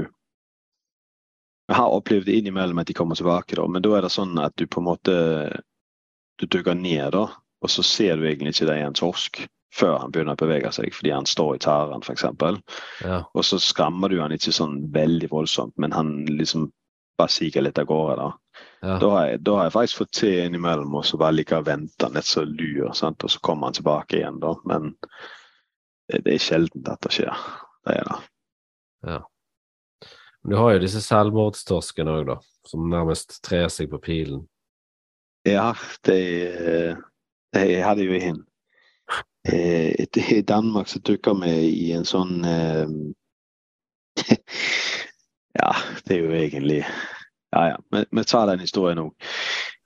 Jeg 1.70 1.78
har 1.78 1.94
opplevd 1.94 2.26
det 2.26 2.34
innimellom 2.40 2.82
at 2.82 2.90
de 2.90 2.96
kommer 2.98 3.18
tilbake, 3.18 3.54
da, 3.54 3.64
men 3.70 3.84
da 3.84 3.94
er 3.94 4.02
det 4.04 4.10
sånn 4.10 4.34
at 4.42 4.56
du 4.58 4.66
på 4.66 4.82
en 4.82 4.88
måte 4.90 5.14
du 6.40 6.46
dukker 6.48 6.74
ned, 6.74 7.12
da, 7.14 7.28
og 7.60 7.70
så 7.70 7.84
ser 7.86 8.18
du 8.18 8.26
egentlig 8.26 8.56
ikke 8.56 8.66
det 8.70 8.76
er 8.80 8.88
en 8.88 8.96
torsk 8.96 9.44
før 9.74 10.00
han 10.02 10.10
begynner 10.10 10.34
å 10.34 10.40
bevege 10.40 10.72
seg, 10.74 10.90
fordi 10.96 11.12
han 11.14 11.28
står 11.30 11.54
i 11.54 11.62
tæren, 11.62 12.02
f.eks. 12.02 12.24
Ja. 13.04 13.20
Og 13.30 13.46
så 13.46 13.60
skrammer 13.62 14.10
du 14.10 14.18
han 14.18 14.34
ikke 14.34 14.54
sånn 14.54 14.80
veldig 14.90 15.30
voldsomt, 15.30 15.76
men 15.78 15.94
han 15.94 16.24
liksom 16.26 16.72
bare 17.20 17.30
siger 17.30 17.62
litt 17.62 17.78
av 17.78 17.86
gårde. 17.86 18.16
da. 18.18 18.64
Ja. 18.80 18.96
Da 18.98 19.10
har, 19.12 19.26
jeg, 19.28 19.42
da 19.46 19.56
har 19.58 19.68
jeg 19.68 19.76
faktisk 19.76 20.00
fått 20.00 20.12
til 20.22 20.38
innimellom 20.42 20.96
og 20.98 21.06
så 21.06 21.20
bare 21.20 21.36
like 21.36 21.58
å 21.58 21.66
vente 21.66 22.08
litt 22.14 22.28
så 22.28 22.44
lur, 22.48 22.90
sant? 22.98 23.22
og 23.24 23.30
så 23.30 23.42
kommer 23.46 23.70
han 23.70 23.78
tilbake 23.78 24.18
igjen. 24.18 24.40
da, 24.42 24.54
Men 24.66 24.94
det, 26.10 26.24
det 26.26 26.34
er 26.34 26.46
sjelden 26.48 26.88
at 26.90 27.04
det 27.06 27.14
skjer. 27.20 27.44
Det 27.86 28.00
er 28.00 28.10
det. 28.10 28.20
Men 30.42 30.54
du 30.54 30.56
har 30.56 30.74
jo 30.74 30.82
disse 30.84 31.02
selvmordstorskene 31.04 32.14
òg, 32.20 32.26
da, 32.30 32.36
som 32.68 32.88
nærmest 32.90 33.40
trer 33.44 33.68
seg 33.72 33.90
på 33.92 34.00
pilen. 34.02 34.44
Ja, 35.48 35.72
det, 36.04 36.18
de 37.56 37.80
hadde 37.80 38.04
jo 38.04 38.16
en 38.16 38.42
eh, 39.48 40.06
I 40.28 40.42
Danmark 40.44 40.88
så 40.88 41.00
dukka 41.00 41.32
vi 41.40 41.54
i 41.68 41.92
en 41.96 42.04
sånn 42.04 42.44
eh, 42.44 42.92
Ja, 45.60 45.70
det 46.04 46.16
er 46.16 46.20
jo 46.20 46.34
egentlig 46.36 46.82
Ja, 46.84 47.62
ja. 47.72 47.78
Vi, 47.90 48.24
tar 48.24 48.46
den 48.46 48.60
historien 48.62 49.00
nå. 49.00 49.08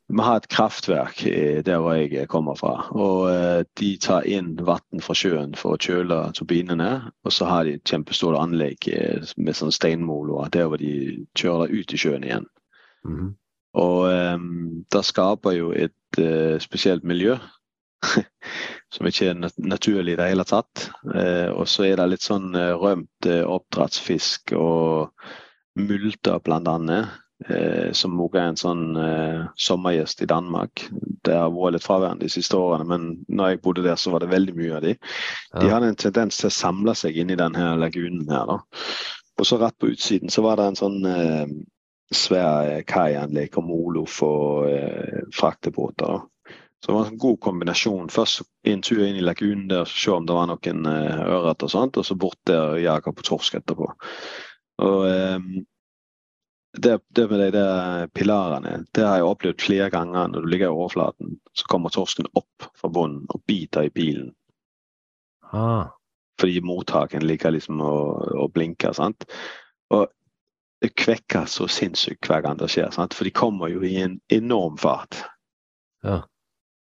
Vi 0.09 0.21
har 0.21 0.37
et 0.37 0.49
kraftverk 0.53 1.23
der 1.65 1.79
hvor 1.81 1.95
jeg 1.97 2.29
kommer 2.29 2.59
fra. 2.59 2.75
og 2.93 3.31
eh, 3.33 3.65
De 3.81 3.95
tar 3.97 4.27
inn 4.29 4.53
vann 4.61 5.01
fra 5.01 5.17
sjøen 5.17 5.55
for 5.57 5.75
å 5.75 5.81
kjøle 5.81 6.19
turbinene. 6.37 6.91
Og 7.25 7.33
så 7.33 7.49
har 7.49 7.65
de 7.65 7.79
et 7.79 7.89
kjempestort 7.89 8.37
anlegg 8.37 8.89
eh, 8.93 9.25
med 9.37 9.57
sånn 9.57 9.73
steinmoler 9.73 10.53
der 10.53 10.69
hvor 10.69 10.83
de 10.83 11.25
kjører 11.39 11.73
det 11.73 11.81
ut 11.81 11.97
i 11.97 12.03
sjøen 12.05 12.29
igjen. 12.29 12.51
Mhm. 13.09 13.33
Og 13.75 14.05
um, 14.07 14.85
det 14.93 15.01
skaper 15.03 15.57
jo 15.57 15.73
et 15.75 16.21
uh, 16.21 16.61
spesielt 16.63 17.03
miljø. 17.03 17.35
som 18.95 19.09
ikke 19.09 19.31
er 19.33 19.39
nat 19.41 19.57
naturlig 19.59 20.15
i 20.15 20.19
det 20.21 20.29
hele 20.31 20.45
tatt. 20.47 20.85
Uh, 21.09 21.51
og 21.57 21.67
så 21.67 21.89
er 21.89 21.99
det 21.99 22.07
litt 22.13 22.23
sånn 22.23 22.53
uh, 22.55 22.77
rømt 22.79 23.27
oppdrettsfisk 23.27 24.55
og 24.55 25.11
multer 25.81 26.39
blant 26.45 26.71
annet. 26.71 27.11
Eh, 27.45 27.93
som 27.93 28.17
også 28.25 28.39
er 28.41 28.47
en 28.49 28.57
sånn 28.57 28.85
eh, 28.97 29.41
sommergjest 29.61 30.23
i 30.25 30.29
Danmark. 30.31 30.87
Det 31.29 31.35
har 31.37 31.53
vært 31.53 31.77
litt 31.77 31.85
fraværende 31.85 32.25
de 32.25 32.33
siste 32.33 32.57
årene, 32.57 32.87
men 32.89 33.05
når 33.29 33.53
jeg 33.53 33.61
bodde 33.67 33.85
der, 33.85 33.99
så 34.01 34.15
var 34.15 34.25
det 34.25 34.31
veldig 34.33 34.55
mye 34.57 34.79
av 34.79 34.87
de. 34.87 34.95
De 35.61 35.69
hadde 35.69 35.91
en 35.93 36.01
tendens 36.01 36.41
til 36.41 36.49
å 36.49 36.57
samle 36.57 36.95
seg 36.97 37.19
inni 37.21 37.37
denne 37.37 37.75
lagunen 37.81 38.25
her. 38.33 38.49
da. 38.49 38.87
Og 39.41 39.49
så 39.49 39.59
rett 39.61 39.77
på 39.77 39.91
utsiden 39.93 40.33
så 40.33 40.45
var 40.47 40.57
det 40.57 40.71
en 40.71 40.79
sånn 40.79 41.11
eh, 41.11 41.53
svær 42.15 42.71
eh, 42.71 42.85
kaianlegg 42.89 43.59
og 43.61 43.69
molo 43.69 44.07
for 44.09 44.71
eh, 44.71 45.27
fraktebåter. 45.37 46.07
da. 46.07 46.57
Så 46.81 46.93
det 46.93 46.97
var 46.97 47.13
en 47.13 47.21
god 47.21 47.39
kombinasjon. 47.45 48.09
Først 48.13 48.45
en 48.69 48.83
tur 48.85 49.05
inn 49.05 49.21
i 49.21 49.25
lagunen 49.25 49.69
der, 49.69 49.89
se 49.89 50.13
om 50.13 50.25
det 50.29 50.37
var 50.37 50.49
noen 50.49 50.89
eh, 50.89 51.23
ørret 51.29 51.65
og 51.65 51.73
sånt, 51.73 52.01
og 52.01 52.09
så 52.09 52.17
bort 52.17 52.41
der 52.49 52.79
og 52.79 52.83
jage 52.83 53.13
på 53.13 53.29
torsk 53.29 53.61
etterpå. 53.61 53.93
Og 54.85 55.07
eh, 55.09 55.39
det, 56.75 57.01
det 57.09 57.29
med 57.31 57.41
de 57.41 57.51
der 57.55 58.07
pilarene, 58.07 58.85
det 58.95 59.05
har 59.07 59.21
jeg 59.21 59.29
opplevd 59.29 59.63
flere 59.63 59.91
ganger 59.95 60.31
når 60.33 60.43
du 60.43 60.49
ligger 60.51 60.71
i 60.73 60.75
overflaten. 60.75 61.37
Så 61.55 61.69
kommer 61.71 61.93
torsken 61.95 62.27
opp 62.35 62.67
fra 62.79 62.91
bunnen 62.91 63.29
og 63.31 63.43
biter 63.47 63.87
i 63.87 63.93
pilen. 63.95 64.33
Ah. 65.55 65.93
Fordi 66.41 66.61
mottaken 66.67 67.27
ligger 67.27 67.55
liksom 67.55 67.81
og, 67.85 68.27
og 68.35 68.53
blinker. 68.57 68.93
sant? 68.97 69.27
Og 69.95 70.09
det 70.83 70.95
kvekker 70.99 71.47
så 71.49 71.69
sinnssykt 71.71 72.27
hver 72.29 72.43
gang 72.45 72.59
det 72.59 72.73
skjer. 72.75 72.91
sant? 72.95 73.15
For 73.15 73.29
de 73.29 73.35
kommer 73.35 73.71
jo 73.71 73.85
i 73.87 73.97
en 74.03 74.19
enorm 74.35 74.79
fart. 74.81 75.23
Ja. 76.05 76.25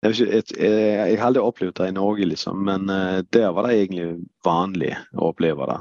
Jeg, 0.05 0.15
jeg, 0.21 0.43
jeg, 0.55 0.83
jeg 1.11 1.17
har 1.19 1.27
aldri 1.27 1.41
opplevd 1.43 1.75
det 1.81 1.89
i 1.89 1.95
Norge, 1.97 2.27
liksom, 2.29 2.61
men 2.63 2.87
uh, 2.87 3.19
der 3.35 3.49
var 3.51 3.67
det 3.67 3.79
egentlig 3.81 4.27
vanlig 4.47 4.93
å 5.17 5.33
oppleve 5.33 5.67
det. 5.67 5.79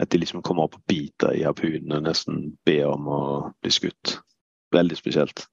At 0.00 0.10
de 0.10 0.20
liksom 0.22 0.42
kommer 0.46 0.66
opp 0.66 0.78
og 0.78 0.84
biter 0.88 1.34
i 1.36 1.44
harpunen 1.44 1.92
og 1.98 2.04
nesten 2.06 2.42
ber 2.64 2.86
om 2.94 3.08
å 3.12 3.22
bli 3.60 3.72
skutt. 3.74 4.16
Veldig 4.72 4.96
spesielt. 4.96 5.44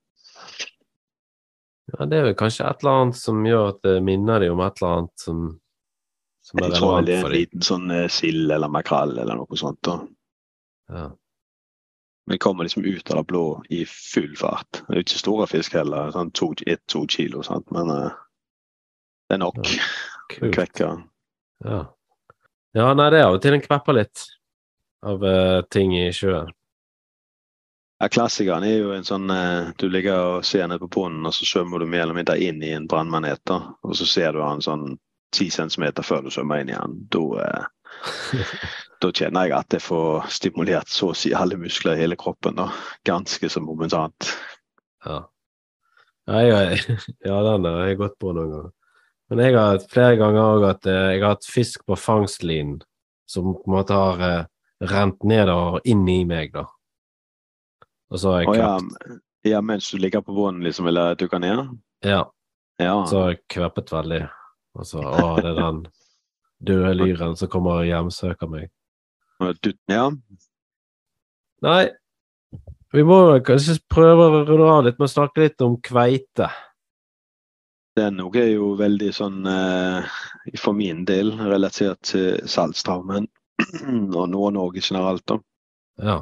Ja, 1.91 2.05
det 2.05 2.17
er 2.17 2.27
vel 2.29 2.35
kanskje 2.37 2.67
et 2.67 2.83
eller 2.83 3.01
annet 3.01 3.19
som 3.19 3.45
gjør 3.47 3.69
at 3.71 3.79
det 3.85 3.95
minner 4.03 4.43
dem 4.43 4.57
om 4.57 4.63
et 4.65 4.81
eller 4.81 4.97
annet 4.97 5.23
som, 5.23 5.45
som 6.43 6.59
er 6.59 6.67
Jeg 6.67 6.79
tror 6.79 6.95
vel 6.97 7.07
det 7.07 7.15
er 7.15 7.27
en 7.27 7.35
liten 7.35 7.63
sånn 7.63 7.93
eh, 7.95 8.09
sild 8.11 8.51
eller 8.51 8.71
makrell 8.71 9.15
eller 9.15 9.39
noe 9.39 9.59
sånt. 9.59 9.79
da. 9.87 9.97
Ja. 10.91 11.05
Men 12.27 12.41
kommer 12.43 12.67
liksom 12.67 12.83
ut 12.83 13.11
av 13.11 13.21
det 13.21 13.25
blå 13.29 13.45
i 13.71 13.85
full 13.87 14.33
fart. 14.35 14.81
Det 14.87 14.95
er 14.97 15.05
ikke 15.05 15.21
store 15.21 15.47
fisk 15.47 15.77
heller, 15.79 16.11
sånn 16.11 16.33
to, 16.35 16.51
ett-to 16.67 17.05
kilo, 17.07 17.43
sant? 17.47 17.69
men 17.71 17.87
uh, 17.87 18.09
det 19.29 19.37
er 19.37 19.43
nok. 19.45 19.61
Kult. 20.33 20.51
Kvekker. 20.57 21.05
Ja. 21.63 21.85
ja, 22.75 22.89
nei, 22.99 23.07
det 23.15 23.21
er 23.21 23.29
av 23.29 23.37
og 23.37 23.45
til 23.45 23.55
en 23.55 23.63
kvepper 23.63 23.95
litt 23.95 24.25
av 25.07 25.23
uh, 25.23 25.61
ting 25.73 25.95
i 25.97 26.07
sjøen. 26.13 26.51
Ja, 27.97 28.09
Klassikeren 28.13 28.65
er 28.67 28.75
jo 28.77 28.91
en 28.93 29.05
sånn 29.07 29.25
uh, 29.33 29.73
Du 29.79 29.87
ligger 29.89 30.19
og 30.37 30.45
ser 30.45 30.67
ned 30.69 30.81
på 30.83 30.89
bunnen, 30.99 31.25
og 31.25 31.33
så 31.33 31.47
svømmer 31.49 31.81
du 31.81 31.89
mer 31.89 32.05
eller 32.05 32.17
mindre 32.17 32.37
inn 32.43 32.61
i 32.61 32.75
en 32.75 32.85
brannmanet. 32.89 33.53
Og 33.53 33.95
så 33.97 34.05
ser 34.05 34.35
du 34.35 34.43
han 34.43 34.61
sånn 34.61 34.91
ti 35.33 35.49
centimeter 35.51 36.05
før 36.05 36.25
du 36.25 36.31
svømmer 36.33 36.61
inn 36.61 36.71
i 36.71 36.77
han. 36.77 36.93
Da, 37.13 37.23
uh, 37.41 37.95
da 39.01 39.11
kjenner 39.11 39.49
jeg 39.49 39.57
at 39.57 39.77
jeg 39.77 39.85
får 39.87 40.29
stimulert 40.33 40.93
så 40.93 41.11
å 41.11 41.17
si 41.17 41.33
alle 41.33 41.57
muskler 41.59 41.97
i 41.97 42.05
hele 42.05 42.19
kroppen. 42.19 42.59
da. 42.59 42.69
Ganske 43.07 43.49
så 43.49 43.63
momentant. 43.63 44.29
Ja. 45.05 45.23
Ja, 46.27 46.41
jeg, 46.43 46.99
ja, 47.29 47.39
den 47.49 47.65
har 47.65 47.87
jeg 47.87 48.01
gått 48.01 48.19
på 48.19 48.33
noen 48.35 48.51
ganger. 48.51 48.73
Men 49.27 49.41
jeg 49.43 49.55
har 49.57 49.81
flere 49.91 50.19
ganger 50.19 50.53
òg 50.53 50.65
at 50.69 50.85
jeg 50.87 51.19
har 51.19 51.33
hatt 51.33 51.47
fisk 51.49 51.81
på 51.87 51.97
fangstlinen 51.99 52.77
som 53.27 53.49
på 53.57 53.67
en 53.67 53.73
måte 53.73 53.95
har 53.95 54.21
rent 54.83 55.23
nedover 55.23 55.81
inn 55.89 56.07
i 56.09 56.21
meg, 56.25 56.53
da. 56.53 56.65
Og 58.11 58.19
så 58.21 58.31
har 58.31 58.41
jeg 58.43 58.49
Og 58.51 58.57
ja, 58.57 58.73
ja, 59.47 59.61
mens 59.61 59.89
du 59.91 59.97
ligger 59.97 60.21
på 60.23 60.35
bunnen 60.35 60.63
liksom, 60.63 60.87
eller 60.87 61.15
dukker 61.15 61.39
ned? 61.43 61.67
Ja, 62.05 62.25
Ja. 62.79 63.05
så 63.09 63.21
har 63.23 63.29
jeg 63.33 63.41
kveppet 63.49 63.91
veldig. 63.91 64.29
Og 64.77 64.85
så 64.85 65.01
Å, 65.01 65.35
det 65.41 65.49
er 65.51 65.57
den 65.57 65.87
døde 66.61 66.93
lyren 66.93 67.35
som 67.37 67.49
kommer 67.49 67.81
og 67.81 67.87
hjemsøker 67.89 68.49
meg. 68.49 68.69
Du, 69.61 69.73
ja. 69.89 70.11
Nei, 71.61 71.89
vi 72.93 73.03
må 73.03 73.17
kanskje 73.45 73.79
prøve 73.89 74.27
å 74.29 74.45
runde 74.45 74.69
av 74.71 74.85
litt 74.85 74.99
med 74.99 75.09
å 75.09 75.13
snakke 75.13 75.43
litt 75.43 75.61
om 75.65 75.75
kveite. 75.81 76.47
Den 77.97 78.21
òg 78.21 78.37
er 78.37 78.51
jo 78.53 78.75
veldig 78.77 79.09
sånn 79.13 79.41
eh, 79.49 80.05
for 80.61 80.77
min 80.77 81.03
del 81.05 81.33
relatert 81.37 82.01
til 82.05 82.37
Saltstraumen 82.45 83.25
og 84.17 84.29
Nord-Norge 84.29 84.81
generelt. 84.83 85.25
da. 85.27 85.39
Ja. 85.97 86.17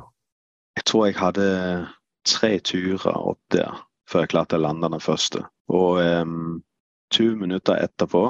Jeg 0.75 0.85
tror 0.85 1.05
jeg 1.05 1.17
hadde 1.19 1.49
tre 2.25 2.59
turer 2.59 3.15
opp 3.15 3.41
der 3.53 3.75
før 4.09 4.25
jeg 4.25 4.33
klarte 4.35 4.57
å 4.59 4.61
lande 4.61 4.89
den 4.91 5.01
første. 5.01 5.45
Og 5.73 6.01
um, 6.01 6.63
20 7.13 7.39
minutter 7.41 7.79
etterpå 7.81 8.27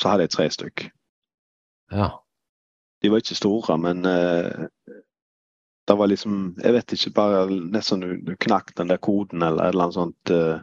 så 0.00 0.12
hadde 0.12 0.26
jeg 0.26 0.34
tre 0.34 0.48
stykk. 0.52 0.84
Ja. 1.92 2.10
De 3.02 3.10
var 3.10 3.22
ikke 3.22 3.36
store, 3.38 3.76
men 3.80 4.04
uh, 4.06 4.66
det 5.88 5.96
var 5.98 6.06
liksom 6.06 6.54
Jeg 6.62 6.72
vet 6.76 6.92
ikke, 6.94 7.10
bare 7.16 7.46
nesten 7.50 8.02
du, 8.04 8.10
du 8.22 8.36
knakk 8.38 8.74
den 8.78 8.90
der 8.92 9.00
koden 9.02 9.42
eller 9.42 9.64
et 9.64 9.74
eller 9.74 9.88
annet 9.88 9.98
sånt. 9.98 10.30
eh, 10.30 10.60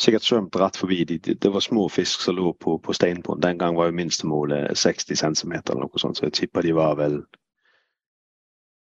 sikkert 0.00 0.24
svømt 0.26 0.56
rett 0.60 0.76
forbi. 0.76 1.04
De, 1.04 1.18
de, 1.18 1.34
det 1.34 1.52
var 1.52 1.64
små 1.64 1.88
fisk 1.88 2.20
som 2.20 2.36
lå 2.36 2.52
på, 2.60 2.76
på 2.78 2.92
steinbunnen. 2.96 3.42
Den 3.42 3.58
gang 3.58 3.76
var 3.76 3.90
jo 3.90 3.96
minstemålet 3.96 4.78
60 4.78 5.16
cm 5.16 5.52
eller 5.58 5.86
noe 5.86 6.02
sånt, 6.02 6.18
så 6.18 6.26
jeg 6.28 6.36
tipper 6.40 6.66
de 6.66 6.74
var 6.76 6.98
vel 7.00 7.20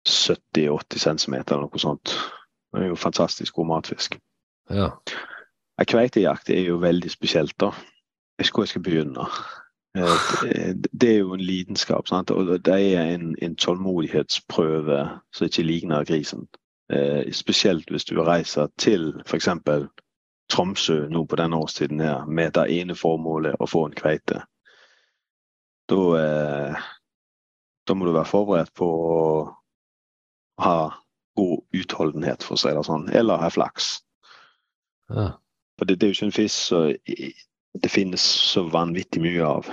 70-80 0.09 0.99
cm 1.05 1.35
eller 1.35 1.67
noe 1.67 1.83
sånt. 1.83 2.15
Det 2.73 2.83
er 2.83 2.91
jo 2.93 2.99
fantastisk 3.01 3.55
god 3.55 3.71
matfisk. 3.75 4.19
Ja. 4.71 4.91
Ja, 5.79 5.85
Kveitejakt 5.87 6.51
er 6.51 6.65
jo 6.67 6.81
veldig 6.83 7.11
spesielt, 7.11 7.55
da. 7.61 7.71
Jeg 7.73 8.43
vet 8.43 8.49
ikke 8.51 8.59
hvor 8.59 8.67
jeg 8.67 8.75
skal 8.75 8.83
begynne. 8.87 9.27
Eh, 9.97 10.25
Det, 10.43 10.89
det 11.01 11.11
er 11.15 11.19
jo 11.19 11.35
en 11.35 11.41
lidenskap, 11.41 12.09
sant? 12.09 12.31
og 12.31 12.51
det 12.65 12.75
er 12.75 13.15
en, 13.15 13.37
en 13.43 13.57
tålmodighetsprøve 13.57 14.99
som 15.33 15.47
ikke 15.47 15.63
ligner 15.63 16.05
grisen. 16.05 16.49
Eh, 16.93 17.33
spesielt 17.33 17.91
hvis 17.91 18.05
du 18.05 18.21
reiser 18.23 18.69
til 18.79 19.13
f.eks. 19.27 19.49
Tromsø 20.49 21.03
nå 21.13 21.25
på 21.29 21.37
denne 21.37 21.59
årstiden 21.61 22.01
her, 22.01 22.25
med 22.27 22.55
det 22.57 22.69
ene 22.73 22.97
formålet 22.97 23.59
å 23.61 23.69
få 23.69 23.87
en 23.89 23.97
kveite. 23.97 24.43
Da, 25.89 26.01
eh, 26.21 26.87
da 27.89 27.97
må 27.97 28.09
du 28.09 28.15
være 28.15 28.29
forberedt 28.29 28.73
på 28.77 28.89
å 28.89 29.19
ha 30.65 30.79
god 31.39 31.61
utholdenhet, 31.77 32.43
for 32.43 32.57
å 32.57 32.61
si 32.61 32.73
det 32.75 32.87
sånn, 32.89 33.09
eller 33.15 33.45
ha 33.45 33.53
flaks. 33.53 33.99
ja. 35.13 35.35
For 35.79 35.87
det, 35.87 36.01
det 36.01 36.09
er 36.09 36.11
jo 36.11 36.17
ikke 36.17 36.27
en 36.27 36.35
fisk 36.35 36.57
som 36.59 36.89
det 37.83 37.91
finnes 37.93 38.23
så 38.23 38.65
vanvittig 38.67 39.23
mye 39.23 39.45
av. 39.47 39.69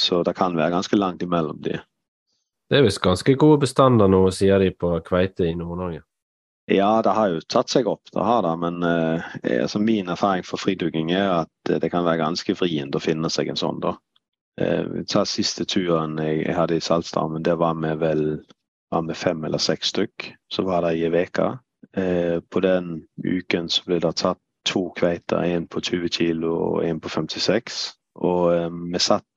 Så 0.00 0.22
det 0.24 0.32
kan 0.38 0.56
være 0.56 0.72
ganske 0.72 0.96
langt 0.96 1.22
imellom 1.22 1.60
de. 1.62 1.76
Det 2.68 2.78
er 2.78 2.84
visst 2.84 3.02
ganske 3.04 3.34
gode 3.40 3.62
bestander 3.64 4.08
nå, 4.08 4.22
sier 4.32 4.60
de 4.62 4.70
på 4.72 4.92
kveite 5.04 5.48
i 5.48 5.56
Nord-Norge. 5.56 6.02
Ja, 6.70 7.02
det 7.02 7.14
har 7.16 7.30
jo 7.32 7.40
tatt 7.48 7.72
seg 7.72 7.86
opp, 7.88 8.10
det 8.12 8.24
har 8.24 8.42
det. 8.44 8.54
Men 8.60 8.82
eh, 8.84 9.28
altså 9.62 9.80
min 9.80 10.10
erfaring 10.12 10.44
for 10.44 10.60
fridugging 10.60 11.14
er 11.16 11.30
at 11.42 11.70
eh, 11.70 11.80
det 11.80 11.88
kan 11.94 12.04
være 12.04 12.20
ganske 12.20 12.56
vrient 12.58 12.98
å 12.98 13.00
finne 13.00 13.30
seg 13.32 13.48
en 13.48 13.60
sånn. 13.60 13.80
da. 13.80 13.94
Eh, 14.60 15.00
ta 15.08 15.24
siste 15.24 15.64
turen 15.64 16.18
jeg, 16.20 16.44
hadde 16.52 16.76
i 16.76 16.84
Saltstraumen, 16.84 17.46
det 17.46 17.56
var 17.56 17.78
med 17.78 18.02
vel 18.02 18.24
var 18.90 19.02
med 19.02 19.16
fem 19.16 19.44
eller 19.44 19.58
seks 19.58 19.94
stykk. 19.94 20.32
Så 20.52 20.62
var 20.68 20.84
det 20.84 20.96
i 20.98 21.06
ei 21.08 21.24
uke. 21.24 21.48
Eh, 21.96 22.40
på 22.40 22.60
den 22.60 23.06
uken 23.24 23.68
så 23.72 23.84
ble 23.86 24.00
det 24.04 24.14
tatt 24.20 24.40
to 24.68 24.90
kveiter, 24.96 25.44
en 25.44 25.66
på 25.66 25.80
20 25.80 26.12
kilo 26.12 26.52
og 26.52 26.84
en 26.84 27.00
på 27.00 27.08
56. 27.08 27.78
Og 28.28 28.44
eh, 28.54 28.68
vi 28.92 29.00
satt 29.00 29.27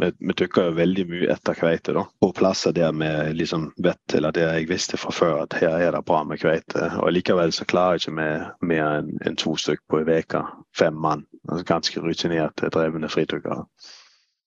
vi, 0.00 0.32
dykker 0.32 0.68
jo 0.68 0.74
veldig 0.76 1.04
mye 1.10 1.30
etter 1.34 1.56
kveite, 1.56 1.94
da. 1.96 2.04
På 2.20 2.30
plasser 2.36 2.72
der 2.76 2.92
vi 2.96 3.10
liksom 3.36 3.70
vet, 3.84 4.14
eller 4.16 4.32
der 4.32 4.54
jeg 4.56 4.68
visste 4.70 5.00
fra 5.00 5.12
før 5.12 5.42
at 5.44 5.56
her 5.60 5.76
er 5.78 5.92
det 5.92 6.04
bra 6.08 6.22
med 6.24 6.40
kveite. 6.40 6.88
Og 7.02 7.12
likevel 7.12 7.52
så 7.52 7.66
klarer 7.68 7.98
jeg 7.98 8.06
ikke 8.06 8.16
vi 8.18 8.68
mer 8.72 8.86
enn 8.98 9.10
en 9.28 9.36
to 9.36 9.56
stykk 9.56 9.82
på 9.90 10.02
ei 10.02 10.22
uke. 10.22 10.44
Fem 10.78 10.96
mann. 10.96 11.26
Altså 11.48 11.66
ganske 11.68 12.00
rutinerte, 12.00 12.70
drevne 12.72 13.10
fridykkere. 13.12 13.66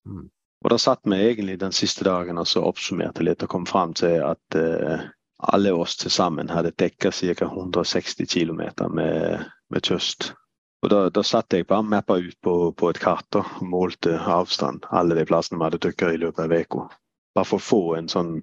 Mm. 0.05 0.29
Og 0.65 0.71
da 0.73 0.79
satt 0.81 1.03
vi 1.05 1.19
egentlig 1.19 1.59
den 1.61 1.75
siste 1.75 2.07
dagen 2.07 2.39
og 2.41 2.47
så 2.49 2.63
oppsummerte 2.65 3.25
litt 3.25 3.43
og 3.45 3.51
kom 3.51 3.67
fram 3.69 3.93
til 3.93 4.23
at 4.25 4.57
eh, 4.57 5.03
alle 5.45 5.73
oss 5.75 5.97
til 6.01 6.09
sammen 6.11 6.49
hadde 6.49 6.73
dekka 6.79 7.11
ca. 7.11 7.45
160 7.45 8.25
km 8.25 8.63
med, 8.89 9.45
med 9.69 9.85
kyst. 9.85 10.31
Og 10.85 10.89
da, 10.91 11.05
da 11.09 11.23
satt 11.25 11.53
jeg 11.55 11.65
bare 11.65 11.81
mappa 11.81 12.19
ut 12.21 12.35
på, 12.45 12.51
på 12.77 12.89
et 12.91 12.99
kart 13.01 13.37
og 13.39 13.47
målte 13.65 14.19
avstand. 14.21 14.83
Alle 14.93 15.15
de 15.17 15.23
plassene 15.25 15.57
vi 15.57 15.65
hadde 15.65 15.79
dykka 15.81 16.11
i 16.13 16.19
løpet 16.21 16.43
av 16.43 16.53
uka. 16.53 16.83
Bare 17.33 17.49
for 17.49 17.57
å 17.57 17.65
få 17.69 17.79
en 17.97 18.09
sånn 18.11 18.35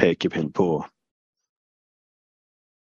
pekepinn 0.00 0.48
på 0.56 0.68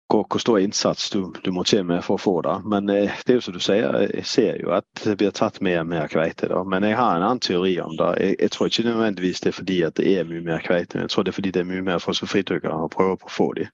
hvor, 0.07 0.23
hvor 0.23 0.39
stor 0.39 0.59
innsats 0.63 1.09
du, 1.09 1.33
du 1.43 1.51
må 1.51 1.65
til 1.67 1.83
med 1.83 1.99
for 2.05 2.15
å 2.15 2.21
få 2.21 2.35
det. 2.47 2.55
Men 2.63 2.87
eh, 2.89 3.11
det 3.25 3.33
er 3.33 3.41
jo 3.41 3.45
som 3.49 3.57
du 3.57 3.59
sier, 3.59 3.97
jeg 4.07 4.23
ser 4.31 4.61
jo 4.63 4.71
at 4.77 4.87
det 5.03 5.17
blir 5.19 5.35
tatt 5.35 5.59
mer 5.59 5.81
og 5.81 5.89
mer 5.91 6.07
kveite. 6.07 6.47
da. 6.47 6.63
Men 6.63 6.87
jeg 6.87 6.95
har 6.95 7.17
en 7.17 7.25
annen 7.27 7.43
teori 7.43 7.73
om 7.83 7.97
det. 7.99 8.13
Jeg, 8.23 8.37
jeg 8.39 8.53
tror 8.55 8.71
ikke 8.71 8.87
nødvendigvis 8.87 9.43
det 9.43 9.51
er 9.51 9.57
fordi 9.57 9.81
det 9.99 10.13
er 10.13 10.29
mye 10.31 10.45
mer 10.45 10.63
kveite. 10.63 11.01
Jeg 11.03 11.11
tror 11.11 11.27
det 11.27 11.33
er 11.33 11.39
fordi 11.41 11.51
det 11.51 11.65
er 11.65 11.71
mye 11.73 11.83
mer 11.89 11.99
for 11.99 12.15
fridykkere 12.23 12.85
å 12.87 12.91
prøve 12.93 13.19
på 13.19 13.27
å 13.27 13.35
få 13.35 13.49
dem. 13.59 13.73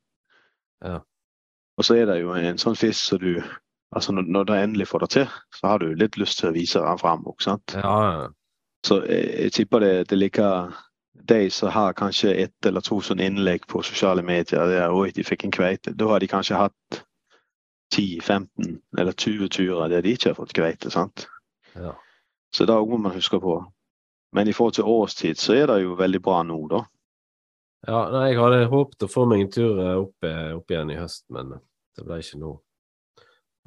Ja. 0.82 1.04
Og 1.78 1.86
så 1.86 2.02
er 2.02 2.10
det 2.10 2.18
jo 2.24 2.34
en 2.34 2.58
sånn 2.62 2.78
fisk 2.78 3.14
som 3.14 3.22
du 3.22 3.38
altså 3.94 4.16
når, 4.16 4.30
når 4.36 4.48
du 4.50 4.54
endelig 4.58 4.88
får 4.90 5.06
det 5.06 5.10
til, 5.18 5.36
så 5.56 5.68
har 5.68 5.84
du 5.84 5.94
litt 5.98 6.18
lyst 6.18 6.40
til 6.40 6.52
å 6.52 6.56
vise 6.56 6.82
den 6.82 7.02
fram. 7.02 7.26
Ikke 7.30 7.48
sant? 7.50 7.76
Ja, 7.78 7.98
ja. 8.10 8.32
Så 8.84 9.00
jeg, 9.08 9.30
jeg 9.46 9.56
tipper 9.56 9.80
det, 9.80 9.94
det 10.10 10.20
ligger 10.20 10.74
de 11.14 11.50
som 11.54 11.72
har 11.72 11.94
kanskje 11.94 12.34
ett 12.34 12.66
eller 12.66 12.84
to 12.84 13.00
sånne 13.02 13.24
innlegg 13.30 13.68
på 13.72 13.84
sosiale 13.86 14.24
medier 14.26 14.68
der 14.68 14.92
oi, 14.92 15.12
de 15.16 15.24
fikk 15.24 15.46
en 15.48 15.56
kveite, 15.56 15.94
da 15.96 16.10
har 16.10 16.20
de 16.20 16.28
kanskje 16.28 16.60
hatt 16.60 17.04
10-15 17.96 18.80
eller 18.98 19.14
20 19.14 19.50
turer 19.54 19.92
der 19.94 20.02
de 20.02 20.16
ikke 20.18 20.34
har 20.34 20.40
fått 20.40 20.56
kveite. 20.58 20.92
sant? 20.92 21.28
ja. 21.76 21.94
Så 22.54 22.66
det 22.66 22.74
må 22.74 22.98
man 23.02 23.16
huske 23.16 23.40
på. 23.42 23.56
Men 24.34 24.48
i 24.48 24.54
forhold 24.54 24.74
til 24.74 24.90
årstid 24.90 25.40
så 25.42 25.54
er 25.54 25.68
det 25.68 25.80
jo 25.84 25.96
veldig 25.98 26.22
bra 26.22 26.44
nå, 26.46 26.58
da. 26.70 26.84
ja 27.88 28.02
nei, 28.14 28.28
jeg 28.32 28.42
hadde 28.42 28.68
håpet 28.70 29.06
å 29.06 29.10
få 29.10 29.26
meg 29.30 29.42
en 29.42 29.52
tur 29.54 29.82
eh, 29.82 29.96
opp, 29.98 30.28
eh, 30.28 30.52
opp 30.58 30.74
igjen 30.74 30.92
i 30.94 30.98
høst, 30.98 31.26
men 31.34 31.54
det 31.54 32.06
ble 32.06 32.20
ikke 32.22 32.42
nå. 32.42 32.54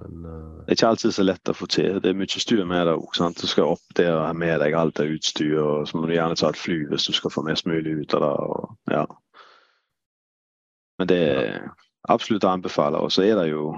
Men 0.02 0.24
uh... 0.24 0.64
Det 0.66 0.74
er 0.74 0.78
ikke 0.78 0.88
alltid 0.92 1.14
så 1.14 1.24
lett 1.24 1.48
å 1.52 1.56
få 1.56 1.68
til. 1.72 2.00
Det 2.02 2.10
er 2.10 2.18
mye 2.18 2.42
styr 2.42 2.64
med 2.68 2.86
det 2.88 2.96
òg. 2.98 3.20
Du 3.40 3.46
skal 3.48 3.72
opp 3.76 3.96
der 3.96 4.12
og 4.14 4.26
ha 4.26 4.32
med 4.36 4.60
deg 4.60 4.76
alt 4.76 5.00
av 5.00 5.12
utstyr, 5.12 5.56
og 5.62 5.88
så 5.88 5.96
må 5.96 6.06
du 6.06 6.16
gjerne 6.16 6.36
ta 6.36 6.50
et 6.52 6.60
fly 6.60 6.82
hvis 6.90 7.08
du 7.08 7.16
skal 7.16 7.32
få 7.32 7.44
mest 7.46 7.68
mulig 7.70 7.96
ut 8.02 8.16
av 8.18 8.26
det. 8.26 8.32
Og, 8.46 8.76
ja. 8.92 9.04
Men 11.00 11.12
det 11.12 11.20
er 11.32 11.68
absolutt 12.08 12.44
å 12.44 12.54
anbefale. 12.56 13.00
Og 13.00 13.12
så 13.12 13.26
er 13.26 13.36
det 13.40 13.50
jo 13.52 13.74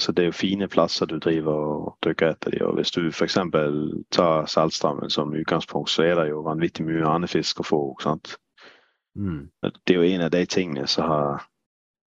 så 0.00 0.12
det 0.12 0.22
er 0.22 0.30
jo 0.30 0.32
fine 0.32 0.68
plasser 0.68 1.06
du 1.06 1.18
driver 1.20 1.52
og 1.52 1.96
dykker 2.04 2.30
etter 2.32 2.54
de, 2.54 2.62
og 2.64 2.78
Hvis 2.78 2.90
du 2.90 3.10
f.eks. 3.10 3.36
tar 4.10 4.46
Saltstraumen 4.48 5.10
som 5.10 5.34
utgangspunkt, 5.36 5.90
så 5.90 6.02
er 6.02 6.14
det 6.14 6.30
jo 6.30 6.40
vanvittig 6.46 6.86
mye 6.86 7.04
annen 7.04 7.28
fisk 7.28 7.60
å 7.60 7.66
få. 7.68 7.80
mm, 9.16 9.50
Det 9.62 9.92
er 9.92 9.94
jo 9.94 10.02
en 10.02 10.24
av 10.24 10.30
de 10.30 10.46
tingene 10.46 10.86
som 10.86 11.04
har 11.04 11.44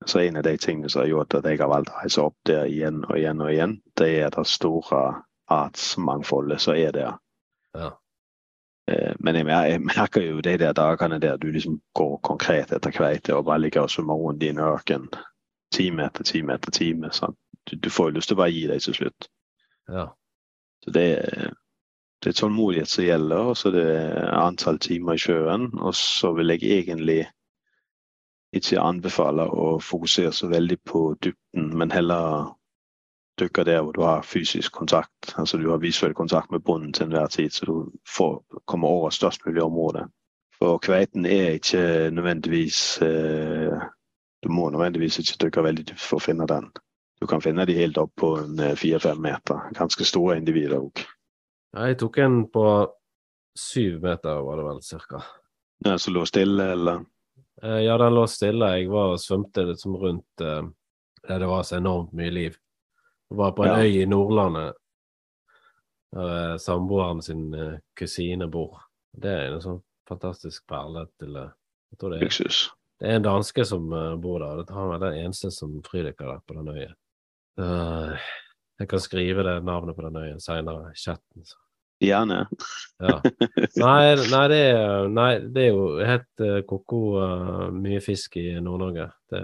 så 0.07 0.19
en 0.23 0.37
av 0.39 0.43
de 0.43 0.55
tingene 0.57 0.89
som 0.89 1.01
har 1.01 1.09
gjort 1.11 1.33
at 1.37 1.45
jeg 1.49 1.59
har 1.59 1.69
valgt 1.71 1.89
å 1.93 2.01
reise 2.01 2.21
opp 2.23 2.35
der 2.47 2.65
igjen 2.71 3.03
og 3.09 3.17
igjen 3.17 3.41
og 3.43 3.51
igjen, 3.53 3.77
det 3.99 4.09
er 4.23 4.29
det 4.35 4.45
store 4.47 5.01
artsmangfoldet 5.51 6.61
som 6.61 6.75
er 6.75 6.91
der. 6.95 7.17
Ja. 7.75 7.89
Eh, 8.87 9.13
Men 9.19 9.35
jeg, 9.35 9.47
jeg 9.47 9.81
merker 9.83 10.21
jo 10.23 10.41
de 10.41 10.57
der 10.57 10.73
dagene 10.73 11.19
der 11.19 11.37
du 11.37 11.49
liksom 11.51 11.79
går 11.95 12.17
konkret 12.23 12.71
etter 12.71 12.91
kveite 12.91 13.35
og 13.35 13.45
bare 13.45 13.59
ligger 13.65 13.81
og 13.87 13.91
summer 13.91 14.15
rundt 14.15 14.43
i 14.43 14.49
en 14.53 14.59
ørken 14.63 15.09
time 15.75 16.05
etter 16.07 16.23
time 16.23 16.53
etter 16.55 16.71
time. 16.71 17.09
Du, 17.67 17.75
du 17.75 17.89
får 17.89 18.09
jo 18.11 18.15
lyst 18.17 18.29
til 18.31 18.37
å 18.37 18.41
bare 18.43 18.51
gi 18.55 18.67
deg 18.67 18.81
til 18.81 18.93
slutt. 19.01 19.27
ja. 19.91 20.07
Så 20.85 20.91
det, 20.93 21.03
er- 21.19 21.53
det 22.23 22.29
er 22.29 22.33
tålmodighet 22.39 22.87
som 22.89 23.03
gjelder, 23.03 23.49
og 23.51 23.57
så 23.57 23.67
er 23.69 23.73
det 23.75 24.29
antall 24.33 24.77
timer 24.79 25.13
i 25.17 25.21
sjøen. 25.21 25.67
Og 25.79 25.93
så 25.95 26.31
vil 26.37 26.49
jeg 26.53 26.63
egentlig 26.79 27.27
ikke 28.57 28.81
anbefale 28.81 29.47
å 29.47 29.77
fokusere 29.83 30.31
så 30.35 30.49
veldig 30.51 30.77
på 30.85 31.01
dybden, 31.23 31.71
men 31.77 31.91
heller 31.91 32.53
dykke 33.39 33.63
der 33.63 33.81
hvor 33.81 33.93
du 33.93 34.01
har 34.01 34.25
fysisk 34.25 34.73
kontakt. 34.73 35.33
Altså 35.37 35.57
du 35.57 35.69
har 35.69 35.81
visuell 35.81 36.13
kontakt 36.13 36.51
med 36.51 36.63
bunnen 36.65 36.93
til 36.93 37.07
enhver 37.07 37.27
tid, 37.27 37.53
så 37.53 37.65
du 37.65 37.91
får, 38.15 38.41
kommer 38.65 38.87
over 38.87 39.09
størst 39.09 39.45
mulig 39.45 39.63
område. 39.63 40.07
For 40.57 40.77
kveiten 40.81 41.25
er 41.25 41.59
ikke 41.59 42.09
nødvendigvis 42.11 43.01
eh, 43.01 43.77
Du 44.43 44.49
må 44.53 44.69
nødvendigvis 44.69 45.19
ikke 45.19 45.37
dykke 45.45 45.63
veldig 45.63 45.83
dypt 45.89 46.01
for 46.01 46.19
å 46.19 46.23
finne 46.23 46.45
den. 46.47 46.69
Du 47.21 47.25
kan 47.27 47.41
finne 47.41 47.65
de 47.65 47.73
helt 47.73 47.97
opp 47.97 48.11
på 48.15 48.35
en 48.37 48.59
eh, 48.61 48.75
fire-fem 48.77 49.17
meter. 49.21 49.69
Ganske 49.73 50.05
store 50.05 50.37
individer 50.37 50.77
òg. 50.77 51.01
Jeg 51.73 51.97
tok 51.97 52.17
en 52.21 52.43
på 52.53 52.65
syv 53.57 53.97
meter, 54.03 54.41
var 54.45 54.61
det 54.61 54.65
vel 54.67 54.81
cirka. 54.85 55.23
Ja, 55.85 55.97
som 55.97 56.13
lå 56.13 56.25
stille, 56.29 56.71
eller 56.73 57.01
Ja, 57.61 57.97
den 57.97 58.13
lå 58.13 58.27
stille. 58.29 58.67
Jeg 58.77 58.89
var 58.91 59.13
og 59.15 59.19
svømte 59.19 59.63
liksom 59.65 59.95
rundt 59.97 60.41
eh, 60.45 60.63
der 61.27 61.39
det 61.41 61.47
var 61.49 61.63
så 61.65 61.77
enormt 61.79 62.13
mye 62.13 62.29
liv. 62.31 62.57
Jeg 63.31 63.37
var 63.37 63.51
på 63.57 63.63
en 63.65 63.69
Ja. 63.73 63.79
øy 63.83 64.01
i 64.03 64.05
Nordlandet 64.05 64.73
der 66.13 66.53
eh, 66.53 66.57
samboeren 66.57 67.21
sin 67.21 67.53
eh, 67.53 67.79
kusine 67.97 68.47
bor. 68.47 68.77
Det 69.17 69.31
er 69.31 69.53
en 69.55 69.61
sånn 69.61 69.81
fantastisk 70.07 70.67
perle 70.69 71.07
til 71.19 71.35
eh, 71.35 71.49
Jeg 71.91 71.99
tror 71.99 72.09
det 72.13 72.21
er, 72.21 72.29
det 72.99 73.09
er 73.09 73.15
en 73.15 73.23
danske 73.25 73.65
som 73.65 73.91
eh, 73.93 74.15
bor 74.21 74.39
der. 74.39 74.63
Han 74.73 74.93
er 74.95 74.99
den 74.99 75.19
eneste 75.25 75.51
som 75.51 75.81
fridykker 75.83 76.25
der 76.33 76.39
på 76.47 76.53
den 76.61 76.67
øya. 76.75 76.93
Eh, 77.59 78.17
Jeg 78.79 78.87
kan 78.89 78.99
skrive 79.01 79.41
det 79.43 79.63
navnet 79.65 79.95
på 79.97 80.03
den 80.05 80.15
øya 80.15 80.37
seinere 80.39 80.91
i 80.91 80.95
chatten. 80.95 81.43
så. 81.45 81.57
Gjerne. 82.03 82.43
Ja. 83.01 83.15
Nei, 83.81 84.01
nei, 84.29 84.43
det 84.51 84.59
er, 84.69 85.07
nei, 85.09 85.29
det 85.53 85.63
er 85.63 85.71
jo 85.71 85.87
helt 86.05 86.43
uh, 86.45 86.59
ko-ko 86.69 86.99
uh, 87.17 87.63
mye 87.73 88.01
fisk 88.05 88.37
i 88.37 88.51
Nord-Norge. 88.61 89.07
Det, 89.33 89.41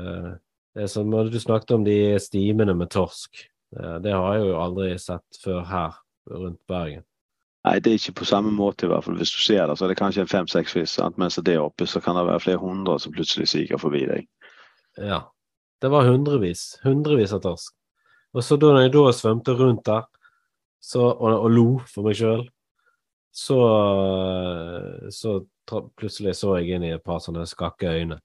det 0.78 0.86
er 0.86 0.92
som 0.92 1.10
du 1.10 1.40
snakket 1.42 1.74
om 1.78 1.88
de 1.88 1.98
stimene 2.22 2.76
med 2.78 2.92
torsk. 2.94 3.48
Det, 3.74 3.96
det 4.06 4.14
har 4.14 4.38
jeg 4.38 4.52
jo 4.52 4.62
aldri 4.62 4.92
sett 5.02 5.42
før 5.42 5.66
her 5.66 5.98
rundt 6.30 6.62
Bergen. 6.70 7.04
Nei, 7.64 7.78
det 7.80 7.94
er 7.94 8.00
ikke 8.02 8.20
på 8.20 8.28
samme 8.28 8.52
måte 8.52 8.86
i 8.86 8.92
hvert 8.92 9.06
fall. 9.06 9.16
Hvis 9.18 9.32
du 9.34 9.40
ser 9.40 9.66
det, 9.66 9.78
så 9.80 9.86
er 9.86 9.94
det 9.94 10.00
kanskje 10.02 10.26
en 10.26 10.34
fem-seks 10.34 10.76
fisk. 10.76 10.92
sant? 10.94 11.18
Mens 11.18 11.40
det 11.40 11.56
er 11.56 11.64
oppe, 11.64 11.88
så 11.88 12.02
kan 12.04 12.18
det 12.20 12.26
være 12.28 12.44
flere 12.44 12.62
hundre 12.62 12.98
som 13.00 13.14
plutselig 13.16 13.48
siger 13.54 13.80
forbi 13.82 14.04
deg. 14.10 14.28
Ja. 15.00 15.24
Det 15.82 15.90
var 15.92 16.06
hundrevis, 16.08 16.78
hundrevis 16.84 17.34
av 17.36 17.42
torsk. 17.44 17.74
Og 18.34 18.44
så 18.44 18.58
da 18.60 18.74
jeg 18.82 18.92
da 18.94 19.08
svømte 19.16 19.56
rundt 19.58 19.86
der 19.88 20.06
så, 20.84 21.06
og, 21.08 21.32
og 21.46 21.50
lo 21.52 21.68
for 21.88 22.08
meg 22.08 22.18
sjøl, 22.20 22.44
så, 23.34 23.58
eh, 23.64 25.10
så 25.16 25.40
plutselig 25.98 26.36
så 26.38 26.58
jeg 26.60 26.76
inn 26.76 26.86
i 26.86 26.94
et 26.94 27.06
par 27.06 27.24
sånne 27.24 27.46
skakke 27.50 27.96
øyne. 28.02 28.20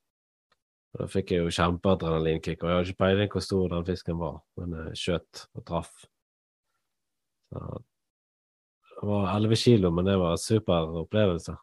Og 0.93 1.05
Da 1.05 1.07
fikk 1.13 1.33
jeg 1.33 1.45
jo 1.45 1.55
kjempeadrenalinkick, 1.55 2.63
og 2.63 2.69
jeg 2.69 2.77
hadde 2.77 2.93
ikke 2.93 3.05
peiling 3.05 3.31
hvor 3.33 3.45
stor 3.45 3.71
den 3.73 3.87
fisken 3.87 4.19
var, 4.21 4.41
men 4.59 4.75
jeg 4.81 5.01
skjøt 5.05 5.47
og 5.55 5.65
traff. 5.69 5.95
Så, 7.49 7.63
det 8.99 9.09
var 9.09 9.31
11 9.37 9.63
kilo, 9.63 9.95
men 9.95 10.11
det 10.11 10.19
var 10.19 10.35
en 10.35 10.43
super 10.43 11.01
opplevelse. 11.05 11.55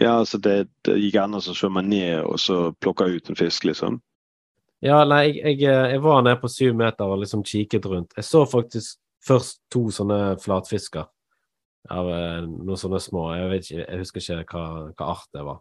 Ja, 0.00 0.18
altså 0.18 0.38
det, 0.38 0.70
det 0.84 0.98
gikk 1.00 1.16
an 1.20 1.36
å 1.36 1.42
svømme 1.42 1.82
ned 1.84 2.22
og 2.22 2.38
så 2.40 2.70
plukke 2.80 3.08
ut 3.08 3.32
en 3.32 3.38
fisk, 3.38 3.66
liksom. 3.68 3.98
Ja, 4.84 5.02
nei, 5.04 5.26
jeg, 5.28 5.58
jeg, 5.60 5.64
eh, 5.68 5.94
jeg 5.94 6.02
var 6.04 6.22
nede 6.24 6.40
på 6.40 6.48
syv 6.48 6.76
meter 6.76 7.08
og 7.08 7.20
liksom 7.20 7.42
kikket 7.44 7.88
rundt. 7.88 8.14
Jeg 8.16 8.24
så 8.28 8.46
faktisk 8.48 9.00
først 9.26 9.60
to 9.72 9.88
sånne 9.94 10.36
flatfisker 10.42 11.08
av 11.90 12.10
eh, 12.12 12.40
noen 12.46 12.80
sånne 12.80 13.00
små. 13.02 13.28
Jeg 13.36 13.52
vet 13.52 13.68
ikke, 13.68 13.84
jeg 13.84 14.02
husker 14.02 14.42
ikke 14.42 14.58
hva, 14.58 14.86
hva 14.96 15.12
art 15.14 15.30
det 15.36 15.44
var. 15.46 15.60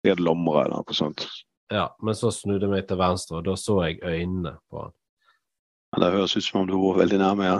De 0.00 0.12
hadde 0.12 0.24
lommer 0.26 0.62
eller 0.64 0.80
noe 0.80 0.96
sånt. 0.96 1.26
Ja, 1.70 1.90
men 2.02 2.16
så 2.18 2.32
snudde 2.34 2.66
jeg 2.66 2.72
meg 2.72 2.88
til 2.88 2.98
venstre, 2.98 3.38
og 3.38 3.46
da 3.46 3.54
så 3.58 3.78
jeg 3.86 4.00
øynene 4.02 4.56
på 4.70 4.84
han. 4.86 4.96
Men 5.90 6.04
det 6.04 6.10
høres 6.14 6.36
ut 6.36 6.44
som 6.46 6.60
om 6.60 6.68
du 6.68 6.76
var 6.78 7.00
veldig 7.00 7.18
nærme, 7.18 7.48
ja. 7.48 7.56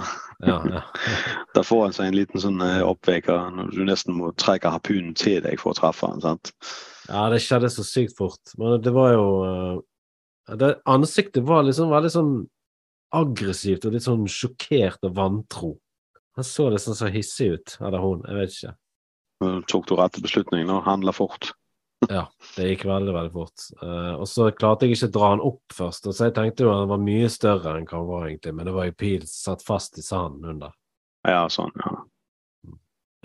Ja, 0.47 0.59
ja. 0.71 0.83
Da 1.57 1.65
får 1.67 1.81
han 1.83 1.95
seg 1.97 2.11
en 2.11 2.19
liten 2.19 2.43
sånn 2.43 2.63
oppveker 2.63 3.51
når 3.57 3.73
du 3.75 3.81
nesten 3.89 4.15
må 4.15 4.31
trekke 4.39 4.71
harpunen 4.71 5.17
til 5.19 5.41
deg 5.43 5.59
for 5.59 5.73
å 5.73 5.79
treffe 5.81 6.07
han, 6.13 6.23
sant? 6.23 6.53
ja, 7.11 7.27
det 7.33 7.41
skjedde 7.43 7.71
så 7.73 7.85
sykt 7.87 8.17
fort. 8.19 8.55
Men 8.59 8.79
det 8.85 8.93
var 8.95 9.15
jo 9.15 9.27
eh, 9.47 10.57
det, 10.61 10.75
Ansiktet 10.91 11.45
var 11.47 11.67
liksom 11.67 11.93
veldig 11.93 12.13
sånn 12.13 12.33
aggressivt 13.17 13.87
og 13.87 13.95
litt 13.95 14.07
sånn 14.07 14.27
sjokkert 14.31 15.07
og 15.09 15.17
vantro. 15.17 15.71
Han 16.39 16.47
så 16.47 16.69
litt 16.71 16.85
sånn 16.85 16.99
så 16.99 17.11
hissig 17.13 17.51
ut, 17.57 17.75
eller 17.81 18.03
hun, 18.03 18.21
jeg 18.29 18.39
vet 18.39 18.55
ikke. 18.57 18.75
Tok 19.71 19.89
du 19.89 19.97
rette 19.99 20.23
beslutningen 20.23 20.71
og 20.75 20.87
handla 20.89 21.17
fort? 21.17 21.53
Ja, 22.09 22.23
det 22.57 22.65
gikk 22.71 22.87
veldig, 22.89 23.13
veldig 23.13 23.33
fort. 23.35 23.65
Uh, 23.83 24.15
og 24.23 24.25
så 24.25 24.47
klarte 24.57 24.87
jeg 24.87 24.97
ikke 24.97 25.11
å 25.11 25.13
dra 25.13 25.27
han 25.35 25.43
opp 25.45 25.75
først, 25.77 26.07
og 26.09 26.15
så 26.17 26.31
jeg 26.31 26.33
tenkte 26.39 26.65
jo 26.65 26.71
han 26.73 26.89
var 26.89 27.03
mye 27.03 27.27
større 27.29 27.75
enn 27.77 27.85
hva 27.85 27.99
han 27.99 28.07
var 28.09 28.23
egentlig, 28.31 28.55
men 28.57 28.71
det 28.71 28.73
var 28.73 28.87
jo 28.89 28.95
pil 29.03 29.27
satt 29.29 29.61
fast 29.67 30.01
i 30.01 30.05
sanden 30.07 30.49
under. 30.55 30.73
Ja, 31.29 31.43
sånn, 31.53 31.75
ja. 31.77 31.93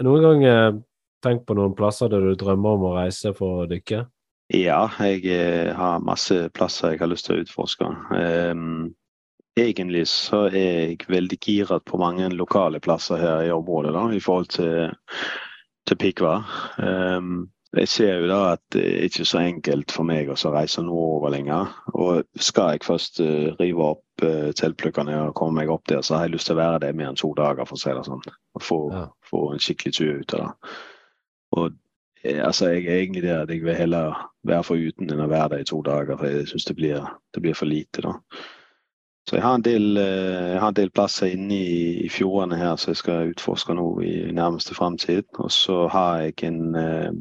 Noen 0.04 0.26
gang 0.26 0.44
uh, 0.44 0.82
tenkt 1.24 1.48
på 1.48 1.56
noen 1.56 1.78
plasser 1.78 2.12
der 2.12 2.28
du 2.28 2.36
drømmer 2.36 2.76
om 2.76 2.86
å 2.90 2.94
reise 2.98 3.32
for 3.38 3.64
å 3.64 3.70
dykke? 3.70 4.04
Ja, 4.54 4.84
jeg 5.02 5.24
eh, 5.32 5.72
har 5.74 6.04
masse 6.06 6.36
plasser 6.54 6.94
jeg 6.94 7.02
har 7.02 7.10
lyst 7.10 7.26
til 7.26 7.40
å 7.40 7.42
utforske. 7.42 7.88
Ehm, 8.14 8.92
egentlig 9.58 10.08
så 10.12 10.46
er 10.50 10.56
jeg 10.60 11.10
veldig 11.10 11.40
giret 11.42 11.86
på 11.88 12.00
mange 12.02 12.30
lokale 12.34 12.80
plasser 12.84 13.20
her 13.22 13.44
i 13.48 13.52
området 13.56 13.94
da, 13.96 14.06
i 14.12 14.22
forhold 14.24 14.50
til, 14.54 14.96
til 15.88 16.00
Pikva. 16.02 16.38
Um, 16.78 17.46
jeg 17.76 17.88
ser 17.92 18.22
jo 18.22 18.28
da 18.32 18.40
at 18.54 18.62
det 18.72 18.84
er 18.86 19.06
ikke 19.10 19.26
så 19.28 19.42
enkelt 19.44 19.92
for 19.92 20.08
meg 20.08 20.30
å 20.32 20.38
så 20.40 20.52
reise 20.54 20.84
nordover 20.84 21.34
lenger. 21.34 21.74
Og 21.94 22.24
skal 22.40 22.76
jeg 22.76 22.86
først 22.88 23.20
eh, 23.24 23.50
rive 23.60 23.90
opp 23.92 24.24
uh, 24.24 24.52
teltplukkene 24.56 25.18
og 25.26 25.34
komme 25.36 25.60
meg 25.60 25.72
opp 25.74 25.88
der, 25.92 26.04
så 26.06 26.16
har 26.16 26.28
jeg 26.28 26.38
lyst 26.38 26.48
til 26.48 26.56
å 26.56 26.62
være 26.62 26.84
der 26.86 26.96
mer 26.96 27.12
enn 27.12 27.20
to 27.20 27.34
dager, 27.36 27.68
for 27.68 27.76
å 27.76 27.82
si 27.82 27.92
det 27.92 28.06
sånn. 28.08 28.24
Og 28.56 28.64
få, 28.64 28.80
Ja. 28.96 29.08
få 29.28 29.42
en 29.54 29.64
skikkelig 29.64 29.98
tur 29.98 30.22
ut 30.22 30.38
av 30.38 30.46
det. 30.46 30.78
Og 31.56 31.66
eh, 32.24 32.40
altså, 32.40 32.72
jeg 32.72 32.86
er 32.88 33.02
egentlig 33.02 33.26
der 33.28 33.44
at 33.44 33.52
jeg 33.52 33.64
vil 33.66 33.76
heller 33.76 34.24
være 34.48 34.68
foruten 34.72 35.12
enn 35.12 35.26
å 35.26 35.32
være 35.32 35.58
der 35.58 35.66
i 35.66 35.72
to 35.72 35.82
dager, 35.84 36.16
for 36.16 36.32
jeg 36.32 36.48
syns 36.54 36.70
det, 36.72 36.78
det 37.36 37.44
blir 37.44 37.60
for 37.60 37.68
lite, 37.68 38.06
da. 38.08 38.16
Så 39.26 39.36
jeg 39.40 39.44
har 39.44 39.56
en 39.58 39.62
del, 39.66 39.98
eh, 39.98 40.52
jeg 40.54 40.60
har 40.62 40.68
en 40.70 40.78
del 40.78 40.92
plasser 40.94 41.32
inne 41.34 41.56
i, 41.58 41.78
i 42.06 42.10
fjordene 42.14 42.58
her 42.60 42.76
som 42.78 42.92
jeg 42.94 42.98
skal 43.02 43.32
utforske 43.32 43.74
nå 43.74 43.86
i 44.06 44.32
nærmeste 44.38 44.76
fremtid. 44.78 45.26
Og 45.42 45.50
så 45.52 45.88
har 45.90 46.20
jeg 46.28 46.44
en 46.46 46.76
eh, 46.78 47.12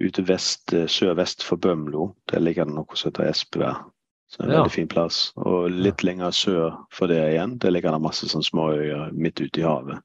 ute 0.00 0.24
vest, 0.28 0.72
eh, 0.72 0.86
sør-vest 0.88 1.44
for 1.44 1.60
Bømlo. 1.60 2.14
Der 2.32 2.40
ligger 2.40 2.64
det 2.64 2.74
noe 2.78 2.96
som 2.96 3.10
heter 3.10 3.28
Espevær. 3.28 3.82
Så 4.30 4.42
en 4.44 4.50
Ja. 4.50 4.60
veldig 4.62 4.70
fin 4.72 4.88
plass. 4.88 5.32
Og 5.36 5.70
litt 5.70 6.04
lenger 6.06 6.30
sør 6.30 6.86
for 6.92 7.06
det 7.10 7.18
igjen, 7.32 7.58
der 7.58 7.70
ligger 7.74 7.92
det 7.92 8.00
masse 8.00 8.28
sånn 8.30 8.46
småøyer 8.46 9.10
midt 9.12 9.40
ute 9.40 9.60
i 9.60 9.66
havet. 9.66 9.98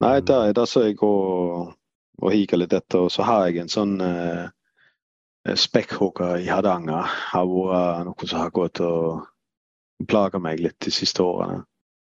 Nei, 0.00 0.20
Mm. 0.20 0.24
der, 0.26 0.52
der 0.52 0.64
så 0.64 0.80
jeg 0.86 1.02
og, 1.02 1.74
og 2.22 2.32
hiker 2.32 2.56
litt 2.56 2.72
etter. 2.72 2.98
Og 3.04 3.10
så 3.10 3.22
har 3.22 3.46
jeg 3.50 3.58
en 3.58 3.68
sånn 3.68 4.00
eh, 4.00 4.48
spekkhogger 5.54 6.38
i 6.40 6.46
Hardanger. 6.48 7.02
Har 7.34 7.44
vært 7.46 8.04
noe 8.06 8.26
som 8.30 8.38
har 8.40 8.50
gått 8.50 8.80
og 8.80 9.26
plaga 10.08 10.40
meg 10.42 10.62
litt 10.62 10.78
de 10.84 10.92
siste 10.94 11.24
årene. 11.24 11.64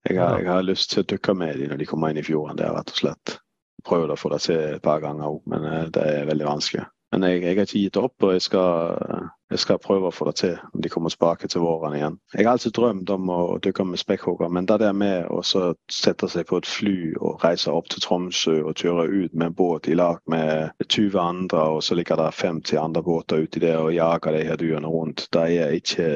Jeg 0.04 0.20
har, 0.20 0.38
jeg 0.40 0.50
har 0.52 0.64
lyst 0.66 0.90
til 0.92 1.00
å 1.00 1.08
dykke 1.14 1.34
med 1.40 1.58
dem 1.58 1.70
når 1.72 1.80
de 1.80 1.88
kommer 1.88 2.12
inn 2.12 2.20
i 2.20 2.26
fjorden 2.26 2.58
der, 2.60 2.74
rett 2.76 2.92
og 2.92 2.98
slett. 2.98 3.38
Prøvd 3.84 4.12
å 4.12 4.18
få 4.20 4.32
det 4.34 4.42
til 4.44 4.60
et 4.76 4.84
par 4.84 5.00
ganger 5.00 5.30
òg, 5.30 5.40
men 5.48 5.64
eh, 5.68 5.86
det 5.92 6.04
er 6.04 6.28
veldig 6.28 6.48
vanskelig. 6.48 6.84
Men 7.14 7.28
jeg, 7.28 7.44
jeg 7.44 7.54
har 7.54 7.68
ikke 7.68 7.78
gitt 7.78 7.96
opp, 8.00 8.24
og 8.26 8.32
jeg 8.34 8.42
skal, 8.42 9.28
jeg 9.52 9.60
skal 9.62 9.78
prøve 9.78 10.08
å 10.08 10.14
få 10.14 10.26
det 10.26 10.34
til 10.40 10.54
om 10.74 10.82
de 10.82 10.90
kommer 10.90 11.12
tilbake 11.14 11.46
til 11.46 11.62
våren 11.62 11.94
igjen. 11.94 12.16
Jeg 12.34 12.42
har 12.42 12.56
alltid 12.56 12.74
drømt 12.74 13.12
om 13.14 13.30
å 13.30 13.38
dykke 13.62 13.86
med 13.86 14.02
spekkhogger, 14.02 14.50
men 14.50 14.66
det 14.66 14.80
der 14.82 14.96
med 14.98 15.28
å 15.30 15.38
så 15.46 15.68
sette 15.92 16.26
seg 16.32 16.48
på 16.50 16.58
et 16.58 16.66
fly 16.66 16.96
og 17.20 17.44
reise 17.46 17.70
opp 17.70 17.86
til 17.92 18.02
Tromsø 18.02 18.56
og 18.64 18.82
kjøre 18.82 19.06
ut 19.12 19.36
med 19.36 19.46
en 19.46 19.56
båt 19.60 19.86
i 19.86 19.94
lag 19.94 20.18
med 20.26 20.74
20 20.88 21.20
andre, 21.22 21.68
og 21.76 21.84
så 21.86 21.94
ligger 21.94 22.18
det 22.18 22.32
50 22.40 22.82
andre 22.82 23.04
båter 23.06 23.46
uti 23.46 23.62
der 23.62 23.78
og 23.84 23.94
jager 23.94 24.34
de 24.34 24.42
her 24.50 24.58
dyrene 24.58 24.90
rundt, 24.90 25.28
det 25.36 25.46
er 25.54 25.78
ikke, 25.78 26.08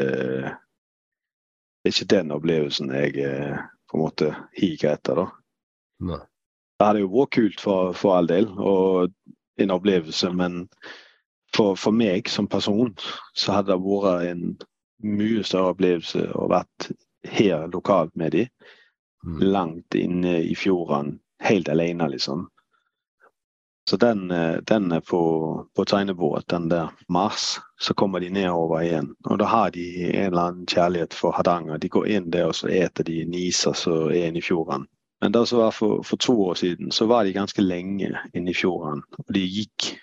det 1.83 1.91
er 1.91 1.95
ikke 1.95 2.15
den 2.15 2.35
opplevelsen 2.35 2.91
jeg 2.95 3.15
eh, 3.25 3.61
på 3.89 3.99
en 3.99 4.03
måte 4.03 4.33
higer 4.59 4.97
etter. 4.97 5.23
da. 5.23 5.29
Nei. 6.11 6.23
Det 6.79 6.87
hadde 6.87 7.03
jo 7.03 7.13
vært 7.13 7.35
kult 7.35 7.63
for, 7.63 7.95
for 7.99 8.19
all 8.19 8.29
del, 8.31 8.47
og 8.59 9.11
en 9.59 9.75
opplevelse, 9.75 10.31
men 10.31 10.67
for, 11.55 11.75
for 11.81 11.95
meg 11.95 12.29
som 12.31 12.47
person 12.51 12.93
så 13.35 13.57
hadde 13.57 13.73
det 13.73 13.83
vært 13.83 14.29
en 14.29 14.45
mye 15.03 15.43
større 15.47 15.73
opplevelse 15.75 16.27
å 16.39 16.47
vært 16.51 16.91
her 17.27 17.67
lokalt 17.73 18.15
med 18.19 18.35
de. 18.37 18.45
Mm. 19.27 19.41
Langt 19.51 19.99
inne 19.99 20.39
i 20.45 20.55
fjorden, 20.59 21.17
helt 21.43 21.71
alene, 21.73 22.11
liksom. 22.13 22.47
Så 23.89 23.97
den, 23.97 24.31
eh, 24.31 24.57
den 24.69 24.93
er 24.93 25.01
på, 25.01 25.67
på 25.77 25.85
tegnebordet, 25.85 26.51
den 26.51 26.69
der 26.69 26.89
Mars. 27.09 27.61
Så 27.81 27.95
kommer 27.95 28.21
de 28.21 28.29
nedover 28.29 28.83
igjen. 28.85 29.15
Og 29.25 29.39
da 29.41 29.47
har 29.49 29.71
de 29.71 29.85
en 30.11 30.27
eller 30.27 30.43
annen 30.43 30.67
kjærlighet 30.67 31.15
for 31.17 31.33
Hardanger. 31.33 31.79
De 31.81 31.89
går 31.89 32.07
inn 32.07 32.27
der, 32.31 32.51
og 32.51 32.59
så 32.59 32.69
eter 32.69 33.07
de 33.09 33.23
niser 33.25 33.73
som 33.73 34.11
er 34.11 34.27
inne 34.29 34.43
i 34.43 34.45
fjorden. 34.45 34.85
Men 35.25 35.33
det 35.33 35.47
som 35.49 35.63
var 35.63 35.73
for, 35.73 36.03
for 36.05 36.21
to 36.21 36.35
år 36.51 36.55
siden, 36.61 36.91
så 36.93 37.07
var 37.07 37.25
de 37.25 37.33
ganske 37.33 37.65
lenge 37.65 38.13
inne 38.35 38.51
i 38.51 38.55
fjorden. 38.55 39.01
Og 39.19 39.35
de 39.35 39.47
gikk 39.47 39.95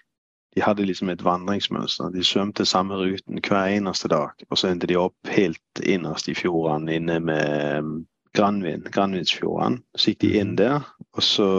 De 0.55 0.61
hadde 0.63 0.85
liksom 0.87 1.09
et 1.11 1.23
vandringsmønster. 1.23 2.13
De 2.15 2.23
svømte 2.23 2.65
samme 2.65 2.95
ruten 2.95 3.41
hver 3.43 3.65
eneste 3.75 4.07
dag. 4.07 4.29
Og 4.49 4.57
så 4.57 4.69
endte 4.71 4.87
de 4.87 4.95
opp 4.95 5.27
helt 5.27 5.81
innerst 5.83 6.29
i 6.31 6.33
fjorden 6.33 6.87
inne 6.87 7.19
med 7.19 7.79
um, 7.83 7.89
Granvin, 8.33 8.85
Granvinsfjorden. 8.87 9.81
Så 9.95 10.13
gikk 10.13 10.21
de 10.21 10.31
inn 10.39 10.55
der, 10.55 10.87
og 11.11 11.23
så 11.23 11.49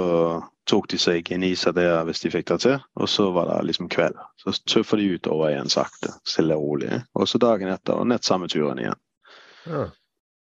tok 0.67 0.89
de 0.91 0.99
seg 0.99 1.31
en 1.33 1.45
is 1.47 1.67
av 1.67 1.77
det 1.79 1.87
hvis 2.09 2.23
de 2.25 2.33
fikk 2.35 2.49
det 2.51 2.59
til. 2.65 2.81
Og 3.01 3.11
så 3.11 3.29
var 3.35 3.51
det 3.51 3.61
liksom 3.71 3.91
kveld. 3.93 4.19
Så 4.43 4.55
tøffer 4.67 5.01
de 5.01 5.13
utover 5.17 5.53
igjen 5.53 5.71
sakte, 5.73 6.15
stille 6.27 6.57
og 6.59 6.67
rolig. 6.71 7.01
Og 7.15 7.29
så 7.31 7.41
dagen 7.43 7.73
etter, 7.73 7.99
og 7.99 8.11
nett 8.11 8.27
samme 8.27 8.51
turen 8.53 8.83
igjen. 8.83 9.01
Ja. 9.67 9.87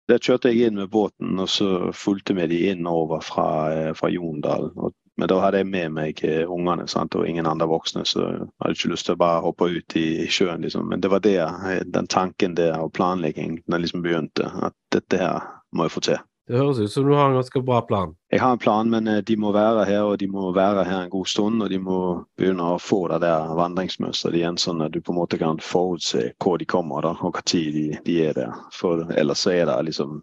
Der 0.10 0.22
kjørte 0.22 0.52
jeg 0.52 0.68
inn 0.68 0.78
med 0.78 0.92
båten, 0.94 1.40
og 1.42 1.50
så 1.50 1.90
fulgte 1.98 2.36
vi 2.38 2.46
de 2.52 2.60
innover 2.70 3.24
fra, 3.26 3.48
eh, 3.74 3.94
fra 3.98 4.12
Jondal. 4.14 4.70
Og, 4.76 4.94
men 5.18 5.32
da 5.32 5.40
hadde 5.42 5.64
jeg 5.64 5.70
med 5.72 5.96
meg 5.96 6.22
eh, 6.28 6.44
ungene 6.52 6.86
sant? 6.92 7.16
og 7.18 7.26
ingen 7.26 7.50
andre 7.50 7.66
voksne, 7.72 8.06
så 8.06 8.28
jeg 8.28 8.46
hadde 8.62 8.78
ikke 8.78 8.92
lyst 8.94 9.10
til 9.10 9.18
å 9.18 9.24
bare 9.24 9.42
hoppe 9.48 9.72
ut 9.74 9.98
i 9.98 10.28
sjøen. 10.30 10.62
Liksom. 10.62 10.86
Men 10.92 11.02
det 11.02 11.10
var 11.10 11.26
det, 11.26 11.40
eh, 11.42 11.82
den 11.90 12.12
tanken 12.12 12.54
der 12.60 12.78
og 12.84 12.94
planlegging 12.94 13.64
den 13.66 13.82
liksom 13.82 14.06
begynte. 14.06 14.52
At 14.70 14.78
dette 14.94 15.22
her 15.22 15.42
må 15.74 15.90
jeg 15.90 15.98
få 15.98 16.06
til. 16.12 16.22
Det 16.46 16.60
høres 16.60 16.78
ut 16.80 16.92
som 16.92 17.08
du 17.08 17.14
har 17.18 17.30
en 17.30 17.36
ganske 17.40 17.62
bra 17.66 17.80
plan. 17.82 18.12
Jeg 18.30 18.40
har 18.40 18.52
en 18.52 18.62
plan, 18.62 18.90
men 18.90 19.08
eh, 19.08 19.22
de 19.26 19.38
må 19.38 19.50
være 19.56 19.86
her, 19.90 20.04
og 20.06 20.20
de 20.22 20.28
må 20.30 20.52
være 20.54 20.84
her 20.86 21.06
en 21.06 21.10
god 21.10 21.26
stund. 21.26 21.64
Og 21.66 21.72
de 21.74 21.80
må 21.82 21.98
begynne 22.38 22.68
å 22.76 22.82
få 22.82 23.08
det 23.10 23.24
der 23.24 23.56
vandringsmønsteret 23.58 24.38
igjen, 24.38 24.60
sånn 24.62 24.84
at 24.86 24.94
du 24.94 25.02
på 25.02 25.14
en 25.14 25.20
måte 25.24 25.42
kan 25.42 25.58
forutse 25.58 26.28
hvor 26.44 26.62
de 26.62 26.70
kommer, 26.70 27.02
da, 27.02 27.16
og 27.18 27.42
når 27.42 27.74
de, 27.74 27.88
de 28.06 28.20
er 28.28 28.38
der. 28.38 28.54
For 28.74 29.08
ellers 29.18 29.42
så 29.48 29.56
er 29.56 29.66
det 29.72 29.82
liksom 29.90 30.22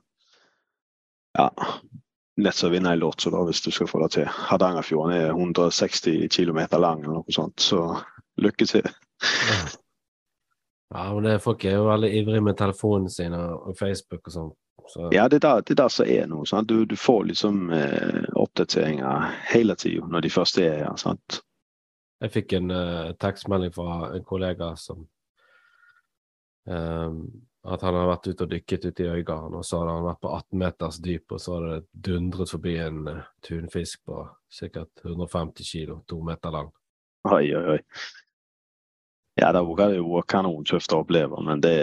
Ja. 1.39 1.51
Lett 2.41 2.63
å 2.65 2.71
vinne 2.73 2.95
i 2.95 2.97
lotto, 2.97 3.29
da, 3.29 3.43
hvis 3.45 3.61
du 3.61 3.71
skal 3.75 3.91
få 3.91 3.99
det 4.05 4.13
til. 4.15 4.25
Hardangerfjorden 4.25 5.13
er 5.13 5.35
160 5.35 6.31
km 6.33 6.63
lang, 6.81 7.03
eller 7.03 7.19
noe 7.19 7.35
sånt, 7.35 7.61
så 7.61 7.83
lykke 8.41 8.67
til. 8.71 8.89
Ja, 10.93 11.11
men 11.15 11.25
det, 11.25 11.35
er 11.35 11.45
folk 11.45 11.65
er 11.65 11.79
jo 11.79 11.87
veldig 11.89 12.09
ivrige 12.19 12.45
med 12.45 12.57
telefonen 12.59 13.09
sin 13.13 13.33
og, 13.37 13.69
og 13.69 13.77
Facebook 13.79 14.27
og 14.29 14.35
sånn. 14.35 14.51
Så 14.93 15.09
Ja, 15.15 15.29
det 15.29 15.41
er 15.45 15.63
det 15.65 15.79
er 15.81 15.89
som 15.89 16.07
er. 16.07 16.45
Sant? 16.45 16.69
Du, 16.69 16.85
du 16.85 16.97
får 16.97 17.25
liksom 17.31 17.71
eh, 17.73 18.29
oppdateringer 18.37 19.33
hele 19.55 19.75
tida 19.75 20.07
når 20.07 20.27
de 20.27 20.31
først 20.31 20.59
er 20.61 20.85
her. 20.85 20.97
sant? 21.01 21.43
jeg 22.23 22.35
fikk 22.37 22.53
en 22.59 22.71
eh, 22.71 23.15
tekstmelding 23.21 23.73
fra 23.75 24.13
en 24.15 24.27
kollega 24.27 24.73
som 24.79 25.01
eh, 26.71 27.17
at 27.63 27.85
han 27.87 27.95
hadde 27.95 28.11
vært 28.11 28.29
ute 28.29 28.47
og 28.47 28.51
dykket 28.51 28.87
ute 28.89 29.05
i 29.05 29.11
Øygarden, 29.21 29.55
og 29.55 29.67
så 29.67 29.79
hadde 29.79 29.95
han 29.95 30.07
vært 30.09 30.23
på 30.25 30.31
18 30.35 30.63
meters 30.63 30.97
dyp, 31.03 31.35
og 31.35 31.43
så 31.43 31.57
hadde 31.57 31.77
det 31.77 32.03
dundret 32.09 32.51
forbi 32.51 32.73
en 32.83 33.05
uh, 33.07 33.21
tunfisk 33.47 34.01
på 34.11 34.17
sikkert 34.51 35.05
150 35.05 35.69
kilo, 35.69 36.01
to 36.11 36.19
meter 36.27 36.51
lang. 36.51 36.73
Oi, 37.31 37.45
oi, 37.55 37.77
oi. 37.77 37.79
Ja, 39.39 39.53
det 39.55 39.63
er 39.63 39.95
jo 39.95 40.25
kanontøft 40.27 40.91
å 40.91 41.05
oppleve, 41.05 41.39
men 41.47 41.63
det, 41.63 41.77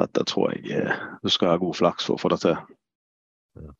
dette 0.00 0.24
tror 0.26 0.54
jeg 0.54 0.78
eh, 0.78 1.02
du 1.22 1.30
skal 1.30 1.54
ha 1.54 1.60
god 1.62 1.76
flaks 1.78 2.08
for 2.08 2.16
å 2.16 2.22
få 2.22 2.32
det 2.34 2.40
til. 2.44 2.56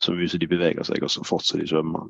Så 0.03 0.15
mye 0.15 0.31
som 0.31 0.39
de 0.39 0.51
beveger 0.51 0.87
seg, 0.87 1.03
og 1.03 1.11
så 1.11 1.25
fortsetter 1.27 1.65
de 1.65 1.71
svømme. 1.73 2.05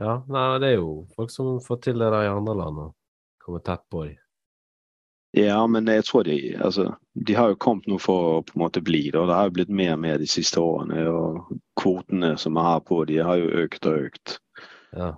Ja, 0.00 0.20
nei, 0.28 0.46
det 0.60 0.74
er 0.74 0.82
jo 0.82 0.90
folk 1.16 1.32
som 1.32 1.54
får 1.64 1.80
til 1.86 2.02
det 2.02 2.10
der 2.12 2.26
i 2.26 2.32
andre 2.32 2.56
land, 2.58 2.82
og 2.84 3.44
kommer 3.44 3.62
tett 3.64 3.86
på 3.92 4.04
dem. 4.08 4.18
Ja, 5.36 5.62
men 5.70 5.86
jeg 5.86 6.04
tror 6.08 6.24
de 6.26 6.56
altså, 6.58 6.88
De 7.14 7.34
har 7.38 7.52
jo 7.52 7.58
kommet 7.62 7.86
nå 7.86 8.00
for 8.02 8.24
å 8.26 8.42
på 8.42 8.56
en 8.56 8.64
måte 8.64 8.82
bli 8.82 9.04
det, 9.12 9.18
og 9.20 9.28
det 9.30 9.36
har 9.38 9.46
jo 9.46 9.54
blitt 9.60 9.70
mer 9.70 9.92
og 9.94 10.00
mer 10.02 10.18
de 10.18 10.26
siste 10.26 10.58
årene. 10.60 11.04
Og 11.06 11.52
kvotene 11.78 12.34
som 12.40 12.56
vi 12.58 12.64
har 12.66 12.80
på 12.86 13.04
de 13.06 13.20
har 13.22 13.38
jo 13.38 13.52
økt 13.62 13.86
og 13.86 14.08
økt. 14.08 14.38
Ja. 14.96 15.12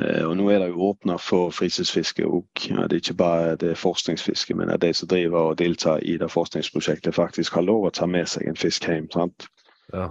Eh, 0.00 0.24
Og 0.24 0.36
nå 0.36 0.48
er 0.50 0.58
det 0.62 0.70
jo 0.70 0.88
åpna 0.88 1.18
for 1.20 1.50
fritidsfiske 1.52 2.24
òg. 2.24 2.46
Ja, 2.70 2.86
det 2.88 2.96
er 2.96 3.02
ikke 3.02 3.18
bare 3.18 3.56
det 3.60 3.76
forskningsfiske, 3.78 4.54
men 4.56 4.70
at 4.70 4.80
de 4.80 4.92
som 4.94 5.08
driver 5.08 5.52
og 5.52 5.58
deltar 5.58 6.00
i 6.00 6.16
det 6.16 6.30
forskningsprosjektet, 6.32 7.14
faktisk 7.14 7.54
har 7.54 7.66
lov 7.68 7.86
å 7.86 7.92
ta 7.92 8.06
med 8.06 8.28
seg 8.28 8.48
en 8.48 8.56
fisk 8.56 8.88
hjem. 8.88 9.10
sant? 9.12 9.48
ja. 9.92 10.10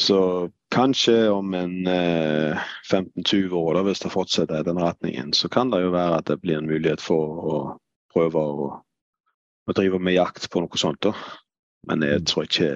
Så 0.00 0.48
kanskje 0.72 1.28
om 1.28 1.52
en 1.54 1.86
eh, 1.86 2.56
15-20 2.88 3.52
år, 3.52 3.74
da, 3.74 3.82
hvis 3.84 4.00
det 4.00 4.12
fortsetter 4.14 4.62
i 4.62 4.64
den 4.64 4.80
retningen, 4.80 5.34
så 5.36 5.50
kan 5.52 5.68
det 5.70 5.82
jo 5.82 5.90
være 5.92 6.16
at 6.22 6.26
det 6.30 6.38
blir 6.40 6.56
en 6.56 6.70
mulighet 6.70 7.02
for 7.04 7.42
å 7.52 7.58
prøve 8.14 8.40
å, 8.40 8.70
å 9.68 9.74
drive 9.76 10.00
med 10.00 10.16
jakt 10.16 10.48
på 10.50 10.62
noe 10.64 10.80
sånt. 10.80 11.02
da. 11.04 11.12
Men 11.86 12.00
jeg 12.08 12.24
tror 12.24 12.48
ikke 12.48 12.70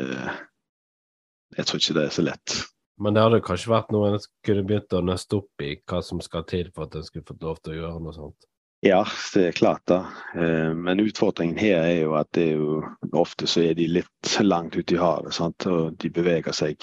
jeg 1.57 1.67
tror 1.67 1.81
ikke 1.81 1.97
det 1.97 2.05
er 2.05 2.13
så 2.13 2.23
lett. 2.29 2.59
Men 3.03 3.15
det 3.17 3.25
hadde 3.25 3.43
kanskje 3.43 3.73
vært 3.73 3.91
noe 3.95 4.13
en 4.13 4.27
kunne 4.47 4.65
begynt 4.67 4.95
å 4.95 5.03
nøste 5.03 5.41
opp 5.41 5.63
i, 5.65 5.75
hva 5.91 6.01
som 6.05 6.21
skal 6.23 6.45
til 6.51 6.69
for 6.75 6.87
at 6.87 6.99
en 6.99 7.07
skulle 7.07 7.27
fått 7.27 7.43
lov 7.43 7.59
til 7.63 7.75
å 7.75 7.79
gjøre 7.81 8.03
noe 8.05 8.15
sånt. 8.15 8.47
Ja, 8.85 9.01
det 9.33 9.47
er 9.49 9.57
klart 9.57 9.83
da. 9.89 10.03
Eh, 10.37 10.75
Men 10.77 11.01
utfordringen 11.01 11.59
her 11.59 11.81
er 11.81 11.99
jo 12.03 12.15
at 12.21 12.29
det 12.37 12.51
er 12.53 12.61
jo, 12.61 12.83
ofte 13.17 13.49
så 13.49 13.65
er 13.65 13.75
de 13.79 13.89
litt 13.89 14.37
langt 14.45 14.77
ute 14.77 14.95
i 14.95 15.01
havet. 15.01 15.35
Sant? 15.35 15.67
Og 15.67 15.97
de 15.99 16.11
beveger 16.13 16.53
seg. 16.53 16.77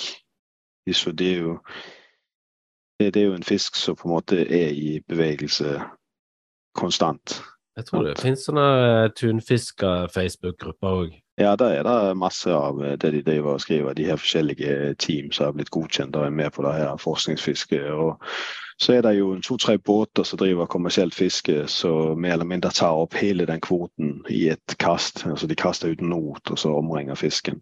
Så 0.92 1.14
det 1.14 1.28
er 1.36 1.44
jo 1.46 1.58
det, 3.00 3.16
er 3.16 3.30
jo 3.30 3.38
en 3.38 3.46
fisk 3.46 3.78
som 3.78 3.96
på 3.96 4.08
en 4.08 4.16
måte 4.16 4.42
er 4.42 4.74
i 4.74 5.00
bevegelse 5.10 5.78
konstant. 6.78 7.38
Jeg 7.78 7.88
tror 7.88 8.04
det 8.04 8.18
finnes 8.20 8.44
sånne 8.46 8.66
eh, 8.82 9.12
tunfisker-Facebook-grupper 9.18 10.98
òg. 11.04 11.16
Ja, 11.42 11.56
der 11.56 11.66
er 11.66 11.84
det 11.84 12.18
masse 12.18 12.54
av 12.54 12.84
eh, 12.86 12.98
det 13.02 13.12
de 13.16 13.22
driver 13.26 13.56
og 13.56 13.62
skriver. 13.62 13.94
De 13.98 14.06
her 14.06 14.20
forskjellige 14.22 14.96
team 15.02 15.32
som 15.32 15.48
har 15.48 15.56
blitt 15.58 15.72
godkjent 15.74 16.16
og 16.16 16.26
er 16.26 16.36
med 16.42 16.52
på 16.54 16.66
det 16.66 16.74
her 16.78 16.98
forskningsfisket. 17.02 17.88
Og 17.92 18.20
så 18.82 18.94
er 18.94 19.02
det 19.06 19.16
jo 19.18 19.34
to-tre 19.42 19.78
båter 19.78 20.24
som 20.24 20.40
driver 20.42 20.70
kommersielt 20.70 21.16
fiske, 21.16 21.68
som 21.68 22.20
mer 22.22 22.38
eller 22.38 22.50
mindre 22.50 22.70
tar 22.74 22.98
opp 22.98 23.18
hele 23.18 23.46
den 23.50 23.62
kvoten 23.62 24.20
i 24.30 24.48
et 24.54 24.78
kast. 24.80 25.26
Altså 25.26 25.48
de 25.48 25.58
kaster 25.58 25.90
ut 25.90 26.02
not, 26.02 26.52
og 26.52 26.60
så 26.60 26.76
omringer 26.78 27.16
fisken. 27.16 27.62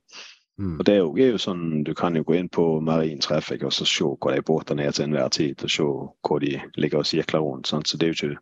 Mm. 0.59 0.79
Og 0.79 0.85
det 0.85 0.93
er 0.93 0.97
jo, 0.99 1.11
er 1.15 1.29
jo 1.31 1.39
sånn, 1.39 1.83
Du 1.87 1.93
kan 1.95 2.15
jo 2.15 2.23
gå 2.27 2.35
inn 2.35 2.49
på 2.51 2.81
Marin 2.83 3.21
Traffic 3.23 3.63
og 3.63 3.71
så 3.71 3.85
se 3.87 4.03
hvor 4.03 4.35
de 4.35 4.43
båtene 4.43 4.83
er 4.83 4.91
til 4.91 5.07
enhver 5.07 5.29
tid, 5.31 5.63
og 5.63 5.71
se 5.71 5.85
hvor 6.27 6.43
de 6.43 6.57
ligger 6.75 6.99
og 6.99 7.07
sirkler 7.07 7.39
rundt. 7.39 7.67
Sant? 7.67 7.87
Så 7.87 7.97
det 7.97 8.09
er 8.09 8.11
jo 8.11 8.17
ikke 8.19 8.41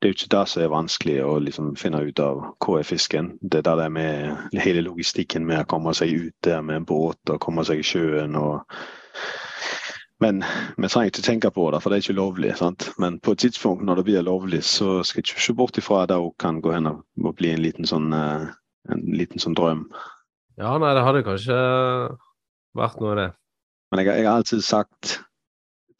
det 0.00 0.08
er 0.08 0.12
jo 0.14 0.16
ikke 0.16 0.32
det 0.32 0.46
som 0.48 0.62
er 0.62 0.72
vanskelig 0.72 1.14
å 1.20 1.32
liksom 1.44 1.74
finne 1.76 1.98
ut 2.00 2.20
av 2.24 2.38
hvor 2.64 2.78
er 2.80 2.88
fisken. 2.88 3.34
Det 3.42 3.60
er 3.60 3.76
det 3.76 3.88
med 3.92 4.56
hele 4.64 4.80
logistikken 4.86 5.44
med 5.44 5.60
å 5.60 5.68
komme 5.68 5.92
seg 5.96 6.14
ut 6.14 6.36
der 6.46 6.62
med 6.64 6.80
en 6.80 6.86
båt 6.88 7.32
og 7.32 7.40
komme 7.44 7.66
seg 7.68 7.82
i 7.82 7.84
sjøen. 7.84 8.38
og 8.40 8.64
men 10.20 10.40
vi 10.76 10.88
trenger 10.88 11.12
ikke 11.12 11.24
tenke 11.24 11.50
på 11.52 11.66
det, 11.72 11.82
for 11.82 11.92
det 11.92 11.98
er 11.98 12.04
ikke 12.04 12.16
lovlig. 12.16 12.56
sant? 12.56 12.90
Men 13.00 13.18
på 13.20 13.32
et 13.32 13.44
tidspunkt 13.44 13.84
når 13.84 14.00
det 14.00 14.04
blir 14.08 14.24
lovlig, 14.24 14.62
så 14.64 15.02
skal 15.04 15.20
jeg 15.20 15.30
ikke 15.30 15.44
se 15.46 15.56
bort 15.56 15.78
ifra 15.80 16.06
det 16.08 16.16
òg 16.16 16.34
kan 16.40 16.60
gå 16.60 16.72
hen 16.72 16.88
og 16.88 17.36
bli 17.36 17.52
en 17.52 17.62
liten 17.64 17.88
sånn, 17.88 18.12
eh, 18.12 18.48
en 18.92 19.06
liten 19.16 19.40
sånn 19.40 19.56
drøm. 19.56 19.86
Ja, 20.60 20.76
nei, 20.80 20.92
det 20.96 21.04
hadde 21.04 21.24
kanskje 21.24 21.56
vært 22.76 23.00
noe, 23.00 23.16
det. 23.16 23.30
Men 23.90 24.04
jeg, 24.04 24.16
jeg 24.20 24.28
har 24.28 24.40
alltid 24.40 24.64
sagt 24.64 25.20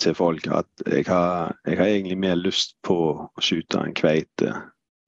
til 0.00 0.14
folk 0.16 0.46
at 0.50 0.68
jeg 0.86 1.04
har, 1.08 1.54
jeg 1.66 1.78
har 1.78 1.86
egentlig 1.86 2.18
mer 2.18 2.38
lyst 2.38 2.76
på 2.86 2.96
å 3.20 3.44
skyte 3.44 3.82
en 3.84 3.94
kveite 3.96 4.54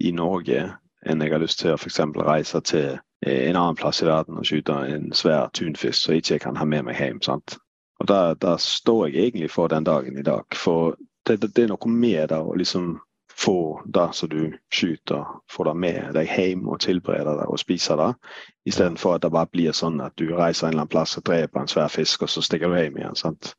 i 0.02 0.12
Norge 0.14 0.68
enn 1.06 1.22
jeg 1.22 1.32
har 1.32 1.42
lyst 1.42 1.62
til 1.62 1.74
å 1.74 1.78
eksempel 1.80 2.24
reise 2.26 2.60
til 2.66 2.98
eh, 3.26 3.48
en 3.48 3.58
annen 3.58 3.78
plass 3.78 4.02
i 4.02 4.08
verden 4.08 4.38
og 4.38 4.46
skyte 4.46 4.76
en 4.94 5.10
svær 5.16 5.50
tunfisk 5.56 5.98
som 5.98 6.16
ikke 6.18 6.38
kan 6.44 6.58
ha 6.60 6.66
med 6.68 6.86
meg 6.86 7.00
hjem. 7.00 7.22
sant? 7.22 7.56
Og 8.02 8.08
der, 8.10 8.34
der 8.34 8.56
står 8.56 9.06
jeg 9.08 9.28
egentlig 9.28 9.50
for 9.50 9.68
den 9.68 9.84
dagen 9.84 10.18
i 10.18 10.26
dag. 10.26 10.44
For 10.54 10.96
det, 11.26 11.40
det, 11.42 11.54
det 11.56 11.64
er 11.64 11.72
noe 11.74 11.90
med 11.90 12.28
det 12.32 12.38
å 12.38 12.54
liksom 12.58 12.96
få 13.32 13.82
det 13.84 14.08
som 14.14 14.28
du 14.28 14.52
skyter, 14.74 15.24
få 15.50 15.64
det 15.64 15.74
med 15.74 16.12
deg 16.14 16.28
hjem 16.28 16.66
og 16.68 16.80
tilberede 16.84 17.36
det 17.38 17.46
og 17.48 17.60
spise 17.60 17.96
det, 17.98 18.10
istedenfor 18.68 19.16
at 19.16 19.24
det 19.24 19.32
bare 19.32 19.50
blir 19.50 19.74
sånn 19.74 20.02
at 20.04 20.14
du 20.20 20.28
reiser 20.34 20.68
en 20.68 20.74
eller 20.74 20.84
annen 20.84 20.92
plass 20.92 21.16
og 21.18 21.26
dreper 21.26 21.62
en 21.62 21.70
svær 21.70 21.90
fisk, 21.90 22.22
og 22.22 22.30
så 22.30 22.44
stikker 22.44 22.70
du 22.70 22.78
hjem 22.78 23.00
igjen. 23.00 23.18
sant? 23.18 23.54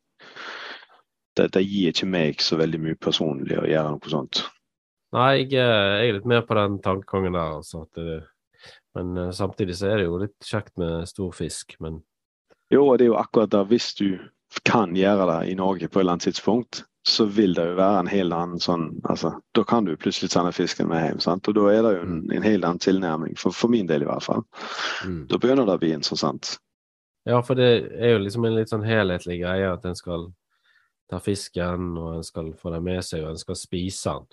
Det, 1.37 1.47
det 1.55 1.63
gir 1.65 1.89
ikke 1.93 2.09
meg 2.09 2.41
så 2.45 2.57
veldig 2.59 2.79
mye 2.83 2.99
personlig 3.01 3.57
å 3.57 3.65
gjøre 3.69 3.95
noe 3.95 4.11
sånt. 4.11 4.43
Nei, 5.13 5.31
jeg, 5.43 5.53
er- 5.61 5.97
jeg 6.01 6.09
er 6.11 6.15
litt 6.19 6.29
med 6.29 6.45
på 6.49 6.55
den 6.57 6.79
tankegangen 6.81 7.33
der, 7.37 7.55
altså. 7.59 7.83
Det, 7.95 8.19
men 8.97 9.17
eh, 9.17 9.31
samtidig 9.33 9.75
så 9.77 9.89
er 9.91 9.97
det 10.01 10.07
jo 10.07 10.21
litt 10.21 10.37
kjekt 10.45 10.73
med 10.81 11.07
stor 11.09 11.31
fisk, 11.37 11.75
men 11.81 12.01
Jo, 12.73 12.87
og 12.89 12.97
det 12.97 13.05
er 13.05 13.11
jo 13.11 13.19
akkurat 13.21 13.51
det. 13.53 13.61
Hvis 13.69 13.91
du 13.99 14.07
kan 14.65 14.95
gjøre 14.97 15.25
det 15.29 15.51
i 15.51 15.55
Norge 15.57 15.87
på 15.89 15.99
et 15.99 16.03
eller 16.03 16.15
annet 16.15 16.25
tidspunkt, 16.29 16.83
så 17.05 17.25
vil 17.27 17.53
det 17.57 17.65
jo 17.67 17.75
være 17.75 17.99
en 17.99 18.07
helt 18.09 18.33
annen 18.33 18.61
sånn 18.63 18.85
altså, 19.11 19.33
Da 19.57 19.63
kan 19.67 19.83
du 19.85 19.91
plutselig 19.99 20.29
sende 20.31 20.53
fisken 20.55 20.87
med 20.87 21.01
hjem. 21.03 21.19
sant? 21.19 21.49
Og 21.51 21.57
da 21.57 21.65
er 21.73 21.81
det 21.83 21.91
jo 21.97 22.03
en, 22.07 22.19
en 22.31 22.45
helt 22.45 22.63
annen 22.63 22.79
tilnærming, 22.81 23.33
for, 23.37 23.51
for 23.53 23.73
min 23.73 23.89
del 23.89 24.05
i 24.05 24.07
hvert 24.07 24.23
fall. 24.23 24.45
Mm. 25.03 25.25
Da 25.29 25.37
begynner 25.41 25.67
det 25.67 25.75
å 25.75 25.81
bli 25.81 25.91
interessant. 25.97 26.53
Ja, 27.27 27.41
for 27.43 27.59
det 27.59 27.67
er 27.99 28.15
jo 28.15 28.21
liksom 28.23 28.45
en 28.47 28.55
litt 28.55 28.71
sånn 28.71 28.85
helhetlig 28.87 29.41
greie 29.43 29.67
at 29.73 29.85
en 29.87 29.95
skal 29.99 30.29
ta 31.13 31.21
fisken, 31.23 31.93
og 32.01 32.17
en 32.17 32.25
skal 32.25 32.51
få 32.59 32.73
den 32.73 32.85
med 32.85 33.05
seg, 33.05 33.23
og 33.23 33.33
en 33.33 33.41
skal 33.41 33.59
spise 33.59 34.17
den. 34.17 34.31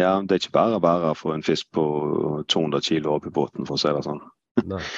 Ja, 0.00 0.12
det 0.22 0.36
er 0.36 0.44
ikke 0.44 0.54
bare 0.54 0.78
bare 0.82 1.10
å 1.10 1.18
få 1.18 1.34
en 1.34 1.42
fisk 1.42 1.72
på 1.74 1.84
200 2.46 2.86
kilo 2.86 3.16
opp 3.16 3.26
i 3.26 3.34
båten, 3.34 3.66
for 3.66 3.74
å 3.74 3.82
si 3.82 3.90
det 3.90 4.06
sånn. 4.06 4.22
Nei. 4.70 4.84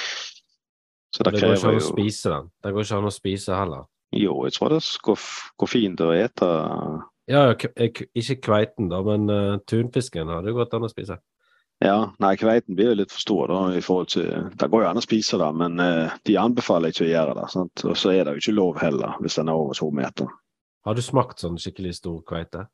Så 1.13 1.25
Det 1.25 1.35
det 1.35 1.43
går 1.43 1.59
ikke 1.59 1.69
an 1.69 1.77
å 1.77 1.85
spise 1.85 2.31
den. 2.33 2.47
Det 2.65 2.71
går 2.73 2.87
ikke 2.87 2.99
an 3.03 3.09
å 3.11 3.13
spise 3.13 3.57
heller. 3.57 3.83
Jo, 4.17 4.37
jeg 4.47 4.55
tror 4.57 4.73
det 4.73 4.79
går, 5.05 5.27
går 5.61 5.69
fint 5.69 6.01
å 6.01 6.13
ete. 6.17 6.49
Ja, 7.29 7.43
ikke 7.53 8.39
kveiten, 8.41 8.89
da, 8.89 9.03
men 9.05 9.29
uh, 9.29 9.59
tunfisken 9.69 10.33
hadde 10.33 10.55
gått 10.57 10.73
an 10.77 10.87
å 10.89 10.91
spise. 10.91 11.19
Ja, 11.83 12.13
nei, 12.23 12.33
kveiten 12.39 12.79
blir 12.79 12.93
jo 12.93 12.99
litt 13.01 13.13
for 13.13 13.25
stor 13.25 13.51
da, 13.51 13.61
i 13.75 13.83
forhold 13.83 14.13
til 14.13 14.29
Det 14.57 14.69
går 14.71 14.85
jo 14.85 14.91
an 14.93 15.01
å 15.01 15.05
spise 15.05 15.41
det, 15.41 15.49
men 15.59 15.81
uh, 15.83 16.17
de 16.29 16.39
anbefaler 16.41 16.95
ikke 16.95 17.05
å 17.05 17.11
gjøre 17.11 17.37
det. 17.41 17.47
sant? 17.53 17.85
Og 17.89 17.99
så 17.99 18.15
er 18.15 18.25
det 18.25 18.37
jo 18.37 18.45
ikke 18.45 18.57
lov 18.57 18.81
heller, 18.81 19.17
hvis 19.21 19.37
den 19.41 19.53
er 19.53 19.61
over 19.61 19.77
to 19.77 19.91
meter. 19.93 20.33
Har 20.87 20.97
du 20.99 21.03
smakt 21.05 21.43
sånn 21.43 21.61
skikkelig 21.63 21.97
stor 22.01 22.23
kveite? 22.27 22.67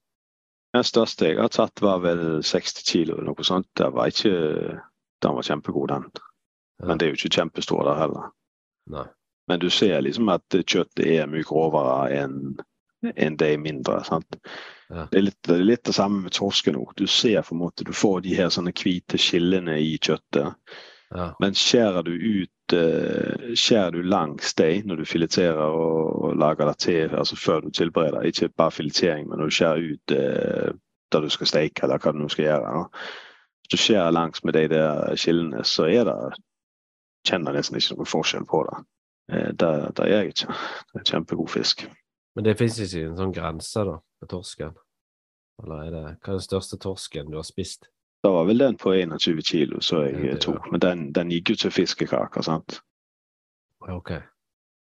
Den 0.77 0.85
største 0.85 1.31
jeg 1.31 1.41
har 1.41 1.53
tatt, 1.53 1.81
var 1.85 2.01
vel 2.05 2.41
60 2.45 2.85
kilo 2.89 3.17
eller 3.17 3.31
noe 3.31 3.45
sånt. 3.47 3.69
Den 3.77 3.95
var 3.97 4.13
ikke 4.13 4.81
Den 5.19 5.35
var 5.35 5.43
kjempegod, 5.43 5.89
den. 5.91 6.05
Ja. 6.79 6.87
Men 6.87 6.99
det 6.99 7.07
er 7.07 7.09
jo 7.11 7.19
ikke 7.19 7.41
kjempestor 7.41 7.81
der 7.89 7.97
heller. 7.99 8.29
Nei. 8.87 9.09
Men 9.51 9.59
du 9.59 9.67
ser 9.73 9.99
liksom 10.05 10.29
at 10.31 10.55
kjøttet 10.55 11.03
er 11.09 11.27
mye 11.27 11.43
grovere 11.49 12.05
enn 12.21 12.37
en 13.03 13.37
er 13.43 13.59
mindre. 13.59 14.05
sant? 14.05 14.37
Ja. 14.89 15.09
Det, 15.11 15.19
er 15.19 15.23
litt, 15.23 15.39
det 15.47 15.57
er 15.57 15.67
litt 15.67 15.85
det 15.87 15.95
samme 15.97 16.23
med 16.27 16.35
torsken 16.37 16.79
òg. 16.79 16.95
Du 16.97 17.07
ser 17.07 17.43
på 17.43 17.55
en 17.55 17.63
måte, 17.63 17.87
du 17.87 17.93
får 17.93 18.23
de 18.27 18.37
her 18.39 18.51
sånne 18.53 18.75
hvite 18.77 19.19
skillene 19.19 19.79
i 19.83 19.97
kjøttet. 19.99 20.55
Ja. 21.15 21.31
Men 21.41 21.55
skjærer 21.57 22.05
du 22.05 22.13
ut 22.13 22.75
eh, 22.77 23.55
skjærer 23.57 23.95
du 23.97 24.03
langs 24.05 24.53
deg 24.59 24.85
når 24.87 25.01
du 25.01 25.07
fileterer 25.09 25.63
og, 25.63 26.19
og 26.25 26.37
lager 26.37 26.69
det 26.69 26.77
til, 26.85 27.15
altså 27.17 27.37
før 27.37 27.65
du 27.65 27.71
tilbereder, 27.71 28.27
ikke 28.29 28.49
bare 28.49 28.75
filetering, 28.77 29.29
men 29.29 29.41
når 29.41 29.49
du 29.49 29.57
skjærer 29.57 29.87
ut 29.95 30.15
eh, 30.17 30.75
der 31.13 31.25
du 31.25 31.31
skal 31.33 31.49
steike 31.49 31.87
eller 31.87 32.03
hva 32.03 32.13
du 32.13 32.21
nå 32.21 32.29
skal 32.29 32.45
gjøre. 32.45 32.75
Da. 32.75 33.07
Hvis 33.63 33.73
du 33.73 33.81
skjærer 33.81 34.13
langs 34.13 34.45
med 34.45 34.59
de 34.59 34.67
der 34.75 35.17
skillene, 35.17 35.65
så 35.65 35.89
er 35.89 36.05
det 36.09 36.19
kjenner 37.29 37.57
nesten 37.57 37.79
ikke 37.79 37.97
noen 37.97 38.11
forskjell 38.13 38.45
på 38.49 38.63
det. 38.69 38.83
Eh, 39.33 39.51
det, 39.53 39.73
det 39.97 40.05
er 40.05 40.13
jeg 40.13 40.35
ikke. 40.35 40.59
Det 40.93 41.01
er 41.01 41.09
kjempegod 41.13 41.53
fisk. 41.53 41.87
Men 42.37 42.47
det 42.47 42.59
fins 42.59 42.79
ikke 42.85 43.07
en 43.09 43.19
sånn 43.19 43.35
grense, 43.35 43.85
da, 43.89 43.97
med 44.21 44.31
torsken? 44.31 44.77
Eller 45.65 45.87
er 45.87 45.95
det 45.95 46.03
Hva 46.05 46.35
er 46.35 46.37
den 46.37 46.45
største 46.45 46.79
torsken 46.79 47.33
du 47.33 47.41
har 47.41 47.47
spist? 47.47 47.89
Det 48.23 48.31
var 48.35 48.49
vel 48.49 48.59
den 48.59 48.77
på 48.77 48.95
21 48.95 49.43
kilo 49.47 49.81
som 49.85 50.03
jeg 50.03 50.19
det 50.24 50.40
tok, 50.43 50.65
ja. 50.66 50.73
men 50.73 50.82
den, 50.82 51.05
den 51.15 51.31
gikk 51.31 51.53
jo 51.55 51.61
til 51.62 51.74
fiskekaker. 51.74 52.43
sant? 52.43 52.81
Okay. 53.89 54.20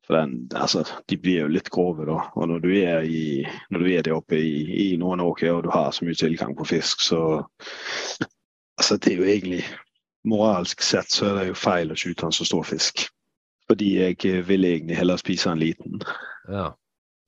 For 0.06 0.14
den, 0.14 0.50
altså, 0.54 0.84
de 1.10 1.18
blir 1.18 1.40
jo 1.40 1.50
litt 1.50 1.70
grove, 1.74 2.06
da. 2.06 2.20
Og 2.38 2.46
når 2.48 2.62
du 2.62 2.70
er, 2.78 3.02
i, 3.02 3.42
når 3.70 3.82
du 3.82 3.88
er 3.90 4.06
der 4.06 4.14
oppe 4.14 4.38
i, 4.38 4.60
i 4.84 4.86
Nord-Norge 5.00 5.50
og 5.52 5.64
du 5.66 5.72
har 5.74 5.90
så 5.90 6.06
mye 6.06 6.14
tilgang 6.14 6.54
på 6.56 6.68
fisk, 6.76 7.02
så 7.02 7.20
Altså, 8.76 8.98
det 9.00 9.12
er 9.14 9.16
jo 9.16 9.24
egentlig 9.24 9.62
Moralsk 10.28 10.82
sett 10.84 11.08
så 11.08 11.30
er 11.30 11.36
det 11.38 11.44
jo 11.48 11.54
feil 11.56 11.92
å 11.92 11.96
skyte 11.96 12.26
en 12.26 12.34
så 12.34 12.44
stor 12.44 12.66
fisk. 12.66 13.06
Fordi 13.70 13.92
jeg 13.96 14.18
eh, 14.28 14.42
vil 14.44 14.66
egentlig 14.68 14.98
heller 14.98 15.20
spise 15.20 15.48
en 15.48 15.62
liten. 15.62 16.02
Ja. 16.50 16.74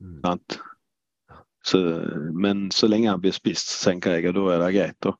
Mm. 0.03 0.19
Sant? 0.27 0.59
Så, 1.65 1.81
men 2.35 2.69
så 2.71 2.87
lenge 2.87 3.11
han 3.11 3.23
blir 3.23 3.35
spist, 3.35 3.71
så 3.73 3.91
tenker 3.91 4.19
jeg 4.19 4.29
at 4.29 4.37
da 4.37 4.45
er 4.53 4.61
det 4.63 4.75
greit, 4.77 4.99
da. 5.05 5.15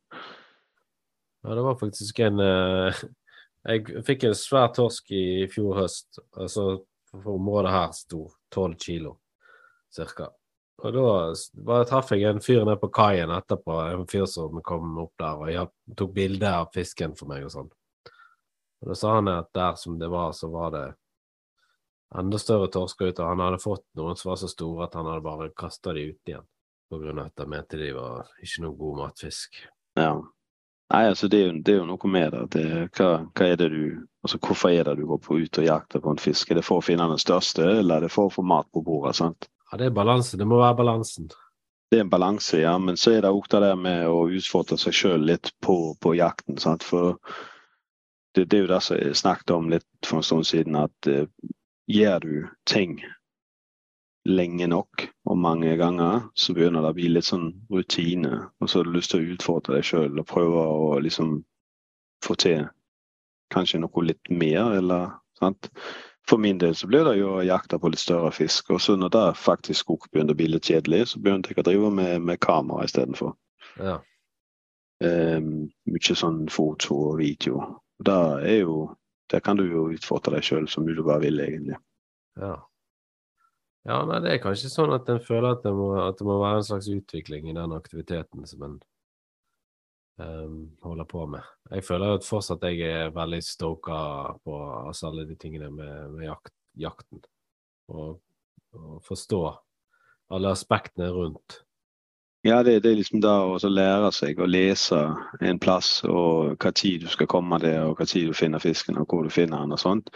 Ja, 1.49 1.55
det 1.55 1.63
var 1.65 1.79
faktisk 1.81 2.19
en 2.21 2.41
eh, 2.45 2.99
Jeg 3.69 4.03
fikk 4.05 4.25
en 4.29 4.37
svær 4.37 4.69
torsk 4.77 5.11
i 5.13 5.47
fjor 5.53 5.81
høst. 5.81 6.21
Altså, 6.37 6.85
for 7.11 7.35
området 7.35 7.73
her 7.73 7.95
sto 7.97 8.21
12 8.55 8.77
kilo, 8.81 9.15
cirka. 9.93 10.29
Og 10.79 10.95
da 10.95 11.09
bare 11.67 11.89
traff 11.89 12.13
jeg 12.15 12.29
en 12.29 12.43
fyr 12.45 12.63
nede 12.63 12.79
på 12.81 12.91
kaien 12.95 13.33
etterpå, 13.35 13.81
en 13.91 14.07
fyr 14.09 14.29
som 14.31 14.61
kom 14.65 14.93
opp 15.03 15.17
der 15.19 15.43
og 15.43 15.51
jeg 15.51 15.97
tok 15.99 16.15
bilde 16.15 16.53
av 16.61 16.71
fisken 16.75 17.17
for 17.19 17.33
meg 17.33 17.49
og 17.49 17.55
sånn. 17.57 17.73
Og 18.79 18.93
da 18.93 18.97
sa 19.01 19.17
han 19.17 19.33
at 19.33 19.51
der 19.57 19.75
som 19.81 19.99
det 19.99 20.13
var, 20.13 20.31
så 20.39 20.53
var 20.53 20.71
det 20.77 20.87
enda 22.15 22.39
større 22.39 22.71
torsker 22.73 23.11
ute. 23.11 23.27
Han 23.27 23.43
hadde 23.43 23.61
fått 23.65 23.89
noen 23.99 24.17
som 24.17 24.31
var 24.31 24.41
så 24.45 24.53
store 24.53 24.87
at 24.87 24.95
han 25.01 25.11
hadde 25.11 25.27
bare 25.27 25.51
kasta 25.59 25.97
de 25.97 26.07
ut 26.13 26.31
igjen. 26.31 26.47
På 26.89 27.03
grunn 27.03 27.19
av 27.21 27.33
at 27.33 27.43
han 27.43 27.51
mente 27.53 27.81
de 27.81 27.91
var 27.97 28.31
ikke 28.39 28.65
noe 28.65 28.79
god 28.79 29.01
matfisk. 29.03 29.59
Ja. 29.99 30.15
Nei, 30.89 31.03
altså 31.11 31.29
det 31.29 31.39
er, 31.39 31.49
jo, 31.51 31.57
det 31.61 31.73
er 31.73 31.83
jo 31.83 31.89
noe 31.91 32.09
med 32.09 32.33
det. 32.33 32.45
det 32.55 32.69
hva, 32.97 33.09
hva 33.37 33.49
er 33.49 33.59
det 33.61 33.69
du, 33.75 33.83
altså 34.25 34.39
Hvorfor 34.41 34.73
er 34.73 34.89
det 34.89 34.95
du 34.97 35.05
går 35.11 35.19
på 35.21 35.37
ut 35.37 35.61
og 35.61 35.67
jakter 35.67 36.01
på 36.01 36.15
en 36.15 36.23
fisk? 36.23 36.49
Er 36.49 36.61
det 36.61 36.65
for 36.65 36.81
å 36.81 36.85
finne 36.85 37.11
den 37.11 37.21
største, 37.21 37.67
eller 37.81 37.99
er 37.99 38.07
det 38.07 38.15
for 38.15 38.31
å 38.31 38.33
få 38.33 38.45
mat 38.47 38.71
på 38.73 38.83
bordet? 38.87 39.19
sant? 39.21 39.51
Ja, 39.69 39.77
det 39.77 39.91
er 39.91 39.99
balanse. 39.99 40.41
Det 40.41 40.49
må 40.49 40.63
være 40.63 40.79
balansen. 40.81 41.29
Det 41.91 41.99
er 41.99 42.07
en 42.07 42.13
balanse, 42.13 42.63
ja. 42.63 42.73
Men 42.81 42.97
så 43.01 43.13
er 43.13 43.25
det 43.25 43.35
òg 43.37 43.51
det 43.53 43.61
der 43.65 43.77
med 43.77 44.09
å 44.09 44.25
utfordre 44.33 44.81
seg 44.81 44.97
sjøl 44.97 45.29
litt 45.29 45.53
på, 45.65 45.77
på 46.01 46.15
jakten. 46.17 46.57
sant? 46.61 46.85
For 46.89 47.19
det, 48.37 48.47
det 48.49 48.57
er 48.57 48.65
jo 48.65 48.73
det 48.73 48.81
som 48.85 48.97
jeg 48.97 49.21
snakket 49.21 49.55
om 49.57 49.69
litt 49.73 50.09
for 50.09 50.23
en 50.23 50.29
stund 50.31 50.49
siden, 50.49 50.77
at 50.81 51.13
uh, 51.13 51.29
gjør 51.89 52.25
du 52.25 52.35
ting 52.69 52.97
lenge 54.29 54.69
nok 54.71 55.07
og 55.29 55.39
mange 55.41 55.77
ganger, 55.81 56.29
så 56.37 56.55
begynner 56.57 56.85
det 56.85 56.93
å 56.93 56.97
bli 56.97 57.09
litt 57.13 57.29
sånn 57.29 57.49
rutine. 57.73 58.49
Og 58.61 58.71
så 58.71 58.81
har 58.81 58.89
du 58.89 58.97
lyst 58.97 59.13
til 59.13 59.23
å 59.23 59.35
utfordre 59.35 59.79
deg 59.79 59.87
sjøl 59.89 60.21
og 60.21 60.29
prøve 60.29 60.65
å 60.65 60.99
liksom 61.05 61.39
få 62.25 62.37
til 62.41 62.69
kanskje 63.55 63.81
noe 63.83 64.05
litt 64.05 64.31
mer, 64.31 64.75
eller 64.79 65.17
sant. 65.39 65.71
For 66.29 66.41
min 66.41 66.59
del 66.61 66.75
så 66.77 66.87
blir 66.91 67.07
det 67.09 67.17
jo 67.23 67.39
å 67.39 67.47
jakte 67.47 67.79
på 67.81 67.89
litt 67.89 68.03
større 68.03 68.31
fisk. 68.37 68.75
Og 68.75 68.83
så 68.85 68.99
når 69.01 69.13
det 69.15 69.25
faktisk 69.41 69.95
også 69.95 70.13
begynte 70.13 70.37
å 70.37 70.39
bli 70.39 70.51
litt 70.53 70.69
kjedelig, 70.69 71.07
så 71.13 71.23
begynte 71.25 71.55
jeg 71.55 71.63
å 71.63 71.67
drive 71.71 71.93
med, 71.95 72.21
med 72.29 72.41
kamera 72.45 72.85
istedenfor. 72.85 73.33
Ja. 73.81 73.97
Um, 75.01 75.69
mye 75.89 76.17
sånn 76.21 76.49
foto 76.53 76.97
og 77.13 77.21
video. 77.23 77.63
Det 78.05 78.23
er 78.45 78.65
jo 78.65 78.95
Der 79.29 79.43
kan 79.45 79.59
du 79.59 79.67
jo 79.69 79.91
utfordre 79.93 80.39
deg 80.39 80.45
sjøl 80.47 80.65
mye 80.81 80.95
du 80.97 81.03
bare 81.05 81.21
vil, 81.21 81.41
egentlig. 81.45 81.77
Ja. 82.41 82.55
Ja, 83.89 84.03
nei, 84.05 84.19
det 84.21 84.35
er 84.35 84.41
kanskje 84.43 84.69
sånn 84.69 84.93
at 84.93 85.09
en 85.09 85.21
føler 85.25 85.55
at 85.55 85.63
det, 85.65 85.73
må, 85.73 85.93
at 86.03 86.19
det 86.21 86.27
må 86.29 86.37
være 86.43 86.61
en 86.61 86.67
slags 86.67 86.91
utvikling 86.93 87.47
i 87.49 87.57
den 87.57 87.73
aktiviteten 87.73 88.45
som 88.51 88.67
en 88.67 88.75
um, 90.21 90.59
holder 90.85 91.09
på 91.09 91.25
med. 91.33 91.47
Jeg 91.73 91.87
føler 91.87 92.13
jo 92.13 92.19
at 92.19 92.27
fortsatt 92.27 92.67
jeg 92.69 92.83
er 92.85 93.15
veldig 93.17 93.41
stoka 93.47 94.01
på 94.45 94.59
altså, 94.83 95.09
alle 95.09 95.25
de 95.31 95.39
tingene 95.41 95.71
med, 95.73 95.95
med 96.19 96.27
jakt, 96.27 96.53
jakten. 96.77 97.25
Og, 97.89 98.21
og 98.77 99.01
forstå 99.09 99.41
alle 100.37 100.53
aspektene 100.53 101.09
rundt. 101.15 101.63
Ja, 102.45 102.61
det, 102.63 102.83
det 102.85 102.93
er 102.93 103.01
liksom 103.01 103.25
da 103.25 103.41
å 103.49 103.57
lære 103.73 104.13
seg 104.13 104.39
å 104.39 104.47
lese 104.47 105.01
en 105.41 105.59
plass, 105.59 106.03
og 106.05 106.61
hva 106.61 106.77
tid 106.77 107.07
du 107.07 107.11
skal 107.11 107.31
komme 107.31 107.57
der, 107.65 107.87
og 107.89 107.97
hva 107.97 108.07
tid 108.07 108.29
du 108.29 108.37
finner 108.37 108.61
fisken, 108.61 109.01
og 109.01 109.09
hvor 109.09 109.25
du 109.25 109.33
finner 109.33 109.65
den, 109.65 109.73
og 109.73 109.81
sånt. 109.81 110.13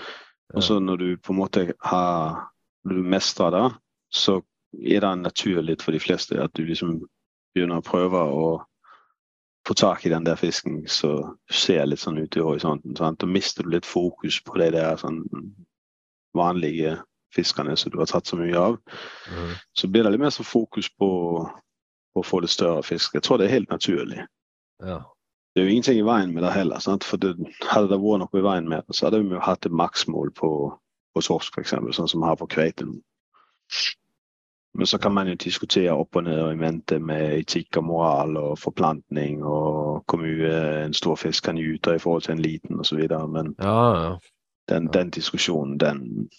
Og 0.53 0.61
så 0.61 0.77
når 0.77 1.01
du 1.01 1.09
på 1.17 1.33
en 1.33 1.41
måte 1.41 1.71
har 1.89 2.52
du 2.89 2.99
mestrer 3.03 3.55
det, 3.55 3.67
så 4.13 4.41
er 4.73 5.05
det 5.05 5.17
naturlig 5.21 5.79
for 5.83 5.93
de 5.93 6.01
fleste 6.01 6.41
at 6.43 6.55
du 6.57 6.65
liksom 6.67 7.01
begynner 7.55 7.81
å 7.81 7.87
prøve 7.87 8.21
å 8.23 8.47
få 9.67 9.75
tak 9.79 10.07
i 10.07 10.11
den 10.11 10.25
der 10.27 10.37
fisken 10.37 10.83
som 10.91 11.37
ser 11.51 11.87
litt 11.87 12.03
sånn 12.03 12.19
ut 12.19 12.37
i 12.37 12.43
horisonten. 12.43 12.97
Sant? 12.99 13.21
Da 13.23 13.29
mister 13.31 13.63
du 13.63 13.71
litt 13.75 13.87
fokus 13.87 14.41
på 14.43 14.59
de 14.59 14.73
der 14.75 14.99
sånn 14.99 15.23
vanlige 16.35 16.97
fiskene 17.35 17.77
som 17.77 17.93
du 17.93 17.99
har 18.01 18.11
tatt 18.11 18.27
så 18.27 18.37
mye 18.41 18.59
av. 18.59 18.79
Mm. 19.31 19.55
Så 19.79 19.89
blir 19.89 20.05
det 20.05 20.15
litt 20.15 20.25
mer 20.25 20.35
sånn 20.35 20.49
fokus 20.49 20.91
på, 20.99 21.11
på 22.13 22.25
å 22.25 22.27
få 22.27 22.43
det 22.43 22.51
større 22.53 22.83
fisk. 22.87 23.15
Jeg 23.15 23.25
tror 23.27 23.39
det 23.39 23.49
er 23.49 23.57
helt 23.59 23.73
naturlig. 23.73 24.27
Ja. 24.83 25.03
Det 25.53 25.61
er 25.61 25.69
jo 25.69 25.73
ingenting 25.75 25.99
i 26.01 26.07
veien 26.07 26.33
med 26.33 26.43
det 26.47 26.55
heller. 26.57 26.81
Sant? 26.81 27.05
For 27.05 27.21
det, 27.21 27.35
hadde 27.69 27.93
det 27.93 28.01
vært 28.01 28.25
noe 28.25 28.41
i 28.41 28.45
veien 28.45 28.69
med 28.69 28.87
det, 28.89 28.97
så 28.97 29.07
hadde 29.07 29.23
vi 29.23 29.37
jo 29.37 29.45
hatt 29.45 29.69
et 29.69 29.77
maksmål 29.77 30.33
på, 30.37 30.51
på 31.15 31.21
torsk, 31.23 31.59
f.eks., 31.59 31.75
sånn 31.97 32.09
som 32.09 32.21
vi 32.23 32.27
har 32.31 32.37
på 32.41 32.47
kveite 32.51 32.87
nå. 32.87 32.99
Men 34.75 34.87
så 34.87 34.99
kan 34.99 35.13
man 35.13 35.29
jo 35.29 35.35
diskutere 35.37 35.93
opp 35.93 36.17
og 36.17 36.25
ned 36.25 36.39
og 36.41 36.53
i 36.55 36.57
mente 36.57 36.97
med 36.99 37.35
etikk 37.43 37.77
og 37.77 37.85
moral 37.85 38.37
og 38.41 38.55
forplantning 38.59 39.43
og 39.45 40.05
hvor 40.09 40.21
mye 40.23 40.53
en 40.87 40.95
stor 40.97 41.17
fisk 41.21 41.45
kan 41.45 41.59
gyte 41.61 41.93
i 41.95 42.01
forhold 42.01 42.23
til 42.25 42.33
en 42.39 42.41
liten 42.43 42.81
osv. 42.81 43.03
Men 43.29 43.55
Ja, 43.61 43.83
ja. 44.03 44.15
den, 44.69 44.87
den 44.87 45.11
diskusjonen, 45.11 45.77
den, 45.81 46.31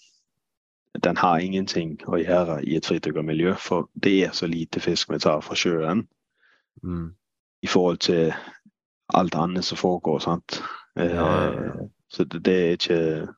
den 1.04 1.16
har 1.16 1.38
ingenting 1.38 1.94
å 2.10 2.18
gjøre 2.18 2.58
i 2.66 2.74
et 2.76 2.86
fritidmiljø. 2.86 3.54
For 3.54 3.86
det 3.94 4.16
er 4.26 4.32
så 4.34 4.46
lite 4.50 4.80
fisk 4.82 5.12
vi 5.14 5.18
tar 5.18 5.40
fra 5.40 5.54
sjøen 5.54 6.06
Mm. 6.82 7.14
i 7.62 7.66
forhold 7.70 7.98
til 8.02 8.32
alt 9.14 9.34
annet 9.34 9.64
som 9.64 9.78
foregår. 9.78 10.18
sant? 10.18 10.62
Ja. 10.96 11.52
Eh, 11.54 11.86
Så 12.10 12.24
det, 12.24 12.44
det, 12.44 12.54
er 12.54 12.70
ikke, 12.72 13.28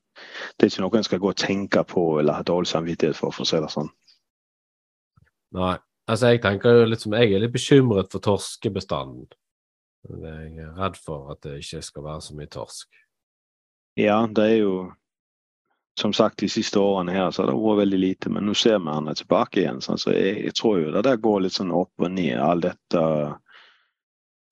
det 0.56 0.66
er 0.66 0.72
ikke 0.72 0.84
noe 0.84 0.98
en 0.98 1.06
skal 1.06 1.22
gå 1.22 1.32
og 1.32 1.40
tenke 1.40 1.82
på 1.88 2.04
eller 2.20 2.38
ha 2.38 2.46
dårlig 2.46 2.70
samvittighet 2.70 3.18
for, 3.18 3.34
for 3.34 3.46
å 3.46 3.50
si 3.50 3.60
det 3.62 3.72
sånn. 3.72 3.90
Nei. 5.56 5.76
Altså, 6.06 6.30
jeg 6.30 6.42
tenker 6.44 6.70
jo 6.70 6.84
litt 6.86 7.02
som 7.02 7.16
Jeg 7.18 7.32
er 7.34 7.42
litt 7.42 7.54
bekymret 7.54 8.12
for 8.12 8.22
torskebestanden. 8.22 9.26
Jeg 10.06 10.52
er 10.62 10.76
redd 10.78 10.98
for 11.02 11.32
at 11.34 11.40
det 11.42 11.56
ikke 11.64 11.82
skal 11.82 12.04
være 12.04 12.22
så 12.22 12.36
mye 12.38 12.52
torsk. 12.52 13.00
Ja, 13.98 14.20
det 14.30 14.44
er 14.44 14.56
jo 14.60 14.76
som 15.98 16.12
sagt 16.12 16.42
de 16.42 16.48
siste 16.52 16.78
årene 16.78 17.14
her 17.16 17.30
så 17.32 17.42
har 17.42 17.50
det 17.50 17.56
vært 17.56 17.80
veldig 17.80 17.98
lite, 17.98 18.30
men 18.30 18.44
nå 18.46 18.54
ser 18.54 18.78
vi 18.84 18.92
han 18.92 19.08
er 19.08 19.16
tilbake 19.16 19.62
igjen. 19.62 19.80
Så 19.80 19.96
jeg, 20.12 20.34
jeg, 20.44 20.54
tror 20.58 20.78
jo 20.82 20.92
det 20.92 21.02
der 21.06 21.22
går 21.22 21.46
litt 21.46 21.56
sånn 21.56 21.72
opp 21.72 22.04
og 22.04 22.12
ned, 22.12 22.36
all 22.36 22.60
dette 22.60 23.02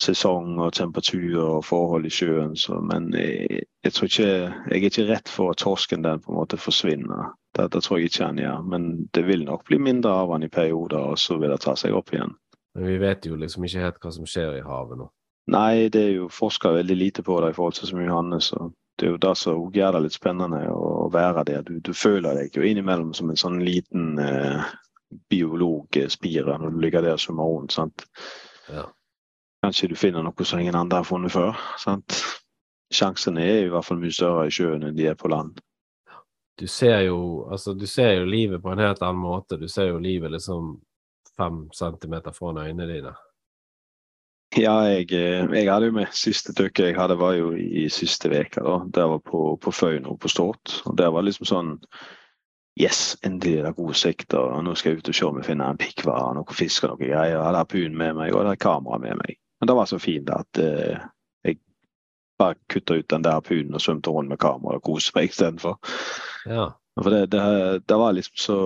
sesong 0.05 0.59
og 0.63 0.75
temperatur 0.77 1.39
og 1.43 1.65
forhold 1.67 2.07
i 2.07 2.13
sjøen. 2.13 2.55
Så, 2.59 2.79
men 2.85 3.11
jeg, 3.17 3.65
jeg, 3.85 3.95
tror 3.97 4.11
ikke, 4.11 4.29
jeg 4.29 4.79
er 4.79 4.89
ikke 4.91 5.09
redd 5.09 5.33
for 5.33 5.55
at 5.55 5.63
torsken 5.65 6.05
den 6.07 6.23
på 6.23 6.33
en 6.33 6.39
måte 6.39 6.61
forsvinner. 6.61 7.35
Det, 7.57 7.71
det 7.73 7.83
tror 7.85 8.01
jeg 8.01 8.13
ikke 8.13 8.29
han 8.29 8.41
gjør. 8.43 8.63
Men 8.71 8.89
det 9.17 9.27
vil 9.27 9.45
nok 9.49 9.67
bli 9.69 9.81
mindre 9.81 10.15
av 10.23 10.33
han 10.35 10.47
i 10.47 10.53
perioder, 10.53 11.13
og 11.15 11.21
så 11.21 11.39
vil 11.41 11.55
det 11.55 11.63
ta 11.65 11.77
seg 11.79 11.97
opp 11.97 12.15
igjen. 12.15 12.37
Men 12.75 12.89
vi 12.91 12.97
vet 13.03 13.27
jo 13.27 13.37
liksom 13.39 13.67
ikke 13.67 13.85
helt 13.85 14.01
hva 14.03 14.15
som 14.15 14.27
skjer 14.29 14.59
i 14.59 14.65
havet 14.67 14.99
nå. 14.99 15.11
Nei, 15.55 15.91
det 15.93 16.01
er 16.01 16.15
jo 16.17 16.31
forska 16.33 16.73
veldig 16.73 16.97
lite 16.97 17.23
på 17.23 17.37
det 17.43 17.53
i 17.53 17.57
forhold 17.57 17.77
til 17.77 17.91
så 17.91 17.99
mye 17.99 18.09
Johannes. 18.09 18.49
Så 18.51 18.71
det 18.99 19.07
er 19.07 19.13
jo 19.13 19.21
det 19.21 19.35
som 19.39 19.75
gjør 19.75 19.97
det 19.97 20.03
litt 20.07 20.17
spennende 20.17 20.63
å 20.73 21.11
være 21.13 21.45
der. 21.51 21.63
Du, 21.67 21.77
du 21.85 21.93
føler 21.95 22.39
deg 22.39 22.57
jo 22.57 22.65
innimellom 22.65 23.13
som 23.17 23.31
en 23.31 23.39
sånn 23.39 23.61
liten 23.65 24.19
eh, 24.23 24.65
biologspire 25.31 26.59
når 26.59 26.75
du 26.75 26.81
ligger 26.83 27.05
der 27.05 27.19
og 27.19 27.23
svømmer 27.23 27.51
rundt. 27.51 27.75
sant? 27.77 28.07
Ja. 28.73 28.89
Kanskje 29.65 29.89
du 29.89 29.97
finner 29.97 30.25
noe 30.25 30.45
som 30.45 30.61
ingen 30.61 30.77
andre 30.77 31.01
har 31.01 31.09
funnet 31.09 31.33
før. 31.33 31.57
sant? 31.81 32.21
Sjansene 32.93 33.43
er 33.43 33.63
i 33.65 33.71
hvert 33.73 33.87
fall 33.87 34.03
mye 34.03 34.13
større 34.13 34.49
i 34.49 34.53
sjøen 34.53 34.85
enn 34.85 34.97
de 34.97 35.07
er 35.09 35.17
på 35.17 35.31
land. 35.33 35.57
Du 36.61 36.67
ser 36.71 37.01
jo 37.09 37.47
altså, 37.51 37.73
du 37.75 37.87
ser 37.91 38.19
jo 38.21 38.27
livet 38.29 38.63
på 38.63 38.71
en 38.71 38.83
helt 38.85 39.01
annen 39.03 39.23
måte. 39.23 39.57
Du 39.59 39.67
ser 39.73 39.89
jo 39.89 40.03
livet 40.03 40.31
liksom 40.37 40.77
fem 41.37 41.65
centimeter 41.75 42.37
foran 42.37 42.61
øynene 42.63 42.91
dine. 42.93 43.15
Ja, 44.55 44.75
jeg, 44.87 45.09
eh, 45.17 45.49
jeg 45.51 45.71
hadde 45.73 45.89
jo 45.89 45.97
med 45.97 46.13
siste 46.15 46.53
dykket 46.55 46.93
jeg 46.93 46.99
hadde, 46.99 47.17
var 47.19 47.33
jo 47.35 47.55
i 47.57 47.89
siste 47.91 48.29
uke. 48.31 48.63
Det 48.95 49.07
var 49.11 49.19
på, 49.25 49.57
på 49.57 49.73
Føyno 49.75 50.15
på 50.21 50.31
Stort. 50.31 50.77
Og 50.87 50.95
det 50.99 51.09
var 51.11 51.27
liksom 51.27 51.49
sånn 51.49 51.73
Yes, 52.75 53.15
endelig 53.23 53.61
er 53.61 53.67
det 53.69 53.77
god 53.77 53.95
sikt, 53.95 54.35
og 54.35 54.57
nå 54.67 54.73
skal 54.75 54.91
jeg 54.91 54.99
ut 54.99 55.09
og 55.13 55.15
se 55.15 55.27
om 55.29 55.37
jeg 55.39 55.47
finner 55.47 55.71
en 55.71 55.79
pikkvare, 55.79 56.33
noe 56.35 56.57
fisk 56.59 56.83
og 56.83 56.91
noe 56.91 56.99
greier. 57.05 57.29
Jeg 57.31 57.39
hadde 57.39 57.61
harpun 57.61 57.95
med 57.95 58.17
meg, 58.19 58.33
og 58.33 58.41
jeg 58.41 58.49
hadde 58.49 58.63
kamera 58.65 58.99
med 58.99 59.21
meg. 59.21 59.37
Men 59.65 59.71
det 59.71 59.75
var 59.81 59.87
så 59.89 59.97
fint 59.99 60.29
at 60.29 60.59
eh, 60.61 61.05
jeg 61.49 61.57
bare 62.39 62.59
kutta 62.69 62.99
ut 63.01 63.09
den 63.09 63.23
der 63.25 63.41
puden 63.41 63.73
og 63.73 63.81
svømte 63.81 64.13
rundt 64.13 64.29
med 64.29 64.37
kamera 64.43 64.77
og 64.77 64.85
koste 64.85 65.17
meg 65.17 65.31
istedenfor. 65.31 65.79
Ja. 66.45 66.67
For 67.01 67.09
det, 67.09 67.31
det, 67.33 67.41
det, 67.89 67.97
var 67.97 68.13
liksom 68.13 68.37
så 68.37 68.59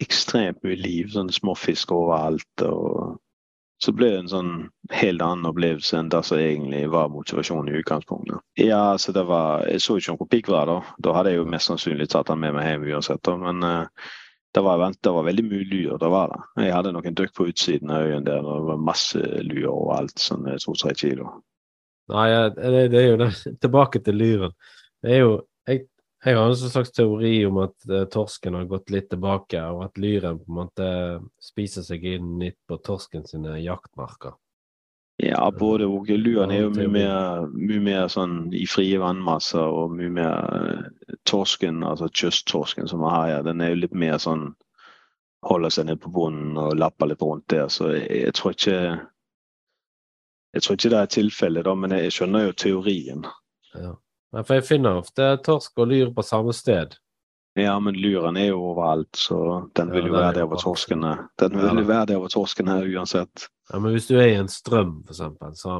ekstremt 0.00 0.64
mye 0.64 0.78
liv. 0.80 1.10
Sånne 1.12 1.36
småfisk 1.36 1.92
overalt. 1.92 2.64
og 2.64 3.18
så 3.84 3.92
ble 3.92 4.08
det 4.14 4.22
en 4.22 4.30
sånn 4.32 4.54
helt 4.96 5.22
annen 5.22 5.50
opplevelse 5.52 6.00
enn 6.00 6.08
det 6.10 6.22
som 6.24 6.40
egentlig 6.40 6.86
var 6.90 7.12
motivasjonen 7.12 7.68
i 7.68 7.82
utgangspunktet. 7.82 8.40
Ja, 8.58 8.96
så 8.96 9.12
det 9.12 9.28
var, 9.28 9.68
Jeg 9.68 9.84
så 9.84 9.98
ikke 9.98 10.16
noen 10.16 10.32
pikkvær 10.32 10.72
da. 10.72 10.78
Da 11.04 11.18
hadde 11.18 11.34
jeg 11.36 11.42
jo 11.42 11.50
mest 11.52 11.68
sannsynlig 11.68 12.08
tatt 12.08 12.32
han 12.32 12.40
med 12.40 12.56
meg 12.56 12.64
hjem 12.64 12.88
uansett. 12.94 13.20
Da. 13.28 13.36
Men 13.44 13.60
uh, 13.60 14.08
det 14.54 14.62
var, 14.64 14.94
det 15.00 15.12
var, 15.12 15.26
veldig 15.26 15.44
mye 15.44 15.66
lyr. 15.68 15.98
Det 16.00 16.08
var 16.08 16.32
det. 16.32 16.64
Jeg 16.64 16.74
hadde 16.74 16.94
noen 16.96 17.18
dykk 17.20 17.34
på 17.36 17.46
utsiden 17.50 17.92
av 17.92 18.08
øyen 18.08 18.24
der, 18.24 18.40
og 18.40 18.62
det 18.62 18.70
var 18.70 18.80
masse 18.88 19.20
lyr 19.44 19.68
overalt. 19.68 20.16
Sånn 20.22 20.48
to-tre 20.64 20.94
kilo. 20.96 21.34
Nei, 22.08 22.26
det, 22.56 22.88
det, 22.94 23.02
er 23.02 23.06
jo 23.10 23.20
det. 23.20 23.30
Tilbake 23.64 24.02
til 24.04 24.18
lyren. 24.18 24.56
Det 25.04 25.14
er 25.14 25.24
jo 25.24 25.38
Jeg, 25.68 25.82
jeg 26.24 26.36
har 26.38 26.48
en 26.48 26.56
slags 26.56 26.94
teori 26.96 27.34
om 27.44 27.58
at 27.60 27.74
uh, 27.92 28.06
torsken 28.08 28.54
har 28.56 28.64
gått 28.70 28.88
litt 28.90 29.10
tilbake, 29.12 29.60
og 29.68 29.82
at 29.84 29.98
lyren 30.00 30.38
på 30.40 30.48
en 30.48 30.56
måte 30.62 30.86
spiser 31.44 31.84
seg 31.84 32.06
inn 32.08 32.38
litt 32.40 32.56
på 32.64 32.78
torsken 32.80 33.26
sine 33.28 33.58
jaktmarker. 33.60 34.32
Ja, 35.18 35.50
både 35.50 35.84
og. 35.90 36.08
Luren 36.08 36.54
er 36.54 36.62
jo 36.62 36.70
mye 36.72 36.88
mer, 36.88 37.46
mye 37.52 37.82
mer 37.82 38.08
sånn 38.08 38.52
i 38.54 38.64
frie 38.70 39.00
vannmasser 39.02 39.66
og 39.66 39.92
mye 39.98 40.12
mer 40.14 40.34
eh, 40.56 40.84
torsken, 41.28 41.82
altså 41.86 42.08
kysttorsken 42.08 42.88
som 42.90 43.04
er 43.04 43.14
her, 43.14 43.28
ja, 43.32 43.44
den 43.46 43.62
er 43.62 43.74
jo 43.74 43.82
litt 43.84 43.94
mer 44.06 44.18
sånn 44.22 44.50
Holder 45.46 45.70
seg 45.70 45.84
ned 45.86 46.00
på 46.02 46.10
bunnen 46.10 46.56
og 46.58 46.72
lapper 46.74 47.06
litt 47.06 47.20
rundt 47.22 47.44
der. 47.52 47.68
Så 47.70 47.92
jeg, 47.92 48.08
jeg 48.10 48.34
tror 48.34 48.56
ikke 48.56 48.78
jeg 50.56 50.64
tror 50.64 50.78
ikke 50.78 50.90
det 50.90 50.98
er 50.98 51.10
tilfellet, 51.12 51.66
da, 51.68 51.74
men 51.78 51.92
jeg 51.94 52.14
skjønner 52.16 52.48
jo 52.48 52.54
teorien. 52.58 53.26
Ja. 53.76 53.92
For 54.40 54.56
jeg 54.56 54.66
finner 54.66 54.98
ofte 54.98 55.28
torsk 55.44 55.78
og 55.78 55.92
lyr 55.92 56.10
på 56.16 56.24
samme 56.26 56.54
sted. 56.56 56.96
Ja, 57.58 57.74
men 57.82 57.96
lyren 57.98 58.36
er 58.38 58.52
jo 58.52 58.60
overalt, 58.70 59.16
så 59.18 59.38
den 59.76 59.90
vil 59.92 60.10
jo 60.10 60.14
ja, 60.14 60.28
være 60.28 60.34
der 60.38 60.48
hvor 60.50 60.60
torsken 60.62 61.04
er. 61.08 61.24
Den 61.40 61.56
vil 61.58 61.82
jo 61.82 61.86
være 61.88 62.08
der 62.12 62.20
hvor 62.22 62.32
torsken 62.32 62.70
er 62.70 62.86
uansett. 62.86 63.48
Ja, 63.72 63.80
men 63.82 63.94
hvis 63.94 64.06
du 64.08 64.16
er 64.18 64.28
i 64.30 64.36
en 64.38 64.50
strøm, 64.52 65.00
for 65.06 65.16
eksempel, 65.16 65.56
så, 65.58 65.78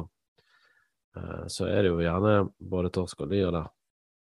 eh, 1.17 1.45
så 1.47 1.69
er 1.69 1.83
det 1.83 1.93
jo 1.93 2.01
gjerne 2.03 2.33
både 2.59 2.91
torsk 2.93 3.23
og 3.23 3.31
lyr 3.31 3.53
der. 3.55 3.69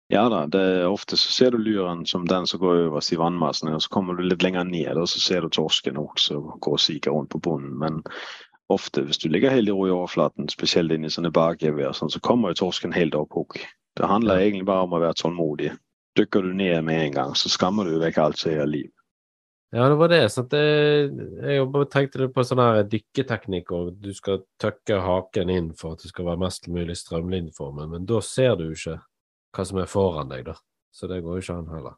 Ja 0.09 0.23
da, 0.29 0.45
det 0.49 0.59
er 0.59 0.87
ofte 0.89 1.17
så 1.21 1.29
ser 1.29 1.53
du 1.53 1.59
lyren 1.61 2.01
som 2.09 2.23
den 2.25 2.47
som 2.49 2.59
går 2.63 2.87
øverst 2.87 3.13
i 3.13 3.17
vannmassene, 3.19 3.75
og 3.77 3.83
så 3.85 3.91
kommer 3.93 4.17
du 4.17 4.23
litt 4.25 4.41
lenger 4.41 4.65
ned, 4.65 4.97
og 4.97 5.05
så 5.11 5.21
ser 5.21 5.45
du 5.45 5.51
torsken 5.53 5.99
også 6.01 6.39
gå 6.57 6.71
og 6.73 6.81
sige 6.81 7.13
rundt 7.13 7.29
på 7.29 7.41
bunnen. 7.45 7.75
Men 7.77 7.99
ofte 8.73 9.03
hvis 9.05 9.21
du 9.21 9.27
ligger 9.29 9.53
helt 9.53 9.69
i 9.69 9.75
ro 9.75 9.85
i 9.85 9.93
overflaten, 9.93 10.49
spesielt 10.49 10.95
inni 10.95 11.11
sånne 11.13 11.29
bakgevær, 11.33 11.93
sånn, 11.93 12.09
så 12.09 12.21
kommer 12.25 12.49
jo 12.49 12.63
torsken 12.63 12.95
helt 12.95 13.17
opp 13.17 13.37
hukk. 13.37 13.59
Det 13.99 14.09
handler 14.09 14.41
egentlig 14.41 14.65
bare 14.65 14.87
om 14.87 14.95
å 14.97 15.01
være 15.03 15.19
tålmodig. 15.19 15.75
Dykker 16.17 16.41
du 16.41 16.55
ned 16.57 16.81
med 16.87 17.03
en 17.03 17.13
gang, 17.13 17.35
så 17.37 17.51
skammer 17.53 17.85
du 17.85 17.99
vekk 18.01 18.17
alt 18.23 18.41
som 18.41 18.55
er 18.55 18.65
liv. 18.65 18.89
Ja, 19.69 19.85
det 19.85 19.99
var 19.99 20.09
det. 20.09 20.23
Så 20.33 20.41
det, 20.49 20.63
jeg 21.45 21.85
tenkte 21.93 22.31
på 22.33 22.43
sånn 22.47 22.61
her 22.63 22.81
dykketeknikk, 22.89 23.69
og 23.77 23.93
du 24.01 24.09
skal 24.17 24.41
tøkke 24.57 24.97
haken 25.05 25.53
inn 25.53 25.69
for 25.77 25.93
at 25.93 26.01
det 26.01 26.09
skal 26.09 26.31
være 26.31 26.41
mest 26.41 26.65
mulig 26.65 26.97
strømlinjeformen, 26.97 27.93
men 27.93 28.09
da 28.09 28.23
ser 28.25 28.57
du 28.57 28.71
ikke 28.71 28.97
hva 29.55 29.65
som 29.65 29.81
er 29.81 29.89
foran 29.89 30.31
deg, 30.31 30.45
da. 30.49 30.55
Så 30.93 31.07
det 31.09 31.21
går 31.23 31.37
jo 31.37 31.43
ikke 31.43 31.57
an 31.61 31.73
heller. 31.73 31.97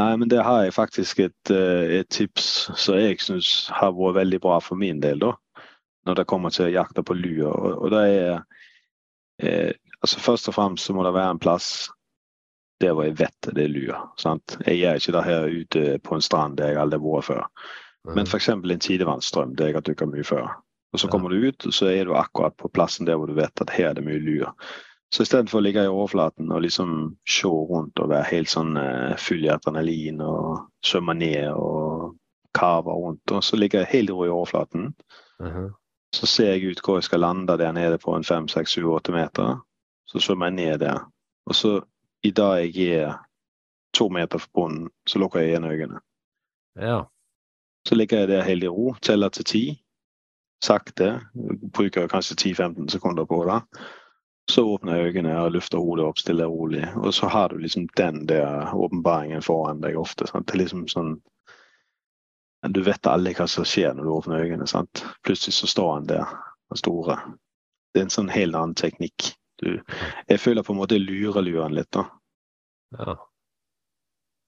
Nei, 0.00 0.12
men 0.16 0.28
det 0.32 0.40
har 0.40 0.62
jeg 0.64 0.74
faktisk 0.74 1.20
et, 1.20 1.50
eh, 1.52 1.98
et 1.98 2.08
tips 2.08 2.70
som 2.80 2.96
jeg 2.96 3.20
syns 3.20 3.68
har 3.76 3.92
vært 3.92 4.22
veldig 4.22 4.40
bra 4.40 4.58
for 4.64 4.80
min 4.80 5.02
del, 5.02 5.20
da. 5.20 5.34
Når 6.08 6.18
det 6.18 6.28
kommer 6.30 6.50
til 6.50 6.66
å 6.66 6.72
jakte 6.72 7.04
på 7.04 7.14
lue. 7.14 7.46
Og, 7.46 7.84
og 7.84 7.92
det 7.92 8.04
er 8.08 8.40
eh, 9.42 9.72
altså 10.00 10.22
Først 10.22 10.48
og 10.50 10.56
fremst 10.56 10.88
så 10.88 10.96
må 10.96 11.04
det 11.06 11.14
være 11.14 11.36
en 11.36 11.42
plass 11.42 11.90
der 12.82 12.96
hvor 12.96 13.06
jeg 13.06 13.18
vet 13.20 13.50
det 13.54 13.66
er 13.66 13.70
lue. 13.70 14.00
Sant? 14.18 14.56
Jeg 14.66 14.80
gjør 14.80 14.98
ikke 14.98 15.14
det 15.14 15.24
her 15.28 15.46
ute 15.60 15.82
på 16.02 16.16
en 16.16 16.24
strand 16.24 16.58
der 16.58 16.72
jeg 16.72 16.82
aldri 16.82 16.98
har 16.98 17.06
vært 17.06 17.28
før. 17.28 17.44
Men 18.16 18.26
f.eks. 18.26 18.48
en 18.50 18.82
tidevannsstrøm 18.82 19.52
der 19.58 19.70
jeg 19.70 19.78
har 19.78 19.84
dykka 19.86 20.08
mye 20.10 20.26
før. 20.26 20.48
Og 20.92 21.00
Så 21.00 21.08
kommer 21.08 21.30
du 21.30 21.46
ut, 21.46 21.66
og 21.66 21.74
så 21.74 21.86
er 21.92 22.04
du 22.04 22.16
akkurat 22.18 22.56
på 22.58 22.68
plassen 22.68 23.06
der 23.06 23.16
hvor 23.16 23.30
du 23.30 23.36
vet 23.38 23.62
at 23.62 23.70
her 23.70 23.92
er 23.92 23.94
det 23.96 24.04
mye 24.04 24.20
lua. 24.20 24.50
Så 25.12 25.26
istedenfor 25.26 25.60
å 25.60 25.64
ligge 25.66 25.84
i 25.84 25.90
overflaten 25.92 26.52
og 26.54 26.62
liksom 26.64 26.92
se 27.28 27.48
rundt 27.48 28.00
og 28.00 28.08
være 28.08 28.30
helt 28.30 28.48
sånn 28.48 28.78
uh, 28.80 29.12
full 29.20 29.44
i 29.44 29.50
adrenalin 29.52 30.22
og 30.24 30.70
svømme 30.84 31.14
ned 31.18 31.50
og 31.52 32.14
kave 32.56 32.94
rundt, 32.96 33.32
og 33.32 33.44
så 33.44 33.56
ligger 33.56 33.82
jeg 33.82 33.92
helt 33.92 34.12
ro 34.12 34.24
i 34.24 34.32
overflaten. 34.32 34.94
Uh 35.40 35.46
-huh. 35.46 35.70
Så 36.16 36.26
ser 36.26 36.52
jeg 36.52 36.64
ut 36.64 36.80
hvor 36.84 36.96
jeg 36.96 37.04
skal 37.04 37.20
lande 37.20 37.58
der 37.58 37.72
nede 37.72 37.98
på 37.98 38.16
en 38.16 38.24
fem, 38.24 38.48
seks, 38.48 38.70
sju, 38.70 38.84
åtte 38.84 39.12
meter. 39.12 39.60
Så 40.06 40.18
svømmer 40.18 40.46
jeg 40.46 40.54
ned 40.54 40.78
der. 40.78 40.98
Og 41.46 41.54
så 41.54 41.80
i 42.22 42.30
dag 42.30 42.76
jeg 42.76 42.88
er 42.88 43.14
to 43.94 44.08
meter 44.08 44.38
fra 44.38 44.48
bunnen, 44.54 44.90
så 45.06 45.18
lukker 45.18 45.40
jeg 45.40 45.48
igjen 45.48 45.64
øynene. 45.64 46.00
Ja. 46.76 47.02
Så 47.88 47.94
ligger 47.94 48.18
jeg 48.18 48.28
der 48.28 48.42
helt 48.42 48.64
i 48.64 48.68
ro, 48.68 48.94
teller 49.02 49.28
til 49.28 49.44
ti. 49.44 49.84
Sakte. 50.64 51.20
Bruker 51.72 52.06
kanskje 52.06 52.52
10-15 52.52 52.88
sekunder 52.88 53.24
på 53.24 53.44
det. 53.44 53.80
Så 54.50 54.64
åpner 54.68 54.96
jeg 54.98 55.12
øynene 55.12 55.34
og 55.40 55.52
lufter 55.54 55.78
hodet 55.78 56.04
opp 56.04 56.18
stille 56.18 56.46
og 56.48 56.56
rolig. 56.58 56.86
Og 56.98 57.14
så 57.14 57.28
har 57.30 57.52
du 57.52 57.60
liksom 57.62 57.86
den 57.96 58.24
der 58.26 58.72
åpenbaringen 58.74 59.42
foran 59.42 59.82
deg 59.84 59.98
ofte. 59.98 60.26
Sant? 60.26 60.48
Det 60.48 60.56
er 60.56 60.64
liksom 60.64 60.88
sånn 60.90 61.20
Du 62.74 62.78
vet 62.86 63.06
aldri 63.10 63.34
hva 63.34 63.48
som 63.50 63.66
skjer 63.66 63.94
når 63.94 64.06
du 64.06 64.10
åpner 64.14 64.44
øynene. 64.44 64.66
Sant? 64.70 65.04
Plutselig 65.26 65.54
så 65.54 65.70
står 65.70 65.92
han 65.94 66.10
der, 66.10 66.34
den 66.70 66.78
store. 66.78 67.16
Det 67.92 68.00
er 68.00 68.06
en 68.06 68.14
sånn 68.14 68.30
helt 68.30 68.54
annen 68.54 68.74
teknikk. 68.78 69.32
Du, 69.62 69.78
jeg 70.28 70.40
føler 70.42 70.66
på 70.66 70.74
en 70.74 70.78
måte 70.78 70.98
jeg 70.98 71.06
lurer 71.06 71.42
luren 71.42 71.74
litt, 71.74 71.90
da. 71.94 72.06
Ja. 72.98 73.16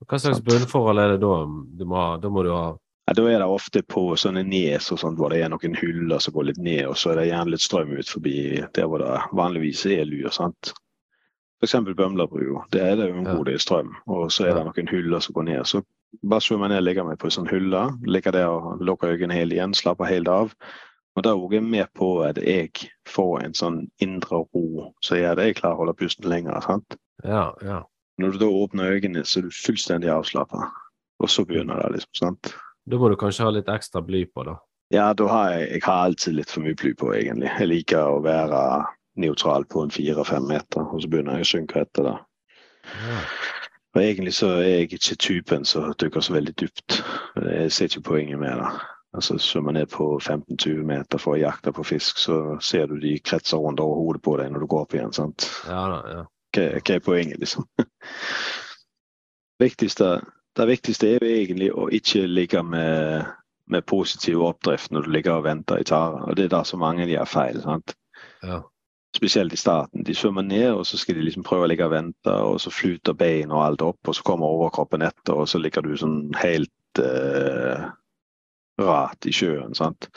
Hva 0.04 0.18
slags 0.20 0.42
bunnforhold 0.44 1.00
er 1.00 1.14
det 1.14 1.20
da 1.22 1.34
du 1.46 1.84
må 1.88 1.98
ha? 1.98 2.16
Da 2.20 2.30
må 2.30 2.42
du 2.44 2.50
ha 2.52 2.74
ja, 3.06 3.12
Da 3.12 3.24
er 3.28 3.38
det 3.42 3.48
ofte 3.48 3.82
på 3.82 4.06
sånne 4.16 4.44
nes 4.48 4.90
og 4.92 5.00
sånt, 5.02 5.18
hvor 5.18 5.32
det 5.32 5.42
er 5.42 5.50
noen 5.52 5.76
huller 5.76 6.22
som 6.22 6.34
går 6.34 6.50
litt 6.50 6.62
ned, 6.62 6.86
og 6.88 6.96
så 6.96 7.12
er 7.12 7.20
det 7.20 7.26
gjerne 7.28 7.52
litt 7.52 7.64
strøm 7.64 7.92
ut 7.98 8.08
forbi 8.08 8.38
der 8.74 8.88
hvor 8.88 9.04
det 9.04 9.18
vanligvis 9.36 9.84
er 9.86 10.06
lur. 10.08 10.30
sant? 10.32 10.72
F.eks. 11.60 11.76
Bømlabrua. 11.96 12.64
Der 12.72 12.84
er 12.84 12.96
det 12.96 13.10
jo 13.10 13.18
en 13.20 13.28
god 13.28 13.44
del 13.46 13.60
strøm, 13.60 13.92
og 14.06 14.32
så 14.32 14.48
er 14.48 14.56
det 14.56 14.64
noen 14.66 14.90
huller 14.90 15.20
som 15.20 15.36
går 15.36 15.46
ned. 15.50 15.62
Så 15.68 15.82
bare 16.22 16.44
svømmer 16.44 16.68
ned, 16.68 16.82
legger 16.82 17.06
meg 17.06 17.18
på 17.20 17.28
en 17.28 17.36
sånn 17.36 17.48
hylle, 17.50 17.84
ligger 18.06 18.34
der 18.34 18.50
og 18.50 18.82
lukker 18.84 19.14
øynene 19.14 19.36
helt 19.36 19.54
igjen, 19.54 19.76
slapper 19.76 20.08
helt 20.10 20.28
av. 20.28 20.52
Og 21.14 21.22
Det 21.22 21.30
er 21.30 21.38
også 21.38 21.60
med 21.62 21.86
på 21.94 22.08
at 22.26 22.38
jeg 22.42 22.90
får 23.06 23.44
en 23.44 23.54
sånn 23.54 23.76
indre 24.02 24.42
ro 24.42 24.90
så 25.00 25.20
gjør 25.20 25.36
det 25.38 25.46
jeg 25.46 25.56
klarer 25.60 25.76
å 25.76 25.82
holde 25.84 25.94
pusten 26.00 26.28
lenger. 26.28 26.60
sant? 26.60 26.96
Ja, 27.22 27.52
ja. 27.62 27.82
Når 28.18 28.32
du 28.32 28.38
da 28.38 28.48
åpner 28.50 28.96
øynene, 28.96 29.24
så 29.24 29.38
er 29.38 29.46
du 29.46 29.54
fullstendig 29.54 30.10
avslappa. 30.10 30.70
Og 31.22 31.30
så 31.30 31.44
begynner 31.46 31.80
det, 31.82 31.92
liksom. 32.00 32.14
sant? 32.18 32.54
Da 32.90 33.00
må 33.00 33.08
du 33.08 33.16
kanskje 33.20 33.46
ha 33.46 33.54
litt 33.54 33.70
ekstra 33.72 34.02
bly 34.04 34.26
på, 34.28 34.44
da. 34.48 34.58
Ja, 34.92 35.08
da 35.16 35.26
har 35.30 35.50
jeg, 35.54 35.68
jeg 35.72 35.82
har 35.86 36.08
alltid 36.10 36.36
litt 36.36 36.52
for 36.52 36.64
mye 36.64 36.76
bly 36.78 36.92
på, 37.00 37.10
egentlig. 37.16 37.48
Jeg 37.48 37.70
liker 37.70 38.04
å 38.04 38.22
være 38.24 38.60
nøytral 39.20 39.64
på 39.70 39.84
en 39.84 39.94
fire-fem 39.94 40.46
meter, 40.50 40.84
og 40.84 41.02
så 41.02 41.10
begynner 41.10 41.40
jeg 41.40 41.46
å 41.46 41.50
synke 41.54 41.84
etter 41.84 42.10
det. 42.10 42.16
Ja. 42.92 43.20
Og 43.94 44.02
egentlig 44.02 44.34
så 44.34 44.50
er 44.58 44.66
jeg 44.66 44.88
ikke 44.88 45.16
typen 45.22 45.64
som 45.64 45.92
dykker 46.00 46.24
så 46.24 46.34
veldig 46.34 46.54
dypt. 46.58 46.98
Jeg 47.38 47.70
ser 47.72 47.88
ikke 47.88 48.08
poenget 48.10 48.40
med 48.42 48.58
det. 48.58 48.70
Altså 49.14 49.36
Svømmer 49.38 49.76
ned 49.76 49.86
på 49.86 50.08
15-20 50.18 50.82
meter 50.88 51.22
for 51.22 51.36
å 51.36 51.38
jakte 51.38 51.70
på 51.72 51.84
fisk, 51.86 52.18
så 52.18 52.58
ser 52.58 52.88
du 52.90 52.96
de 52.98 53.14
kretser 53.22 53.62
rundt 53.62 53.80
over 53.80 54.00
hodet 54.00 54.22
på 54.26 54.34
deg 54.40 54.50
når 54.50 54.64
du 54.64 54.70
går 54.72 54.86
opp 54.88 54.96
igjen. 54.96 55.14
sant? 55.14 55.46
Ja 55.68 55.84
da, 55.92 56.00
ja. 56.10 56.24
Hva, 56.54 56.64
hva 56.80 56.96
er 56.96 57.04
poenget, 57.06 57.38
liksom? 57.38 57.68
viktigste, 59.62 60.08
det 60.56 60.66
viktigste 60.68 61.08
er 61.08 61.18
jo 61.22 61.30
egentlig 61.30 61.70
å 61.74 61.88
ikke 61.90 62.26
ligge 62.30 62.62
med, 62.62 63.26
med 63.70 63.86
positiv 63.86 64.42
oppdrift 64.46 64.92
når 64.92 65.02
du 65.06 65.10
ligger 65.10 65.38
og 65.40 65.44
venter 65.48 65.80
i 65.82 65.86
tara. 65.88 66.24
Og 66.28 66.36
det 66.36 66.44
er 66.46 66.54
der 66.58 66.68
så 66.68 66.76
mange 66.80 67.06
gjør 67.10 67.24
feil. 67.28 67.60
sant? 67.64 67.96
ja. 68.42 68.60
Spesielt 69.14 69.52
i 69.54 69.56
starten. 69.56 70.02
De 70.02 70.14
svømmer 70.14 70.42
ned, 70.42 70.72
og 70.74 70.86
så 70.86 70.98
skal 70.98 71.14
de 71.14 71.22
liksom 71.22 71.44
prøve 71.46 71.68
å 71.68 71.68
ligge 71.70 71.86
og 71.86 71.92
vente, 71.92 72.32
og 72.34 72.56
så 72.58 72.72
flyter 72.74 73.14
bein 73.14 73.52
og 73.54 73.60
alt 73.62 73.82
opp, 73.86 74.08
og 74.10 74.16
så 74.18 74.24
kommer 74.26 74.50
overkroppen 74.50 75.04
etter, 75.06 75.36
og 75.38 75.46
så 75.46 75.60
ligger 75.62 75.86
du 75.86 75.92
sånn 76.00 76.32
helt 76.40 76.98
eh, 76.98 77.84
rat 78.82 79.28
i 79.30 79.34
sjøen. 79.34 79.70
sant? 79.78 80.08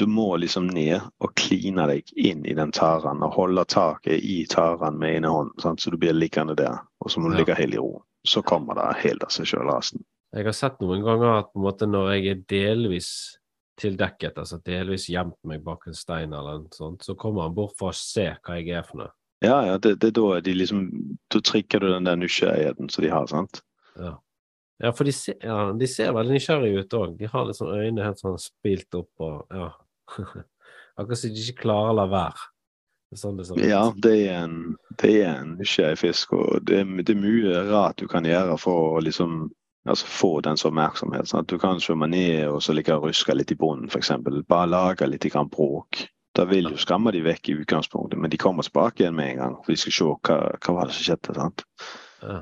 Du 0.00 0.06
må 0.08 0.30
liksom 0.40 0.70
ned 0.72 1.04
og 1.20 1.34
kline 1.36 1.84
deg 1.86 2.08
inn 2.16 2.46
i 2.48 2.56
den 2.56 2.72
taren 2.72 3.20
og 3.22 3.36
holde 3.36 3.66
taket 3.68 4.24
i 4.24 4.40
taren 4.50 4.96
med 4.98 5.18
ene 5.20 5.28
hånden, 5.34 5.60
sant? 5.60 5.84
så 5.84 5.92
du 5.92 6.00
blir 6.00 6.16
liggende 6.16 6.56
der. 6.56 6.80
Og 7.04 7.12
så 7.12 7.20
må 7.20 7.28
du 7.28 7.36
Ja. 7.36 7.42
ligge 7.44 7.60
helt 7.60 7.76
i 7.76 7.78
ro. 7.78 8.00
Så 8.26 8.42
kommer 8.46 8.78
det 8.78 8.90
helt 9.02 9.24
av 9.24 9.32
seg 9.34 9.48
sjøl 9.48 9.68
resten. 9.68 10.04
Jeg 10.34 10.48
har 10.48 10.56
sett 10.56 10.80
noen 10.82 11.04
ganger 11.04 11.40
at 11.42 11.50
måte 11.54 11.86
når 11.86 12.14
jeg 12.16 12.30
er 12.32 12.40
delvis 12.50 13.10
tildekket, 13.80 14.38
altså 14.38 14.58
delvis 14.66 15.08
gjemt 15.10 15.36
meg 15.46 15.62
bak 15.66 15.86
en 15.88 15.96
stein 15.98 16.34
eller 16.34 16.62
noe 16.62 16.74
sånt, 16.74 17.04
så 17.06 17.14
kommer 17.18 17.46
han 17.46 17.54
bort 17.54 17.74
for 17.78 17.90
å 17.92 17.98
se 17.98 18.28
hva 18.34 18.58
jeg 18.58 18.74
er 18.74 18.86
for 18.86 19.02
noe. 19.02 19.12
Ja, 19.44 19.58
ja, 19.66 19.78
det, 19.82 19.96
det 20.00 20.14
da 20.16 20.38
de 20.40 20.54
liksom 20.56 20.84
Da 21.32 21.40
trikker 21.44 21.82
du 21.82 21.90
den 21.90 22.06
der 22.06 22.16
nysgjerrigheten 22.16 22.88
som 22.90 23.04
de 23.04 23.10
har, 23.12 23.26
sant. 23.28 23.60
Ja, 23.98 24.14
ja 24.82 24.92
for 24.94 25.08
de 25.08 25.12
ser, 25.14 25.36
ja, 25.44 25.58
de 25.76 25.88
ser 25.90 26.14
veldig 26.16 26.38
nysgjerrige 26.38 26.84
ut 26.84 26.98
òg. 26.98 27.16
De 27.18 27.30
har 27.30 27.46
liksom 27.50 27.72
øynene 27.74 28.06
helt 28.06 28.22
sånn 28.22 28.40
spilt 28.40 28.98
opp 28.98 29.26
og 29.26 29.54
ja. 29.54 29.70
Akkurat 30.94 31.18
som 31.18 31.34
de 31.34 31.42
ikke 31.42 31.64
klarer 31.64 31.90
å 31.90 31.98
la 31.98 32.06
være. 32.10 32.50
Det 33.12 33.20
sånn 33.20 33.36
det. 33.38 33.68
Ja, 33.68 33.82
det 34.02 34.14
er 34.26 34.38
en, 34.44 34.56
det 35.02 35.12
er 35.22 35.34
en 35.34 35.52
nysgjerrig 35.58 36.00
fisk, 36.00 36.32
og 36.34 36.64
det, 36.68 36.80
det 37.04 37.14
er 37.14 37.20
mye 37.20 37.66
rart 37.68 38.00
du 38.00 38.08
kan 38.10 38.26
gjøre 38.26 38.56
for 38.58 38.96
å 38.96 39.04
liksom 39.04 39.44
altså 39.84 40.06
få 40.08 40.30
dens 40.40 40.64
oppmerksomhet. 40.64 41.28
Sant? 41.28 41.48
Du 41.48 41.60
kan 41.60 41.80
svømme 41.80 42.08
ned 42.10 42.48
og 42.48 42.62
så 42.64 42.74
ligge 42.74 42.96
og 42.96 43.08
ruske 43.08 43.36
litt 43.36 43.52
i 43.52 43.58
bunnen, 43.58 43.90
f.eks. 43.92 44.12
Bare 44.48 44.70
lage 44.70 45.08
litt 45.08 45.26
grann 45.32 45.52
bråk. 45.52 46.06
Da 46.34 46.46
vil 46.50 46.66
du 46.72 46.78
skremme 46.80 47.12
de 47.14 47.20
vekk 47.22 47.52
i 47.52 47.58
utgangspunktet, 47.62 48.18
men 48.18 48.32
de 48.32 48.40
kommer 48.40 48.66
tilbake 48.66 49.04
igjen 49.04 49.14
med 49.14 49.34
en 49.34 49.42
gang. 49.42 49.54
For 49.62 49.74
de 49.74 49.78
skal 49.78 49.94
se 49.94 50.08
hva, 50.08 50.38
hva 50.58 50.74
var 50.78 50.90
det 50.90 50.96
som 50.96 51.06
skjedde. 51.06 51.36
sant? 51.36 51.62
Ja. 52.24 52.40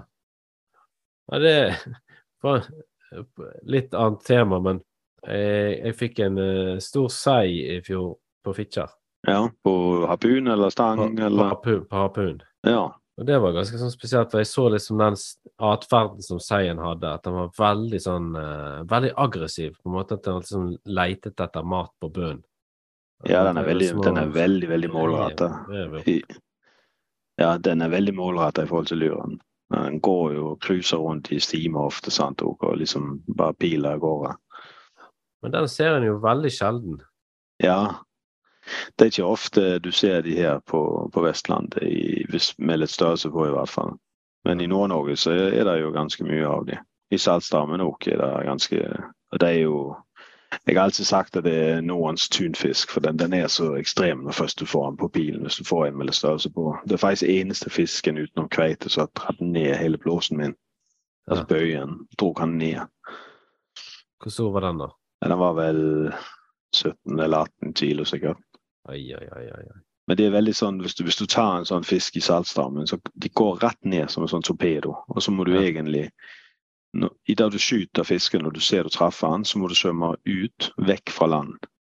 ja, 1.33 1.43
det 1.43 1.53
er 1.59 2.71
litt 3.75 3.93
annet 3.99 4.25
tema, 4.25 4.63
men 4.65 4.81
jeg, 5.27 5.77
jeg 5.83 5.99
fikk 5.99 6.25
en 6.25 6.41
uh, 6.41 6.81
stor 6.83 7.13
sei 7.13 7.77
i 7.77 7.79
fjor 7.85 8.15
på 8.43 8.57
Fitjar. 8.57 8.97
Ja, 9.27 9.51
På 9.63 10.07
harpun 10.07 10.49
eller 10.51 10.71
stang 10.71 10.99
på, 10.99 11.23
eller 11.23 11.45
harpun, 11.53 11.85
på 11.87 11.97
harpun. 11.97 12.43
Ja. 12.67 12.89
Og 13.21 13.27
det 13.29 13.37
var 13.43 13.53
ganske 13.53 13.77
sånn 13.77 13.93
spesielt, 13.93 14.31
for 14.33 14.41
jeg 14.41 14.49
så 14.49 14.63
liksom 14.73 14.97
den 14.99 15.19
atferden 15.63 16.25
som 16.25 16.39
seien 16.41 16.79
hadde, 16.81 17.11
at 17.13 17.27
den 17.27 17.35
var 17.37 17.51
veldig 17.59 18.01
sånn 18.01 18.31
uh, 18.35 18.81
Veldig 18.89 19.11
aggressiv, 19.21 19.75
på 19.83 19.91
en 19.91 19.97
måte 19.99 20.17
at 20.17 20.25
den 20.25 20.39
liksom 20.41 20.71
leitet 20.89 21.41
etter 21.45 21.63
mat 21.63 21.93
på 22.01 22.09
bunnen. 22.09 22.41
ja, 23.29 23.45
den 23.45 23.61
er 23.61 23.69
veldig, 23.69 23.89
små- 23.93 24.07
den 24.09 24.17
er 24.19 24.33
veldig, 24.33 24.69
veldig 24.73 24.91
målretta. 24.91 25.51
Ja, 27.39 27.59
den 27.59 27.83
er 27.83 27.93
veldig 27.93 28.15
målretta 28.17 28.65
i 28.65 28.71
forhold 28.71 28.89
til 28.91 28.99
luren. 29.05 29.37
Den 29.73 30.01
går 30.01 30.35
jo 30.35 30.49
og 30.53 30.61
cruiser 30.65 31.01
rundt 31.01 31.31
i 31.33 31.39
stimer 31.41 31.87
ofte 31.93 32.11
sant, 32.11 32.43
og 32.43 32.59
liksom 32.77 33.23
bare 33.37 33.55
piler 33.55 33.95
av 33.95 34.03
gårde. 34.03 34.35
Men 35.43 35.53
den 35.53 35.69
ser 35.69 35.97
en 35.97 36.09
jo 36.09 36.17
veldig 36.23 36.51
sjelden. 36.53 36.99
Ja, 37.63 38.01
det 38.97 39.05
er 39.05 39.11
ikke 39.11 39.25
ofte 39.25 39.79
du 39.79 39.91
ser 39.93 40.23
de 40.23 40.37
her 40.37 40.61
på, 40.67 41.11
på 41.15 41.25
Vestlandet, 41.25 41.83
i, 41.83 42.25
hvis, 42.31 42.53
med 42.59 42.83
litt 42.83 42.91
størrelse 42.91 43.31
på 43.31 43.47
i 43.49 43.55
hvert 43.55 43.71
fall. 43.71 43.97
Men 44.45 44.61
i 44.61 44.67
Nord-Norge 44.67 45.17
så 45.17 45.33
er 45.33 45.65
det 45.65 45.81
jo 45.81 45.93
ganske 45.95 46.25
mye 46.27 46.47
av 46.47 46.67
de. 46.67 46.79
I 47.13 47.19
Saltstraumen 47.21 47.83
òg 47.85 48.09
er 48.09 48.23
det 48.23 48.47
ganske 48.47 48.79
Og 49.33 49.41
det 49.41 49.49
er 49.49 49.59
jo 49.67 49.97
Jeg 50.67 50.77
har 50.77 50.85
alltid 50.85 51.07
sagt 51.07 51.37
at 51.37 51.45
det 51.45 51.53
er 51.55 51.81
Nordens 51.81 52.29
tunfisk, 52.29 52.91
for 52.91 53.01
den, 53.01 53.17
den 53.17 53.33
er 53.33 53.47
så 53.49 53.71
ekstrem 53.77 54.25
når 54.27 54.37
først 54.37 54.61
du 54.61 54.67
får 54.67 54.91
den 54.91 54.97
på 54.97 55.09
pilen. 55.09 55.43
Hvis 55.43 55.57
du 55.57 55.65
får 55.65 55.87
en 55.87 55.97
med 55.97 56.07
litt 56.07 56.19
størrelse 56.19 56.51
på. 56.53 56.77
Det 56.85 56.93
er 56.93 57.01
faktisk 57.01 57.31
eneste 57.31 57.71
fisken 57.71 58.19
utenom 58.19 58.51
kveite 58.53 58.91
som 58.93 59.07
har 59.07 59.13
dratt 59.17 59.41
ned 59.41 59.77
hele 59.81 59.99
blåsen 59.99 60.37
min. 60.39 60.55
Altså 61.27 61.47
bøyen. 61.49 61.95
Drog 62.21 62.39
han 62.39 62.59
ned. 62.59 62.85
Hvor 64.23 64.31
stor 64.31 64.53
var 64.53 64.67
den, 64.67 64.79
da? 64.79 64.91
Den 65.25 65.39
var 65.39 65.57
vel 65.57 66.13
17 66.77 67.21
eller 67.21 67.39
18 67.39 67.75
kilo 67.75 68.05
sikkert. 68.05 68.37
Oi, 68.89 69.15
oi, 69.15 69.27
ai. 69.37 69.47
ai. 69.59 69.67
Men 70.09 70.17
det 70.19 70.27
er 70.27 70.35
veldig 70.35 70.55
sånn, 70.59 70.81
hvis 70.83 70.97
du, 70.99 71.05
hvis 71.07 71.17
du 71.21 71.27
tar 71.31 71.61
en 71.61 71.65
sånn 71.69 71.85
fisk 71.87 72.17
i 72.19 72.21
saltstammen, 72.21 72.87
så 72.91 72.99
de 73.15 73.29
går 73.29 73.61
rett 73.63 73.85
ned 73.87 74.11
som 74.11 74.25
en 74.25 74.29
sånn 74.33 74.43
torpedo. 74.43 74.97
Og 75.09 75.23
så 75.23 75.31
må 75.31 75.45
du 75.47 75.53
Ja. 75.55 75.61
egentlig 75.63 76.11
når, 76.95 77.11
I 77.29 77.35
det 77.35 77.53
du 77.53 77.59
skyter 77.59 78.05
fisken 78.05 78.45
og 78.47 78.53
du 78.53 78.61
ser 78.61 78.83
du 78.83 78.91
treffer 78.91 79.31
den, 79.33 79.45
så 79.45 79.59
må 79.59 79.69
du 79.69 79.75
svømme 79.75 80.17
ut, 80.27 80.73
vekk 80.77 81.09
fra 81.11 81.27
land. 81.27 81.55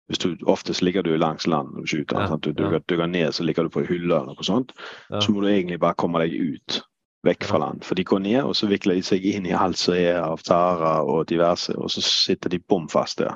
Hvis 0.09 0.19
du, 0.23 0.37
Oftest 0.47 0.81
ligger 0.83 1.03
du 1.03 1.17
langs 1.19 1.47
land 1.47 1.75
når 1.75 1.81
du 1.83 1.87
skyter. 1.87 2.21
Ja. 2.21 2.37
Du 2.41 2.51
ja. 2.57 2.79
dykker, 2.79 3.07
ned, 3.07 3.35
så 3.35 3.45
ligger 3.45 3.65
du 3.65 3.69
på 3.69 3.81
ei 3.83 3.87
hylle 3.91 4.15
eller 4.15 4.33
noe 4.39 4.47
sånt. 4.47 4.73
Ja. 5.11 5.21
Så 5.21 5.33
må 5.35 5.43
du 5.43 5.49
egentlig 5.49 5.81
bare 5.81 5.95
komme 5.99 6.23
deg 6.23 6.33
ut, 6.33 6.81
vekk 7.27 7.45
fra 7.45 7.59
land. 7.59 7.85
For 7.85 7.95
de 7.95 8.05
går 8.05 8.21
ned, 8.23 8.43
og 8.45 8.55
så 8.55 8.69
vikler 8.71 8.95
de 8.95 9.03
seg 9.03 9.25
inn 9.27 9.47
i 9.47 9.53
alt 9.53 9.77
som 9.77 9.95
er 9.95 10.23
av 10.23 10.41
tarer 10.47 11.03
og 11.05 11.27
diverse, 11.27 11.75
og 11.77 11.91
så 11.91 12.01
sitter 12.01 12.49
de 12.49 12.59
bom 12.63 12.89
fast 12.89 13.19
der. 13.19 13.35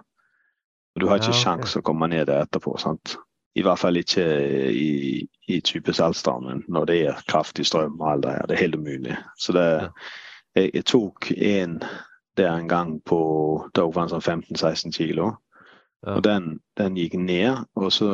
Og 0.95 1.01
du 1.03 1.09
har 1.09 1.19
ikke 1.19 1.35
Ja, 1.35 1.37
okay. 1.37 1.43
sjans 1.43 1.77
å 1.77 1.83
komme 1.83 2.09
ned 2.09 2.27
der 2.29 2.47
etterpå. 2.47 2.79
sant? 2.79 3.17
I 3.55 3.65
hvert 3.67 3.79
fall 3.79 3.99
ikke 3.99 4.25
i, 4.71 5.27
i 5.51 5.61
type 5.67 5.93
Saltstraumen 5.93 6.63
når 6.71 6.85
det 6.87 6.99
er 7.09 7.23
kraftig 7.29 7.67
strøm 7.67 7.99
og 8.01 8.13
alt 8.13 8.23
det 8.27 8.35
her. 8.37 8.47
Det 8.47 8.57
er 8.57 8.63
helt 8.65 8.79
umulig. 8.79 9.17
Så 9.39 9.53
det, 9.57 9.67
jeg, 10.55 10.71
jeg 10.75 10.85
tok 10.85 11.33
en 11.37 11.81
der 12.37 12.57
en 12.57 12.69
gang 12.69 13.01
på 13.05 13.21
Da 13.75 13.85
var 13.85 14.07
den 14.07 14.13
sånn 14.15 14.43
15-16 14.55 14.95
kilo. 14.97 15.33
Ja. 16.07 16.17
Og 16.17 16.25
den, 16.25 16.59
den 16.79 16.97
gikk 16.97 17.17
ned. 17.19 17.67
Og 17.77 17.93
så 17.93 18.11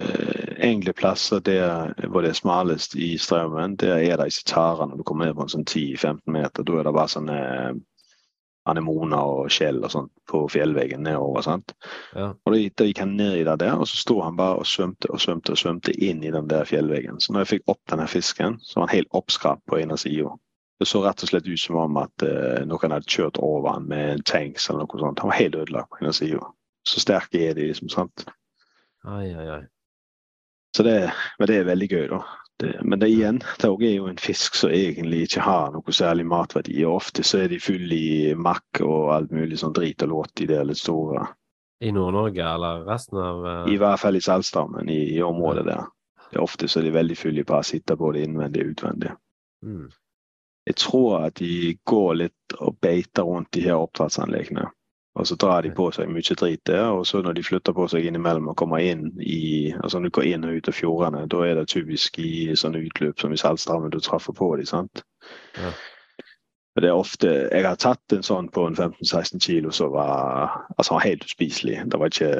eh, 0.00 0.54
enkelte 0.62 0.94
plasser 0.96 1.42
der 1.44 1.92
hvor 2.06 2.22
det 2.22 2.32
er 2.32 2.38
smalest 2.38 2.94
i 2.96 3.16
strømmen, 3.18 3.76
der 3.76 3.98
er 3.98 4.16
det 4.16 4.30
ikke 4.30 4.50
tarer 4.54 4.86
når 4.86 5.02
du 5.02 5.06
kommer 5.08 5.28
ned 5.28 5.36
på 5.36 5.46
en 5.46 5.52
sånn 5.56 5.68
10-15 5.68 6.22
meter. 6.38 6.62
Da 6.64 6.78
er 6.78 6.88
det 6.88 6.94
bare 6.96 7.14
sånne 7.16 7.40
anemoner 8.68 9.18
og 9.18 9.50
skjell 9.52 9.80
og 9.82 9.90
sånt 9.90 10.12
på 10.30 10.44
fjellveggen 10.52 11.02
nedover. 11.06 11.42
sant? 11.42 11.74
Ja. 12.14 12.30
Og 12.32 12.54
da, 12.54 12.60
da 12.78 12.86
gikk 12.86 13.02
han 13.02 13.16
ned 13.18 13.40
i 13.40 13.44
det 13.48 13.56
der, 13.64 13.74
og 13.74 13.88
så 13.90 13.98
sto 13.98 14.20
han 14.22 14.38
bare 14.38 14.62
og 14.62 14.68
svømte 14.68 15.10
og 15.10 15.22
svømte 15.22 15.54
og 15.54 15.60
svømte 15.60 15.94
inn 15.98 16.22
i 16.22 16.32
den 16.34 16.48
der 16.50 16.68
fjellveggen. 16.68 17.20
Så 17.20 17.34
når 17.34 17.44
jeg 17.44 17.52
fikk 17.56 17.74
opp 17.74 17.82
denne 17.90 18.06
fisken, 18.10 18.58
så 18.62 18.80
var 18.80 18.88
han 18.88 18.96
helt 18.96 19.18
oppskrapt 19.18 19.64
på 19.70 19.80
ene 19.82 19.98
sida. 19.98 20.30
Det 20.80 20.88
så 20.90 21.02
rett 21.04 21.22
og 21.22 21.30
slett 21.30 21.46
ut 21.46 21.60
som 21.62 21.78
om 21.78 21.98
at 22.00 22.24
eh, 22.26 22.62
noen 22.66 22.94
hadde 22.94 23.10
kjørt 23.10 23.38
over 23.42 23.76
han 23.76 23.84
med 23.90 24.16
en 24.16 24.24
tanks 24.26 24.68
eller 24.70 24.86
noe 24.86 25.02
sånt. 25.02 25.22
Han 25.22 25.30
var 25.30 25.38
helt 25.38 25.58
ødelagt 25.58 25.92
på 25.92 26.02
ene 26.02 26.14
sida. 26.16 26.48
Så 26.88 27.02
sterke 27.02 27.38
er 27.38 27.54
de, 27.54 27.68
liksom. 27.70 27.90
sant? 27.92 28.24
Ai, 29.06 29.28
ai, 29.30 29.46
ai. 29.58 29.62
Så 30.76 30.82
det, 30.86 30.96
men 31.38 31.50
det 31.50 31.58
er 31.60 31.68
veldig 31.68 31.88
gøy, 31.90 32.06
da. 32.10 32.22
Det, 32.62 32.72
men 32.86 33.00
det 33.02 33.08
igjen, 33.10 33.40
det 33.58 33.66
er 33.66 33.94
jo 33.96 34.06
en 34.06 34.20
fisk 34.22 34.54
som 34.54 34.70
egentlig 34.70 35.24
ikke 35.26 35.42
har 35.42 35.72
noe 35.74 35.94
særlig 35.94 36.26
matverdi. 36.30 36.76
Og 36.86 37.00
ofte 37.00 37.24
så 37.26 37.40
er 37.42 37.48
de 37.50 37.58
fulle 37.62 37.96
i 37.98 38.34
makk 38.38 38.82
og 38.86 39.08
alt 39.16 39.32
mulig 39.34 39.58
sånn 39.58 39.74
drit 39.74 40.04
og 40.06 40.12
låt, 40.12 40.34
de 40.38 40.46
der 40.52 40.68
litt 40.68 40.78
store. 40.78 41.24
I 41.82 41.90
Nord-Norge, 41.90 42.44
eller 42.46 42.84
resten 42.86 43.18
av 43.18 43.42
uh... 43.42 43.72
I 43.72 43.74
hvert 43.82 43.98
fall 43.98 44.14
i 44.14 44.22
Saltstraumen, 44.22 44.86
i, 44.92 45.00
i 45.16 45.18
området 45.26 45.66
der. 45.66 45.88
Det 46.28 46.38
er 46.38 46.44
ofte 46.46 46.68
så 46.70 46.78
er 46.78 46.86
de 46.86 46.94
veldig 46.94 47.18
fulle 47.18 47.42
i 47.42 47.48
parasitter, 47.48 47.98
både 47.98 48.22
innvendig 48.22 48.62
og 48.62 48.76
utvendig. 48.76 49.16
mm. 49.66 49.90
Jeg 50.62 50.76
tror 50.78 51.24
at 51.26 51.40
de 51.42 51.74
går 51.90 52.12
litt 52.20 52.54
og 52.62 52.76
beiter 52.78 53.26
rundt 53.26 53.50
de 53.50 53.64
her 53.64 53.80
oppdrettsanleggene. 53.82 54.68
Og 55.12 55.26
så 55.28 55.36
drar 55.36 55.60
de 55.60 55.70
på 55.76 55.90
seg 55.92 56.08
mye 56.08 56.36
drit 56.40 56.62
der, 56.64 56.86
og 56.96 57.04
så 57.06 57.20
når 57.20 57.36
de 57.36 57.44
flytter 57.44 57.74
på 57.76 57.84
seg 57.92 58.06
innimellom 58.08 58.48
og 58.48 58.56
kommer 58.56 58.80
inn 58.80 59.10
i 59.20 59.72
altså 59.74 59.98
når 60.00 60.08
de 60.08 60.14
går 60.16 60.28
inn 60.30 60.46
og 60.48 60.56
ut 60.56 60.70
av 60.72 60.76
fjordene, 60.78 61.26
da 61.28 61.42
er 61.44 61.58
det 61.58 61.66
typisk 61.68 62.16
i 62.22 62.54
sånne 62.56 62.80
utløp 62.86 63.20
som 63.20 63.34
i 63.34 63.40
saltstrammen 63.40 63.92
du 63.92 64.00
treffer 64.00 64.32
på 64.36 64.54
dem. 64.56 64.68
sant? 64.70 65.04
Ja. 65.60 65.74
Det 66.80 66.88
er 66.88 66.96
ofte, 66.96 67.28
Jeg 67.52 67.66
har 67.66 67.76
tatt 67.76 68.14
en 68.16 68.24
sånn 68.24 68.48
på 68.48 68.64
en 68.64 68.74
15-16 68.74 69.42
kilo 69.44 69.70
som 69.70 69.92
var 69.92 70.64
altså 70.78 70.96
helt 71.04 71.26
uspiselig. 71.28 71.82
Det 71.84 72.00
var 72.00 72.08
ikke 72.08 72.32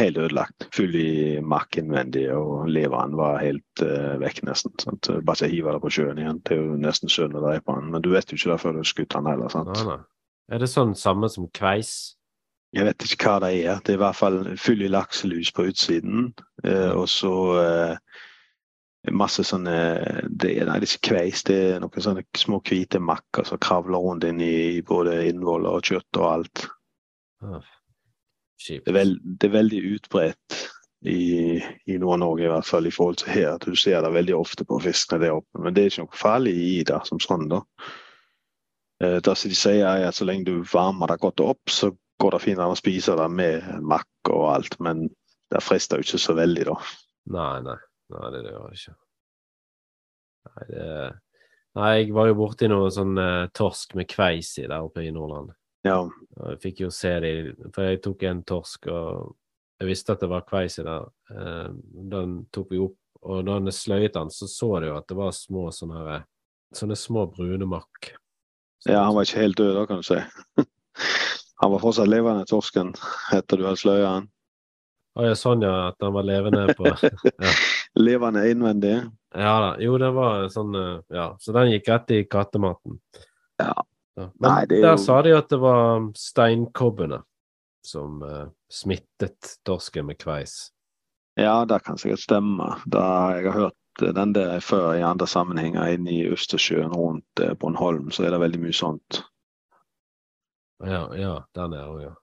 helt 0.00 0.18
ødelagt. 0.18 0.66
Full 0.74 0.96
i 0.98 1.38
makk 1.38 1.78
innvendig, 1.78 2.26
og 2.34 2.66
leveren 2.66 3.14
var 3.14 3.38
helt 3.38 3.84
uh, 3.84 4.18
vekk 4.18 4.42
nesten. 4.48 4.74
Sant? 4.82 5.06
Så 5.06 5.20
Bare 5.22 5.46
ikke 5.46 5.54
hive 5.54 5.76
det 5.76 5.82
på 5.84 5.92
sjøen 5.94 6.18
igjen. 6.18 6.40
Det 6.42 6.56
er 6.56 6.64
jo 6.64 6.80
nesten 6.82 7.12
synd 7.12 7.38
å 7.38 7.44
drepe 7.44 7.78
den, 7.78 7.92
men 7.94 8.02
du 8.02 8.10
vet 8.10 8.32
jo 8.32 8.40
ikke 8.40 8.50
det 8.50 8.62
før 8.64 8.74
du 8.74 8.82
har 8.82 8.90
skutt 8.90 9.14
den 9.14 9.30
heller. 9.30 9.54
sant? 9.54 9.76
Nei, 9.78 9.86
nei. 9.94 10.00
Er 10.50 10.58
det 10.58 10.70
sånn 10.70 10.96
samme 10.98 11.28
som 11.30 11.46
kveis? 11.54 12.16
Jeg 12.74 12.86
vet 12.86 13.04
ikke 13.06 13.26
hva 13.26 13.38
det 13.44 13.50
er. 13.64 13.78
Det 13.82 13.94
er 13.94 13.98
i 13.98 14.02
hvert 14.02 14.18
fall 14.18 14.40
full 14.58 14.82
i 14.82 14.90
lakselus 14.90 15.50
på 15.54 15.68
utsiden. 15.70 16.32
Eh, 16.64 16.90
og 16.94 17.06
så 17.10 17.32
eh, 17.58 18.20
masse 19.14 19.44
sånne 19.46 19.76
det 20.28 20.52
Nei, 20.66 20.78
det 20.82 20.88
er 20.88 20.88
ikke 20.88 21.14
kveis. 21.14 21.44
Det 21.46 21.58
er 21.74 21.82
noen 21.82 22.06
sånne 22.06 22.26
små 22.38 22.60
hvite 22.66 23.02
makker 23.02 23.46
som 23.48 23.62
kravler 23.62 24.02
rundt 24.02 24.26
inn 24.26 24.42
i 24.44 24.82
både 24.86 25.22
innvoller 25.30 25.78
og 25.78 25.90
kjøtt 25.90 26.20
og 26.20 26.28
alt. 26.30 26.66
Ah, 27.46 27.62
Det 28.60 28.82
er, 28.84 28.94
veld, 28.94 29.18
det 29.24 29.48
er 29.48 29.56
veldig 29.56 29.80
utbredt 29.94 30.60
i, 31.08 31.56
i 31.88 31.96
Nord-Norge, 31.96 32.44
i 32.44 32.52
hvert 32.52 32.68
fall 32.68 32.86
i 32.86 32.92
forhold 32.92 33.22
til 33.22 33.32
her. 33.32 33.58
Du 33.62 33.72
ser 33.78 34.02
det 34.04 34.12
veldig 34.12 34.36
ofte 34.36 34.66
på 34.68 34.82
fiskene 34.84 35.22
der 35.24 35.38
oppe. 35.38 35.62
Men 35.62 35.74
det 35.74 35.82
er 35.82 35.94
ikke 35.94 36.06
noe 36.06 36.22
farlig 36.26 36.54
i 36.58 36.78
det 36.86 37.00
som 37.08 37.22
sånn. 37.22 37.48
da. 37.50 37.62
Eh, 39.00 39.18
Det 39.20 39.34
de 39.44 39.54
sier 39.56 39.86
er 39.86 40.08
at 40.08 40.14
så 40.18 40.26
lenge 40.28 40.44
du 40.44 40.62
varmer 40.72 41.08
det 41.08 41.20
godt 41.20 41.40
opp, 41.40 41.62
så 41.70 41.92
går 42.20 42.36
det 42.36 42.42
fint 42.44 42.58
an 42.60 42.74
å 42.74 42.78
spise 42.78 43.16
det 43.16 43.28
med 43.32 43.64
makk 43.82 44.30
og 44.32 44.48
alt. 44.54 44.76
Men 44.80 45.08
det 45.50 45.62
frister 45.64 45.98
jo 45.98 46.06
ikke 46.06 46.20
så 46.20 46.36
veldig, 46.36 46.66
da. 46.68 46.76
Nei, 47.32 47.54
nei. 47.64 47.78
Nei, 48.10 48.30
det 48.34 48.44
gjør 48.44 48.68
jeg 48.70 48.78
ikke. 48.80 48.96
Nei, 50.50 50.68
det 50.70 50.86
Nei, 51.78 51.90
jeg 52.00 52.14
var 52.16 52.26
jo 52.26 52.34
borti 52.34 52.66
noe 52.66 52.88
sånn 52.90 53.14
eh, 53.22 53.44
torsk 53.54 53.92
med 53.94 54.08
kveis 54.10 54.56
i 54.58 54.64
der 54.66 54.82
oppe 54.82 55.04
i 55.06 55.12
Nordland. 55.14 55.52
Ja, 55.86 56.00
Og 56.02 56.48
jeg 56.50 56.58
fikk 56.64 56.80
jo 56.82 56.88
se 56.90 57.12
de, 57.22 57.30
for 57.70 57.86
jeg 57.86 58.00
tok 58.02 58.24
en 58.26 58.40
torsk, 58.42 58.88
og 58.90 59.36
jeg 59.78 59.88
visste 59.92 60.16
at 60.16 60.24
det 60.24 60.28
var 60.32 60.42
kveis 60.48 60.80
i 60.82 60.84
der. 60.84 61.06
Eh, 61.30 61.68
den 62.10 62.34
tok 62.50 62.74
vi 62.74 62.82
opp, 62.82 62.98
og 63.22 63.44
da 63.46 63.60
jeg 63.60 63.76
sløyet 63.78 64.18
den, 64.18 64.32
så 64.34 64.50
så 64.50 64.72
du 64.82 64.88
jo 64.90 64.96
at 64.98 65.06
det 65.08 65.16
var 65.20 65.30
små 65.36 65.68
sånne 65.70 66.24
sånne 66.74 66.98
små 66.98 67.28
brune 67.30 67.70
makk. 67.70 68.10
Ja 68.88 69.02
han 69.04 69.14
var 69.16 69.26
ikke 69.28 69.40
helt 69.42 69.56
død 69.60 69.74
da, 69.76 69.86
kan 69.86 70.00
du 70.00 70.06
si. 70.06 70.20
Han 71.60 71.72
var 71.74 71.82
fortsatt 71.82 72.08
levende, 72.08 72.46
torsken, 72.48 72.94
etter 73.36 73.58
du 73.60 73.66
hadde 73.66 73.76
sløya 73.76 74.06
han. 74.14 74.28
Å 75.20 75.26
ja, 75.26 75.34
sånn 75.36 75.60
ja, 75.60 75.90
at 75.90 75.98
han 76.00 76.14
var 76.14 76.24
levende 76.24 76.62
på 76.78 76.86
ja. 77.44 77.50
Levende 78.00 78.46
innvendig. 78.48 78.94
ja 79.36 79.52
da. 79.66 79.74
Jo, 79.84 79.98
det 80.00 80.08
var 80.16 80.46
sånn 80.54 80.72
eh, 80.78 81.02
Ja, 81.12 81.26
så 81.42 81.52
den 81.52 81.74
gikk 81.74 81.90
rett 81.92 82.14
i 82.16 82.22
kattematen. 82.24 82.96
Ja. 83.60 83.74
Ja. 84.16 84.30
Men 84.40 84.46
Nei, 84.48 84.62
det 84.70 84.78
er 84.78 84.86
der 84.86 84.96
jo- 84.96 85.04
sa 85.04 85.18
de 85.26 85.34
at 85.36 85.52
det 85.52 85.58
var 85.60 86.06
steinkobbene 86.16 87.20
som 87.84 88.22
uh, 88.24 88.46
smittet 88.72 89.58
torsken 89.68 90.08
med 90.08 90.16
kveis. 90.20 90.70
Ja, 91.36 91.58
det 91.68 91.82
kan 91.84 92.00
sikkert 92.00 92.24
stemme. 92.24 92.70
Da 92.88 93.04
jeg 93.36 93.50
har 93.52 93.66
hørt 93.66 93.76
den 93.98 94.32
der 94.32 94.60
før 94.60 94.94
i 94.94 95.02
andre 95.02 95.26
sammenhenger 95.26 95.86
inne 95.96 96.10
i 96.14 96.28
Østersjøen 96.30 96.92
rundt 96.94 97.40
eh, 97.42 97.54
Bornholm, 97.54 98.10
så 98.10 98.24
er 98.24 98.30
det 98.30 98.40
veldig 98.40 98.60
mye 98.62 98.72
sånt. 98.76 99.22
Ja, 100.86 101.02
ja, 101.18 101.32
der 101.54 101.68
nede 101.68 101.88
òg, 101.90 102.02
ja. 102.02 102.14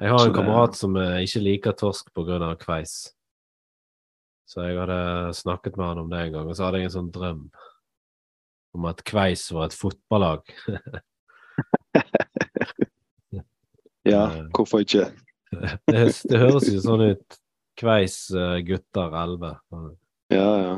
Jeg 0.00 0.10
har 0.10 0.18
Så 0.18 0.26
en 0.26 0.32
det- 0.32 0.40
kamerat 0.40 0.74
som 0.76 0.96
eh, 0.96 1.20
ikke 1.24 1.40
liker 1.44 1.72
torsk 1.72 2.10
pga. 2.14 2.56
kveis. 2.56 3.12
Så 4.48 4.62
jeg 4.66 4.78
hadde 4.78 5.32
snakket 5.34 5.76
med 5.76 5.86
han 5.86 5.98
om 5.98 6.10
det 6.10 6.18
en 6.26 6.32
gang, 6.32 6.48
og 6.48 6.54
så 6.56 6.64
hadde 6.64 6.78
jeg 6.78 6.84
en 6.90 6.96
sånn 6.98 7.12
drøm 7.12 7.50
om 8.74 8.84
at 8.84 9.02
kveis 9.04 9.50
var 9.52 9.64
et 9.66 9.72
fotballag. 9.74 10.42
Ja, 14.06 14.30
Eh. 14.30 14.44
hvorfor 14.54 14.78
ikke? 14.84 15.08
Det, 15.90 16.22
det 16.30 16.38
høres 16.38 16.68
jo 16.70 16.78
sånn 16.82 17.02
ut. 17.10 17.38
Kveis 17.78 18.30
eh, 18.34 18.60
gutter 18.66 19.10
11. 19.18 19.50
Ja, 20.32 20.50
ja. 20.62 20.74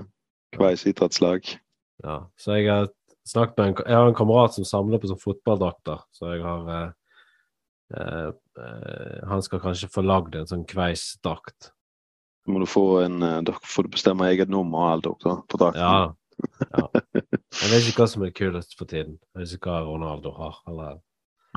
Kveisidrettslag. 0.57 1.49
Ja, 2.05 2.19
så 2.39 2.57
jeg 2.59 2.69
har 2.71 2.89
snakket 3.29 3.59
med 3.59 3.67
en, 3.67 3.75
jeg 3.87 3.97
har 3.97 4.09
en 4.09 4.17
kamerat 4.17 4.55
som 4.55 4.67
samler 4.69 5.01
på 5.01 5.11
sånn 5.11 5.21
fotballdrakter, 5.23 6.05
så 6.15 6.35
jeg 6.35 6.45
har 6.45 6.71
eh, 6.75 6.93
eh, 7.97 8.29
eh, 8.63 9.19
Han 9.29 9.43
skal 9.45 9.63
kanskje 9.65 9.91
få 9.93 10.05
lagd 10.07 10.39
en 10.39 10.49
sånn 10.49 10.67
kveisdrakt. 10.69 11.73
Må 12.49 12.63
du 12.63 12.69
få 12.71 13.03
en, 13.03 13.21
Dere 13.21 13.43
da 13.51 13.59
får 13.67 13.91
bestemme 13.93 14.29
eget 14.31 14.53
nummer 14.53 14.87
og 14.87 14.93
alt 14.93 15.27
dere 15.27 15.37
på 15.51 15.61
drakten. 15.61 15.83
Ja. 15.85 16.69
ja. 16.73 16.89
Jeg 17.59 17.71
vet 17.73 17.91
ikke 17.91 18.05
hva 18.05 18.09
som 18.13 18.25
er 18.25 18.33
kulest 18.37 18.77
for 18.79 18.89
tiden. 18.89 19.19
Jeg 19.35 19.43
vet 19.43 19.55
ikke 19.59 19.73
hva 19.73 19.83
Ronaldo 19.89 20.33
har. 20.37 20.63
Eller, 20.71 20.99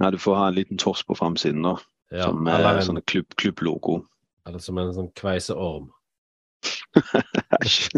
Ja, 0.02 0.10
du 0.12 0.18
får 0.20 0.38
ha 0.40 0.46
en 0.50 0.58
liten 0.58 0.80
torsk 0.82 1.08
på 1.08 1.18
framsiden, 1.20 1.64
da. 1.68 1.76
ja, 2.12 2.26
som 2.26 2.48
er 2.48 2.60
eller, 2.60 2.82
sånn 2.88 3.00
en, 3.00 3.06
klubb, 3.08 3.36
klubblogo. 3.40 4.02
eller 4.48 4.64
som 4.64 4.80
en 4.82 4.94
sånn 4.96 5.12
kveiseorm. 5.20 5.92
Æsj. 7.62 7.90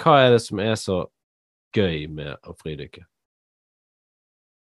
Hva 0.00 0.16
er 0.24 0.30
det 0.34 0.40
som 0.42 0.60
er 0.64 0.76
så 0.80 1.02
gøy 1.76 2.06
med 2.08 2.36
å 2.48 2.54
fridykke? 2.56 3.04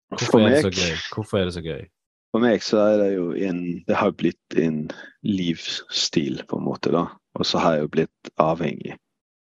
For 0.09 0.17
Hvorfor 0.19 0.41
er 0.41 0.49
det 0.49 0.61
så 0.65 0.71
meg, 0.73 0.81
gøy? 0.81 0.99
Hvorfor 1.13 1.39
er 1.39 1.49
det 1.49 1.55
så 1.55 1.63
gøy? 1.63 1.87
for 2.29 2.43
meg 2.43 2.61
så 2.61 2.81
er 2.83 2.97
det 3.01 3.09
jo 3.15 3.29
en 3.33 3.61
Det 3.87 3.95
har 3.97 4.11
blitt 4.17 4.57
en 4.57 4.89
livsstil, 5.25 6.43
på 6.47 6.59
en 6.59 6.65
måte, 6.65 6.91
da. 6.93 7.07
Og 7.39 7.45
så 7.45 7.61
har 7.61 7.77
jeg 7.77 7.85
jo 7.85 7.93
blitt 7.95 8.31
avhengig. 8.37 8.97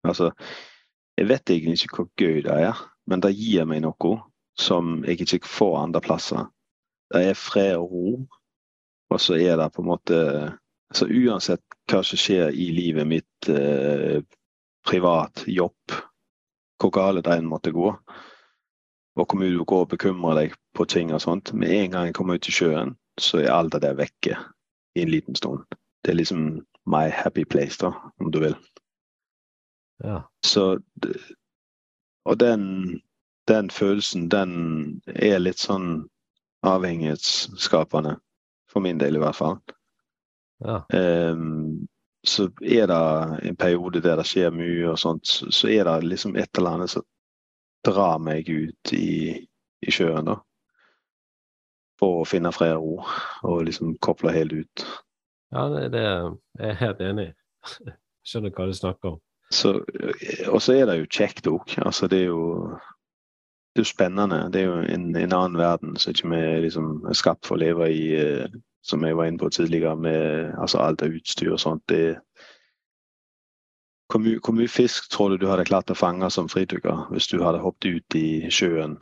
Altså, 0.07 0.31
jeg 1.19 1.27
vet 1.27 1.51
egentlig 1.51 1.83
ikke 1.83 2.03
hvor 2.03 2.09
gøy 2.19 2.41
det 2.45 2.55
er, 2.55 2.79
men 3.07 3.23
det 3.23 3.35
gir 3.35 3.67
meg 3.67 3.83
noe 3.83 4.15
som 4.59 5.03
jeg 5.03 5.19
ikke 5.19 5.47
får 5.47 5.77
andre 5.83 6.01
plasser. 6.03 6.47
Det 7.11 7.23
er 7.31 7.37
fred 7.37 7.75
og 7.75 7.91
ro, 7.91 8.09
og 9.09 9.19
så 9.19 9.35
er 9.39 9.57
det 9.59 9.71
på 9.73 9.83
en 9.83 9.89
måte 9.89 10.19
Så 10.93 11.05
Uansett 11.05 11.68
hva 11.89 12.01
som 12.05 12.19
skjer 12.19 12.53
i 12.53 12.69
livet 12.75 13.07
mitt, 13.07 13.49
eh, 13.49 14.21
privat, 14.87 15.43
jobb, 15.47 15.95
hvor 16.79 16.93
gale 16.95 17.21
det 17.25 17.35
enn 17.35 17.49
måtte 17.49 17.73
gå, 17.75 17.91
og 19.19 19.25
hvor 19.25 19.39
mye 19.39 19.51
du 19.51 19.63
går 19.67 19.85
og 19.85 19.91
bekymrer 19.91 20.37
deg 20.37 20.55
på 20.77 20.85
ting 20.85 21.13
og 21.13 21.21
sånt, 21.21 21.53
med 21.53 21.73
en 21.75 21.91
gang 21.91 22.09
jeg 22.09 22.15
kommer 22.17 22.39
ut 22.39 22.47
i 22.47 22.55
sjøen, 22.55 22.95
så 23.19 23.41
er 23.41 23.51
alt 23.51 23.73
det 23.75 23.83
der 23.83 23.97
vekke 23.99 24.37
i 24.95 25.03
en 25.03 25.11
liten 25.11 25.35
stund. 25.35 25.65
Det 26.03 26.13
er 26.13 26.21
liksom 26.21 26.61
my 26.89 27.09
happy 27.11 27.43
place, 27.43 27.77
da, 27.81 27.91
om 28.19 28.31
du 28.31 28.39
vil. 28.39 28.55
Ja. 30.03 30.21
Så 30.45 30.79
Og 32.25 32.39
den, 32.39 33.01
den 33.47 33.69
følelsen, 33.69 34.29
den 34.29 35.01
er 35.07 35.39
litt 35.39 35.57
sånn 35.57 36.09
avhengighetsskapende. 36.67 38.17
For 38.69 38.83
min 38.85 38.99
del, 38.99 39.15
i 39.15 39.21
hvert 39.23 39.35
fall. 39.35 39.57
Ja. 40.65 40.81
Ehm, 40.93 41.87
så 42.27 42.49
er 42.61 42.87
det 42.91 43.47
en 43.47 43.55
periode 43.55 44.01
der 44.03 44.19
det 44.19 44.27
skjer 44.27 44.51
mye 44.51 44.89
og 44.91 44.99
sånt, 44.99 45.27
så, 45.27 45.47
så 45.51 45.69
er 45.71 45.87
det 45.87 46.09
liksom 46.09 46.35
et 46.35 46.51
eller 46.57 46.77
annet 46.77 46.93
som 46.95 47.05
drar 47.87 48.19
meg 48.19 48.49
ut 48.49 48.93
i, 48.93 49.39
i 49.81 49.93
sjøen, 49.93 50.27
da. 50.27 50.39
For 51.99 52.21
å 52.21 52.27
finne 52.27 52.51
fred 52.55 52.75
og 52.75 52.83
ro, 52.83 53.07
og 53.47 53.63
liksom 53.67 53.95
koble 54.03 54.35
helt 54.35 54.55
ut. 54.55 54.85
Ja, 55.55 55.65
det, 55.71 55.89
det 55.95 56.03
er 56.03 56.29
jeg 56.59 56.79
helt 56.83 57.01
enig 57.03 57.27
i. 57.31 57.33
Skjønner 58.27 58.53
hva 58.55 58.67
du 58.69 58.75
snakker 58.75 59.15
om. 59.15 59.19
Så, 59.49 59.79
og 60.51 60.59
så 60.61 60.75
er 60.75 60.85
det 60.85 60.99
jo 60.99 61.09
kjekt 61.09 61.47
òg. 61.49 61.71
Altså, 61.81 62.07
det 62.11 62.19
er 62.25 62.27
jo 62.29 62.75
det 63.73 63.81
er 63.81 63.85
jo 63.85 63.89
spennende. 63.89 64.43
Det 64.53 64.61
er 64.61 64.67
jo 64.67 64.77
en, 64.81 65.07
en 65.15 65.33
annen 65.33 65.57
verden 65.57 65.95
som 65.97 66.13
ikke 66.13 66.29
vi 66.29 66.41
liksom 66.67 67.07
er 67.09 67.17
skapt 67.17 67.47
for 67.47 67.57
å 67.57 67.61
leve 67.63 67.87
i, 67.93 68.03
eh, 68.19 68.59
som 68.85 69.03
jeg 69.03 69.17
var 69.17 69.29
inne 69.29 69.41
på 69.41 69.51
tidligere, 69.53 69.95
med 69.99 70.55
altså, 70.57 70.81
alt 70.83 71.03
av 71.05 71.15
utstyr 71.19 71.53
og 71.53 71.61
sånt. 71.61 71.83
Det, 71.91 72.19
hvor, 74.09 74.23
mye, 74.23 74.39
hvor 74.41 74.55
mye 74.57 74.71
fisk 74.71 75.09
tror 75.13 75.33
du 75.33 75.43
du 75.43 75.49
hadde 75.51 75.67
klart 75.69 75.91
å 75.91 75.97
fange 75.97 76.29
som 76.33 76.49
fridykker 76.51 77.09
hvis 77.13 77.29
du 77.31 77.39
hadde 77.43 77.63
hoppet 77.63 77.99
ut 77.99 78.19
i 78.19 78.27
sjøen 78.53 78.97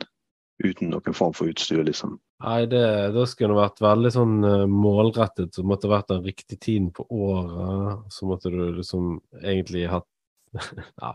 uten 0.64 0.90
noen 0.90 1.14
form 1.14 1.34
for 1.36 1.50
utstyr, 1.52 1.84
liksom? 1.86 2.18
Nei, 2.42 2.66
det, 2.70 2.82
da 3.14 3.24
skulle 3.26 3.54
det 3.54 3.62
vært 3.62 3.80
veldig 3.82 4.10
sånn 4.14 4.36
eh, 4.46 4.66
målrettet. 4.70 5.54
Så 5.54 5.64
måtte 5.66 5.86
det 5.88 5.94
vært 5.94 6.12
den 6.12 6.26
riktige 6.26 6.60
tiden 6.62 6.92
på 6.94 7.06
året. 7.10 8.04
Så 8.14 8.28
måtte 8.30 8.52
du 8.54 8.60
liksom 8.76 9.16
egentlig 9.42 9.88
hatt 9.90 10.06
Ja, 11.02 11.14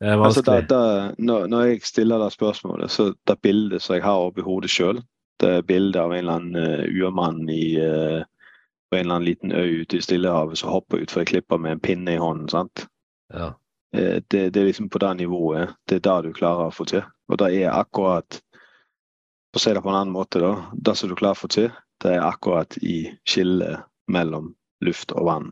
det 0.00 0.10
er 0.10 0.16
Altså, 0.16 0.42
da, 0.42 0.56
vanskelig. 0.58 0.68
da, 0.70 0.82
når, 1.18 1.46
når 1.52 1.66
jeg 1.68 1.82
stiller 1.86 2.22
det 2.22 2.32
spørsmålet, 2.34 2.90
så 2.90 3.10
det 3.28 3.38
bildet 3.44 3.84
som 3.84 3.96
jeg 3.98 4.04
har 4.06 4.26
oppi 4.26 4.44
hodet 4.46 4.72
sjøl, 4.72 5.02
det 5.40 5.48
er 5.56 5.62
bildet 5.66 6.00
av 6.02 6.12
en 6.12 6.18
eller 6.18 6.38
annen 6.38 6.56
uh, 6.56 7.04
urmann 7.04 7.48
i, 7.48 7.76
eh, 7.80 8.22
på 8.90 8.96
en 8.96 9.00
eller 9.04 9.14
annen 9.14 9.24
liten 9.28 9.52
øy 9.52 9.82
ute 9.82 9.96
i 9.96 10.02
Stillehavet 10.04 10.58
som 10.58 10.70
hopper 10.74 11.00
utfor 11.04 11.22
ei 11.22 11.28
klippe 11.30 11.58
med 11.58 11.72
en 11.76 11.80
pinne 11.80 12.14
i 12.14 12.20
hånden. 12.20 12.48
sant? 12.52 12.86
Ja. 13.32 13.52
Eh, 13.96 14.20
det, 14.28 14.50
det 14.54 14.60
er 14.60 14.68
liksom 14.68 14.88
på 14.90 14.98
det 15.02 15.14
nivået. 15.16 15.72
Det 15.88 15.96
er 16.00 16.04
det 16.06 16.28
du 16.28 16.32
klarer 16.36 16.68
å 16.68 16.74
få 16.74 16.84
til. 16.90 17.02
Og 17.30 17.38
det 17.38 17.52
er 17.62 17.72
akkurat 17.74 18.40
For 19.50 19.58
å 19.58 19.62
si 19.64 19.72
det 19.74 19.80
på 19.82 19.90
en 19.90 19.96
annen 19.98 20.12
måte, 20.14 20.38
da. 20.38 20.52
Det 20.72 20.92
som 20.94 21.08
du 21.10 21.16
klarer 21.18 21.34
å 21.34 21.40
få 21.40 21.48
til, 21.50 21.72
det 22.04 22.12
er 22.14 22.22
akkurat 22.22 22.76
i 22.86 23.10
skillet 23.26 23.80
mellom 24.06 24.52
luft 24.86 25.10
og 25.10 25.26
vann. 25.26 25.48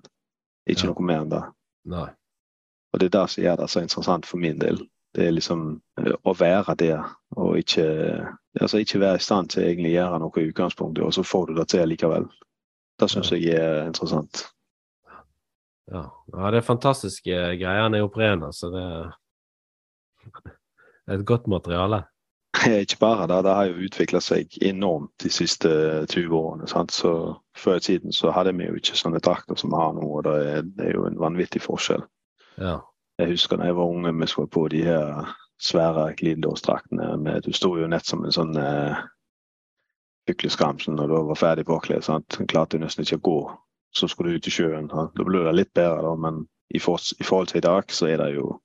Ikke 0.70 0.84
Ja. 0.86 0.92
noe 0.92 1.02
mer 1.02 1.24
enn 1.24 1.32
det. 1.32 1.40
Nei. 1.90 2.04
Og 2.92 3.00
det 3.00 3.08
er 3.08 3.16
det 3.16 3.30
som 3.30 3.42
gjør 3.42 3.56
det 3.58 3.66
så 3.72 3.82
interessant 3.82 4.26
for 4.26 4.38
min 4.38 4.58
del. 4.62 4.78
Det 5.14 5.26
er 5.26 5.34
liksom 5.34 5.80
eh, 5.98 6.14
å 6.24 6.34
være 6.38 6.76
der, 6.78 7.10
og 7.34 7.58
ikke, 7.58 7.88
altså 8.60 8.80
ikke 8.82 9.00
være 9.00 9.16
i 9.16 9.24
stand 9.24 9.48
til 9.52 9.64
egentlig 9.64 9.94
gjøre 9.94 10.20
noe 10.22 10.42
i 10.42 10.48
utgangspunktet, 10.50 11.04
og 11.04 11.14
så 11.14 11.22
får 11.26 11.46
du 11.46 11.56
det 11.58 11.68
til 11.72 11.88
likevel. 11.88 12.28
Det 12.98 13.10
syns 13.10 13.32
jeg 13.32 13.54
er 13.54 13.86
interessant. 13.86 14.44
Ja. 15.88 16.04
ja, 16.34 16.50
det 16.52 16.60
er 16.60 16.66
fantastiske 16.66 17.32
greier. 17.32 17.82
Han 17.86 17.94
er 17.94 18.04
opererer, 18.04 18.50
så 18.52 18.68
det 18.74 18.84
er 21.08 21.14
et 21.14 21.26
godt 21.26 21.46
materiale. 21.48 22.02
ikke 22.82 22.98
bare 23.00 23.26
det, 23.26 23.44
det 23.44 23.54
har 23.54 23.64
jo 23.68 23.86
utvikla 23.86 24.20
seg 24.24 24.58
enormt 24.64 25.12
de 25.22 25.30
siste 25.30 25.70
20 26.10 26.36
årene. 26.36 26.68
Sant? 26.68 26.92
Så 26.92 27.34
Før 27.56 27.76
i 27.76 27.80
tiden 27.80 28.12
så 28.12 28.30
hadde 28.30 28.52
vi 28.54 28.68
jo 28.68 28.76
ikke 28.78 28.98
sånne 28.98 29.18
drakter 29.18 29.58
som 29.58 29.72
vi 29.72 29.80
har 29.80 29.94
nå, 29.96 30.04
og 30.06 30.24
det 30.26 30.36
er, 30.46 30.62
det 30.62 30.86
er 30.86 30.94
jo 30.94 31.06
en 31.08 31.18
vanvittig 31.18 31.62
forskjell. 31.64 32.04
Ja. 32.58 32.78
Jeg 33.18 33.32
husker 33.32 33.58
da 33.58 33.66
jeg 33.66 33.76
var 33.76 33.90
unge, 33.90 34.14
vi 34.14 34.26
skulle 34.30 34.50
på 34.50 34.68
de 34.70 34.84
her 34.86 35.32
svære 35.60 36.14
glidelåsdraktene. 36.16 37.16
med- 37.18 37.42
Du 37.42 37.52
sto 37.52 37.76
jo 37.78 37.86
nett 37.86 38.06
som 38.06 38.24
en 38.24 38.32
sånn 38.32 38.56
eh, 38.56 38.96
fykleskamsel 40.28 40.94
når 40.94 41.08
du 41.08 41.16
var 41.30 41.34
ferdig 41.34 41.66
påkledd. 41.66 42.04
sant? 42.04 42.38
Klarte 42.48 42.78
nesten 42.78 43.04
ikke 43.04 43.18
å 43.18 43.26
gå, 43.30 43.58
så 43.94 44.08
skulle 44.08 44.30
du 44.30 44.36
ut 44.36 44.46
i 44.46 44.50
sjøen. 44.50 44.88
sant? 44.90 45.14
Da 45.16 45.24
ble 45.24 45.44
det 45.44 45.54
litt 45.54 45.74
bedre, 45.74 46.02
da, 46.02 46.14
men 46.16 46.46
i, 46.74 46.78
for, 46.78 46.98
i 47.20 47.24
forhold 47.24 47.48
til 47.48 47.58
i 47.58 47.66
dag, 47.68 47.84
så 47.88 48.08
er 48.08 48.16
det 48.16 48.34
jo 48.36 48.60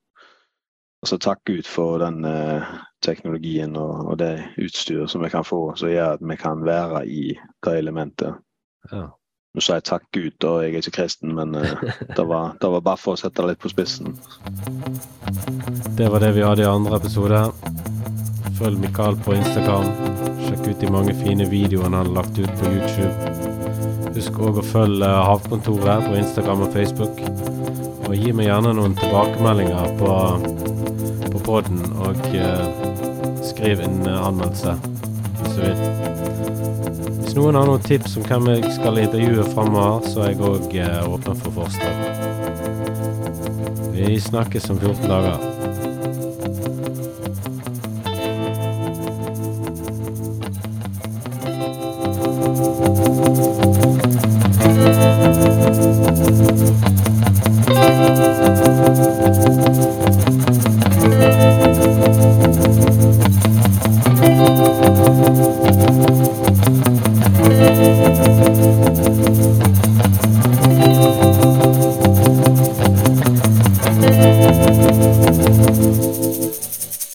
Altså 1.04 1.18
takk 1.20 1.42
Gud 1.44 1.68
for 1.68 1.98
den 2.00 2.24
eh, 2.24 2.64
teknologien 3.04 3.76
og, 3.76 4.06
og 4.08 4.18
det 4.22 4.46
utstyret 4.58 5.10
som 5.12 5.20
vi 5.22 5.28
kan 5.30 5.44
få, 5.44 5.76
som 5.76 5.90
gjør 5.90 6.14
at 6.14 6.22
vi 6.24 6.36
kan 6.40 6.64
være 6.64 7.02
i 7.12 7.38
det 7.66 7.74
elementet. 7.78 8.38
ja. 8.90 9.10
Nå 9.54 9.62
sa 9.62 9.76
jeg 9.78 9.86
takk 9.86 10.06
Gud, 10.16 10.46
og 10.50 10.64
jeg 10.64 10.72
er 10.72 10.80
ikke 10.82 10.96
kristen, 10.96 11.36
men 11.38 11.52
eh, 11.60 11.74
det, 12.18 12.24
var, 12.26 12.56
det 12.58 12.70
var 12.74 12.82
bare 12.82 12.98
for 12.98 13.14
å 13.14 13.20
sette 13.22 13.38
det 13.44 13.52
litt 13.52 13.62
på 13.62 13.70
spissen. 13.70 14.16
Det 15.94 16.08
var 16.10 16.24
det 16.24 16.32
vi 16.34 16.42
hadde 16.42 16.64
i 16.64 16.70
andre 16.70 16.98
episode. 16.98 17.42
Følg 18.58 18.82
Mikael 18.82 19.18
på 19.22 19.36
Instagram. 19.38 19.86
Sjekk 20.42 20.64
ut 20.72 20.82
de 20.82 20.90
mange 20.96 21.14
fine 21.20 21.46
videoene 21.52 22.00
han 22.02 22.10
har 22.10 22.16
lagt 22.16 22.40
ut 22.42 22.56
på 22.64 22.72
YouTube. 22.74 23.14
Husk 24.16 24.40
òg 24.42 24.58
å 24.58 24.66
følge 24.66 25.12
Havkontoret 25.30 26.08
på 26.08 26.18
Instagram 26.18 26.66
og 26.66 26.74
Facebook. 26.74 27.22
Og 28.08 28.16
gi 28.18 28.34
meg 28.34 28.50
gjerne 28.50 28.74
noen 28.80 28.98
tilbakemeldinger 28.98 29.94
på, 30.02 30.16
på 31.30 31.44
poden, 31.46 31.86
og 32.02 32.26
eh, 32.34 32.66
skriv 33.46 33.86
en 33.86 34.02
eh, 34.02 34.26
anmeldelse 34.32 34.74
hvis 35.44 35.60
du 35.60 35.64
vil. 35.68 36.03
Hvis 37.34 37.42
noen 37.42 37.56
har 37.58 37.66
noen 37.66 37.82
tips 37.82 38.12
om 38.20 38.26
hvem 38.30 38.44
jeg 38.52 38.74
skal 38.76 39.00
intervjue 39.02 39.46
framover, 39.56 40.04
så 40.06 40.22
er 40.22 40.28
jeg 40.36 40.44
òg 40.46 40.76
eh, 40.78 41.08
åpen 41.10 41.40
for 41.42 41.56
forslag. 41.56 41.96
Vi 43.96 44.20
snakkes 44.22 44.70
om 44.70 44.78
14 44.78 45.10
dager. 45.10 45.53